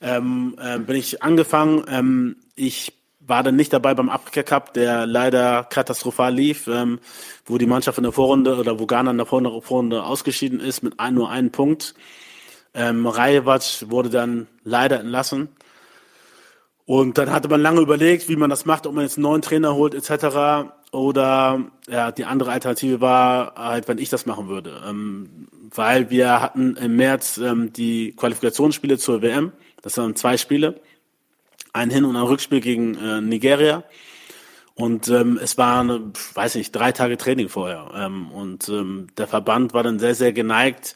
Ähm, 0.00 0.56
äh, 0.60 0.78
bin 0.78 0.96
ich 0.96 1.22
angefangen. 1.22 1.84
Ähm, 1.88 2.36
ich 2.54 2.92
war 3.18 3.42
dann 3.42 3.56
nicht 3.56 3.72
dabei 3.72 3.94
beim 3.94 4.08
Afrika 4.08 4.42
Cup, 4.42 4.74
der 4.74 5.06
leider 5.06 5.64
katastrophal 5.64 6.34
lief, 6.34 6.66
ähm, 6.66 7.00
wo 7.44 7.58
die 7.58 7.66
Mannschaft 7.66 7.98
in 7.98 8.04
der 8.04 8.12
Vorrunde 8.12 8.56
oder 8.56 8.78
wo 8.78 8.86
Ghana 8.86 9.10
in 9.10 9.16
der 9.16 9.26
Vorrunde 9.26 10.02
ausgeschieden 10.02 10.60
ist 10.60 10.82
mit 10.82 10.98
ein, 10.98 11.14
nur 11.14 11.30
einem 11.30 11.50
Punkt. 11.50 11.94
Ähm, 12.74 13.06
Rajevac 13.06 13.90
wurde 13.90 14.10
dann 14.10 14.46
leider 14.64 15.00
entlassen. 15.00 15.48
Und 16.84 17.16
dann 17.18 17.30
hatte 17.30 17.48
man 17.48 17.60
lange 17.60 17.80
überlegt, 17.80 18.28
wie 18.28 18.36
man 18.36 18.50
das 18.50 18.64
macht, 18.64 18.86
ob 18.86 18.94
man 18.94 19.04
jetzt 19.04 19.16
einen 19.16 19.22
neuen 19.22 19.42
Trainer 19.42 19.74
holt 19.74 19.94
etc. 19.94 20.72
Oder 20.92 21.70
ja, 21.88 22.12
die 22.12 22.26
andere 22.26 22.52
Alternative 22.52 23.00
war 23.00 23.54
halt, 23.56 23.88
wenn 23.88 23.96
ich 23.98 24.10
das 24.10 24.26
machen 24.26 24.48
würde. 24.48 24.82
Ähm, 24.86 25.48
weil 25.74 26.10
wir 26.10 26.42
hatten 26.42 26.76
im 26.76 26.96
März 26.96 27.38
ähm, 27.38 27.72
die 27.72 28.12
Qualifikationsspiele 28.12 28.98
zur 28.98 29.22
WM. 29.22 29.52
Das 29.80 29.96
waren 29.96 30.14
zwei 30.16 30.36
Spiele. 30.36 30.80
Ein 31.72 31.88
Hin- 31.88 32.04
und 32.04 32.14
ein 32.14 32.22
Rückspiel 32.22 32.60
gegen 32.60 32.94
äh, 32.96 33.22
Nigeria. 33.22 33.84
Und 34.74 35.08
ähm, 35.08 35.38
es 35.42 35.56
waren, 35.56 36.12
weiß 36.34 36.56
nicht, 36.56 36.72
drei 36.72 36.92
Tage 36.92 37.16
Training 37.16 37.48
vorher. 37.48 37.90
Ähm, 37.94 38.30
und 38.30 38.68
ähm, 38.68 39.06
der 39.16 39.26
Verband 39.26 39.72
war 39.72 39.82
dann 39.82 39.98
sehr, 39.98 40.14
sehr 40.14 40.34
geneigt, 40.34 40.94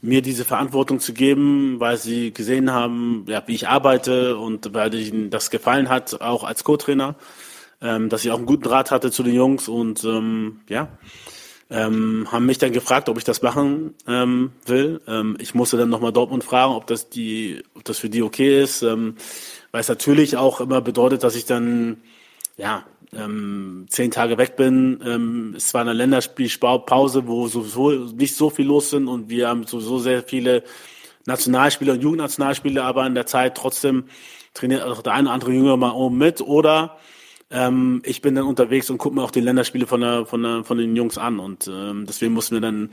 mir 0.00 0.22
diese 0.22 0.44
Verantwortung 0.44 1.00
zu 1.00 1.12
geben, 1.14 1.80
weil 1.80 1.96
sie 1.96 2.32
gesehen 2.32 2.72
haben, 2.72 3.24
ja, 3.28 3.42
wie 3.46 3.54
ich 3.54 3.68
arbeite 3.68 4.36
und 4.36 4.72
weil 4.72 4.94
ihnen 4.94 5.30
das 5.30 5.50
gefallen 5.50 5.88
hat, 5.88 6.20
auch 6.20 6.44
als 6.44 6.62
Co-Trainer 6.62 7.16
ähm, 7.82 8.08
dass 8.08 8.24
ich 8.24 8.30
auch 8.30 8.38
einen 8.38 8.46
guten 8.46 8.62
Draht 8.62 8.90
hatte 8.90 9.10
zu 9.10 9.22
den 9.22 9.34
Jungs 9.34 9.68
und 9.68 10.04
ähm, 10.04 10.60
ja, 10.68 10.88
ähm, 11.70 12.28
haben 12.30 12.46
mich 12.46 12.58
dann 12.58 12.72
gefragt, 12.72 13.08
ob 13.08 13.18
ich 13.18 13.24
das 13.24 13.42
machen 13.42 13.94
ähm, 14.06 14.52
will. 14.66 15.00
Ähm, 15.06 15.36
ich 15.40 15.54
musste 15.54 15.76
dann 15.76 15.88
nochmal 15.88 16.12
Dortmund 16.12 16.44
fragen, 16.44 16.74
ob 16.74 16.86
das 16.86 17.08
die, 17.08 17.62
ob 17.74 17.84
das 17.84 17.98
für 17.98 18.10
die 18.10 18.22
okay 18.22 18.62
ist, 18.62 18.82
ähm, 18.82 19.16
weil 19.70 19.80
es 19.80 19.88
natürlich 19.88 20.36
auch 20.36 20.60
immer 20.60 20.80
bedeutet, 20.80 21.22
dass 21.22 21.34
ich 21.34 21.46
dann 21.46 22.02
ja 22.56 22.84
ähm, 23.14 23.86
zehn 23.88 24.10
Tage 24.10 24.38
weg 24.38 24.56
bin. 24.56 25.02
Ähm, 25.04 25.54
es 25.56 25.72
war 25.72 25.80
eine 25.80 25.94
Länderspielpause, 25.94 27.26
wo 27.26 27.48
sowieso 27.48 27.90
nicht 27.90 28.36
so 28.36 28.50
viel 28.50 28.66
los 28.66 28.90
sind 28.90 29.08
und 29.08 29.30
wir 29.30 29.48
haben 29.48 29.66
sowieso 29.66 29.98
sehr 29.98 30.22
viele 30.22 30.62
Nationalspiele 31.24 31.92
und 31.92 32.02
Jugendnationalspiele, 32.02 32.82
aber 32.82 33.06
in 33.06 33.14
der 33.14 33.26
Zeit 33.26 33.56
trotzdem 33.56 34.04
trainiert 34.54 34.82
auch 34.82 35.02
der 35.02 35.14
eine 35.14 35.28
oder 35.28 35.34
andere 35.34 35.52
Jünger 35.52 35.76
mal 35.76 35.92
oben 35.92 36.18
mit 36.18 36.40
oder 36.40 36.98
ähm, 37.52 38.02
ich 38.04 38.22
bin 38.22 38.34
dann 38.34 38.46
unterwegs 38.46 38.88
und 38.88 38.98
gucke 38.98 39.14
mir 39.14 39.22
auch 39.22 39.30
die 39.30 39.40
Länderspiele 39.40 39.86
von, 39.86 40.00
der, 40.00 40.26
von, 40.26 40.42
der, 40.42 40.64
von 40.64 40.78
den 40.78 40.96
Jungs 40.96 41.18
an. 41.18 41.38
Und 41.38 41.68
ähm, 41.68 42.06
deswegen 42.06 42.32
mussten 42.32 42.56
wir 42.56 42.62
dann, 42.62 42.90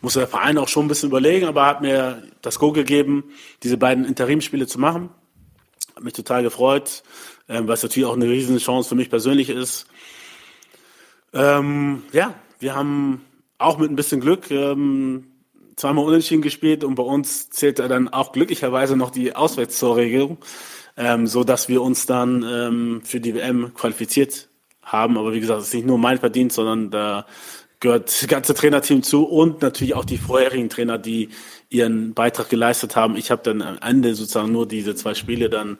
musste 0.00 0.18
der 0.18 0.28
Verein 0.28 0.58
auch 0.58 0.68
schon 0.68 0.86
ein 0.86 0.88
bisschen 0.88 1.10
überlegen, 1.10 1.46
aber 1.46 1.66
hat 1.66 1.80
mir 1.80 2.22
das 2.42 2.58
Go 2.58 2.72
gegeben, 2.72 3.24
diese 3.62 3.76
beiden 3.76 4.04
Interimspiele 4.04 4.66
zu 4.66 4.80
machen. 4.80 5.10
Hat 5.94 6.02
mich 6.02 6.12
total 6.12 6.42
gefreut, 6.42 7.04
ähm, 7.48 7.68
weil 7.68 7.78
natürlich 7.80 8.06
auch 8.06 8.16
eine 8.16 8.28
riesen 8.28 8.58
Chance 8.58 8.88
für 8.88 8.96
mich 8.96 9.10
persönlich 9.10 9.48
ist. 9.48 9.86
Ähm, 11.32 12.02
ja, 12.12 12.34
wir 12.58 12.74
haben 12.74 13.24
auch 13.58 13.78
mit 13.78 13.90
ein 13.90 13.96
bisschen 13.96 14.20
Glück 14.20 14.50
ähm, 14.50 15.26
zweimal 15.76 16.04
unentschieden 16.04 16.42
gespielt 16.42 16.82
und 16.82 16.96
bei 16.96 17.02
uns 17.02 17.50
zählt 17.50 17.78
dann 17.78 18.08
auch 18.08 18.32
glücklicherweise 18.32 18.96
noch 18.96 19.10
die 19.10 19.36
Auswärtstorregelung 19.36 20.38
ähm, 20.96 21.26
so 21.26 21.44
dass 21.44 21.68
wir 21.68 21.82
uns 21.82 22.06
dann 22.06 22.42
ähm, 22.42 23.02
für 23.04 23.20
die 23.20 23.34
WM 23.34 23.74
qualifiziert 23.74 24.48
haben. 24.82 25.18
Aber 25.18 25.32
wie 25.32 25.40
gesagt, 25.40 25.60
es 25.60 25.68
ist 25.68 25.74
nicht 25.74 25.86
nur 25.86 25.98
mein 25.98 26.18
Verdienst, 26.18 26.56
sondern 26.56 26.90
da 26.90 27.26
gehört 27.80 28.08
das 28.08 28.26
ganze 28.28 28.54
Trainerteam 28.54 29.02
zu 29.02 29.24
und 29.24 29.62
natürlich 29.62 29.94
auch 29.94 30.04
die 30.04 30.18
vorherigen 30.18 30.68
Trainer, 30.68 30.98
die 30.98 31.30
ihren 31.70 32.12
Beitrag 32.12 32.50
geleistet 32.50 32.94
haben. 32.94 33.16
Ich 33.16 33.30
habe 33.30 33.42
dann 33.42 33.62
am 33.62 33.78
Ende 33.80 34.14
sozusagen 34.14 34.52
nur 34.52 34.68
diese 34.68 34.94
zwei 34.94 35.14
Spiele 35.14 35.48
dann 35.48 35.78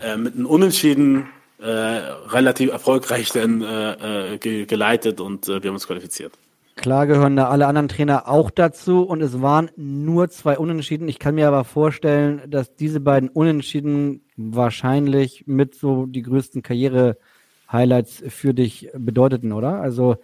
äh, 0.00 0.16
mit 0.16 0.34
einem 0.34 0.46
Unentschieden 0.46 1.28
äh, 1.58 1.66
relativ 1.66 2.70
erfolgreich 2.70 3.30
dann 3.30 3.62
äh, 3.62 4.34
äh 4.34 4.38
ge 4.38 4.66
geleitet 4.66 5.20
und 5.20 5.48
äh, 5.48 5.62
wir 5.62 5.68
haben 5.68 5.76
uns 5.76 5.86
qualifiziert. 5.86 6.32
Klar 6.76 7.06
gehören 7.06 7.36
da 7.36 7.48
alle 7.48 7.66
anderen 7.66 7.88
Trainer 7.88 8.28
auch 8.28 8.50
dazu 8.50 9.02
und 9.02 9.22
es 9.22 9.40
waren 9.40 9.70
nur 9.76 10.28
zwei 10.28 10.58
Unentschieden. 10.58 11.08
Ich 11.08 11.18
kann 11.18 11.34
mir 11.34 11.48
aber 11.48 11.64
vorstellen, 11.64 12.42
dass 12.48 12.76
diese 12.76 13.00
beiden 13.00 13.30
Unentschieden 13.30 14.26
wahrscheinlich 14.36 15.46
mit 15.46 15.74
so 15.74 16.04
die 16.04 16.20
größten 16.20 16.62
Karriere-Highlights 16.62 18.24
für 18.28 18.52
dich 18.52 18.90
bedeuteten, 18.94 19.52
oder? 19.52 19.80
Also 19.80 20.16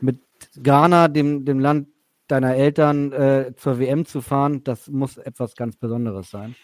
mit 0.00 0.18
Ghana, 0.60 1.06
dem, 1.06 1.44
dem 1.44 1.60
Land 1.60 1.86
deiner 2.26 2.56
Eltern, 2.56 3.12
äh, 3.12 3.52
zur 3.56 3.78
WM 3.78 4.04
zu 4.04 4.20
fahren, 4.20 4.64
das 4.64 4.88
muss 4.88 5.16
etwas 5.16 5.54
ganz 5.54 5.76
Besonderes 5.76 6.28
sein. 6.28 6.56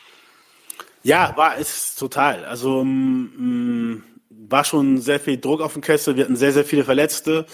Ja, 1.05 1.33
war 1.37 1.57
es 1.57 1.95
total. 1.95 2.45
Also 2.45 2.85
mh, 2.85 3.39
mm, 3.39 4.03
war 4.49 4.65
schon 4.65 4.99
sehr 4.99 5.21
viel 5.21 5.39
Druck 5.39 5.61
auf 5.61 5.75
dem 5.75 5.83
Kessel. 5.83 6.17
Wir 6.17 6.25
hatten 6.25 6.37
sehr, 6.37 6.53
sehr 6.53 6.65
viele 6.65 6.83
Verletzte. 6.83 7.47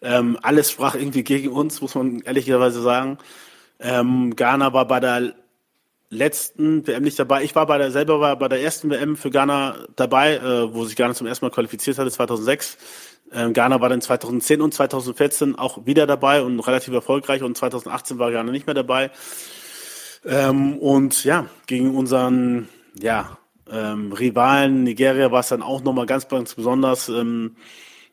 Ähm, 0.00 0.38
alles 0.42 0.70
sprach 0.70 0.94
irgendwie 0.94 1.24
gegen 1.24 1.48
uns, 1.48 1.80
muss 1.80 1.94
man 1.94 2.20
ehrlicherweise 2.20 2.80
sagen. 2.82 3.18
Ähm, 3.80 4.36
Ghana 4.36 4.72
war 4.72 4.86
bei 4.86 5.00
der 5.00 5.34
letzten 6.10 6.86
WM 6.86 7.02
nicht 7.02 7.18
dabei. 7.18 7.42
Ich 7.42 7.54
war 7.54 7.66
bei 7.66 7.78
der 7.78 7.90
selber 7.90 8.20
war 8.20 8.36
bei 8.36 8.48
der 8.48 8.62
ersten 8.62 8.90
WM 8.90 9.16
für 9.16 9.30
Ghana 9.30 9.86
dabei, 9.96 10.36
äh, 10.36 10.74
wo 10.74 10.84
sich 10.84 10.96
Ghana 10.96 11.14
zum 11.14 11.26
ersten 11.26 11.44
Mal 11.44 11.50
qualifiziert 11.50 11.98
hatte, 11.98 12.10
2006. 12.10 12.78
Ähm, 13.32 13.52
Ghana 13.52 13.80
war 13.80 13.88
dann 13.88 14.00
2010 14.00 14.62
und 14.62 14.72
2014 14.72 15.58
auch 15.58 15.84
wieder 15.86 16.06
dabei 16.06 16.42
und 16.42 16.58
relativ 16.60 16.94
erfolgreich 16.94 17.42
und 17.42 17.56
2018 17.56 18.18
war 18.18 18.30
Ghana 18.30 18.50
nicht 18.50 18.66
mehr 18.66 18.74
dabei. 18.74 19.10
Ähm, 20.24 20.78
und 20.78 21.24
ja, 21.24 21.46
gegen 21.66 21.94
unseren 21.94 22.68
ja, 22.98 23.38
ähm, 23.70 24.12
Rivalen 24.12 24.84
Nigeria 24.84 25.30
war 25.30 25.40
es 25.40 25.48
dann 25.48 25.62
auch 25.62 25.82
nochmal 25.82 26.06
ganz, 26.06 26.28
ganz 26.28 26.54
besonders. 26.54 27.08
Ähm, 27.08 27.56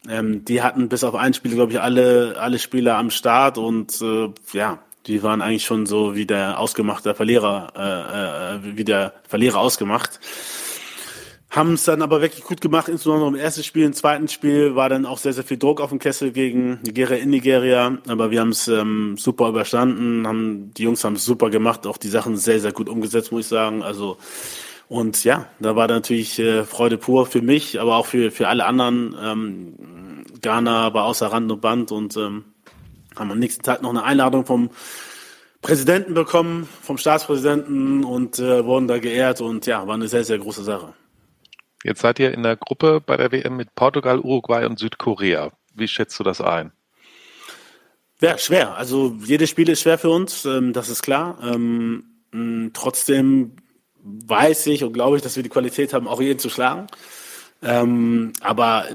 ähm, 0.09 0.45
die 0.45 0.61
hatten 0.61 0.89
bis 0.89 1.03
auf 1.03 1.15
ein 1.15 1.33
Spiel, 1.33 1.55
glaube 1.55 1.73
ich, 1.73 1.81
alle, 1.81 2.35
alle 2.39 2.59
Spieler 2.59 2.97
am 2.97 3.09
Start 3.09 3.57
und 3.57 4.01
äh, 4.01 4.29
ja, 4.53 4.79
die 5.07 5.21
waren 5.23 5.41
eigentlich 5.41 5.65
schon 5.65 5.85
so 5.85 6.15
wie 6.15 6.25
der 6.25 6.59
ausgemachte 6.59 7.13
Verlierer, 7.13 7.73
äh, 7.75 8.69
äh, 8.69 8.77
wie 8.77 8.83
der 8.83 9.13
Verlierer 9.27 9.59
ausgemacht. 9.59 10.19
Haben 11.49 11.73
es 11.73 11.85
dann 11.85 12.01
aber 12.01 12.21
wirklich 12.21 12.43
gut 12.43 12.59
gemacht, 12.59 12.89
insbesondere 12.89 13.29
im 13.29 13.35
ersten 13.35 13.63
Spiel. 13.63 13.85
Im 13.85 13.93
zweiten 13.93 14.27
Spiel 14.27 14.75
war 14.75 14.89
dann 14.89 15.05
auch 15.05 15.19
sehr, 15.19 15.31
sehr 15.31 15.45
viel 15.45 15.57
Druck 15.57 15.79
auf 15.79 15.89
dem 15.89 15.99
Kessel 15.99 16.31
gegen 16.31 16.79
Nigeria 16.83 17.17
in 17.17 17.29
Nigeria. 17.29 17.97
Aber 18.07 18.29
wir 18.29 18.41
haben 18.41 18.49
es 18.49 18.67
ähm, 18.67 19.15
super 19.17 19.47
überstanden. 19.47 20.27
Haben, 20.27 20.73
die 20.73 20.83
Jungs 20.83 21.03
haben 21.05 21.15
es 21.15 21.23
super 21.23 21.49
gemacht, 21.49 21.87
auch 21.87 21.97
die 21.97 22.09
Sachen 22.09 22.35
sehr, 22.35 22.59
sehr 22.59 22.73
gut 22.73 22.89
umgesetzt, 22.89 23.31
muss 23.31 23.41
ich 23.41 23.47
sagen. 23.47 23.83
Also 23.83 24.17
und 24.87 25.23
ja, 25.23 25.47
da 25.59 25.75
war 25.75 25.87
natürlich 25.87 26.37
äh, 26.39 26.63
Freude 26.63 26.97
pur 26.97 27.25
für 27.25 27.41
mich, 27.41 27.79
aber 27.79 27.95
auch 27.95 28.05
für, 28.05 28.31
für 28.31 28.47
alle 28.47 28.65
anderen. 28.65 29.15
Ähm, 29.19 29.73
Ghana 30.45 30.93
war 30.93 31.05
außer 31.05 31.31
Rand 31.31 31.51
und 31.51 31.59
Band 31.59 31.91
und 31.91 32.15
ähm, 32.17 32.45
haben 33.15 33.31
am 33.31 33.39
nächsten 33.39 33.63
Tag 33.63 33.81
noch 33.81 33.89
eine 33.89 34.03
Einladung 34.03 34.45
vom 34.45 34.69
Präsidenten 35.63 36.13
bekommen, 36.13 36.69
vom 36.83 36.99
Staatspräsidenten 36.99 38.03
und 38.03 38.37
äh, 38.37 38.63
wurden 38.63 38.87
da 38.87 38.99
geehrt 38.99 39.41
und 39.41 39.65
ja, 39.65 39.87
war 39.87 39.95
eine 39.95 40.07
sehr, 40.07 40.23
sehr 40.23 40.37
große 40.37 40.63
Sache. 40.63 40.93
Jetzt 41.83 42.01
seid 42.01 42.19
ihr 42.19 42.31
in 42.31 42.43
der 42.43 42.57
Gruppe 42.57 43.01
bei 43.03 43.17
der 43.17 43.31
WM 43.31 43.57
mit 43.57 43.73
Portugal, 43.73 44.19
Uruguay 44.19 44.65
und 44.65 44.77
Südkorea. 44.77 45.51
Wie 45.73 45.87
schätzt 45.87 46.19
du 46.19 46.23
das 46.23 46.41
ein? 46.41 46.71
Ja, 48.21 48.37
schwer. 48.37 48.77
Also 48.77 49.17
jedes 49.23 49.49
Spiel 49.49 49.67
ist 49.69 49.81
schwer 49.81 49.97
für 49.97 50.11
uns, 50.11 50.45
ähm, 50.45 50.73
das 50.73 50.89
ist 50.89 51.01
klar. 51.01 51.39
Ähm, 51.43 52.71
trotzdem 52.73 53.55
weiß 54.03 54.67
ich 54.67 54.83
und 54.83 54.93
glaube 54.93 55.17
ich, 55.17 55.23
dass 55.23 55.35
wir 55.35 55.41
die 55.41 55.49
Qualität 55.49 55.91
haben, 55.91 56.07
auch 56.07 56.21
jeden 56.21 56.37
zu 56.37 56.49
schlagen. 56.49 56.85
Ähm, 57.63 58.33
aber 58.41 58.85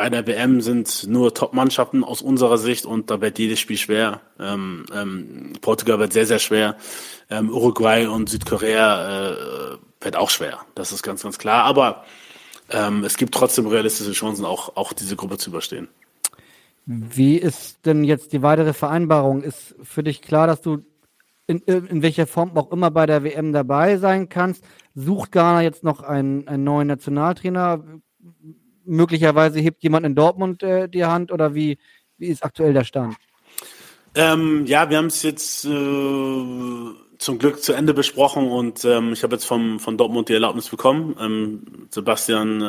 bei 0.00 0.08
der 0.08 0.26
WM 0.26 0.62
sind 0.62 1.06
nur 1.08 1.34
Top-Mannschaften 1.34 2.04
aus 2.04 2.22
unserer 2.22 2.56
Sicht 2.56 2.86
und 2.86 3.10
da 3.10 3.20
wird 3.20 3.38
jedes 3.38 3.60
Spiel 3.60 3.76
schwer. 3.76 4.22
Ähm, 4.38 4.86
ähm, 4.94 5.52
Portugal 5.60 5.98
wird 5.98 6.14
sehr, 6.14 6.24
sehr 6.24 6.38
schwer. 6.38 6.78
Ähm, 7.28 7.50
Uruguay 7.50 8.06
und 8.06 8.30
Südkorea 8.30 9.32
äh, 9.32 9.36
wird 10.00 10.16
auch 10.16 10.30
schwer. 10.30 10.60
Das 10.74 10.90
ist 10.90 11.02
ganz, 11.02 11.22
ganz 11.22 11.36
klar. 11.36 11.64
Aber 11.64 12.06
ähm, 12.70 13.04
es 13.04 13.18
gibt 13.18 13.34
trotzdem 13.34 13.66
realistische 13.66 14.12
Chancen, 14.12 14.46
auch, 14.46 14.74
auch 14.74 14.94
diese 14.94 15.16
Gruppe 15.16 15.36
zu 15.36 15.50
überstehen. 15.50 15.88
Wie 16.86 17.36
ist 17.36 17.84
denn 17.84 18.02
jetzt 18.02 18.32
die 18.32 18.40
weitere 18.40 18.72
Vereinbarung? 18.72 19.42
Ist 19.42 19.74
für 19.82 20.02
dich 20.02 20.22
klar, 20.22 20.46
dass 20.46 20.62
du 20.62 20.78
in, 21.46 21.58
in 21.58 22.00
welcher 22.00 22.26
Form 22.26 22.56
auch 22.56 22.72
immer 22.72 22.90
bei 22.90 23.04
der 23.04 23.22
WM 23.22 23.52
dabei 23.52 23.98
sein 23.98 24.30
kannst? 24.30 24.64
Sucht 24.94 25.30
Ghana 25.30 25.60
jetzt 25.60 25.84
noch 25.84 26.00
einen, 26.00 26.48
einen 26.48 26.64
neuen 26.64 26.88
Nationaltrainer? 26.88 27.84
Möglicherweise 28.90 29.60
hebt 29.60 29.82
jemand 29.82 30.04
in 30.04 30.14
Dortmund 30.14 30.62
äh, 30.62 30.88
die 30.88 31.04
Hand 31.04 31.32
oder 31.32 31.54
wie, 31.54 31.78
wie 32.18 32.26
ist 32.26 32.44
aktuell 32.44 32.72
der 32.72 32.84
Stand? 32.84 33.16
Ähm, 34.14 34.66
ja, 34.66 34.90
wir 34.90 34.98
haben 34.98 35.06
es 35.06 35.22
jetzt 35.22 35.64
äh, 35.64 35.68
zum 35.68 37.38
Glück 37.38 37.62
zu 37.62 37.72
Ende 37.72 37.94
besprochen 37.94 38.50
und 38.50 38.84
ähm, 38.84 39.12
ich 39.12 39.22
habe 39.22 39.36
jetzt 39.36 39.44
vom, 39.44 39.78
von 39.78 39.96
Dortmund 39.96 40.28
die 40.28 40.34
Erlaubnis 40.34 40.68
bekommen. 40.68 41.16
Ähm, 41.20 41.86
Sebastian 41.90 42.60
äh, 42.60 42.64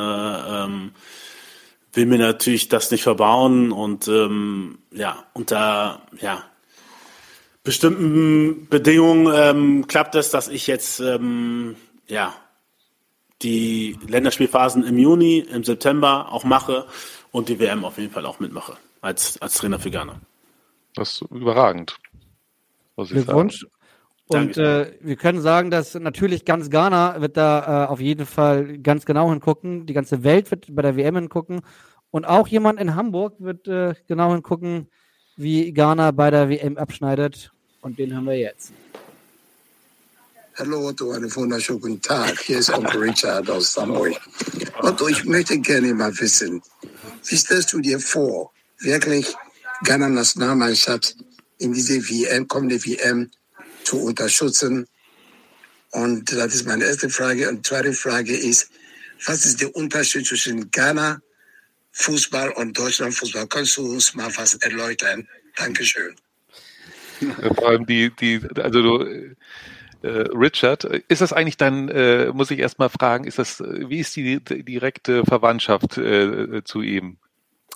ähm, 0.65 0.91
will 1.93 2.05
mir 2.05 2.19
natürlich 2.19 2.69
das 2.69 2.91
nicht 2.91 3.03
verbauen 3.03 3.72
und 3.72 4.07
ähm, 4.07 4.78
ja, 4.91 5.26
unter 5.34 6.03
ja, 6.22 6.43
bestimmten 7.63 8.67
Bedingungen 8.69 9.34
ähm, 9.36 9.88
klappt 9.88 10.15
es, 10.15 10.30
dass 10.30 10.47
ich 10.47 10.67
jetzt 10.67 11.03
ja 12.07 12.34
die 13.44 13.98
Länderspielphasen 14.08 14.84
im 14.84 14.98
Juni, 14.98 15.39
im 15.39 15.64
September 15.64 16.32
auch 16.32 16.44
mache 16.44 16.86
und 17.32 17.50
die 17.50 17.60
WM 17.60 17.86
auf 17.86 17.98
jeden 17.98 18.12
Fall 18.12 18.26
auch 18.26 18.39
mitmache 18.39 18.78
als, 19.02 19.42
als 19.42 19.56
Trainer 19.56 19.80
für 19.80 19.92
Ghana. 19.92 20.22
Das 20.96 21.14
ist 21.14 21.32
überragend. 21.32 21.98
Glückwunsch. 22.98 23.66
Und 24.28 24.58
äh, 24.58 24.94
wir 25.02 25.18
können 25.18 25.42
sagen, 25.42 25.72
dass 25.72 25.94
natürlich 25.96 26.46
ganz 26.46 26.70
Ghana 26.70 27.20
wird 27.20 27.36
da 27.36 27.86
äh, 27.86 27.88
auf 27.88 28.00
jeden 28.00 28.26
Fall 28.26 28.78
ganz 28.78 29.06
genau 29.06 29.30
hingucken. 29.30 29.86
Die 29.86 29.94
ganze 29.94 30.24
Welt 30.24 30.52
wird 30.52 30.74
bei 30.74 30.82
der 30.82 30.96
WM 30.96 31.16
hingucken. 31.16 31.62
Und 32.12 32.26
auch 32.26 32.48
jemand 32.48 32.80
in 32.80 32.96
Hamburg 32.96 33.36
wird 33.39 33.68
äh, 33.68 33.94
genau 34.08 34.32
hingucken, 34.32 34.88
wie 35.36 35.74
Ghana 35.74 36.12
bei 36.12 36.30
der 36.32 36.50
WM 36.50 36.78
abschneidet. 36.78 37.52
Und 37.82 38.00
den 38.00 38.16
haben 38.16 38.26
wir 38.26 38.38
jetzt. 38.38 38.74
Hallo 40.58 40.89
Otto, 40.89 41.14
einen 41.14 41.34
wunderschönen 41.34 41.80
guten 41.80 42.02
Tag. 42.02 42.38
Hier 42.41 42.60
ist 42.60 42.70
Onkel 42.70 42.99
Richard 42.99 43.49
aus 43.49 43.78
Hamburg. 43.78 44.20
Otto, 44.82 45.08
ich 45.08 45.24
möchte 45.24 45.58
gerne 45.58 45.93
mal 45.93 46.12
wissen, 46.20 46.62
wie 47.26 47.38
stellst 47.38 47.72
du 47.72 47.80
dir 47.80 47.97
vor, 48.02 48.52
wirklich 48.80 49.34
Ghana 49.86 50.10
Nationalmannschaft 50.10 51.16
in 51.60 51.72
diese 51.72 51.97
WM, 52.10 52.49
kommende 52.49 52.84
WM 52.84 53.32
zu 53.86 54.02
unterstützen? 54.02 54.88
Und 55.91 56.30
das 56.34 56.54
ist 56.54 56.68
meine 56.68 56.84
erste 56.84 57.10
Frage. 57.10 57.47
Und 57.47 57.66
zweite 57.66 57.93
Frage 57.93 58.36
ist, 58.36 58.70
was 59.26 59.45
ist 59.45 59.62
der 59.62 59.74
Unterschied 59.74 60.28
zwischen 60.28 60.70
Ghana 60.70 61.22
Fußball 61.93 62.49
und 62.52 62.78
Deutschland 62.78 63.14
Fußball? 63.14 63.47
Kannst 63.47 63.78
du 63.78 63.89
uns 63.89 64.14
mal 64.16 64.30
was 64.36 64.56
erläutern? 64.56 65.26
Dankeschön. 65.56 66.14
Vor 67.56 67.70
allem 67.70 67.86
die, 67.86 68.14
die, 68.20 68.41
also 68.56 68.82
du, 68.82 69.36
Richard, 70.08 70.84
ist 70.84 71.22
das 71.22 71.34
eigentlich 71.34 71.58
dann, 71.58 71.89
äh, 71.89 72.32
muss 72.34 72.52
ich 72.52 72.60
erstmal 72.60 72.89
fragen, 72.89 73.26
ist 73.26 73.39
das, 73.39 73.62
wie 73.62 73.99
ist 73.99 74.16
die, 74.16 74.43
die 74.43 74.64
direkte 74.64 75.26
Verwandtschaft 75.26 75.97
äh, 75.97 76.64
zu 76.64 76.82
ihm? 76.82 77.18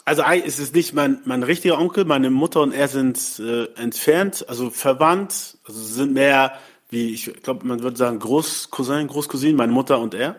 Also 0.06 0.22
es 0.24 0.60
ist 0.60 0.76
nicht 0.76 0.94
mein, 0.94 1.20
mein 1.26 1.42
richtiger 1.42 1.80
Onkel, 1.80 2.06
meine 2.06 2.30
Mutter 2.30 2.62
und 2.62 2.74
er 2.74 2.88
sind 2.88 3.40
äh, 3.40 3.66
entfernt, 3.76 4.46
also 4.48 4.70
verwandt, 4.70 5.58
also 5.66 5.80
sind 5.82 6.14
mehr 6.14 6.54
wie, 6.90 7.14
ich 7.14 7.34
glaube, 7.42 7.66
man 7.66 7.82
würde 7.82 7.98
sagen 7.98 8.20
Großcousin, 8.20 9.08
Großcousin, 9.08 9.56
meine 9.56 9.72
Mutter 9.72 10.00
und 10.00 10.14
er. 10.14 10.36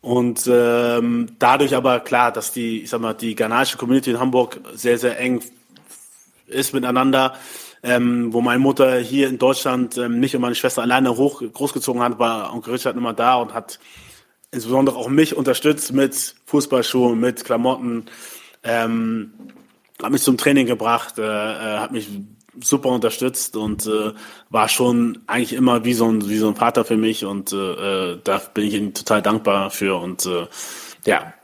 Und 0.00 0.48
ähm, 0.50 1.36
dadurch 1.38 1.74
aber 1.74 2.00
klar, 2.00 2.32
dass 2.32 2.52
die, 2.52 2.82
ich 2.82 2.90
sag 2.90 3.00
mal, 3.00 3.12
die 3.12 3.34
ghanaische 3.34 3.76
Community 3.76 4.10
in 4.10 4.20
Hamburg 4.20 4.60
sehr, 4.72 4.98
sehr 4.98 5.18
eng 5.18 5.42
ist 6.46 6.72
miteinander 6.72 7.34
ähm, 7.86 8.32
wo 8.32 8.40
meine 8.40 8.58
Mutter 8.58 8.98
hier 8.98 9.28
in 9.28 9.38
Deutschland 9.38 9.96
ähm, 9.96 10.18
mich 10.18 10.34
und 10.34 10.42
meine 10.42 10.56
Schwester 10.56 10.82
alleine 10.82 11.16
hoch 11.16 11.40
großgezogen 11.40 12.02
hat, 12.02 12.18
war 12.18 12.52
Onkel 12.52 12.72
Richard 12.72 12.96
immer 12.96 13.12
da 13.12 13.36
und 13.36 13.54
hat 13.54 13.78
insbesondere 14.50 14.96
auch 14.96 15.08
mich 15.08 15.36
unterstützt 15.36 15.92
mit 15.92 16.34
Fußballschuhen, 16.46 17.18
mit 17.18 17.44
Klamotten, 17.44 18.06
ähm, 18.64 19.32
hat 20.02 20.10
mich 20.10 20.22
zum 20.22 20.36
Training 20.36 20.66
gebracht, 20.66 21.18
äh, 21.18 21.22
äh, 21.22 21.78
hat 21.78 21.92
mich 21.92 22.08
super 22.60 22.88
unterstützt 22.88 23.56
und 23.56 23.86
äh, 23.86 24.12
war 24.50 24.68
schon 24.68 25.20
eigentlich 25.28 25.52
immer 25.52 25.84
wie 25.84 25.94
so 25.94 26.10
ein 26.10 26.28
wie 26.28 26.38
so 26.38 26.48
ein 26.48 26.56
Vater 26.56 26.84
für 26.84 26.96
mich 26.96 27.24
und 27.24 27.52
äh, 27.52 28.12
äh 28.14 28.20
da 28.24 28.38
bin 28.52 28.64
ich 28.64 28.74
ihm 28.74 28.94
total 28.94 29.22
dankbar 29.22 29.70
für 29.70 30.00
und 30.00 30.26
äh, 30.26 30.46
ja 31.04 31.34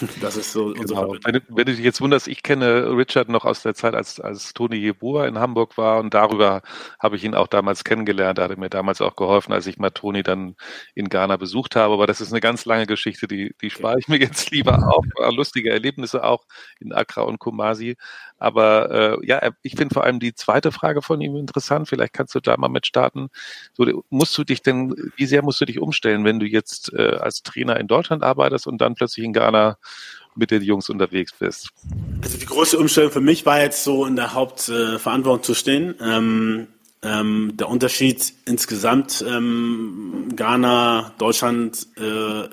Das 0.20 0.36
ist 0.36 0.52
so 0.52 0.66
unsere 0.66 0.86
genau. 0.86 1.16
wenn, 1.24 1.42
wenn, 1.48 1.66
du 1.66 1.74
dich 1.74 1.84
jetzt 1.84 2.00
wunderst, 2.00 2.28
ich 2.28 2.42
kenne 2.42 2.96
Richard 2.96 3.28
noch 3.28 3.44
aus 3.44 3.62
der 3.62 3.74
Zeit, 3.74 3.94
als, 3.94 4.20
als 4.20 4.54
Toni 4.54 4.76
Jeboa 4.76 5.26
in 5.26 5.38
Hamburg 5.38 5.76
war 5.76 6.00
und 6.00 6.14
darüber 6.14 6.62
habe 6.98 7.16
ich 7.16 7.24
ihn 7.24 7.34
auch 7.34 7.46
damals 7.46 7.84
kennengelernt. 7.84 8.38
Er 8.38 8.44
hatte 8.44 8.58
mir 8.58 8.70
damals 8.70 9.00
auch 9.00 9.16
geholfen, 9.16 9.52
als 9.52 9.66
ich 9.66 9.78
mal 9.78 9.90
Toni 9.90 10.22
dann 10.22 10.56
in 10.94 11.08
Ghana 11.08 11.36
besucht 11.36 11.76
habe. 11.76 11.94
Aber 11.94 12.06
das 12.06 12.20
ist 12.20 12.32
eine 12.32 12.40
ganz 12.40 12.64
lange 12.64 12.86
Geschichte, 12.86 13.28
die, 13.28 13.54
die 13.60 13.70
spare 13.70 13.98
ich 13.98 14.08
mir 14.08 14.18
jetzt 14.18 14.50
lieber 14.50 14.94
auf. 14.94 15.04
Lustige 15.34 15.70
Erlebnisse 15.70 16.24
auch 16.24 16.44
in 16.80 16.92
Accra 16.92 17.22
und 17.22 17.38
Kumasi. 17.38 17.96
Aber 18.44 18.90
äh, 19.22 19.26
ja, 19.26 19.50
ich 19.62 19.74
finde 19.74 19.94
vor 19.94 20.04
allem 20.04 20.20
die 20.20 20.34
zweite 20.34 20.70
Frage 20.70 21.00
von 21.00 21.20
ihm 21.22 21.34
interessant. 21.36 21.88
Vielleicht 21.88 22.12
kannst 22.12 22.34
du 22.34 22.40
da 22.40 22.56
mal 22.58 22.68
mit 22.68 22.86
starten. 22.86 23.28
So, 23.72 24.04
musst 24.10 24.36
du 24.36 24.44
dich 24.44 24.60
denn, 24.60 24.94
wie 25.16 25.24
sehr 25.24 25.42
musst 25.42 25.62
du 25.62 25.64
dich 25.64 25.80
umstellen, 25.80 26.24
wenn 26.24 26.38
du 26.38 26.46
jetzt 26.46 26.92
äh, 26.92 27.16
als 27.16 27.42
Trainer 27.42 27.80
in 27.80 27.86
Deutschland 27.86 28.22
arbeitest 28.22 28.66
und 28.66 28.78
dann 28.82 28.94
plötzlich 28.94 29.24
in 29.24 29.32
Ghana 29.32 29.78
mit 30.36 30.50
den 30.50 30.62
Jungs 30.62 30.90
unterwegs 30.90 31.32
bist? 31.38 31.70
Also 32.22 32.36
die 32.36 32.44
größte 32.44 32.78
Umstellung 32.78 33.10
für 33.10 33.20
mich 33.22 33.46
war 33.46 33.62
jetzt 33.62 33.82
so 33.82 34.04
in 34.04 34.16
der 34.16 34.34
Hauptverantwortung 34.34 35.40
äh, 35.40 35.42
zu 35.42 35.54
stehen. 35.54 35.94
Ähm, 36.00 36.66
ähm, 37.02 37.52
der 37.54 37.68
Unterschied 37.68 38.34
insgesamt 38.44 39.24
ähm, 39.26 40.28
Ghana, 40.36 41.14
Deutschland 41.18 41.86
äh, 41.96 42.48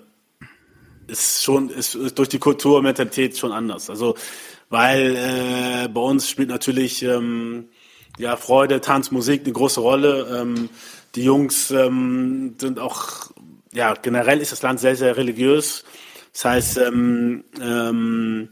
ist 1.11 1.43
schon 1.43 1.69
ist 1.69 1.97
durch 2.17 2.29
die 2.29 2.39
Kultur 2.39 2.81
Mentalität 2.81 3.37
schon 3.37 3.51
anders. 3.51 3.89
Also 3.89 4.15
weil 4.71 5.15
äh, 5.17 5.87
bei 5.89 6.01
uns 6.01 6.29
spielt 6.29 6.49
natürlich 6.49 7.03
ähm, 7.03 7.65
ja 8.17 8.37
Freude, 8.37 8.81
Tanz, 8.81 9.11
Musik 9.11 9.41
eine 9.43 9.51
große 9.53 9.81
Rolle. 9.81 10.41
Ähm, 10.41 10.69
die 11.13 11.25
Jungs 11.25 11.71
ähm, 11.71 12.55
sind 12.57 12.79
auch, 12.79 13.31
ja, 13.73 13.93
generell 13.93 14.39
ist 14.39 14.53
das 14.53 14.61
Land 14.61 14.79
sehr, 14.79 14.95
sehr 14.95 15.17
religiös. 15.17 15.83
Das 16.31 16.45
heißt, 16.45 16.77
ähm, 16.77 17.43
ähm, 17.61 18.49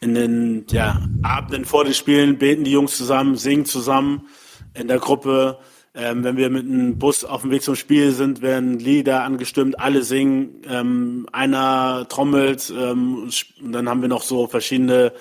in 0.00 0.14
den 0.14 0.66
ja, 0.70 1.00
Abenden 1.22 1.64
vor 1.64 1.84
den 1.84 1.94
Spielen 1.94 2.38
beten 2.38 2.64
die 2.64 2.72
Jungs 2.72 2.96
zusammen, 2.96 3.36
singen 3.36 3.64
zusammen 3.64 4.28
in 4.74 4.88
der 4.88 4.98
Gruppe. 4.98 5.60
Ähm, 5.98 6.22
wenn 6.22 6.36
wir 6.36 6.48
mit 6.48 6.64
einem 6.64 6.96
Bus 6.96 7.24
auf 7.24 7.42
dem 7.42 7.50
Weg 7.50 7.62
zum 7.62 7.74
Spiel 7.74 8.12
sind, 8.12 8.40
werden 8.40 8.78
Lieder 8.78 9.24
angestimmt, 9.24 9.80
alle 9.80 10.04
singen, 10.04 10.62
ähm, 10.70 11.26
einer 11.32 12.06
trommelt 12.08 12.72
ähm, 12.76 13.28
und 13.60 13.72
dann 13.72 13.88
haben 13.88 14.00
wir 14.00 14.08
noch 14.08 14.22
so 14.22 14.46
verschiedene 14.46 15.12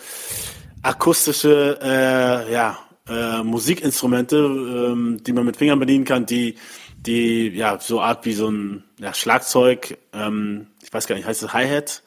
akustische 0.84 1.80
äh, 1.82 2.54
ja, 2.54 2.78
äh, 3.10 3.41
Musikinstrumente, 3.41 4.38
ähm, 4.38 5.20
die 5.26 5.34
man 5.34 5.48
mit 5.48 5.58
Fingern 5.58 5.80
bedienen 5.80 6.06
kann, 6.06 6.28
die 6.28 6.56
die 7.08 7.48
ja 7.49 7.80
so 7.80 8.02
Art 8.02 8.26
wie 8.26 8.34
so 8.34 8.49
ein 8.49 8.84
ja, 8.99 9.14
Schlagzeug, 9.14 9.98
ähm, 10.14 10.68
ich 10.84 10.94
weiß 10.94 11.08
gar 11.08 11.16
nicht, 11.16 11.26
heißt 11.26 11.41
es 11.41 11.54
Hi-Hat? 11.54 12.04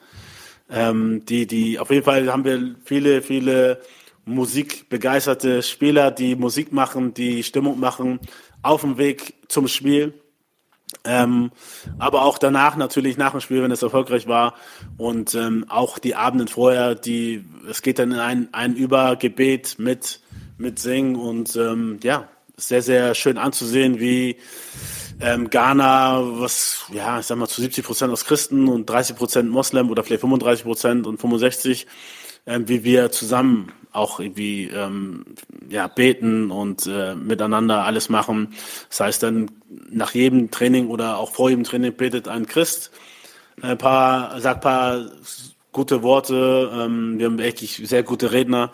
Ähm, 0.69 1.25
die, 1.25 1.47
die, 1.47 1.79
auf 1.79 1.89
jeden 1.89 2.05
Fall 2.05 2.31
haben 2.31 2.45
wir 2.45 2.75
viele, 2.85 3.21
viele 3.21 3.81
musikbegeisterte 4.25 5.63
Spieler, 5.63 6.11
die 6.11 6.35
Musik 6.35 6.71
machen, 6.71 7.13
die 7.13 7.43
Stimmung 7.43 7.79
machen, 7.79 8.19
auf 8.63 8.81
dem 8.81 8.97
Weg 8.97 9.33
zum 9.47 9.67
Spiel. 9.67 10.13
Ähm, 11.03 11.51
aber 11.99 12.23
auch 12.23 12.37
danach 12.37 12.75
natürlich 12.75 13.17
nach 13.17 13.31
dem 13.31 13.39
Spiel, 13.39 13.63
wenn 13.63 13.71
es 13.71 13.81
erfolgreich 13.81 14.27
war 14.27 14.55
und 14.97 15.33
ähm, 15.35 15.65
auch 15.69 15.99
die 15.99 16.15
Abenden 16.15 16.47
vorher, 16.47 16.95
die 16.95 17.45
es 17.69 17.81
geht 17.81 17.97
dann 17.97 18.11
in 18.11 18.19
ein, 18.19 18.49
ein 18.51 18.75
Übergebet 18.75 19.79
mit 19.79 20.19
mit 20.57 20.79
Singen 20.79 21.15
und 21.15 21.55
ähm, 21.55 21.99
ja 22.03 22.27
sehr 22.57 22.81
sehr 22.81 23.15
schön 23.15 23.37
anzusehen, 23.37 23.99
wie 23.99 24.35
ähm, 25.21 25.49
Ghana, 25.49 26.21
was 26.39 26.83
ja 26.91 27.19
ich 27.19 27.25
sag 27.25 27.37
mal 27.37 27.47
zu 27.47 27.61
70 27.61 27.85
Prozent 27.85 28.11
aus 28.11 28.25
Christen 28.25 28.67
und 28.67 28.89
30 28.89 29.15
Prozent 29.15 29.49
Moslem 29.49 29.89
oder 29.89 30.03
vielleicht 30.03 30.21
35 30.21 30.65
Prozent 30.65 31.07
und 31.07 31.19
65 31.19 31.87
ähm, 32.45 32.67
wie 32.67 32.83
wir 32.83 33.11
zusammen 33.11 33.71
auch 33.91 34.19
irgendwie 34.19 34.67
ähm, 34.67 35.25
ja, 35.69 35.87
beten 35.87 36.49
und 36.49 36.87
äh, 36.87 37.15
miteinander 37.15 37.83
alles 37.83 38.09
machen. 38.09 38.53
Das 38.89 39.01
heißt 39.01 39.23
dann 39.23 39.51
nach 39.89 40.13
jedem 40.13 40.49
Training 40.49 40.87
oder 40.87 41.17
auch 41.17 41.31
vor 41.31 41.49
jedem 41.49 41.65
Training 41.65 41.93
betet 41.93 42.27
ein 42.27 42.45
Christ 42.45 42.91
ein 43.61 43.77
paar, 43.77 44.39
sagt 44.39 44.57
ein 44.57 44.61
paar 44.61 45.11
gute 45.71 46.03
Worte. 46.03 46.71
Ähm, 46.73 47.19
wir 47.19 47.27
haben 47.27 47.37
wirklich 47.37 47.81
sehr 47.83 48.03
gute 48.03 48.31
Redner 48.31 48.71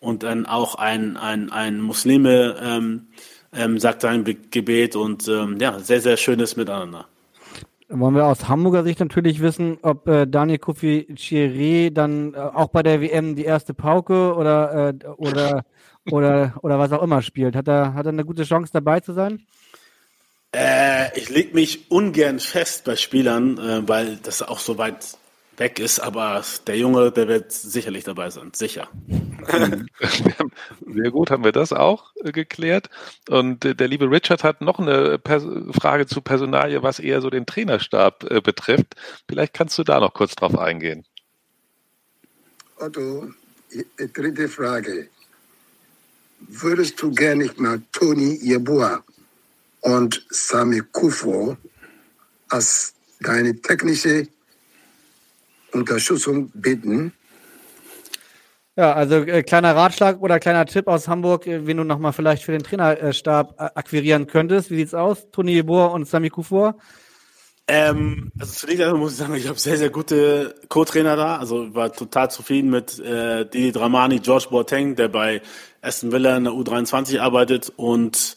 und 0.00 0.22
dann 0.22 0.46
auch 0.46 0.76
ein, 0.76 1.16
ein, 1.16 1.50
ein 1.50 1.80
Muslime 1.80 2.56
ähm, 2.62 3.08
ähm, 3.52 3.78
sagt 3.78 4.04
ein 4.04 4.24
Gebet 4.50 4.94
und 4.94 5.26
ähm, 5.28 5.58
ja, 5.60 5.78
sehr, 5.80 6.00
sehr 6.00 6.16
schönes 6.16 6.56
Miteinander 6.56 7.06
wollen 7.90 8.14
wir 8.14 8.26
aus 8.26 8.48
Hamburger 8.48 8.84
Sicht 8.84 9.00
natürlich 9.00 9.40
wissen, 9.40 9.78
ob 9.82 10.08
äh, 10.08 10.26
Daniel 10.26 10.58
Kofi 10.58 11.08
Chiré 11.14 11.90
dann 11.92 12.34
äh, 12.34 12.38
auch 12.38 12.68
bei 12.68 12.82
der 12.82 13.00
WM 13.00 13.34
die 13.34 13.44
erste 13.44 13.74
Pauke 13.74 14.34
oder, 14.34 14.90
äh, 14.90 15.06
oder, 15.16 15.64
oder, 16.10 16.54
oder 16.62 16.78
was 16.78 16.92
auch 16.92 17.02
immer 17.02 17.20
spielt. 17.22 17.56
Hat 17.56 17.68
er, 17.68 17.94
hat 17.94 18.06
er 18.06 18.12
eine 18.12 18.24
gute 18.24 18.44
Chance 18.44 18.72
dabei 18.72 19.00
zu 19.00 19.12
sein? 19.12 19.44
Äh, 20.54 21.16
ich 21.18 21.28
leg 21.28 21.54
mich 21.54 21.90
ungern 21.90 22.38
fest 22.38 22.84
bei 22.84 22.96
Spielern, 22.96 23.58
äh, 23.58 23.88
weil 23.88 24.16
das 24.16 24.42
auch 24.42 24.58
so 24.58 24.78
weit 24.78 25.16
weg 25.60 25.78
ist, 25.78 26.00
aber 26.00 26.42
der 26.66 26.78
Junge, 26.78 27.12
der 27.12 27.28
wird 27.28 27.52
sicherlich 27.52 28.02
dabei 28.04 28.30
sein, 28.30 28.50
sicher. 28.54 28.88
Sehr 30.86 31.10
gut, 31.10 31.30
haben 31.30 31.44
wir 31.44 31.52
das 31.52 31.72
auch 31.72 32.12
äh, 32.24 32.32
geklärt. 32.32 32.88
Und 33.28 33.64
äh, 33.64 33.74
der 33.74 33.86
liebe 33.86 34.10
Richard 34.10 34.42
hat 34.42 34.62
noch 34.62 34.78
eine 34.80 35.18
Pers 35.18 35.44
Frage 35.78 36.06
zu 36.06 36.22
Personalie, 36.22 36.82
was 36.82 36.98
eher 36.98 37.20
so 37.20 37.30
den 37.30 37.46
Trainerstab 37.46 38.24
äh, 38.24 38.40
betrifft. 38.40 38.96
Vielleicht 39.28 39.54
kannst 39.54 39.78
du 39.78 39.84
da 39.84 40.00
noch 40.00 40.14
kurz 40.14 40.34
drauf 40.34 40.58
eingehen. 40.58 41.04
Otto, 42.78 43.28
dritte 44.14 44.48
Frage. 44.48 45.08
Würdest 46.48 47.00
du 47.02 47.10
gerne 47.10 47.44
nicht 47.44 47.60
mal 47.60 47.82
Toni 47.92 48.38
Yeboah 48.42 49.04
und 49.82 50.26
Sami 50.30 50.80
Kufo 50.90 51.58
als 52.48 52.94
deine 53.20 53.60
technische 53.60 54.26
Unterstützung 55.72 56.50
bitten. 56.54 57.12
Ja, 58.76 58.92
also 58.92 59.16
äh, 59.16 59.42
kleiner 59.42 59.74
Ratschlag 59.74 60.20
oder 60.22 60.38
kleiner 60.38 60.64
Tipp 60.64 60.86
aus 60.86 61.08
Hamburg, 61.08 61.46
äh, 61.46 61.66
wen 61.66 61.76
du 61.76 61.84
nochmal 61.84 62.12
vielleicht 62.12 62.44
für 62.44 62.52
den 62.52 62.62
Trainerstab 62.62 63.54
äh, 63.58 63.68
akquirieren 63.74 64.26
könntest. 64.26 64.70
Wie 64.70 64.76
sieht's 64.76 64.94
aus? 64.94 65.30
Toni 65.32 65.62
Bohr 65.62 65.92
und 65.92 66.08
Sami 66.08 66.30
Kufor? 66.30 66.76
Ähm, 67.66 68.32
also 68.38 68.52
zunächst 68.52 68.82
einmal 68.82 68.98
muss 68.98 69.12
ich 69.12 69.18
sagen, 69.18 69.34
ich 69.34 69.48
habe 69.48 69.58
sehr, 69.58 69.76
sehr 69.76 69.90
gute 69.90 70.54
Co-Trainer 70.68 71.14
da. 71.14 71.36
Also 71.36 71.74
war 71.74 71.92
total 71.92 72.30
zufrieden 72.30 72.70
mit 72.70 72.98
äh, 72.98 73.44
Didi 73.44 73.70
Dramani, 73.70 74.18
George 74.20 74.46
Boateng, 74.50 74.96
der 74.96 75.08
bei 75.08 75.42
Aston 75.82 76.10
Villa 76.10 76.36
in 76.36 76.44
der 76.44 76.52
U23 76.52 77.20
arbeitet 77.20 77.72
und 77.76 78.36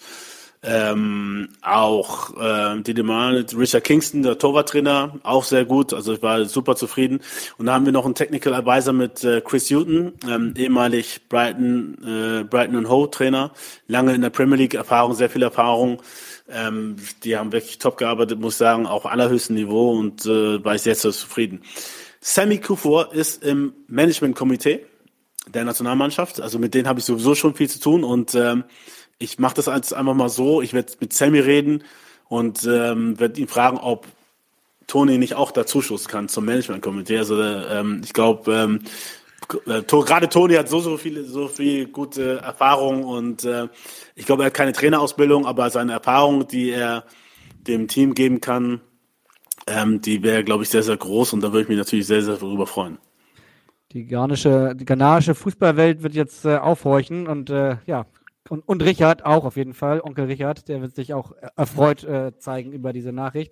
ähm, 0.64 1.50
auch 1.62 2.38
äh, 2.38 2.82
die 2.82 2.94
Demand, 2.94 3.58
Richard 3.58 3.84
Kingston, 3.84 4.24
der 4.24 4.38
Torwarttrainer, 4.38 5.20
auch 5.24 5.44
sehr 5.44 5.66
gut. 5.66 5.94
Also 5.94 6.14
ich 6.14 6.22
war 6.22 6.46
super 6.46 6.76
zufrieden. 6.76 7.20
Und 7.58 7.66
da 7.66 7.74
haben 7.74 7.86
wir 7.86 7.92
noch 7.92 8.06
einen 8.06 8.16
Technical 8.16 8.54
Advisor 8.54 8.94
mit 8.94 9.24
äh, 9.24 9.42
Chris 9.42 9.70
Hutton, 9.70 10.14
ähm, 10.28 10.54
ehemalig 10.56 11.28
Brighton, 11.28 11.98
äh, 12.02 12.44
Brighton 12.46 12.78
and 12.78 12.90
Ho 12.90 13.08
Trainer, 13.08 13.52
lange 13.88 14.14
in 14.14 14.22
der 14.22 14.30
Premier 14.30 14.56
League 14.56 14.74
Erfahrung, 14.74 15.14
sehr 15.14 15.30
viel 15.30 15.44
Erfahrung. 15.44 16.02
Ähm, 16.50 16.96
die 17.24 17.38
haben 17.38 17.52
wirklich 17.52 17.78
top 17.80 17.98
gearbeitet, 17.98 18.40
muss 18.40 18.54
ich 18.54 18.58
sagen, 18.58 18.86
auch 18.86 19.06
allerhöchsten 19.06 19.56
Niveau 19.56 19.92
und 19.92 20.26
äh, 20.26 20.64
war 20.64 20.76
ich 20.76 20.82
sehr, 20.82 20.96
sehr 20.96 21.12
zufrieden. 21.12 21.62
Sammy 22.22 22.60
Kufor 22.60 23.14
ist 23.14 23.44
im 23.44 23.74
Management-Komitee 23.88 24.86
der 25.48 25.66
Nationalmannschaft. 25.66 26.40
Also 26.40 26.58
mit 26.58 26.74
denen 26.74 26.88
habe 26.88 27.00
ich 27.00 27.06
sowieso 27.06 27.36
schon 27.36 27.54
viel 27.54 27.70
zu 27.70 27.80
tun 27.80 28.04
und 28.06 28.34
ähm, 28.36 28.64
ich 29.20 29.40
mache 29.40 29.56
das 29.56 29.68
jetzt 29.68 29.94
einfach 29.94 30.14
mal 30.14 30.30
so, 30.30 30.62
ich 30.62 30.74
werde 30.74 30.94
mit 31.00 31.14
Sammy 31.14 31.40
reden 31.40 31.84
und 32.28 32.66
ähm, 32.66 33.20
werde 33.20 33.40
ihn 33.40 33.48
fragen, 33.48 33.78
ob 33.78 34.08
Toni 34.88 35.18
nicht 35.18 35.36
auch 35.36 35.52
da 35.52 35.66
zuschuss 35.66 36.08
kann 36.08 36.28
zum 36.28 36.46
Management-Komitee. 36.46 37.18
Also 37.18 37.42
ähm, 37.42 38.02
ich 38.04 38.14
glaube, 38.14 38.54
ähm, 38.54 38.80
äh, 39.66 39.82
gerade 39.84 40.30
Toni 40.30 40.56
hat 40.56 40.70
so, 40.70 40.80
so 40.80 40.98
viele, 40.98 41.24
so 41.26 41.48
viel 41.48 41.88
gute 41.88 42.40
Erfahrung 42.40 43.04
und 43.04 43.44
äh, 43.46 43.68
ich 44.16 44.26
glaube, 44.26 44.44
er 44.44 44.48
hat 44.48 44.54
keine 44.54 44.74
Trainerausbildung, 44.74 45.46
aber 45.46 45.70
seine 45.70 45.94
Erfahrung, 45.94 46.48
die 46.48 46.72
er 46.72 47.06
dem 47.68 47.88
Team 47.88 48.14
geben 48.14 48.42
kann, 48.42 48.82
ähm, 49.68 50.02
die 50.02 50.24
wäre, 50.24 50.44
glaube 50.44 50.64
ich, 50.64 50.70
sehr, 50.70 50.84
sehr 50.84 50.98
groß 50.98 51.34
und 51.34 51.42
da 51.42 51.48
würde 51.48 51.62
ich 51.64 51.70
mich 51.70 51.78
natürlich 51.78 52.08
sehr, 52.08 52.22
sehr 52.22 52.36
darüber 52.36 52.68
freuen. 52.68 52.98
Die 53.92 54.06
ghanaische, 54.06 54.76
die 54.76 54.86
ghanaische 54.86 55.36
Fußballwelt 55.36 56.04
wird 56.04 56.16
jetzt 56.16 56.46
äh, 56.46 56.58
aufhorchen 56.58 57.28
und 57.28 57.50
äh, 57.50 57.78
ja, 57.86 58.06
und, 58.54 58.68
und 58.68 58.84
Richard 58.84 59.26
auch 59.26 59.46
auf 59.46 59.56
jeden 59.56 59.74
Fall, 59.74 60.00
Onkel 60.00 60.26
Richard, 60.26 60.68
der 60.68 60.80
wird 60.80 60.94
sich 60.94 61.16
auch 61.16 61.32
erfreut 61.56 62.04
äh, 62.04 62.38
zeigen 62.38 62.72
über 62.72 62.94
diese 62.94 63.12
Nachricht. 63.12 63.52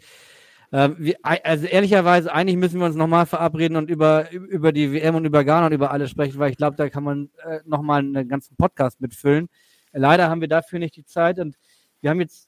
Ähm, 0.71 0.95
wir, 0.99 1.15
also 1.23 1.65
ehrlicherweise, 1.65 2.31
eigentlich 2.31 2.55
müssen 2.55 2.79
wir 2.79 2.85
uns 2.85 2.95
nochmal 2.95 3.25
verabreden 3.25 3.77
und 3.77 3.89
über, 3.89 4.31
über 4.31 4.71
die 4.71 4.93
WM 4.93 5.15
und 5.15 5.25
über 5.25 5.43
Ghana 5.43 5.65
und 5.65 5.71
über 5.71 5.89
alles 5.89 6.11
sprechen, 6.11 6.37
weil 6.37 6.51
ich 6.51 6.57
glaube, 6.57 6.75
da 6.75 6.87
kann 6.87 7.03
man 7.03 7.31
äh, 7.43 7.61
nochmal 7.65 8.01
einen 8.01 8.29
ganzen 8.29 8.55
Podcast 8.57 9.01
mitfüllen. 9.01 9.49
Leider 9.91 10.29
haben 10.29 10.39
wir 10.39 10.47
dafür 10.47 10.77
nicht 10.77 10.95
die 10.95 11.03
Zeit 11.03 11.39
und 11.39 11.55
wir 12.01 12.11
haben 12.11 12.21
jetzt 12.21 12.47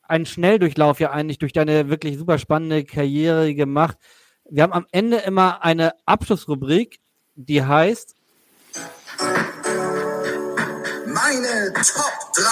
einen 0.00 0.24
Schnelldurchlauf 0.24 0.98
ja 0.98 1.10
eigentlich 1.10 1.36
durch 1.38 1.52
deine 1.52 1.90
wirklich 1.90 2.16
super 2.16 2.38
spannende 2.38 2.84
Karriere 2.84 3.54
gemacht. 3.54 3.98
Wir 4.48 4.62
haben 4.62 4.72
am 4.72 4.86
Ende 4.92 5.18
immer 5.18 5.62
eine 5.62 5.92
Abschlussrubrik, 6.06 7.00
die 7.34 7.62
heißt 7.62 8.14
meine 11.16 11.72
Top 11.72 12.32
3. 12.34 12.42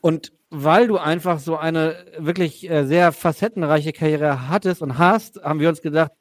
Und 0.00 0.32
weil 0.50 0.86
du 0.86 0.98
einfach 0.98 1.38
so 1.38 1.56
eine 1.56 2.04
wirklich 2.18 2.68
äh, 2.70 2.84
sehr 2.86 3.12
facettenreiche 3.12 3.92
Karriere 3.92 4.48
hattest 4.48 4.82
und 4.82 4.98
hast, 4.98 5.42
haben 5.42 5.58
wir 5.58 5.68
uns 5.68 5.80
gedacht, 5.80 6.12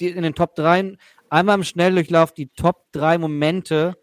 die 0.00 0.08
in 0.08 0.22
den 0.22 0.34
Top 0.34 0.54
3 0.56 0.96
einmal 1.30 1.56
im 1.56 1.64
Schnelldurchlauf 1.64 2.32
die 2.32 2.48
Top 2.48 2.86
3 2.92 3.18
Momente 3.18 3.96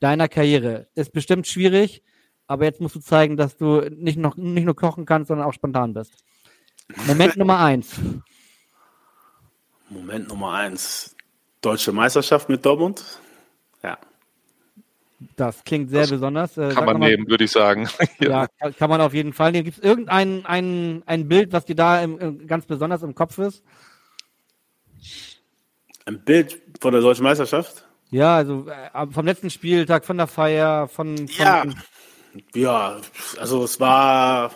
deiner 0.00 0.28
Karriere. 0.28 0.88
Ist 0.94 1.12
bestimmt 1.12 1.46
schwierig, 1.46 2.02
aber 2.46 2.66
jetzt 2.66 2.80
musst 2.80 2.94
du 2.94 3.00
zeigen, 3.00 3.36
dass 3.36 3.56
du 3.56 3.80
nicht, 3.90 4.18
noch, 4.18 4.36
nicht 4.36 4.64
nur 4.64 4.76
kochen 4.76 5.06
kannst, 5.06 5.28
sondern 5.28 5.46
auch 5.46 5.54
spontan 5.54 5.94
bist. 5.94 6.12
Moment 7.06 7.36
Nummer 7.36 7.58
1. 7.58 7.96
Moment 9.88 10.28
Nummer 10.28 10.52
1. 10.52 11.16
Deutsche 11.62 11.92
Meisterschaft 11.92 12.48
mit 12.48 12.64
Dortmund. 12.64 13.02
Ja. 13.82 13.98
Das 15.36 15.64
klingt 15.64 15.90
sehr 15.90 16.02
das 16.02 16.10
besonders. 16.10 16.58
Äh, 16.58 16.68
kann 16.74 16.84
man 16.84 16.98
nehmen, 16.98 17.26
würde 17.28 17.44
ich 17.44 17.50
sagen. 17.50 17.88
ja, 18.20 18.46
ja, 18.60 18.70
kann 18.72 18.90
man 18.90 19.00
auf 19.00 19.14
jeden 19.14 19.32
Fall 19.32 19.52
nehmen. 19.52 19.64
Gibt 19.64 19.78
es 19.78 19.82
irgendein 19.82 20.44
ein, 20.44 21.02
ein 21.06 21.28
Bild, 21.28 21.52
was 21.52 21.64
dir 21.64 21.76
da 21.76 22.02
im, 22.02 22.18
im, 22.18 22.46
ganz 22.46 22.66
besonders 22.66 23.02
im 23.02 23.14
Kopf 23.14 23.38
ist? 23.38 23.62
Ein 26.04 26.22
Bild 26.22 26.60
von 26.80 26.92
der 26.92 27.00
deutschen 27.00 27.22
Meisterschaft? 27.22 27.86
Ja, 28.10 28.36
also 28.36 28.66
äh, 28.68 29.06
vom 29.10 29.26
letzten 29.26 29.50
Spieltag, 29.50 30.04
von 30.04 30.18
der 30.18 30.26
Feier, 30.26 30.86
von, 30.88 31.16
von 31.16 31.28
ja. 31.28 31.64
ja, 32.54 32.96
also 33.38 33.64
es 33.64 33.80
war 33.80 34.52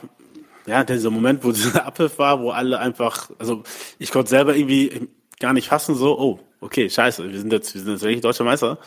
ja 0.66 0.84
dieser 0.84 1.10
Moment, 1.10 1.42
wo 1.42 1.52
dieser 1.52 1.86
Abpfiff 1.86 2.18
war, 2.18 2.40
wo 2.40 2.50
alle 2.50 2.78
einfach, 2.78 3.30
also 3.38 3.62
ich 3.98 4.12
konnte 4.12 4.30
selber 4.30 4.54
irgendwie 4.54 5.08
gar 5.40 5.54
nicht 5.54 5.68
fassen, 5.68 5.94
so, 5.94 6.18
oh, 6.18 6.38
okay, 6.60 6.88
scheiße, 6.88 7.30
wir 7.30 7.38
sind 7.38 7.52
jetzt, 7.52 7.74
wir 7.74 7.80
sind 7.80 7.92
jetzt 7.92 8.02
wirklich 8.02 8.20
deutscher 8.20 8.44
Meister. 8.44 8.78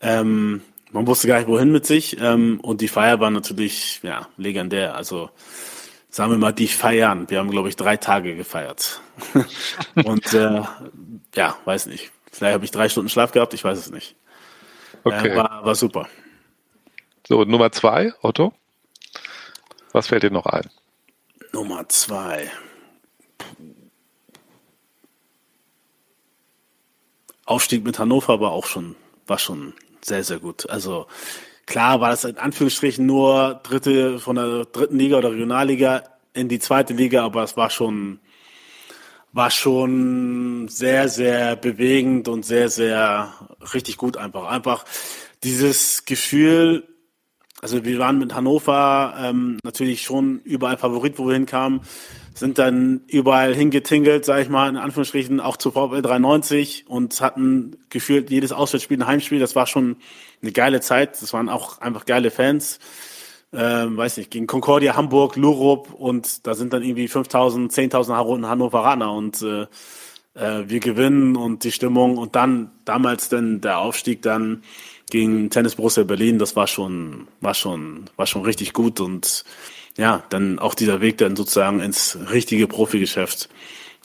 Ähm, 0.00 0.60
man 0.94 1.08
wusste 1.08 1.26
gar 1.26 1.38
nicht, 1.38 1.48
wohin 1.48 1.72
mit 1.72 1.84
sich. 1.84 2.20
Ähm, 2.20 2.60
und 2.60 2.80
die 2.80 2.86
Feier 2.88 3.18
war 3.18 3.30
natürlich, 3.30 4.00
ja, 4.04 4.28
legendär. 4.36 4.94
Also, 4.94 5.28
sagen 6.08 6.30
wir 6.30 6.38
mal, 6.38 6.52
die 6.52 6.68
feiern. 6.68 7.28
Wir 7.28 7.40
haben, 7.40 7.50
glaube 7.50 7.68
ich, 7.68 7.74
drei 7.74 7.96
Tage 7.96 8.36
gefeiert. 8.36 9.00
und 10.04 10.32
äh, 10.32 10.62
ja, 11.34 11.56
weiß 11.64 11.86
nicht. 11.86 12.12
Vielleicht 12.30 12.54
habe 12.54 12.64
ich 12.64 12.70
drei 12.70 12.88
Stunden 12.88 13.08
Schlaf 13.08 13.32
gehabt, 13.32 13.54
ich 13.54 13.64
weiß 13.64 13.76
es 13.76 13.90
nicht. 13.90 14.14
Okay. 15.02 15.30
Äh, 15.30 15.36
war, 15.36 15.64
war 15.64 15.74
super. 15.74 16.08
So, 17.26 17.42
Nummer 17.44 17.72
zwei, 17.72 18.12
Otto. 18.22 18.52
Was 19.90 20.06
fällt 20.06 20.22
dir 20.22 20.30
noch 20.30 20.46
ein? 20.46 20.70
Nummer 21.52 21.88
zwei. 21.88 22.50
Aufstieg 27.46 27.84
mit 27.84 27.98
Hannover 27.98 28.40
war 28.40 28.52
auch 28.52 28.66
schon, 28.66 28.94
war 29.26 29.38
schon 29.38 29.74
sehr, 30.04 30.24
sehr 30.24 30.38
gut. 30.38 30.68
Also 30.68 31.06
klar 31.66 32.00
war 32.00 32.10
das 32.10 32.24
in 32.24 32.38
Anführungsstrichen 32.38 33.04
nur 33.06 33.60
dritte 33.62 34.18
von 34.18 34.36
der 34.36 34.64
dritten 34.66 34.98
Liga 34.98 35.16
oder 35.16 35.32
Regionalliga 35.32 36.02
in 36.32 36.48
die 36.48 36.58
zweite 36.58 36.94
Liga, 36.94 37.24
aber 37.24 37.44
es 37.44 37.56
war 37.56 37.70
schon, 37.70 38.18
war 39.32 39.50
schon 39.50 40.68
sehr, 40.68 41.08
sehr 41.08 41.56
bewegend 41.56 42.28
und 42.28 42.44
sehr, 42.44 42.68
sehr 42.68 43.32
richtig 43.72 43.96
gut 43.96 44.16
einfach. 44.16 44.46
Einfach 44.46 44.84
dieses 45.42 46.04
Gefühl, 46.04 46.86
also 47.62 47.84
wir 47.84 47.98
waren 47.98 48.18
mit 48.18 48.34
Hannover 48.34 49.14
ähm, 49.18 49.58
natürlich 49.64 50.02
schon 50.02 50.40
überall 50.40 50.76
Favorit, 50.76 51.18
wo 51.18 51.26
wir 51.26 51.34
hinkamen 51.34 51.80
sind 52.34 52.58
dann 52.58 53.02
überall 53.06 53.54
hingetingelt, 53.54 54.24
sage 54.24 54.42
ich 54.42 54.48
mal, 54.48 54.68
in 54.68 54.76
Anführungsstrichen, 54.76 55.40
auch 55.40 55.56
zu 55.56 55.70
VfL 55.70 56.02
93 56.02 56.84
und 56.88 57.20
hatten 57.20 57.76
gefühlt 57.90 58.28
jedes 58.30 58.52
Auswärtsspiel 58.52 58.98
ein 58.98 59.06
Heimspiel. 59.06 59.38
Das 59.38 59.54
war 59.54 59.66
schon 59.66 59.96
eine 60.42 60.52
geile 60.52 60.80
Zeit. 60.80 61.22
Das 61.22 61.32
waren 61.32 61.48
auch 61.48 61.80
einfach 61.80 62.04
geile 62.04 62.32
Fans. 62.32 62.80
Ähm, 63.52 63.96
weiß 63.96 64.16
nicht, 64.16 64.32
gegen 64.32 64.48
Concordia 64.48 64.96
Hamburg, 64.96 65.36
Lurup 65.36 65.94
und 65.94 66.44
da 66.44 66.54
sind 66.54 66.72
dann 66.72 66.82
irgendwie 66.82 67.06
5000, 67.06 67.72
10.000 67.72 68.48
Hannoveraner 68.48 69.12
und 69.12 69.42
äh, 69.42 69.66
äh, 70.34 70.68
wir 70.68 70.80
gewinnen 70.80 71.36
und 71.36 71.62
die 71.62 71.70
Stimmung 71.70 72.18
und 72.18 72.34
dann 72.34 72.72
damals 72.84 73.28
dann 73.28 73.60
der 73.60 73.78
Aufstieg 73.78 74.22
dann 74.22 74.64
gegen 75.08 75.50
Tennis 75.50 75.76
Borussia 75.76 76.02
Berlin, 76.02 76.40
das 76.40 76.56
war 76.56 76.66
schon, 76.66 77.28
war 77.40 77.54
schon, 77.54 78.10
war 78.16 78.26
schon 78.26 78.42
richtig 78.42 78.72
gut 78.72 78.98
und 78.98 79.44
ja, 79.96 80.22
dann 80.28 80.58
auch 80.58 80.74
dieser 80.74 81.00
Weg 81.00 81.18
dann 81.18 81.36
sozusagen 81.36 81.80
ins 81.80 82.18
richtige 82.30 82.66
Profigeschäft 82.66 83.48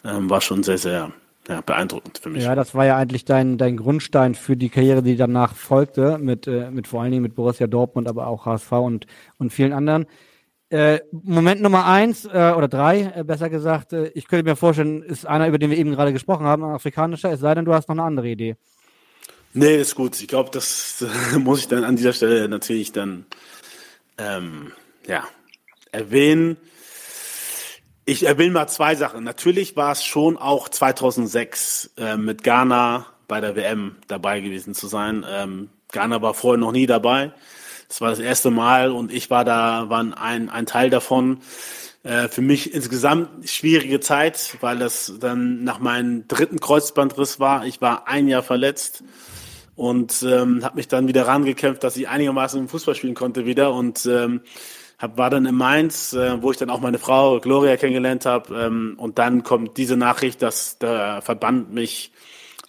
ähm, 0.06 0.30
war 0.30 0.41
schon 0.41 0.64
sehr, 0.64 0.78
sehr 0.78 1.11
ja, 1.48 1.61
beeindruckend 1.61 2.20
für 2.20 2.30
mich. 2.30 2.44
Ja, 2.44 2.53
das 2.53 2.76
war 2.76 2.86
ja 2.86 2.95
eigentlich 2.95 3.26
dein, 3.26 3.57
dein 3.57 3.78
Grundstein 3.78 4.36
für 4.36 4.56
die 4.56 4.70
Karriere, 4.70 5.02
die 5.02 5.18
danach 5.18 5.56
folgte, 5.56 6.20
mit, 6.20 6.45
äh, 6.48 6.70
mit 6.70 6.88
vor 6.88 7.02
allen 7.02 7.11
Dingen 7.11 7.24
mit 7.24 7.36
Borussia 7.36 7.66
Dortmund, 7.66 8.07
aber 8.07 8.28
auch 8.28 8.45
HSV 8.45 8.72
und, 8.74 9.07
und 9.40 9.52
vielen 9.52 9.74
anderen. 9.74 10.06
Äh, 10.70 10.99
Moment 11.11 11.61
Nummer 11.61 11.88
eins 11.88 12.26
äh, 12.26 12.53
oder 12.56 12.68
drei, 12.68 13.11
äh, 13.16 13.24
besser 13.24 13.49
gesagt, 13.49 13.91
äh, 13.94 14.10
ich 14.10 14.28
könnte 14.28 14.48
mir 14.48 14.56
vorstellen, 14.56 15.02
ist 15.02 15.26
einer, 15.26 15.48
über 15.48 15.57
den 15.57 15.72
wir 15.72 15.78
eben 15.78 15.91
gerade 15.91 16.14
gesprochen 16.14 16.45
haben, 16.45 16.64
ein 16.64 16.76
afrikanischer, 16.76 17.32
es 17.32 17.40
sei 17.40 17.56
denn, 17.56 17.66
du 17.66 17.74
hast 17.74 17.90
noch 17.90 17.95
eine 17.95 18.03
andere 18.03 18.28
Idee. 18.28 18.56
Nee, 19.53 19.78
ist 19.78 19.95
gut. 19.95 20.22
Ich 20.22 20.28
glaube, 20.28 20.52
das 20.53 21.03
muss 21.40 21.61
ich 21.61 21.68
dann 21.68 21.84
an 21.84 21.95
dieser 21.95 22.14
Stelle 22.14 22.48
natürlich 22.48 22.91
dann 22.91 23.26
ähm, 24.20 24.72
ja, 25.07 25.24
erwähnen. 25.91 26.57
Ich 28.06 28.26
erwähne 28.26 28.52
mal 28.52 28.68
zwei 28.68 28.95
Sachen. 28.95 29.24
Natürlich 29.24 29.76
war 29.76 29.91
es 29.91 30.03
schon 30.03 30.38
auch 30.38 30.70
2006 30.70 31.91
äh, 31.98 32.18
mit 32.18 32.44
Ghana 32.44 33.06
bei 33.28 33.40
der 33.40 33.56
WM 33.56 33.98
dabei 34.07 34.41
gewesen 34.41 34.74
zu 34.74 34.88
sein. 34.88 35.26
Ähm, 35.30 35.70
Ghana 35.91 36.22
war 36.22 36.34
vorher 36.34 36.57
noch 36.57 36.72
nie 36.72 36.88
dabei. 36.88 37.32
Das 37.88 38.02
war 38.02 38.10
das 38.10 38.20
erste 38.20 38.52
Mal 38.52 38.91
und 38.91 39.11
ich 39.11 39.30
war 39.30 39.45
da, 39.45 39.90
war 39.90 39.99
ein, 39.99 40.49
ein 40.49 40.66
Teil 40.66 40.90
davon. 40.90 41.41
Äh, 42.03 42.30
für 42.30 42.41
mich 42.41 42.74
insgesamt 42.74 43.49
schwierige 43.49 43.99
Zeit, 43.99 44.57
weil 44.61 44.78
das 44.78 45.14
dann 45.20 45.64
nach 45.64 45.80
meinem 45.80 46.28
dritten 46.28 46.60
Kreuzbandriss 46.60 47.40
war. 47.40 47.66
Ich 47.66 47.82
war 47.82 48.07
ein 48.07 48.28
Jahr 48.28 48.44
verletzt 48.44 49.03
und 49.76 50.24
ähm, 50.24 50.64
habe 50.64 50.78
mich 50.78 50.88
dann 50.88 51.07
wieder 51.07 51.28
rangekämpft, 51.28 51.84
dass 51.84 51.98
ich 51.98 52.07
einigermaßen 52.07 52.68
Fußball 52.68 52.95
spielen 52.95 53.16
konnte 53.16 53.45
wieder 53.45 53.74
und 53.74 54.06
ähm, 54.06 54.41
hab, 54.99 55.17
war 55.17 55.30
dann 55.30 55.45
in 55.45 55.55
Mainz, 55.55 56.13
äh, 56.13 56.41
wo 56.41 56.51
ich 56.51 56.57
dann 56.57 56.69
auch 56.69 56.81
meine 56.81 56.99
Frau 56.99 57.39
Gloria 57.39 57.77
kennengelernt 57.77 58.26
habe. 58.26 58.53
Ähm, 58.55 58.95
und 58.97 59.17
dann 59.17 59.43
kommt 59.43 59.77
diese 59.77 59.97
Nachricht, 59.97 60.41
dass 60.41 60.77
der 60.77 61.21
Verband 61.21 61.73
mich 61.73 62.11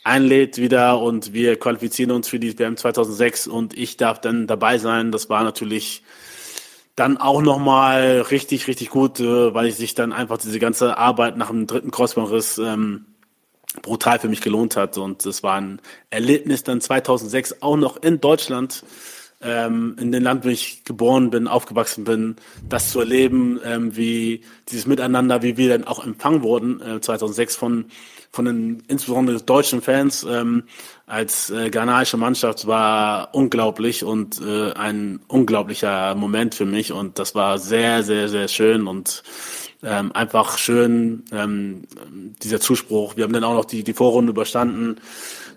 einlädt 0.05 0.57
wieder 0.57 1.01
und 1.01 1.35
wir 1.35 1.59
qualifizieren 1.59 2.11
uns 2.13 2.29
für 2.29 2.39
die 2.39 2.59
WM 2.59 2.77
2006 2.77 3.47
und 3.47 3.77
ich 3.77 3.97
darf 3.97 4.21
dann 4.21 4.47
dabei 4.47 4.79
sein. 4.79 5.13
Das 5.13 5.29
war 5.29 5.43
natürlich 5.45 6.03
dann 6.97 7.19
auch 7.19 7.43
nochmal 7.43 8.23
richtig, 8.31 8.67
richtig 8.69 8.91
gut, 8.91 9.21
äh, 9.21 9.53
weil 9.55 9.67
ich 9.67 9.77
sich 9.77 9.95
dann 9.95 10.13
einfach 10.13 10.39
diese 10.39 10.59
ganze 10.59 10.97
Arbeit 10.99 11.37
nach 11.37 11.49
dem 11.49 11.67
dritten 11.67 11.91
Kreuzbandriss 11.91 12.59
ähm, 12.59 13.07
brutal 13.83 14.19
für 14.19 14.29
mich 14.29 14.41
gelohnt 14.41 14.77
hat. 14.77 14.99
Und 14.99 15.27
es 15.27 15.43
war 15.43 15.57
ein 15.57 15.81
Erlebnis 16.11 16.63
dann 16.63 16.81
2006 16.81 17.57
auch 17.61 17.77
noch 17.77 18.03
in 18.03 18.21
Deutschland 18.21 18.85
ähm, 19.43 19.97
in 19.99 20.13
dem 20.13 20.23
Land, 20.23 20.45
wo 20.45 20.49
ich 20.49 20.85
geboren 20.85 21.31
bin, 21.31 21.49
aufgewachsen 21.49 22.05
bin, 22.05 22.37
das 22.69 22.91
zu 22.91 23.01
erleben, 23.01 23.59
ähm, 23.65 23.97
wie 23.97 24.43
dieses 24.69 24.87
Miteinander, 24.87 25.43
wie 25.43 25.57
wir 25.57 25.71
dann 25.71 25.85
auch 25.85 26.05
empfangen 26.05 26.43
wurden, 26.43 26.81
äh, 26.81 27.01
2006 27.01 27.57
von 27.57 27.87
von 28.33 28.45
den 28.45 28.83
insbesondere 28.87 29.43
deutschen 29.43 29.83
Fans 29.83 30.25
ähm, 30.29 30.63
als 31.07 31.51
äh, 31.51 31.69
ghanaische 31.69 32.17
Mannschaft 32.17 32.65
war 32.69 33.35
unglaublich 33.35 34.05
und 34.05 34.41
äh, 34.41 34.73
ein 34.75 35.19
unglaublicher 35.27 36.15
Moment 36.15 36.55
für 36.55 36.65
mich 36.65 36.93
und 36.93 37.19
das 37.19 37.35
war 37.35 37.59
sehr 37.59 38.05
sehr 38.05 38.29
sehr 38.29 38.47
schön 38.47 38.87
und 38.87 39.25
ähm, 39.83 40.13
einfach 40.13 40.59
schön 40.59 41.25
ähm, 41.33 41.83
dieser 42.43 42.61
Zuspruch. 42.61 43.17
Wir 43.17 43.25
haben 43.25 43.33
dann 43.33 43.45
auch 43.45 43.55
noch 43.55 43.65
die 43.65 43.83
die 43.83 43.95
Vorrunde 43.95 44.31
überstanden 44.31 45.01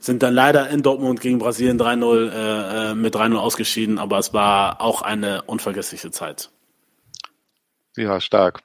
sind 0.05 0.23
dann 0.23 0.33
leider 0.33 0.69
in 0.69 0.83
Dortmund 0.83 1.21
gegen 1.21 1.39
Brasilien 1.39 1.79
3-0 1.79 2.31
äh, 2.31 2.91
äh 2.91 2.95
mit 2.95 3.15
3-0 3.15 3.35
ausgeschieden, 3.37 3.99
aber 3.99 4.19
es 4.19 4.33
war 4.33 4.81
auch 4.81 5.01
eine 5.01 5.43
unvergessliche 5.43 6.11
Zeit. 6.11 6.49
Ja, 7.95 8.19
stark. 8.19 8.61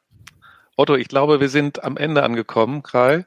Otto, 0.77 0.97
ich 0.97 1.09
glaube, 1.09 1.40
wir 1.40 1.48
sind 1.48 1.85
am 1.85 1.97
Ende 1.97 2.23
angekommen, 2.23 2.82
Kai. 2.82 3.27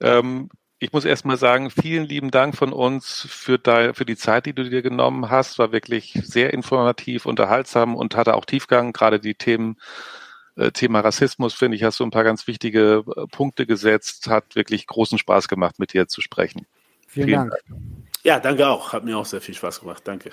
Ähm, 0.00 0.50
ich 0.78 0.92
muss 0.92 1.04
erstmal 1.04 1.38
sagen, 1.38 1.70
vielen 1.70 2.04
lieben 2.04 2.30
Dank 2.30 2.56
von 2.56 2.72
uns 2.72 3.26
für, 3.30 3.58
de, 3.58 3.94
für 3.94 4.04
die 4.04 4.16
Zeit, 4.16 4.46
die 4.46 4.52
du 4.52 4.68
dir 4.68 4.82
genommen 4.82 5.30
hast. 5.30 5.58
War 5.58 5.72
wirklich 5.72 6.18
sehr 6.22 6.52
informativ, 6.52 7.26
unterhaltsam 7.26 7.94
und 7.94 8.14
hatte 8.14 8.34
auch 8.34 8.44
Tiefgang. 8.44 8.92
Gerade 8.92 9.18
die 9.18 9.34
Themen, 9.34 9.78
äh, 10.56 10.72
Thema 10.72 11.00
Rassismus, 11.00 11.54
finde 11.54 11.76
ich, 11.76 11.82
hast 11.82 12.00
du 12.00 12.04
ein 12.04 12.10
paar 12.10 12.24
ganz 12.24 12.46
wichtige 12.46 13.04
äh, 13.16 13.26
Punkte 13.26 13.66
gesetzt. 13.66 14.28
Hat 14.28 14.54
wirklich 14.54 14.86
großen 14.86 15.18
Spaß 15.18 15.48
gemacht, 15.48 15.78
mit 15.78 15.92
dir 15.94 16.08
zu 16.08 16.20
sprechen. 16.20 16.66
Vielen, 17.16 17.28
Vielen 17.28 17.48
Dank. 17.48 17.52
Dank. 17.68 17.80
Ja, 18.24 18.38
danke 18.40 18.68
auch. 18.68 18.92
Hat 18.92 19.04
mir 19.04 19.16
auch 19.16 19.24
sehr 19.24 19.40
viel 19.40 19.54
Spaß 19.54 19.80
gemacht. 19.80 20.02
Danke. 20.04 20.30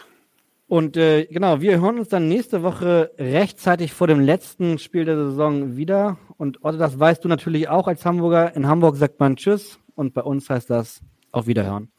Und 0.68 0.98
äh, 0.98 1.26
genau, 1.26 1.62
wir 1.62 1.80
hören 1.80 1.98
uns 1.98 2.10
dann 2.10 2.28
nächste 2.28 2.62
Woche 2.62 3.12
rechtzeitig 3.18 3.94
vor 3.94 4.08
dem 4.08 4.20
letzten 4.20 4.80
Spiel 4.80 5.06
der 5.06 5.16
Saison 5.16 5.78
wieder. 5.78 6.18
Und 6.38 6.66
Otto, 6.66 6.78
das 6.78 7.00
weißt 7.00 7.24
du 7.24 7.30
natürlich 7.30 7.70
auch 7.70 7.88
als 7.88 8.06
Hamburger. 8.06 8.54
In 8.56 8.68
Hamburg 8.68 8.98
sagt 8.98 9.22
man 9.22 9.38
Tschüss 9.38 9.80
und 9.96 10.14
bei 10.14 10.22
uns 10.22 10.50
heißt 10.50 10.70
das 10.70 11.00
auf 11.32 11.48
Wiederhören. 11.48 11.90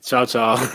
Ciao, 0.00 0.26
ciao. 0.26 0.58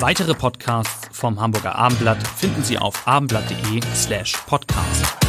Weitere 0.00 0.34
Podcasts 0.34 1.08
vom 1.18 1.38
Hamburger 1.40 1.74
Abendblatt 1.74 2.26
finden 2.26 2.62
Sie 2.62 2.78
auf 2.78 3.06
abendblatt.de 3.06 3.82
slash 3.94 4.34
podcast. 4.46 5.25